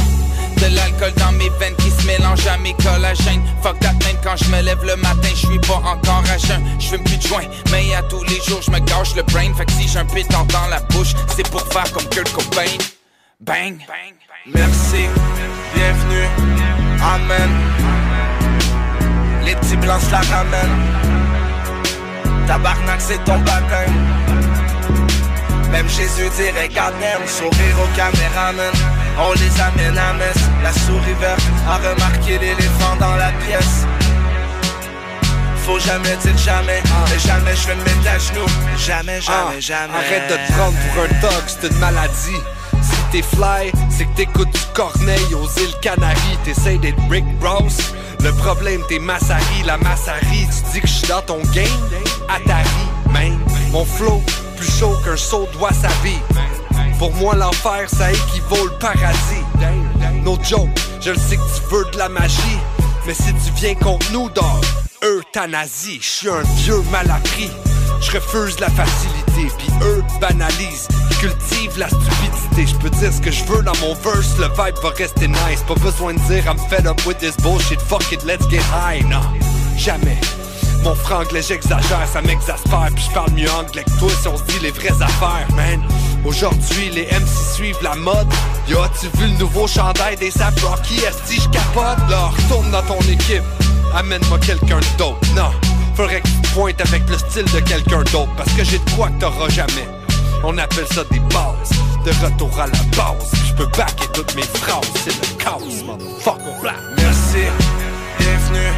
De 0.56 0.74
l'alcool 0.74 1.12
dans 1.16 1.32
mes 1.32 1.50
veines 1.58 1.76
qui 1.76 1.90
se 1.90 2.06
mélange 2.06 2.46
à 2.46 2.56
mes 2.58 2.74
collagènes. 2.74 3.42
Fuck 3.62 3.78
that 3.80 3.92
même 4.04 4.16
quand 4.22 4.36
je 4.36 4.50
me 4.50 4.62
lève 4.62 4.82
le 4.84 4.96
matin 4.96 5.28
Je 5.30 5.46
suis 5.46 5.58
pas 5.60 5.82
encore 5.84 6.24
à 6.32 6.38
jeun. 6.38 6.62
Je 6.78 6.86
fume 6.88 7.04
plus 7.04 7.18
de 7.18 7.22
joint 7.22 7.44
Mais 7.72 7.94
à 7.94 8.02
tous 8.02 8.22
les 8.24 8.40
jours 8.42 8.62
je 8.62 8.70
me 8.70 8.78
gâche 8.80 9.14
le 9.14 9.22
brain. 9.22 9.52
Fait 9.54 9.66
que 9.66 9.72
si 9.72 9.88
j'ai 9.88 9.98
un 9.98 10.06
pétard 10.06 10.46
dans 10.46 10.66
la 10.68 10.80
bouche 10.80 11.14
C'est 11.36 11.48
pour 11.50 11.62
faire 11.72 11.90
comme 11.92 12.08
Kurt 12.08 12.32
Cobain. 12.32 12.78
Bang. 13.40 13.78
Merci, 14.46 15.08
bienvenue, 15.74 16.26
amen. 17.02 17.50
Les 19.44 19.54
petits 19.56 19.76
blancs 19.76 20.00
la 20.10 20.20
ramènent. 20.20 20.96
Tabarnak, 22.46 23.00
c'est 23.00 23.22
ton 23.24 23.38
baptême. 23.40 24.15
Même 25.76 25.90
Jésus 25.90 26.30
dirait 26.38 26.68
goddamn, 26.68 27.26
sourire 27.26 27.76
au 27.84 27.96
caméraman. 27.96 28.72
On 29.18 29.32
les 29.32 29.60
amène 29.60 29.98
à 29.98 30.14
messe. 30.14 30.44
La 30.62 30.72
souris 30.72 31.12
verte 31.20 31.42
a 31.68 31.76
remarqué 31.76 32.38
l'éléphant 32.38 32.96
dans 32.98 33.14
la 33.16 33.30
pièce. 33.44 33.84
Faut 35.66 35.78
jamais 35.78 36.16
dire 36.16 36.38
jamais, 36.38 36.82
mais 37.10 37.18
jamais 37.18 37.54
je 37.54 37.66
vais 37.66 37.74
me 37.74 37.84
mettre 37.84 38.08
à 38.08 38.18
genoux. 38.18 38.46
Jamais, 38.78 39.20
jamais, 39.20 39.60
jamais. 39.60 39.92
Arrête 39.92 40.30
de 40.30 40.36
te 40.36 40.52
prendre 40.54 40.76
pour 40.94 41.02
un 41.02 41.20
dog, 41.20 41.44
c'est 41.46 41.70
une 41.70 41.78
maladie. 41.78 42.40
Si 42.80 42.96
t'es 43.12 43.22
fly, 43.36 43.70
c'est 43.90 44.06
que 44.06 44.16
t'écoutes 44.16 44.50
du 44.50 44.60
Corneille 44.72 45.34
aux 45.34 45.60
îles 45.60 45.76
Canaries. 45.82 46.38
T'essayes 46.42 46.78
d'être 46.78 47.02
Rick 47.10 47.26
Ross. 47.42 47.92
Le 48.24 48.32
problème, 48.32 48.80
t'es 48.88 48.98
Massari, 48.98 49.62
la 49.66 49.76
Massari. 49.76 50.48
Tu 50.48 50.72
dis 50.72 50.80
que 50.80 50.88
je 50.88 50.92
suis 50.92 51.08
dans 51.08 51.20
ton 51.20 51.42
game? 51.52 51.66
Atari, 52.30 52.86
man. 53.12 53.38
Mon 53.72 53.84
flow, 53.84 54.22
plus 54.56 54.70
chaud 54.70 54.94
qu'un 55.04 55.16
saut 55.16 55.48
de 55.52 55.58
wasabi. 55.58 56.18
Pour 56.98 57.12
moi, 57.14 57.34
l'enfer, 57.34 57.88
ça 57.88 58.10
équivaut 58.10 58.66
le 58.66 58.78
paradis. 58.78 59.44
No 60.24 60.38
joke, 60.42 60.68
je 61.00 61.10
le 61.10 61.18
sais 61.18 61.36
que 61.36 61.42
tu 61.42 61.74
veux 61.74 61.84
de 61.92 61.98
la 61.98 62.08
magie. 62.08 62.58
Mais 63.06 63.14
si 63.14 63.32
tu 63.34 63.52
viens 63.54 63.74
contre 63.74 64.10
nous, 64.12 64.28
dog, 64.30 64.44
euthanasie. 65.02 65.98
Je 66.00 66.06
suis 66.06 66.28
un 66.28 66.42
vieux 66.56 66.82
mal 66.90 67.10
appris. 67.10 67.50
Je 68.00 68.12
refuse 68.12 68.58
la 68.60 68.68
facilité, 68.68 69.54
puis 69.56 69.68
eux 69.82 70.02
banalisent, 70.20 70.88
cultivent 71.20 71.78
la 71.78 71.88
stupidité. 71.88 72.66
Je 72.66 72.74
peux 72.76 72.90
dire 72.90 73.12
ce 73.12 73.20
que 73.20 73.30
je 73.30 73.44
veux 73.44 73.62
dans 73.62 73.76
mon 73.80 73.94
verse, 73.94 74.36
le 74.38 74.48
vibe 74.48 74.76
va 74.82 74.90
rester 74.90 75.28
nice. 75.28 75.62
Pas 75.66 75.74
besoin 75.74 76.14
de 76.14 76.18
dire 76.20 76.44
I'm 76.46 76.58
fed 76.68 76.86
up 76.86 77.04
with 77.06 77.18
this 77.18 77.36
bullshit, 77.38 77.80
fuck 77.80 78.10
it, 78.12 78.24
let's 78.24 78.46
get 78.48 78.62
high. 78.72 79.02
Non, 79.04 79.22
jamais. 79.76 80.18
Mon 80.86 80.94
franglais, 80.94 81.42
j'exagère, 81.42 82.06
ça 82.06 82.22
m'exaspère, 82.22 82.88
puis 82.94 83.02
je 83.08 83.12
parle 83.12 83.32
mieux 83.32 83.50
anglais 83.50 83.82
que 83.82 83.98
toi 83.98 84.08
si 84.22 84.28
on 84.28 84.36
se 84.36 84.44
dit 84.44 84.60
les 84.62 84.70
vraies 84.70 85.02
affaires, 85.02 85.48
man. 85.56 85.82
Aujourd'hui, 86.24 86.90
les 86.90 87.06
MC 87.06 87.54
suivent 87.54 87.82
la 87.82 87.96
mode. 87.96 88.28
Yo, 88.68 88.78
as-tu 88.82 89.08
vu 89.18 89.26
le 89.26 89.36
nouveau 89.36 89.66
chandail 89.66 90.14
des 90.14 90.30
Sap 90.30 90.56
Rocky? 90.60 90.94
Est-ce 91.00 91.34
que 91.34 91.42
je 91.42 91.48
capote? 91.48 92.08
Là, 92.08 92.26
retourne 92.28 92.70
dans 92.70 92.82
ton 92.82 93.00
équipe. 93.00 93.42
Amène-moi 93.96 94.38
quelqu'un 94.38 94.78
d'autre. 94.96 95.18
Non, 95.34 95.50
faudrait 95.96 96.20
que 96.20 96.28
tu 96.28 96.54
pointes 96.54 96.80
avec 96.80 97.02
le 97.08 97.18
style 97.18 97.52
de 97.52 97.58
quelqu'un 97.58 98.04
d'autre. 98.12 98.30
Parce 98.36 98.52
que 98.52 98.62
j'ai 98.62 98.78
de 98.78 98.90
quoi 98.90 99.08
que 99.08 99.18
t'auras 99.18 99.48
jamais. 99.48 99.88
On 100.44 100.56
appelle 100.56 100.86
ça 100.92 101.02
des 101.10 101.18
bases. 101.18 101.70
De 102.04 102.12
retour 102.24 102.60
à 102.60 102.68
la 102.68 102.78
base. 102.96 103.32
Je 103.44 103.54
peux 103.54 103.66
backer 103.76 104.06
toutes 104.12 104.36
mes 104.36 104.42
phrases. 104.42 104.86
C'est 105.04 105.10
le 105.10 105.42
chaos, 105.42 105.84
motherfucker. 105.84 106.76
Merci, 106.96 107.42
bienvenue, 108.20 108.70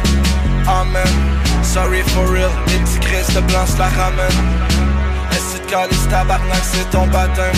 amen. 0.67 1.48
Sorry 1.69 2.01
for 2.01 2.25
real, 2.25 2.49
les 2.65 2.79
petits 2.79 3.35
de 3.35 3.41
blanc 3.41 3.65
la 3.77 3.89
ramènent. 3.89 4.45
Est-ce 5.31 5.61
que 5.61 5.69
calice 5.69 6.07
tabarnak, 6.09 6.63
c'est 6.63 6.89
ton 6.89 7.05
baptême? 7.05 7.53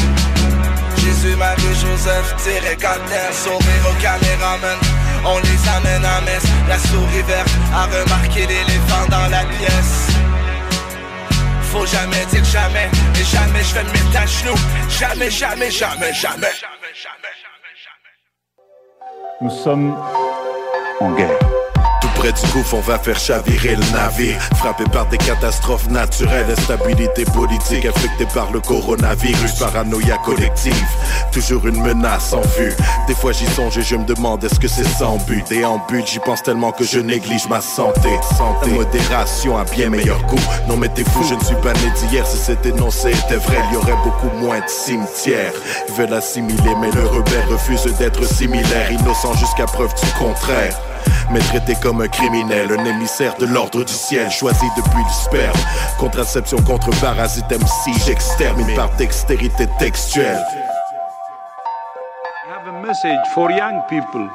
Jésus, 0.97 1.38
Marie, 1.38 1.61
Joseph, 1.79 2.35
tirez 2.43 2.75
goddamn, 2.75 3.31
sourire 3.31 3.85
au 3.89 3.93
caméraman. 4.01 4.77
On 5.23 5.39
les 5.39 5.69
amène 5.77 6.03
à 6.03 6.19
messe, 6.21 6.43
la 6.67 6.77
souris 6.77 7.21
verte 7.25 7.49
a 7.73 7.85
remarqué 7.85 8.41
l'éléphant 8.47 9.05
dans 9.09 9.29
la 9.29 9.45
pièce. 9.45 10.07
Faut 11.71 11.85
jamais 11.85 12.25
dire 12.31 12.43
jamais, 12.43 12.89
et 13.15 13.23
jamais 13.23 13.63
je 13.63 13.75
vais 13.75 13.83
me 13.85 13.91
mettre 13.93 14.21
à 14.21 14.25
genoux. 14.25 14.59
Jamais, 14.89 15.31
jamais, 15.31 15.71
jamais, 15.71 16.13
jamais. 16.13 16.51
Nous 19.39 19.51
sommes 19.63 19.95
en 20.99 21.11
guerre. 21.11 21.50
Près 22.22 22.34
du 22.34 22.52
gouffre, 22.53 22.76
on 22.76 22.81
va 22.81 22.99
faire 22.99 23.18
chavirer 23.18 23.76
le 23.76 23.93
navire. 23.93 24.39
Frappé 24.57 24.84
par 24.93 25.07
des 25.07 25.18
catastrophes 25.18 25.89
naturelles, 25.89 26.45
instabilité 26.52 27.26
politique 27.26 27.84
affectée 27.84 28.27
par 28.31 28.52
le 28.52 28.60
coronavirus, 28.60 29.53
paranoïa 29.53 30.19
collective. 30.23 30.85
Toujours 31.31 31.65
une 31.65 31.81
menace 31.81 32.31
en 32.34 32.41
vue. 32.60 32.76
Des 33.07 33.15
fois 33.15 33.31
j'y 33.31 33.48
songe 33.48 33.76
et 33.80 33.81
je 33.81 33.95
me 33.95 34.06
demande 34.06 34.43
est-ce 34.43 34.60
que 34.60 34.68
c'est 34.68 34.88
sans 34.88 35.18
but? 35.26 35.52
Et 35.52 35.65
en 35.65 35.84
but, 35.89 36.06
j'y 36.06 36.19
pense 36.19 36.43
tellement 36.43 36.72
que 36.72 36.84
je 36.84 36.99
néglige 36.99 37.48
ma 37.48 37.60
santé. 37.60 38.10
Santé, 38.38 38.69
modération 38.69 39.57
a 39.57 39.64
bien 39.64 39.89
meilleur 39.89 40.22
goût. 40.27 40.38
Non 40.68 40.77
mais 40.77 40.89
t'es 40.89 41.03
fou, 41.03 41.23
je 41.27 41.34
ne 41.34 41.43
suis 41.43 41.56
pas 41.56 41.73
né 41.73 41.91
d'hier. 42.02 42.27
Si 42.27 42.38
cet 42.38 42.68
énoncé 42.68 43.10
était 43.10 43.38
vrai, 43.38 43.57
il 43.72 43.73
y 43.73 43.77
aurait 43.77 43.98
beaucoup 44.03 44.30
moins 44.38 44.60
de 44.60 44.69
cimetières. 44.69 45.53
Ils 45.89 45.95
veulent 45.95 46.14
assimiler, 46.14 46.76
mais 46.80 46.91
le 46.91 47.03
rebelle 47.03 47.48
refuse 47.49 47.85
d'être 47.98 48.23
similaire. 48.26 48.91
Innocent 48.91 49.34
jusqu'à 49.38 49.65
preuve 49.65 49.95
du 49.95 50.11
contraire 50.19 50.80
mais 51.31 51.39
traité 51.39 51.76
comme 51.81 52.02
un 52.02 52.07
criminel, 52.07 52.72
un 52.77 52.85
émissaire 52.85 53.35
de 53.38 53.45
l'ordre 53.45 53.84
du 53.84 53.93
ciel, 53.93 54.30
choisi 54.31 54.65
depuis 54.76 55.03
le 55.03 55.14
sperme. 55.14 55.60
Contraception 55.98 56.57
contre 56.61 56.89
parasite 56.99 57.45
MC, 57.49 57.93
j'extermine 58.06 58.73
par 58.76 58.89
dextérité 58.95 59.68
textuelle. 59.80 60.43
I 62.48 62.53
have 62.53 62.68
a 62.68 62.81
message 62.85 63.27
for 63.34 63.52
young 63.52 63.81
people. 63.88 64.30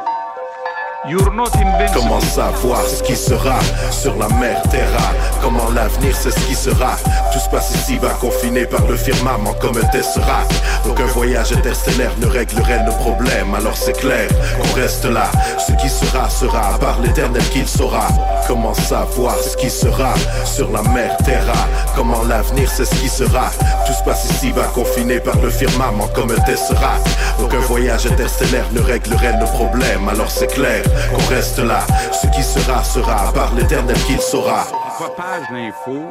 Comment 1.95 2.21
savoir 2.21 2.83
ce 2.85 3.01
qui 3.03 3.15
sera 3.15 3.59
sur 3.93 4.17
la 4.17 4.29
mer 4.41 4.61
Terra? 4.71 5.13
Comment 5.41 5.71
l'avenir 5.71 6.17
c'est 6.17 6.33
ce 6.33 6.41
qui 6.47 6.55
sera? 6.55 6.97
Tout 7.33 7.39
se 7.39 7.49
passe 7.49 7.71
ici 7.77 7.97
bas 7.99 8.17
confiné 8.21 8.67
par 8.67 8.85
le 8.87 8.97
firmament 8.97 9.55
comme 9.61 9.77
un 9.77 9.87
tesseract. 9.87 10.53
Aucun 10.89 11.07
voyage 11.07 11.53
interstellaire 11.53 12.11
ne 12.19 12.27
réglerait 12.27 12.83
nos 12.85 12.93
problèmes. 12.93 13.55
Alors 13.55 13.77
c'est 13.77 13.97
clair 13.97 14.29
qu'on 14.57 14.81
reste 14.81 15.05
là. 15.05 15.31
Ce 15.59 15.73
qui 15.75 15.89
sera 15.89 16.29
sera 16.29 16.77
par 16.81 16.99
l'éternel 17.01 17.43
qu'il 17.51 17.69
saura. 17.69 18.09
Comment 18.49 18.75
savoir 18.75 19.37
ce 19.37 19.57
qui 19.57 19.71
sera 19.71 20.13
sur 20.45 20.73
la 20.73 20.83
mer 20.91 21.17
Terra? 21.25 21.69
Comment 21.95 22.25
l'avenir 22.25 22.69
c'est 22.69 22.85
ce 22.85 22.95
qui 22.97 23.09
sera? 23.09 23.51
Tout 23.87 23.93
se 23.93 24.03
passe 24.03 24.25
ici 24.31 24.51
bas 24.51 24.69
confiné 24.75 25.21
par 25.21 25.37
le 25.37 25.51
firmament 25.51 26.09
comme 26.15 26.33
un 26.33 26.41
tesseract. 26.41 27.07
Aucun 27.41 27.61
voyage 27.61 28.07
interstellaire 28.07 28.67
ne 28.73 28.81
réglerait 28.81 29.39
nos 29.39 29.47
problèmes. 29.47 30.09
Alors 30.09 30.31
c'est 30.33 30.49
clair 30.49 30.83
qu'on 31.11 31.35
reste 31.35 31.59
là 31.59 31.81
Ce 32.13 32.27
qui 32.29 32.43
sera 32.43 32.83
sera 32.85 33.33
par 33.33 33.55
l'éternel 33.55 33.97
qu'il 34.07 34.21
saura 34.21 34.67
Propage 34.99 35.45
l'info, 35.53 36.11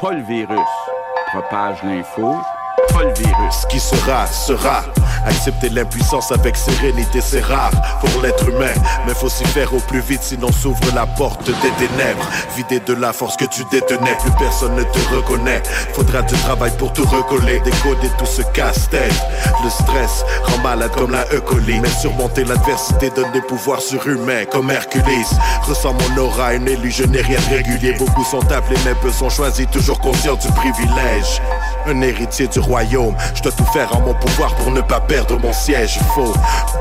pas 0.00 0.12
le 0.12 0.22
virus. 0.22 0.58
Propage 1.32 1.82
l'info, 1.82 2.36
pas 2.92 3.02
le 3.02 3.14
virus. 3.14 3.54
Ce 3.62 3.66
qui 3.66 3.80
sera, 3.80 4.26
sera. 4.26 4.82
Accepter 5.26 5.68
l'impuissance 5.70 6.32
avec 6.32 6.56
sérénité, 6.56 7.20
c'est 7.20 7.40
rare 7.40 7.72
pour 8.00 8.22
l'être 8.22 8.48
humain. 8.48 8.74
Mais 9.06 9.14
faut 9.14 9.28
s'y 9.28 9.44
faire 9.44 9.72
au 9.72 9.80
plus 9.80 10.00
vite, 10.00 10.22
sinon 10.22 10.52
s'ouvre 10.52 10.80
la 10.94 11.06
porte 11.06 11.46
des 11.46 11.86
ténèbres. 11.86 12.28
Vidé 12.56 12.80
de 12.80 12.94
la 12.94 13.12
force 13.12 13.36
que 13.36 13.46
tu 13.46 13.62
détenais, 13.70 14.16
plus 14.20 14.32
personne 14.38 14.74
ne 14.74 14.82
te 14.82 15.14
reconnaît. 15.14 15.62
Faudra 15.94 16.22
du 16.22 16.34
travail 16.34 16.72
pour 16.78 16.92
tout 16.92 17.06
recoller, 17.06 17.60
décoder 17.60 18.10
tout 18.18 18.26
ce 18.26 18.42
casse-tête. 18.52 19.14
Le 19.62 19.70
stress 19.70 20.24
rend 20.44 20.62
malade 20.62 20.90
comme 20.96 21.12
la 21.12 21.24
E. 21.32 21.40
Mais 21.66 21.88
surmonter 21.88 22.44
l'adversité 22.44 23.10
donne 23.10 23.30
des 23.32 23.40
pouvoirs 23.40 23.80
surhumains 23.80 24.44
comme 24.50 24.70
Hercules. 24.70 25.02
Ressens 25.62 25.92
mon 25.92 26.22
aura, 26.22 26.54
une 26.54 26.68
élu, 26.68 26.90
je 26.90 27.04
n'ai 27.04 27.20
rien 27.20 27.38
de 27.50 27.56
régulier. 27.56 27.92
Beaucoup 27.98 28.24
sont 28.24 28.50
appelés, 28.50 28.78
mais 28.84 28.94
peu 28.94 29.10
sont 29.10 29.28
choisis, 29.28 29.66
toujours 29.70 29.98
conscients 30.00 30.36
du 30.36 30.48
privilège. 30.48 31.42
Un 31.86 32.00
héritier 32.00 32.48
du 32.48 32.60
royaume, 32.60 33.14
je 33.34 33.42
dois 33.42 33.52
tout 33.52 33.66
faire 33.66 33.94
en 33.94 34.00
mon 34.00 34.14
pouvoir 34.14 34.54
pour 34.56 34.70
ne 34.70 34.80
pas 34.80 35.00
perdre 35.06 35.38
mon 35.38 35.52
siège. 35.52 35.98
Faut 36.14 36.32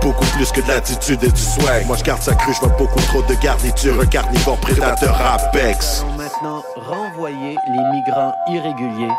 beaucoup 0.02 0.26
plus 0.36 0.52
que 0.52 0.62
de 0.62 0.68
l'attitude 0.68 1.24
et 1.24 1.32
du 1.32 1.42
swag. 1.42 1.86
Moi 1.86 1.98
je 1.98 2.04
garde 2.04 2.22
sa 2.22 2.36
cru, 2.36 2.54
je 2.54 2.60
vois 2.60 2.76
beaucoup 2.78 3.02
trop 3.02 3.22
de 3.24 3.34
garniture. 3.36 4.00
Un 4.00 4.06
carnivore 4.06 4.58
prédateur 4.58 5.20
apex. 5.22 6.06
Maintenant, 6.18 6.64
renvoyer 6.76 7.56
les 7.68 7.84
migrants 7.92 8.36
irréguliers 8.50 9.14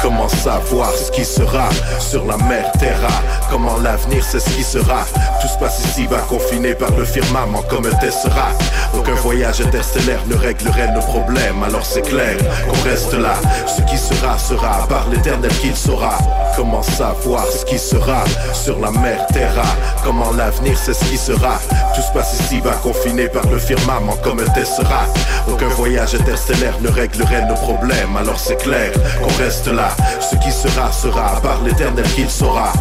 Comment 0.00 0.28
savoir 0.28 0.92
ce 0.92 1.10
qui 1.10 1.24
sera 1.24 1.68
sur 1.98 2.24
la 2.24 2.36
mer 2.36 2.70
Terra? 2.78 3.08
Comment 3.50 3.76
l'avenir 3.78 4.22
c'est 4.22 4.38
ce 4.38 4.50
qui 4.50 4.62
sera? 4.62 5.04
Tout 5.40 5.48
se 5.48 5.58
passe 5.58 5.84
ici 5.84 6.06
bas 6.06 6.20
confiné 6.28 6.74
par 6.74 6.90
le 6.92 7.04
firmament 7.04 7.62
comme 7.68 7.86
un 7.86 7.94
tesseract. 7.96 8.62
Aucun 8.96 9.14
voyage 9.14 9.60
interstellaire 9.60 10.20
ne 10.26 10.36
réglerait 10.36 10.92
nos 10.92 11.00
problèmes. 11.00 11.62
Alors 11.64 11.84
c'est 11.84 12.02
clair 12.02 12.36
qu'on 12.68 12.88
reste 12.88 13.12
là. 13.14 13.34
Ce 13.66 13.82
qui 13.82 13.98
sera 13.98 14.38
sera 14.38 14.86
par 14.88 15.08
l'éternel 15.08 15.52
qu'il 15.60 15.74
saura. 15.74 16.16
Comment 16.54 16.82
savoir 16.82 17.46
ce 17.46 17.64
qui 17.64 17.78
sera 17.78 18.22
sur 18.52 18.78
la 18.78 18.92
mer 18.92 19.26
Terra? 19.32 19.66
Comment 20.04 20.30
l'avenir 20.32 20.78
c'est 20.78 20.94
ce 20.94 21.04
qui 21.06 21.18
sera? 21.18 21.58
Tout 21.94 22.02
se 22.02 22.12
passe 22.12 22.38
ici 22.38 22.60
bas 22.60 22.78
confiné 22.82 23.28
par 23.28 23.46
le 23.46 23.58
firmament 23.58 24.16
comme 24.22 24.38
un 24.38 24.50
tesseract. 24.50 25.18
Aucun 25.50 25.68
voyage 25.68 26.14
interstellaire 26.14 26.74
ne 26.80 26.88
réglerait 26.88 27.46
nos 27.46 27.54
problèmes. 27.54 28.16
Alors 28.16 28.38
c'est 28.38 28.59
clair 28.62 28.92
qu'on 29.18 29.42
reste 29.42 29.68
là. 29.68 29.88
Ce 30.20 30.36
qui 30.36 30.52
sera 30.52 30.90
sera 30.92 31.40
par 31.40 31.60
l'éternel 31.62 32.04
qu'il 32.14 32.30
saura. 32.30 32.72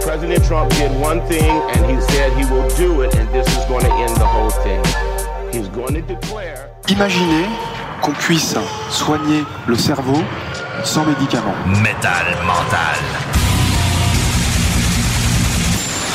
President 0.00 0.42
Trump 0.46 0.70
did 0.70 0.90
one 1.00 1.20
thing 1.28 1.50
and 1.74 1.90
he 1.90 2.00
said 2.12 2.32
he 2.32 2.44
will 2.46 2.68
do 2.76 3.02
it 3.02 3.14
and 3.14 3.28
this 3.32 3.46
is 3.48 3.64
going 3.68 3.84
to 3.84 3.92
end 3.92 4.16
the 4.16 4.26
whole 4.26 4.50
thing. 4.62 4.82
He's 5.52 5.68
going 5.68 5.94
to 5.94 6.02
declare 6.02 6.70
Imaginez 6.88 7.46
qu'on 8.02 8.12
puisse 8.12 8.56
soigner 8.90 9.44
le 9.68 9.76
cerveau 9.76 10.20
sans 10.84 11.04
médicaments. 11.04 11.54
Métal 11.66 12.26
mental. 12.44 12.96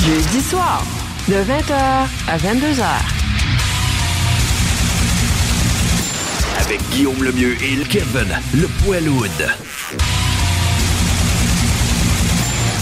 Jeudi 0.06 0.42
soir, 0.42 0.84
de 1.28 1.36
20h 1.36 1.74
à 2.28 2.38
22h. 2.38 3.15
Avec 6.60 6.82
Guillaume 6.90 7.24
Lemieux 7.24 7.56
et 7.62 7.84
Kevin, 7.90 8.28
le 8.54 8.68
Poilwood. 8.84 9.30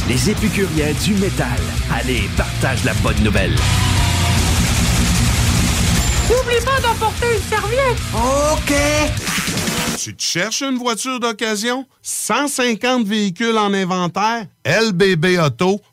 Les 0.08 0.30
épicuriens 0.30 0.94
du 1.04 1.16
métal. 1.16 1.60
Allez, 1.92 2.30
partage 2.38 2.84
la 2.84 2.94
bonne 2.96 3.22
nouvelle. 3.24 3.56
N'oublie 6.30 6.64
pas 6.66 6.80
d'emporter 6.82 7.28
une 7.36 7.58
serviette. 7.58 7.98
OK. 8.14 8.74
Tu 9.98 10.16
te 10.16 10.24
cherches 10.24 10.62
une 10.62 10.78
voiture 10.78 11.20
d'occasion? 11.20 11.86
150 12.02 13.06
véhicules 13.06 13.58
en 13.58 13.74
inventaire? 13.74 14.46
LBBauto.com 14.66 15.93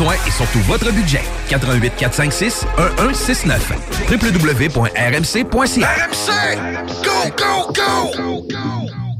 et 0.00 0.30
surtout 0.30 0.60
votre 0.60 0.90
budget, 0.92 1.20
88 1.48 1.92
456 1.96 2.64
1169 2.98 3.72
www.rmc.ca 4.10 5.88
RMC! 5.88 6.30
Go, 7.04 7.30
go, 7.36 7.72
go! 7.74 8.46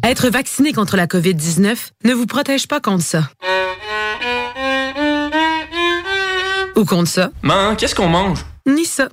Être 0.03 0.31
vacciné 0.31 0.73
contre 0.73 0.97
la 0.97 1.07
COVID-19 1.07 1.77
ne 2.05 2.15
vous 2.15 2.27
protège 2.27 2.67
pas 2.67 2.81
contre 2.81 3.05
ça. 3.05 3.29
Ou 6.77 6.85
contre 6.85 7.09
ça. 7.11 7.31
Man, 7.43 7.77
qu'est-ce 7.77 7.95
qu'on 7.95 8.09
mange? 8.09 8.45
Ni 8.67 8.87
ça. 8.87 9.09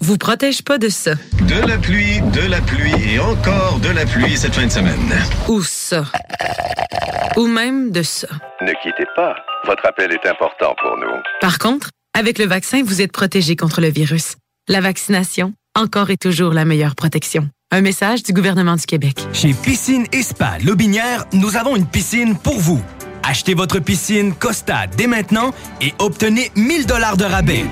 Vous 0.00 0.16
protège 0.16 0.62
pas 0.62 0.78
de 0.78 0.88
ça. 0.88 1.12
De 1.42 1.66
la 1.66 1.78
pluie, 1.78 2.20
de 2.32 2.40
la 2.40 2.60
pluie 2.60 2.94
et 3.14 3.20
encore 3.20 3.78
de 3.80 3.90
la 3.90 4.04
pluie 4.04 4.36
cette 4.36 4.54
fin 4.54 4.66
de 4.66 4.72
semaine. 4.72 5.14
Ou 5.46 5.62
ça. 5.90 6.04
Ou 7.36 7.48
même 7.48 7.90
de 7.90 8.02
ça. 8.02 8.28
Ne 8.60 8.72
quittez 8.82 9.06
pas. 9.16 9.34
Votre 9.66 9.86
appel 9.86 10.12
est 10.12 10.24
important 10.28 10.74
pour 10.80 10.96
nous. 10.96 11.16
Par 11.40 11.58
contre, 11.58 11.90
avec 12.16 12.38
le 12.38 12.44
vaccin, 12.44 12.82
vous 12.84 13.02
êtes 13.02 13.10
protégé 13.10 13.56
contre 13.56 13.80
le 13.80 13.88
virus. 13.88 14.36
La 14.68 14.80
vaccination, 14.80 15.52
encore 15.76 16.10
et 16.10 16.16
toujours 16.16 16.52
la 16.52 16.64
meilleure 16.64 16.94
protection. 16.94 17.48
Un 17.72 17.80
message 17.80 18.22
du 18.22 18.32
gouvernement 18.32 18.76
du 18.76 18.86
Québec. 18.86 19.16
Chez 19.32 19.52
Piscine 19.52 20.06
et 20.12 20.22
Spa 20.22 20.58
Lobinière, 20.64 21.24
nous 21.32 21.56
avons 21.56 21.74
une 21.74 21.86
piscine 21.86 22.36
pour 22.38 22.58
vous. 22.58 22.80
Achetez 23.24 23.54
votre 23.54 23.80
piscine 23.80 24.32
Costa 24.34 24.86
dès 24.96 25.08
maintenant 25.08 25.52
et 25.80 25.92
obtenez 25.98 26.52
1000 26.54 26.86
dollars 26.86 27.16
de 27.16 27.24
rabais. 27.24 27.64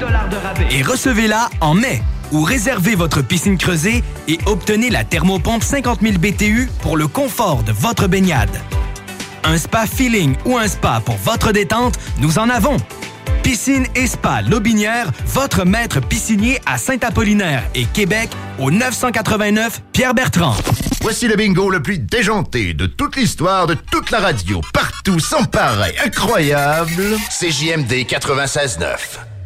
Et 0.72 0.82
recevez-la 0.82 1.50
en 1.60 1.74
mai. 1.74 2.02
Ou 2.32 2.42
réservez 2.42 2.94
votre 2.94 3.22
piscine 3.22 3.58
creusée 3.58 4.02
et 4.26 4.38
obtenez 4.46 4.90
la 4.90 5.04
thermopompe 5.04 5.62
50 5.62 6.00
000 6.02 6.18
BTU 6.18 6.68
pour 6.82 6.96
le 6.96 7.08
confort 7.08 7.62
de 7.62 7.72
votre 7.72 8.06
baignade. 8.06 8.60
Un 9.44 9.56
spa 9.56 9.86
feeling 9.86 10.34
ou 10.44 10.56
un 10.58 10.68
spa 10.68 11.00
pour 11.04 11.16
votre 11.16 11.52
détente, 11.52 11.94
nous 12.18 12.38
en 12.38 12.48
avons. 12.48 12.76
Piscine 13.42 13.86
et 13.94 14.06
Spa 14.06 14.42
Lobinière, 14.42 15.10
votre 15.26 15.64
maître 15.64 16.00
piscinier 16.00 16.60
à 16.66 16.76
Saint-Apollinaire 16.76 17.62
et 17.74 17.86
Québec 17.86 18.28
au 18.58 18.70
989 18.70 19.82
Pierre-Bertrand. 19.92 20.54
Voici 21.00 21.28
le 21.28 21.36
bingo 21.36 21.70
le 21.70 21.82
plus 21.82 21.98
déjanté 21.98 22.74
de 22.74 22.84
toute 22.84 23.16
l'histoire 23.16 23.66
de 23.66 23.72
toute 23.72 24.10
la 24.10 24.18
radio. 24.18 24.60
Partout, 24.74 25.18
sans 25.18 25.44
pareil, 25.44 25.94
incroyable. 26.04 27.16
CJMD 27.30 28.04
96.9. 28.06 29.37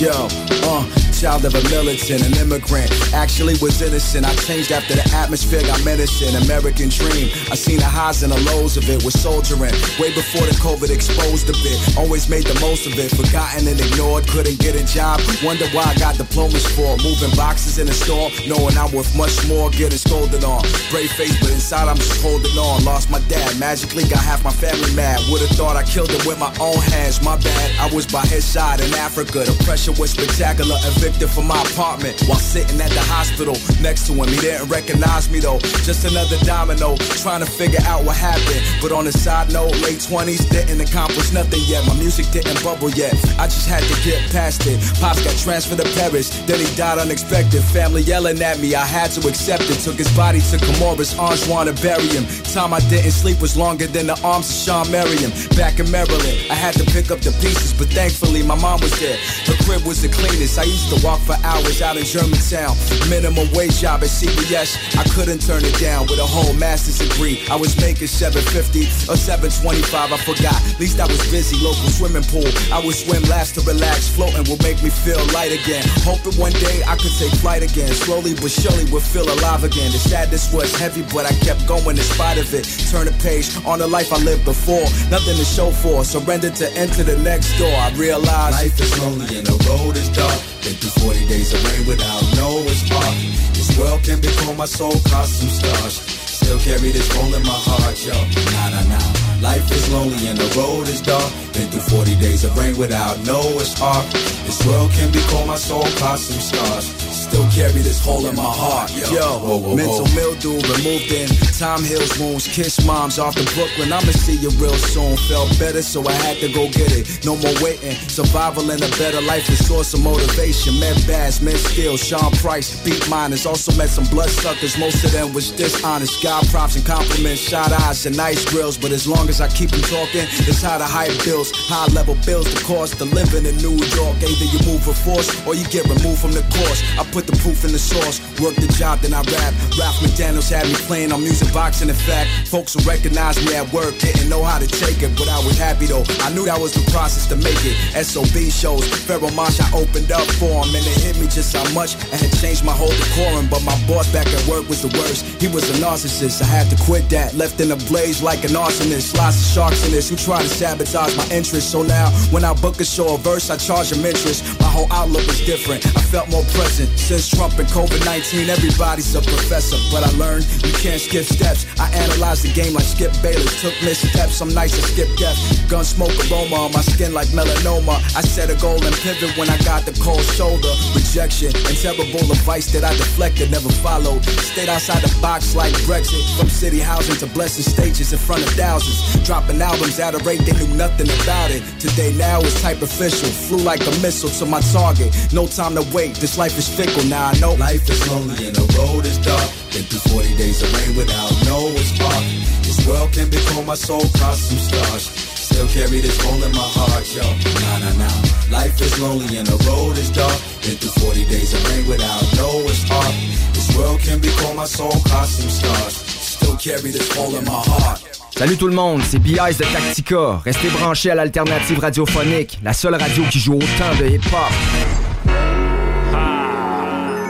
Yo, 0.00 0.12
uh, 0.12 1.07
child 1.18 1.44
of 1.44 1.54
a 1.54 1.62
militant, 1.68 2.22
an 2.22 2.30
immigrant. 2.38 2.86
Actually 3.12 3.58
was 3.58 3.82
innocent. 3.82 4.24
I 4.24 4.32
changed 4.46 4.70
after 4.70 4.94
the 4.94 5.02
atmosphere 5.10 5.62
got 5.62 5.82
medicine. 5.84 6.30
American 6.46 6.88
dream. 6.94 7.26
I 7.50 7.58
seen 7.58 7.78
the 7.82 7.90
highs 7.90 8.22
and 8.22 8.30
the 8.30 8.38
lows 8.46 8.76
of 8.76 8.88
it. 8.88 9.02
Was 9.02 9.18
soldiering 9.18 9.74
way 9.98 10.14
before 10.14 10.46
the 10.46 10.54
COVID 10.62 10.94
exposed 10.94 11.50
a 11.50 11.56
bit. 11.58 11.74
Always 11.98 12.28
made 12.28 12.46
the 12.46 12.54
most 12.60 12.86
of 12.86 12.94
it. 12.94 13.10
Forgotten 13.10 13.66
and 13.66 13.80
ignored. 13.80 14.28
Couldn't 14.28 14.60
get 14.62 14.78
a 14.78 14.84
job. 14.86 15.18
Wonder 15.42 15.66
why 15.74 15.90
I 15.90 15.94
got 15.98 16.14
diplomas 16.14 16.62
for. 16.78 16.94
Moving 17.02 17.34
boxes 17.34 17.82
in 17.82 17.90
the 17.90 17.96
store, 17.96 18.30
knowing 18.46 18.78
I'm 18.78 18.94
worth 18.94 19.10
much 19.18 19.34
more. 19.50 19.70
Getting 19.74 19.98
scolded 19.98 20.44
on. 20.46 20.62
Brave 20.94 21.10
face, 21.18 21.34
but 21.42 21.50
inside 21.50 21.90
I'm 21.90 21.98
just 21.98 22.22
holding 22.22 22.54
on. 22.54 22.84
Lost 22.84 23.10
my 23.10 23.18
dad. 23.26 23.58
Magically 23.58 24.06
got 24.06 24.22
half 24.22 24.44
my 24.46 24.54
family 24.54 24.94
mad. 24.94 25.18
Would've 25.26 25.50
thought 25.58 25.74
I 25.74 25.82
killed 25.82 26.14
him 26.14 26.22
with 26.22 26.38
my 26.38 26.54
own 26.62 26.78
hands. 26.94 27.18
My 27.26 27.34
bad. 27.42 27.68
I 27.82 27.90
was 27.90 28.06
by 28.06 28.22
his 28.30 28.44
side 28.44 28.78
in 28.78 28.94
Africa. 28.94 29.42
The 29.42 29.58
pressure 29.66 29.92
was 29.98 30.14
spectacular. 30.14 30.78
Evicted 31.08 31.30
from 31.30 31.46
my 31.46 31.56
apartment 31.72 32.20
while 32.28 32.38
sitting 32.38 32.78
at 32.82 32.90
the 32.90 33.00
hospital 33.00 33.56
next 33.80 34.06
to 34.08 34.12
him. 34.12 34.28
He 34.28 34.36
didn't 34.44 34.68
recognize 34.68 35.30
me 35.30 35.40
though. 35.40 35.58
Just 35.88 36.04
another 36.04 36.36
domino. 36.44 36.96
Trying 37.24 37.40
to 37.40 37.48
figure 37.50 37.80
out 37.88 38.04
what 38.04 38.14
happened. 38.14 38.60
But 38.82 38.92
on 38.92 39.06
a 39.06 39.12
side 39.12 39.50
note, 39.50 39.72
late 39.80 40.04
20s 40.04 40.44
didn't 40.50 40.82
accomplish 40.82 41.32
nothing 41.32 41.64
yet. 41.64 41.86
My 41.86 41.94
music 41.94 42.28
didn't 42.28 42.62
bubble 42.62 42.90
yet. 42.90 43.16
I 43.40 43.48
just 43.48 43.66
had 43.66 43.82
to 43.84 43.96
get 44.04 44.20
past 44.32 44.66
it. 44.66 44.76
Pops 45.00 45.24
got 45.24 45.32
transferred 45.40 45.80
to 45.80 45.88
Paris. 45.96 46.28
Then 46.44 46.60
he 46.60 46.68
died 46.76 46.98
unexpected. 46.98 47.64
Family 47.64 48.02
yelling 48.02 48.42
at 48.42 48.60
me. 48.60 48.74
I 48.74 48.84
had 48.84 49.10
to 49.12 49.26
accept 49.26 49.64
it. 49.64 49.80
Took 49.80 49.96
his 49.96 50.14
body 50.14 50.40
to 50.52 50.58
Comoros. 50.58 51.18
Arms 51.18 51.48
wanna 51.48 51.72
bury 51.80 52.08
him. 52.08 52.26
Time 52.52 52.74
I 52.74 52.80
didn't 52.92 53.12
sleep 53.12 53.40
was 53.40 53.56
longer 53.56 53.86
than 53.86 54.08
the 54.08 54.20
arms 54.22 54.50
of 54.50 54.56
Sean 54.56 54.92
Merriam. 54.92 55.32
Back 55.56 55.80
in 55.80 55.90
Maryland, 55.90 56.36
I 56.52 56.54
had 56.54 56.74
to 56.74 56.84
pick 56.92 57.10
up 57.10 57.20
the 57.20 57.32
pieces, 57.40 57.72
but 57.72 57.88
thankfully 57.88 58.42
my 58.42 58.60
mom 58.60 58.80
was 58.82 58.92
there. 59.00 59.16
Her 59.48 59.56
crib 59.64 59.88
was 59.88 60.02
the 60.02 60.10
cleanest. 60.10 60.58
I 60.58 60.64
used 60.64 60.90
to 60.90 60.97
walk 61.02 61.20
for 61.20 61.36
hours 61.44 61.82
out 61.82 61.96
in 61.96 62.04
Germantown. 62.04 62.76
Minimum 63.08 63.48
wage 63.52 63.80
job 63.80 64.02
at 64.02 64.10
CBS. 64.10 64.76
I 64.96 65.04
couldn't 65.14 65.40
turn 65.40 65.64
it 65.64 65.74
down 65.78 66.06
with 66.06 66.18
a 66.18 66.26
whole 66.26 66.54
master's 66.54 66.98
degree. 66.98 67.44
I 67.50 67.56
was 67.56 67.76
making 67.80 68.08
750 68.08 69.10
or 69.10 69.16
725. 69.16 70.12
I 70.12 70.16
forgot. 70.18 70.54
At 70.54 70.80
least 70.80 71.00
I 71.00 71.06
was 71.06 71.20
busy. 71.30 71.56
Local 71.62 71.88
swimming 71.90 72.24
pool. 72.24 72.46
I 72.72 72.84
would 72.84 72.94
swim 72.94 73.22
last 73.28 73.54
to 73.56 73.60
relax. 73.62 74.08
Floating 74.08 74.44
will 74.48 74.60
make 74.62 74.82
me 74.82 74.90
feel 74.90 75.20
light 75.34 75.52
again. 75.52 75.84
Hoping 76.04 76.34
one 76.38 76.52
day 76.52 76.82
I 76.86 76.96
could 76.96 77.14
take 77.18 77.32
flight 77.40 77.62
again. 77.62 77.92
Slowly 77.92 78.34
but 78.34 78.50
surely 78.50 78.84
would 78.90 79.02
feel 79.02 79.26
alive 79.26 79.64
again. 79.64 79.92
The 79.92 79.98
sadness 79.98 80.52
was 80.52 80.74
heavy, 80.76 81.02
but 81.14 81.26
I 81.26 81.34
kept 81.44 81.66
going 81.66 81.96
in 81.96 82.06
spite 82.06 82.38
of 82.38 82.52
it. 82.54 82.64
Turn 82.90 83.08
a 83.08 83.14
page 83.22 83.50
on 83.64 83.78
the 83.78 83.86
life 83.86 84.12
I 84.12 84.18
lived 84.18 84.44
before. 84.44 84.86
Nothing 85.10 85.36
to 85.36 85.44
show 85.44 85.70
for. 85.70 86.04
Surrender 86.04 86.50
to 86.50 86.66
enter 86.76 87.02
the 87.02 87.18
next 87.18 87.56
door. 87.58 87.72
I 87.72 87.90
realized 87.96 88.56
life 88.56 88.80
is 88.80 88.92
lonely 89.00 89.38
and 89.38 89.46
the 89.46 89.56
road 89.68 89.96
is 89.96 90.08
dark. 90.10 90.57
Been 90.62 90.74
through 90.74 91.04
40 91.06 91.26
days 91.28 91.54
of 91.54 91.62
rain 91.64 91.86
without 91.86 92.22
Noah's 92.36 92.82
Ark. 92.90 93.14
This 93.54 93.70
world 93.78 94.02
can 94.02 94.20
become 94.20 94.56
my 94.56 94.66
soul 94.66 94.94
costume 95.08 95.50
stars. 95.50 95.94
Still 96.38 96.58
carry 96.58 96.90
this 96.90 97.08
hole 97.14 97.32
in 97.34 97.42
my 97.42 97.54
heart, 97.54 97.98
yo. 98.04 98.14
Nah, 98.54 98.70
nah, 98.74 98.86
nah. 98.90 99.28
Life 99.40 99.70
is 99.70 99.92
lonely 99.92 100.26
and 100.26 100.36
the 100.36 100.50
road 100.58 100.88
is 100.88 101.00
dark. 101.00 101.30
Been 101.54 101.70
through 101.70 102.02
40 102.02 102.16
days 102.16 102.44
of 102.44 102.56
rain 102.58 102.76
without 102.76 103.18
Noah's 103.24 103.80
Ark. 103.80 104.06
This 104.46 104.58
world 104.66 104.90
can 104.92 105.12
become 105.12 105.46
my 105.46 105.56
soul 105.56 105.86
costume 106.02 106.40
stars. 106.40 107.07
Still 107.28 107.48
carry 107.50 107.82
this 107.82 108.00
hole 108.02 108.24
in 108.26 108.34
my 108.36 108.42
heart. 108.42 108.90
Yo, 108.96 109.04
Whoa, 109.04 109.58
whoa, 109.58 109.76
mental 109.76 110.06
whoa. 110.06 110.14
mildew 110.16 110.56
removed 110.64 111.12
in. 111.12 111.28
Time 111.60 111.84
heals 111.84 112.18
wounds. 112.18 112.48
Kiss 112.48 112.84
moms 112.86 113.18
off 113.18 113.34
to 113.36 113.44
Brooklyn. 113.54 113.92
I'ma 113.92 114.12
see 114.12 114.36
you 114.36 114.48
real 114.56 114.72
soon. 114.74 115.16
Felt 115.28 115.52
better, 115.58 115.82
so 115.82 116.00
I 116.08 116.12
had 116.24 116.38
to 116.38 116.48
go 116.52 116.68
get 116.72 116.88
it. 116.96 117.04
No 117.26 117.36
more 117.36 117.52
waiting. 117.60 117.92
Survival 118.08 118.70
and 118.70 118.80
a 118.82 118.88
better 118.96 119.20
life 119.20 119.48
is 119.50 119.60
source 119.66 119.92
of 119.92 120.00
motivation. 120.02 120.80
Met 120.80 120.96
Bass, 121.06 121.42
met 121.42 121.56
Skill, 121.56 121.96
Sean 121.98 122.32
Price, 122.40 122.82
beat 122.82 123.06
miners. 123.10 123.44
Also 123.44 123.76
met 123.76 123.90
some 123.90 124.04
bloodsuckers. 124.08 124.78
Most 124.78 125.04
of 125.04 125.12
them 125.12 125.34
was 125.34 125.50
dishonest. 125.52 126.22
God 126.22 126.46
props 126.48 126.76
and 126.76 126.86
compliments, 126.86 127.40
shot 127.42 127.72
eyes 127.72 128.06
and 128.06 128.16
nice 128.16 128.42
grills. 128.48 128.78
But 128.78 128.90
as 128.92 129.06
long 129.06 129.28
as 129.28 129.40
I 129.42 129.48
keep 129.48 129.70
them 129.70 129.82
talking, 129.82 130.24
it's 130.48 130.62
how 130.62 130.78
to 130.78 130.84
hype 130.84 131.12
bills. 131.24 131.52
High 131.68 131.92
level 131.92 132.16
bills, 132.24 132.48
the 132.54 132.60
cost 132.64 133.00
of 133.02 133.12
living 133.12 133.44
in 133.44 133.56
New 133.58 133.76
York. 133.94 134.16
Either 134.24 134.48
you 134.48 134.60
move 134.64 134.86
with 134.86 134.96
force 135.04 135.28
or 135.46 135.54
you 135.54 135.64
get 135.68 135.84
removed 135.84 136.20
from 136.20 136.32
the 136.32 136.42
course. 136.56 136.80
I 136.98 137.04
put 137.12 137.17
the 137.26 137.36
proof 137.38 137.64
in 137.64 137.72
the 137.72 137.78
source. 137.78 138.20
Work 138.40 138.56
the 138.56 138.68
job, 138.78 139.00
then 139.00 139.14
I 139.14 139.22
rap. 139.22 139.52
Ralph 139.78 139.98
McDaniels 140.04 140.50
had 140.50 140.66
me 140.66 140.74
playing 140.86 141.12
on 141.12 141.20
music 141.20 141.52
boxing. 141.52 141.88
In 141.88 141.94
fact, 141.94 142.48
folks 142.48 142.74
who 142.74 142.80
recognize 142.88 143.36
me 143.44 143.54
at 143.54 143.70
work 143.72 143.98
didn't 143.98 144.28
know 144.28 144.42
how 144.42 144.58
to 144.58 144.66
take 144.66 145.02
it, 145.02 145.16
but 145.16 145.28
I 145.28 145.38
was 145.44 145.58
happy 145.58 145.86
though. 145.86 146.04
I 146.20 146.30
knew 146.34 146.44
that 146.46 146.60
was 146.60 146.74
the 146.74 146.84
process 146.90 147.26
to 147.28 147.36
make 147.36 147.58
it. 147.64 147.76
SOB 148.04 148.50
shows, 148.50 148.84
Pharaoh 149.06 149.30
Marsh, 149.32 149.60
I 149.60 149.68
opened 149.72 150.12
up 150.12 150.26
for 150.38 150.64
him, 150.64 150.74
and 150.74 150.84
it 150.84 150.98
hit 151.02 151.18
me 151.18 151.26
just 151.26 151.54
how 151.56 151.66
much 151.72 151.96
I 152.12 152.16
had 152.16 152.32
changed 152.38 152.64
my 152.64 152.72
whole 152.72 152.92
decorum. 152.92 153.48
But 153.48 153.62
my 153.64 153.76
boss 153.86 154.10
back 154.12 154.26
at 154.26 154.44
work 154.46 154.68
was 154.68 154.82
the 154.82 154.92
worst. 154.98 155.24
He 155.40 155.48
was 155.48 155.68
a 155.70 155.76
narcissist. 155.80 156.42
I 156.42 156.46
had 156.46 156.70
to 156.70 156.76
quit 156.84 157.08
that. 157.10 157.34
Left 157.34 157.60
in 157.60 157.70
a 157.72 157.76
blaze 157.88 158.22
like 158.22 158.44
an 158.44 158.54
arsonist. 158.54 159.16
Lots 159.16 159.36
of 159.36 159.46
sharks 159.54 159.84
in 159.84 159.92
this 159.92 160.10
who 160.10 160.16
try 160.16 160.42
to 160.42 160.48
sabotage 160.48 161.16
my 161.16 161.26
interest. 161.30 161.70
So 161.70 161.82
now, 161.82 162.10
when 162.30 162.44
I 162.44 162.54
book 162.54 162.80
a 162.80 162.84
show 162.84 163.08
or 163.08 163.18
verse, 163.18 163.50
I 163.50 163.56
charge 163.56 163.90
them 163.90 164.04
interest. 164.04 164.44
My 164.60 164.66
whole 164.66 164.90
outlook 164.92 165.26
was 165.26 165.40
different. 165.44 165.86
I 165.86 166.02
felt 166.12 166.28
more 166.30 166.44
present. 166.54 166.90
Since 167.08 167.30
Trump 167.30 167.58
and 167.58 167.66
COVID 167.68 168.04
19, 168.04 168.50
everybody's 168.50 169.14
a 169.14 169.22
professor. 169.22 169.80
But 169.90 170.04
I 170.04 170.12
learned 170.20 170.44
you 170.60 170.76
can't 170.76 171.00
skip 171.00 171.24
steps. 171.24 171.64
I 171.80 171.88
analyzed 171.96 172.44
the 172.44 172.52
game 172.52 172.74
like 172.74 172.84
Skip 172.84 173.16
Bayless. 173.22 173.62
Took 173.62 173.72
missteps, 173.80 174.42
I'm 174.42 174.52
nice 174.52 174.76
to 174.76 174.82
skip 174.84 175.08
death. 175.16 175.40
Gun 175.70 175.86
smoke 175.86 176.12
aroma 176.28 176.68
on 176.68 176.72
my 176.72 176.82
skin 176.82 177.14
like 177.14 177.28
melanoma. 177.28 177.96
I 178.12 178.20
set 178.20 178.50
a 178.52 178.60
goal 178.60 178.76
and 178.84 178.94
pivot 179.00 179.32
when 179.38 179.48
I 179.48 179.56
got 179.64 179.88
the 179.88 179.96
cold 180.04 180.20
shoulder. 180.36 180.68
Rejection 180.92 181.48
and 181.48 181.76
terrible 181.80 182.28
advice 182.28 182.68
that 182.76 182.84
I 182.84 182.92
deflected, 182.92 183.52
never 183.52 183.72
followed. 183.80 184.22
Stayed 184.52 184.68
outside 184.68 185.00
the 185.00 185.08
box 185.22 185.56
like 185.56 185.72
Brexit. 185.88 186.20
From 186.36 186.50
city 186.50 186.78
housing 186.78 187.16
to 187.24 187.26
blessing 187.32 187.64
stages 187.64 188.12
in 188.12 188.18
front 188.18 188.44
of 188.44 188.52
thousands. 188.52 189.00
Dropping 189.24 189.62
albums 189.62 189.98
at 189.98 190.12
a 190.12 190.18
rate 190.28 190.44
they 190.44 190.52
knew 190.60 190.68
nothing 190.76 191.08
about 191.24 191.48
it. 191.56 191.64
Today 191.80 192.12
now 192.20 192.42
is 192.42 192.52
type 192.60 192.82
official. 192.82 193.32
Flew 193.48 193.64
like 193.64 193.80
a 193.88 193.96
missile 194.04 194.28
to 194.28 194.44
my 194.44 194.60
target. 194.76 195.08
No 195.32 195.46
time 195.46 195.72
to 195.72 195.84
wait, 195.96 196.12
this 196.20 196.36
life 196.36 196.58
is 196.58 196.68
fickle. 196.68 196.97
Now 197.06 197.28
I 197.28 197.38
know 197.38 197.54
life 197.54 197.88
is 197.88 198.00
lonely 198.10 198.48
and 198.48 198.56
the 198.56 198.66
road 198.76 199.06
is 199.06 199.18
dark. 199.18 199.48
Been 199.72 199.84
through 199.86 200.12
40 200.12 200.34
days 200.36 200.62
of 200.62 200.72
rain 200.74 200.96
without 200.96 201.30
no 201.46 201.70
spark. 201.78 202.24
This 202.66 202.84
world 202.86 203.12
can 203.12 203.30
become 203.30 203.66
my 203.66 203.76
soul, 203.76 204.02
cause 204.18 204.42
some 204.42 204.58
stars. 204.58 205.04
Still 205.38 205.68
carry 205.68 206.00
this 206.00 206.20
hole 206.20 206.42
in 206.42 206.52
my 206.52 206.68
heart, 206.76 207.06
yo. 207.14 207.22
Nah, 207.22 207.78
nah, 207.78 207.94
nah. 208.02 208.16
Life 208.50 208.80
is 208.82 208.98
lonely 209.00 209.38
and 209.38 209.46
the 209.46 209.56
road 209.64 209.96
is 209.96 210.10
dark. 210.10 210.36
Been 210.60 210.76
through 210.76 211.00
40 211.06 211.24
days 211.26 211.54
of 211.54 211.62
rain 211.70 211.86
without 211.88 212.24
no 212.36 212.66
spark. 212.72 213.14
This 213.54 213.68
world 213.76 214.00
can 214.00 214.18
become 214.20 214.56
my 214.56 214.66
soul, 214.66 214.92
cause 215.08 215.30
some 215.30 215.50
stars. 215.50 215.94
Still 215.94 216.56
carry 216.56 216.90
this 216.90 217.08
hole 217.16 217.34
in 217.36 217.44
my 217.44 217.62
heart. 217.72 218.02
Salut 218.36 218.56
tout 218.56 218.68
le 218.68 218.74
monde, 218.74 219.02
c'est 219.08 219.18
B.I.S. 219.18 219.58
de 219.58 219.64
Tactica. 219.64 220.42
Restez 220.44 220.68
branchés 220.68 221.10
à 221.10 221.14
l'alternative 221.14 221.78
radiophonique, 221.80 222.58
la 222.62 222.72
seule 222.72 222.94
radio 222.94 223.24
qui 223.30 223.40
joue 223.40 223.54
autant 223.54 223.94
de 223.98 224.06
hip-hop. 224.06 225.57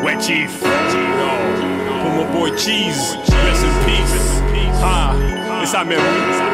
Wet 0.03 0.21
Chief. 0.23 0.51
Pour 0.61 2.13
my 2.13 2.25
boy 2.33 2.51
Cheese. 2.57 3.17
Rest 3.17 3.65
in 3.65 3.85
peace. 3.85 4.43
Ah, 4.83 5.15
et 5.63 5.67
sa 5.67 5.85
memory. 5.85 6.48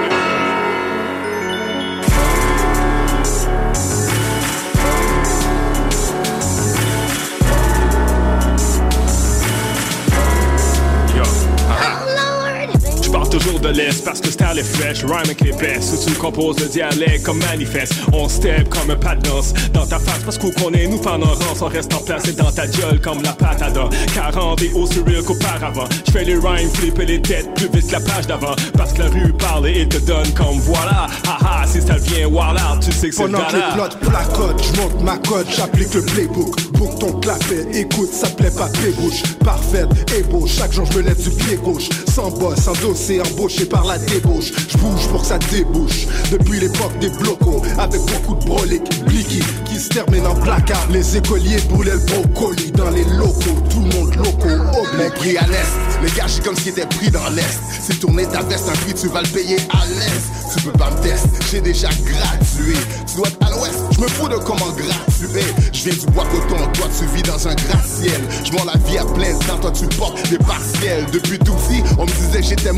Pars 13.14 13.30
toujours 13.30 13.60
de 13.60 13.68
l'Est 13.68 14.04
parce 14.04 14.20
que 14.20 14.28
style 14.28 14.58
est 14.58 14.64
fresh, 14.64 15.04
rhyme 15.04 15.22
avec 15.22 15.40
les 15.40 15.52
best. 15.52 15.94
Où 15.94 16.10
tu 16.10 16.18
composes 16.18 16.58
le 16.58 16.66
dialecte 16.66 17.24
comme 17.24 17.38
manifeste. 17.38 17.94
On 18.12 18.28
step 18.28 18.68
comme 18.68 18.90
un 18.90 18.96
pas 18.96 19.14
de 19.14 19.22
danse 19.22 19.54
dans 19.72 19.86
ta 19.86 20.00
face 20.00 20.24
parce 20.24 20.36
qu'on 20.36 20.50
connaît 20.50 20.88
nous 20.88 20.98
pendant 20.98 21.28
rance. 21.28 21.62
On 21.62 21.66
reste 21.66 21.94
en 21.94 21.98
place 22.00 22.26
et 22.26 22.32
dans 22.32 22.50
ta 22.50 22.66
gueule 22.66 23.00
comme 23.00 23.22
la 23.22 23.32
patada. 23.32 23.88
40 24.14 24.62
et 24.62 24.72
aussi 24.72 24.98
real 25.06 25.22
qu'auparavant. 25.22 25.84
Je 26.08 26.10
fais 26.10 26.24
les 26.24 26.34
rhymes, 26.34 26.68
flipper 26.74 27.06
les 27.06 27.22
têtes 27.22 27.54
plus 27.54 27.68
vite 27.68 27.86
que 27.86 27.92
la 27.92 28.00
page 28.00 28.26
d'avant. 28.26 28.56
Parce 28.76 28.92
que 28.92 29.02
la 29.02 29.08
rue 29.10 29.32
parle 29.34 29.68
et 29.68 29.82
il 29.82 29.88
te 29.88 29.98
donne 29.98 30.32
comme 30.34 30.58
voilà. 30.58 31.06
Haha, 31.24 31.68
si 31.68 31.80
ça 31.80 31.96
vient 31.98 32.26
wild 32.26 32.58
out, 32.58 32.80
tu 32.80 32.90
sais 32.90 33.10
que 33.10 33.14
c'est 33.14 33.22
Pendant 33.22 33.46
que 33.46 33.54
les 33.54 33.62
plots 33.74 34.10
placotent, 34.10 34.64
je 34.64 34.80
monte 34.80 35.00
ma 35.02 35.18
cote, 35.18 35.46
j'applique 35.56 35.94
le 35.94 36.02
playbook. 36.02 36.72
Book 36.72 36.98
ton 36.98 37.12
clapet, 37.20 37.64
écoute, 37.74 38.12
ça 38.12 38.28
plaît 38.30 38.50
pas 38.50 38.68
tes 38.70 38.90
bouches. 38.90 39.22
Parfaite 39.44 39.88
beau, 40.22 40.46
chaque 40.46 40.72
jour 40.72 40.84
je 40.90 40.98
me 40.98 41.02
lève 41.02 41.22
du 41.22 41.30
pied 41.30 41.56
gauche. 41.56 41.88
Sans 42.12 42.30
boss, 42.30 42.58
sans 42.58 42.72
dossier, 42.80 43.03
embauché 43.12 43.66
par 43.66 43.84
la 43.84 43.98
débauche. 43.98 44.52
Je 44.68 44.78
bouge 44.78 45.08
pour 45.08 45.20
que 45.22 45.26
ça 45.26 45.38
débouche. 45.38 46.06
Depuis 46.30 46.60
l'époque 46.60 46.98
des 47.00 47.10
blocos, 47.10 47.62
avec 47.78 48.00
beaucoup 48.00 48.34
de 48.34 48.44
broliques, 48.44 49.04
blicky, 49.04 49.42
qui 49.66 49.78
se 49.78 49.88
terminent 49.88 50.30
en 50.30 50.34
placard. 50.34 50.86
Les 50.90 51.16
écoliers 51.16 51.60
brûlaient 51.68 51.92
le 51.92 51.98
brocoli 51.98 52.70
dans 52.72 52.90
les 52.90 53.04
locaux. 53.04 53.62
Tout 53.70 53.80
le 53.80 53.96
monde 53.96 54.14
loco, 54.16 54.48
Mais 54.96 55.10
pris 55.10 55.36
à 55.36 55.46
l'est, 55.46 56.02
les 56.02 56.10
gars, 56.12 56.26
comme 56.44 56.56
s'ils 56.56 56.70
étaient 56.70 56.86
pris 56.86 57.10
dans 57.10 57.28
l'est. 57.30 57.60
C'est 57.86 57.98
tourner 58.00 58.26
ta 58.26 58.42
veste, 58.42 58.68
un 58.68 58.76
prix, 58.84 58.94
tu 58.94 59.08
vas 59.08 59.22
le 59.22 59.28
payer 59.28 59.56
à 59.70 59.84
l'est. 59.86 60.54
Tu 60.54 60.62
peux 60.62 60.72
pas 60.72 60.90
me 60.90 61.02
tester, 61.02 61.28
j'ai 61.50 61.60
déjà 61.60 61.88
gradué. 61.88 62.76
Tu 63.06 63.16
dois 63.16 63.28
être 63.28 63.46
à 63.46 63.50
l'ouest, 63.50 63.78
je 63.92 64.00
me 64.00 64.08
fous 64.08 64.28
de 64.28 64.36
comment 64.36 64.70
gratuer. 64.70 65.44
Je 65.72 65.90
viens 65.90 65.98
du 65.98 66.06
bois 66.12 66.24
coton, 66.26 66.62
toi 66.72 66.86
tu 66.96 67.06
vis 67.14 67.22
dans 67.22 67.48
un 67.48 67.54
gratte-ciel. 67.54 68.20
Je 68.44 68.52
la 68.52 68.78
vie 68.88 68.98
à 68.98 69.04
plein 69.04 69.36
temps, 69.46 69.58
toi 69.60 69.72
tu 69.72 69.86
portes 69.96 70.30
des 70.30 70.38
partiels. 70.38 71.06
Depuis 71.12 71.38
tout 71.38 71.54
petit, 71.54 71.82
on 71.98 72.06
me 72.06 72.10
disait 72.10 72.42
j'étais 72.42 72.72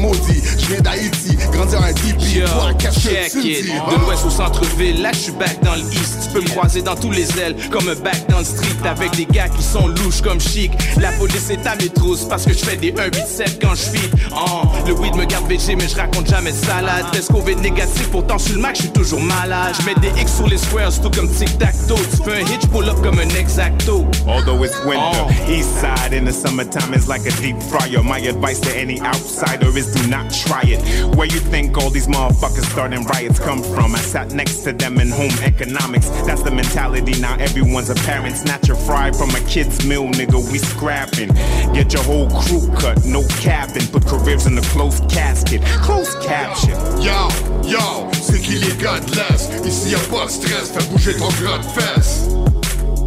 Je 0.59 0.67
viens 0.73 0.81
d'Haïti, 0.81 1.37
grandir 1.53 1.81
un 1.83 1.93
DP. 1.93 2.37
Yo, 2.37 2.47
Toi, 2.47 2.73
check 2.91 3.35
it. 3.35 3.43
dis? 3.43 3.63
De 3.63 4.01
l'ouest 4.05 4.25
au 4.27 4.31
centre-ville, 4.31 5.03
là 5.03 5.11
je 5.13 5.19
suis 5.19 5.33
back 5.33 5.63
dans 5.63 5.75
l'east. 5.75 6.25
Tu 6.25 6.31
peux 6.33 6.41
me 6.41 6.49
croiser 6.49 6.83
dans 6.83 6.97
tous 6.97 7.11
les 7.11 7.27
ailes, 7.39 7.57
comme 7.71 7.89
un 7.89 7.95
back 7.95 8.29
dans 8.29 8.39
le 8.39 8.45
street, 8.45 8.77
avec 8.85 9.15
des 9.17 9.27
gars 9.27 9.49
qui 9.49 9.63
sont 9.63 9.87
louches 9.89 10.21
comme 10.23 10.41
chic. 10.41 10.73
La 11.01 11.13
police 11.13 11.51
est 11.51 11.67
à 11.67 11.77
mes 11.77 11.89
trousses 11.89 12.25
parce 12.25 12.45
que 12.45 12.53
je 12.53 12.59
fais 12.59 12.77
des 12.77 12.93
1-8-7 12.93 13.59
quand 13.61 13.75
je 13.75 13.83
feed. 13.99 14.11
Oh, 14.35 14.63
le 14.87 14.93
weed 14.95 15.15
me 15.15 15.25
garde 15.25 15.47
VG, 15.49 15.77
mais 15.77 15.89
je 15.89 15.97
raconte 15.97 16.29
jamais 16.29 16.53
de 16.53 16.57
salade. 16.57 17.05
Test 17.13 17.31
COVID 17.33 17.57
négatif, 17.57 18.09
pourtant 18.11 18.39
sur 18.39 18.55
le 18.55 18.61
Mac, 18.61 18.77
je 18.77 18.83
suis 18.83 18.91
toujours 18.91 19.21
malade. 19.21 19.75
Je 19.81 19.87
mets 19.87 19.95
des 20.01 20.21
X 20.21 20.37
sur 20.37 20.49
les 20.49 20.59
squares, 20.59 20.93
tout 21.01 21.11
comme 21.11 21.31
tic-tac-toe. 21.31 21.95
Tu 22.17 22.31
fais 22.31 22.43
un 22.43 22.47
hitch 22.47 22.67
pull-up 22.73 22.97
comme 23.03 23.19
un 23.19 23.29
exacto. 23.39 24.05
Although 24.27 24.65
it's 24.65 24.77
winter, 24.85 25.27
east 25.49 25.71
side 25.81 26.13
in 26.13 26.25
the 26.25 26.33
summertime 26.33 26.93
is 26.95 27.07
like 27.09 27.23
a 27.27 27.33
deep 27.41 27.57
fryer. 27.63 28.03
My 28.03 28.19
advice 28.19 28.61
to 28.61 28.71
any 28.77 29.01
outsider 29.01 29.69
is 29.77 29.93
do 29.97 30.09
not 30.09 30.31
try 30.33 30.63
it. 30.65 30.81
Where 31.17 31.27
you 31.27 31.41
think 31.41 31.77
all 31.77 31.91
these 31.91 32.07
motherfuckers 32.07 32.71
starting 32.71 33.05
riots 33.05 33.39
come 33.39 33.63
from? 33.63 33.95
I 33.95 33.99
sat 33.99 34.33
next 34.33 34.59
to 34.65 34.73
them 34.73 34.99
in 34.99 35.11
home 35.11 35.37
economics. 35.43 36.09
That's 36.27 36.43
the 36.43 36.51
mentality 36.51 37.21
now. 37.21 37.37
Everyone's 37.39 37.91
a 37.91 37.95
parent. 37.95 38.37
Snatch 38.37 38.69
a 38.69 38.77
fry 38.77 39.11
from 39.13 39.31
a 39.31 39.41
kid's 39.41 39.85
meal, 39.87 40.07
nigga. 40.09 40.39
We 40.53 40.59
scrapping. 40.59 41.29
Get 41.75 41.93
your 41.93 42.03
whole 42.03 42.29
crew 42.31 42.69
cut, 42.77 43.05
no 43.05 43.25
capping. 43.41 43.87
Put 43.89 44.07
careers 44.07 44.47
in 44.47 44.57
a 44.59 44.63
closed 44.63 45.09
casket. 45.11 45.63
Closed 45.83 46.21
caption. 46.23 46.77
Yo, 47.01 47.29
yo, 47.65 48.11
c'est 48.13 48.41
qui 48.41 48.57
les 48.59 48.77
gars 48.83 49.01
de 49.01 49.15
l'Est 49.15 49.65
Ici 49.65 49.91
y'a 49.91 49.99
pas 49.99 50.27
de 50.27 50.31
stress, 50.31 50.71
fais 50.71 50.85
bouger 50.91 51.15
ton 51.17 51.29
gras 51.29 51.59
de 51.59 51.65
fesses 51.65 52.29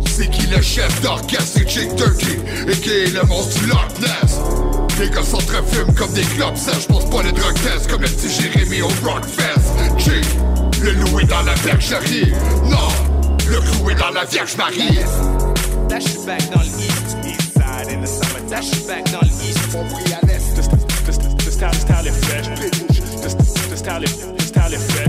C'est 0.07 0.29
qui 0.29 0.47
le 0.47 0.61
chef 0.61 1.01
d'orchestre, 1.01 1.59
c'est 1.59 1.69
Chick 1.69 1.95
Turkey 1.95 2.39
Et 2.67 2.75
qui 2.75 2.89
est 2.89 3.13
le 3.13 3.23
monstre 3.27 3.59
du 3.59 3.67
Loch 3.67 3.99
Ness 4.01 4.39
Les 4.99 5.09
gars 5.09 5.23
sont 5.23 5.37
très 5.37 5.63
fumes 5.63 5.93
comme 5.95 6.11
des 6.13 6.21
clubs 6.21 6.55
sèches 6.55 6.87
Pense 6.87 7.09
pas 7.09 7.23
les 7.23 7.31
drug 7.31 7.53
tests 7.61 7.89
comme 7.89 8.01
le 8.01 8.07
petit 8.07 8.29
Jérémy 8.29 8.81
au 8.81 8.89
Rockfest 9.03 9.97
Chick, 9.97 10.25
le 10.81 10.91
loup 10.91 11.19
est 11.19 11.25
dans 11.25 11.41
la 11.43 11.53
Vierge 11.55 11.95
Non, 12.65 12.89
le 13.49 13.59
clou 13.59 13.89
est 13.89 13.95
dans 13.95 14.11
la 14.11 14.25
Vierge 14.25 14.57
Marie 14.57 14.99
je 15.99 16.07
suis 16.07 16.25
back 16.25 16.41
dans 16.51 16.61
l'east. 16.61 17.17
East 17.25 17.53
side 17.53 17.89
in 17.89 18.01
the 18.01 18.07
summer. 18.07 18.39
Je 18.49 18.63
suis 18.63 18.87
back 18.87 19.11
dans 19.11 19.21
l'east. 19.21 19.59
On 19.75 19.85
prie 19.85 20.13
à 20.13 20.25
l'est. 20.25 20.55
The, 20.55 20.61
the 21.05 21.51
style 21.51 21.67
est, 21.67 21.77
the 21.77 21.81
style 21.81 22.07
est 22.07 22.11
fresh. 22.11 22.47
On 22.55 23.73
prie 23.75 23.93
à 23.93 23.99
l'est. 23.99 25.08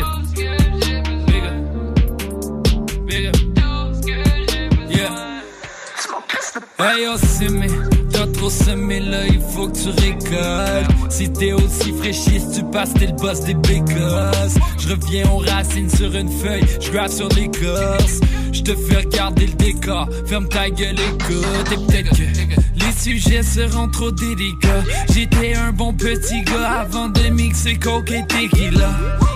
Hey 6.83 7.03
yo, 7.03 7.11
c'est 7.15 7.49
mes, 7.49 7.67
t'as 8.11 8.25
trop 8.25 8.49
semé 8.49 8.99
là, 9.01 9.27
il 9.27 9.39
faut 9.39 9.67
que 9.67 9.77
tu 9.77 9.89
récoltes. 9.89 11.11
Si 11.11 11.31
t'es 11.31 11.53
aussi 11.53 11.91
fraîchiste, 11.91 12.55
tu 12.55 12.63
passes, 12.71 12.91
t'es 12.95 13.05
le 13.05 13.13
boss 13.13 13.41
des 13.41 13.53
bécosses. 13.53 14.55
Je 14.79 14.89
reviens 14.89 15.29
aux 15.29 15.37
racines 15.37 15.91
sur 15.91 16.15
une 16.15 16.31
feuille, 16.31 16.65
je 16.79 16.91
grave 16.91 17.11
sur 17.11 17.29
l'écorce. 17.29 18.19
Je 18.51 18.61
te 18.61 18.75
fais 18.75 18.97
regarder 18.97 19.47
le 19.47 19.53
décor, 19.53 20.07
ferme 20.25 20.47
ta 20.47 20.69
gueule, 20.69 20.95
écoute. 20.99 21.71
Et 21.71 21.75
peut-être 21.75 22.11
que 22.11 22.83
les 22.85 22.91
sujets 22.97 23.43
seront 23.43 23.87
trop 23.89 24.11
délicats. 24.11 24.83
J'étais 25.13 25.55
un 25.55 25.71
bon 25.71 25.93
petit 25.93 26.41
gars 26.43 26.81
avant 26.81 27.07
de 27.09 27.29
mixer 27.29 27.77
coke 27.77 28.11
et 28.11 28.25
tequila. 28.27 28.89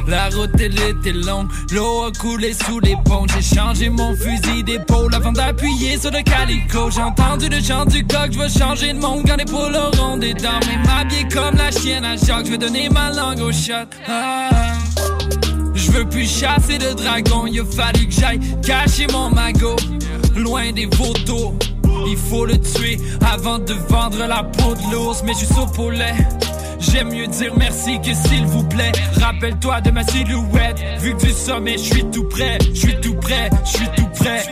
La 0.07 0.29
route 0.29 0.51
elle 0.59 0.77
était 0.79 1.13
longue, 1.13 1.47
l'eau 1.71 2.03
a 2.03 2.11
coulé 2.11 2.53
sous 2.53 2.79
les 2.79 2.95
ponts. 3.05 3.25
J'ai 3.33 3.55
changé 3.55 3.89
mon 3.89 4.15
fusil 4.15 4.63
d'épaule 4.63 5.13
avant 5.15 5.31
d'appuyer 5.31 5.97
sur 5.97 6.11
le 6.11 6.21
calico. 6.21 6.91
J'ai 6.91 7.01
entendu 7.01 7.49
le 7.49 7.59
chant 7.61 7.85
du 7.85 8.05
coq, 8.05 8.29
je 8.31 8.37
veux 8.37 8.49
changer 8.49 8.93
de 8.93 8.99
monde 8.99 9.23
quand 9.27 9.37
les 9.37 9.45
poules 9.45 9.75
auront 9.75 10.17
des 10.17 10.33
dents. 10.33 10.59
Mais 10.67 10.77
m'habiller 10.85 11.27
comme 11.33 11.55
la 11.55 11.71
chienne 11.71 12.05
à 12.05 12.15
Jacques, 12.17 12.45
je 12.45 12.51
veux 12.51 12.57
donner 12.57 12.89
ma 12.89 13.11
langue 13.11 13.39
au 13.39 13.51
chat. 13.51 13.87
Ah. 14.07 14.49
Je 15.95 16.01
veux 16.01 16.09
plus 16.09 16.27
chasser 16.27 16.77
de 16.77 16.91
dragon, 16.91 17.45
il 17.47 17.57
a 17.61 17.63
fallu 17.63 18.07
que 18.07 18.11
j'aille 18.11 18.39
cacher 18.61 19.07
mon 19.13 19.29
magot 19.29 19.77
loin 20.35 20.73
des 20.73 20.89
photos. 20.93 21.53
Il 22.05 22.17
faut 22.17 22.45
le 22.45 22.59
tuer 22.59 22.97
avant 23.21 23.59
de 23.59 23.73
vendre 23.87 24.27
la 24.27 24.43
peau 24.43 24.75
de 24.75 24.91
l'ours, 24.91 25.23
mais 25.23 25.31
je 25.31 25.45
suis 25.45 25.57
au 25.57 25.65
poulet. 25.67 26.13
J'aime 26.79 27.13
mieux 27.13 27.27
dire 27.27 27.53
merci 27.55 27.97
que 28.01 28.13
s'il 28.13 28.45
vous 28.45 28.65
plaît. 28.65 28.91
Rappelle-toi 29.21 29.79
de 29.79 29.91
ma 29.91 30.03
silhouette. 30.03 30.83
Vu 30.99 31.15
que 31.15 31.27
du 31.27 31.31
sommet, 31.31 31.77
je 31.77 31.83
suis 31.83 32.05
tout 32.11 32.25
prêt. 32.25 32.57
Je 32.73 32.77
suis 32.77 32.99
tout 32.99 33.15
prêt, 33.15 33.49
je 33.63 33.69
suis 33.69 33.87
tout 33.95 34.09
prêt. 34.19 34.43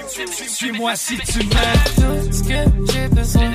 Suis-moi 0.48 0.96
si 0.96 1.18
tu 1.18 1.40
m'aimes. 1.40 2.32
Ce 2.32 2.42
que 2.42 2.94
j'ai 2.94 3.08
besoin, 3.10 3.52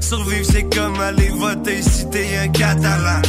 Survivre, 0.00 0.46
c'est 0.50 0.74
comme 0.74 0.98
aller 1.00 1.28
voter 1.28 1.82
si 1.82 2.08
t'es 2.10 2.36
un 2.38 2.48
catalan. 2.48 3.20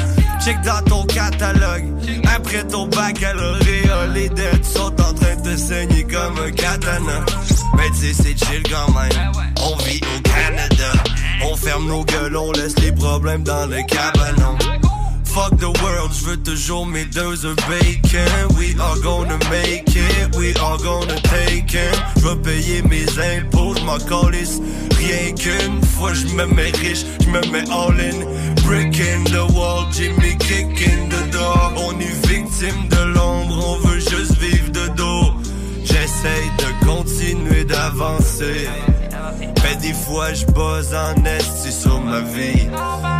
Check 0.43 0.61
dans 0.61 0.81
ton 0.83 1.03
catalogue. 1.05 1.85
Après 2.33 2.63
ton 2.63 2.87
baccalauréat, 2.87 4.07
les 4.13 4.29
dettes 4.29 4.65
sont 4.65 4.93
en 5.01 5.13
train 5.13 5.35
de 5.43 5.55
saigner 5.57 6.03
comme 6.03 6.37
un 6.45 6.51
katana. 6.51 7.25
Mais 7.75 7.89
tu 7.89 8.13
sais, 8.13 8.13
c'est 8.13 8.45
chill 8.45 8.63
quand 8.63 8.93
même. 8.93 9.31
On 9.61 9.75
vit 9.83 9.99
au 10.15 10.21
Canada. 10.21 11.03
On 11.51 11.55
ferme 11.55 11.87
nos 11.87 12.05
gueules, 12.05 12.37
on 12.37 12.51
laisse 12.51 12.77
les 12.79 12.91
problèmes 12.91 13.43
dans 13.43 13.65
le 13.65 13.81
cabanon. 13.87 14.78
Fuck 15.33 15.59
the 15.59 15.69
world, 15.83 16.11
je 16.11 16.25
veux 16.25 16.37
toujours 16.37 16.85
mes 16.87 17.05
deux 17.05 17.45
œufs 17.45 17.55
bacon. 17.67 18.57
We 18.57 18.75
are 18.79 18.99
gonna 19.01 19.37
make 19.49 19.95
it, 19.95 20.35
we 20.35 20.55
are 20.57 20.77
gonna 20.79 21.15
take 21.21 21.73
it. 21.73 21.95
Je 22.17 22.21
veux 22.21 22.41
payer 22.41 22.81
mes 22.81 23.05
impôts, 23.37 23.75
je 23.75 23.83
m'en. 23.83 23.97
Rien 24.97 25.33
qu'une 25.33 25.81
fois 25.83 26.13
je 26.13 26.27
me 26.33 26.45
mets 26.45 26.71
riche, 26.71 27.05
je 27.21 27.29
me 27.29 27.41
mets 27.51 27.69
all 27.69 27.93
in. 27.99 28.25
Brick 28.65 28.99
in 28.99 29.23
the 29.25 29.45
wall, 29.53 29.85
Jimmy 29.91 30.35
kick 30.39 30.81
in 30.87 31.09
the 31.09 31.31
door. 31.31 31.73
On 31.77 31.99
est 31.99 32.27
victime 32.27 32.87
de 32.89 33.13
l'ombre, 33.13 33.55
on 33.67 33.87
veut 33.87 33.99
juste 33.99 34.37
vivre 34.39 34.71
de 34.71 34.87
dos. 34.95 35.33
J'essaye 35.83 36.49
de 36.57 36.85
continuer 36.85 37.65
d'avancer. 37.65 38.67
Mais 39.63 39.75
des 39.75 39.93
fois 39.93 40.33
je 40.33 40.45
bosse 40.45 40.93
en 40.93 41.23
esti 41.25 41.71
sur 41.71 41.99
ma 42.01 42.21
vie. 42.21 42.67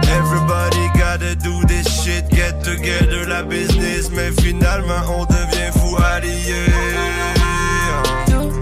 Everybody 0.03 0.89
gotta 0.95 1.35
do 1.35 1.63
this 1.67 1.87
shit, 1.87 2.29
get 2.31 2.63
together 2.63 3.25
la 3.27 3.43
business. 3.43 4.09
Mais 4.11 4.31
finalement 4.41 5.01
on 5.07 5.25
devient 5.25 5.71
fou 5.73 5.97
alliés. 5.97 6.71
Tout 8.27 8.61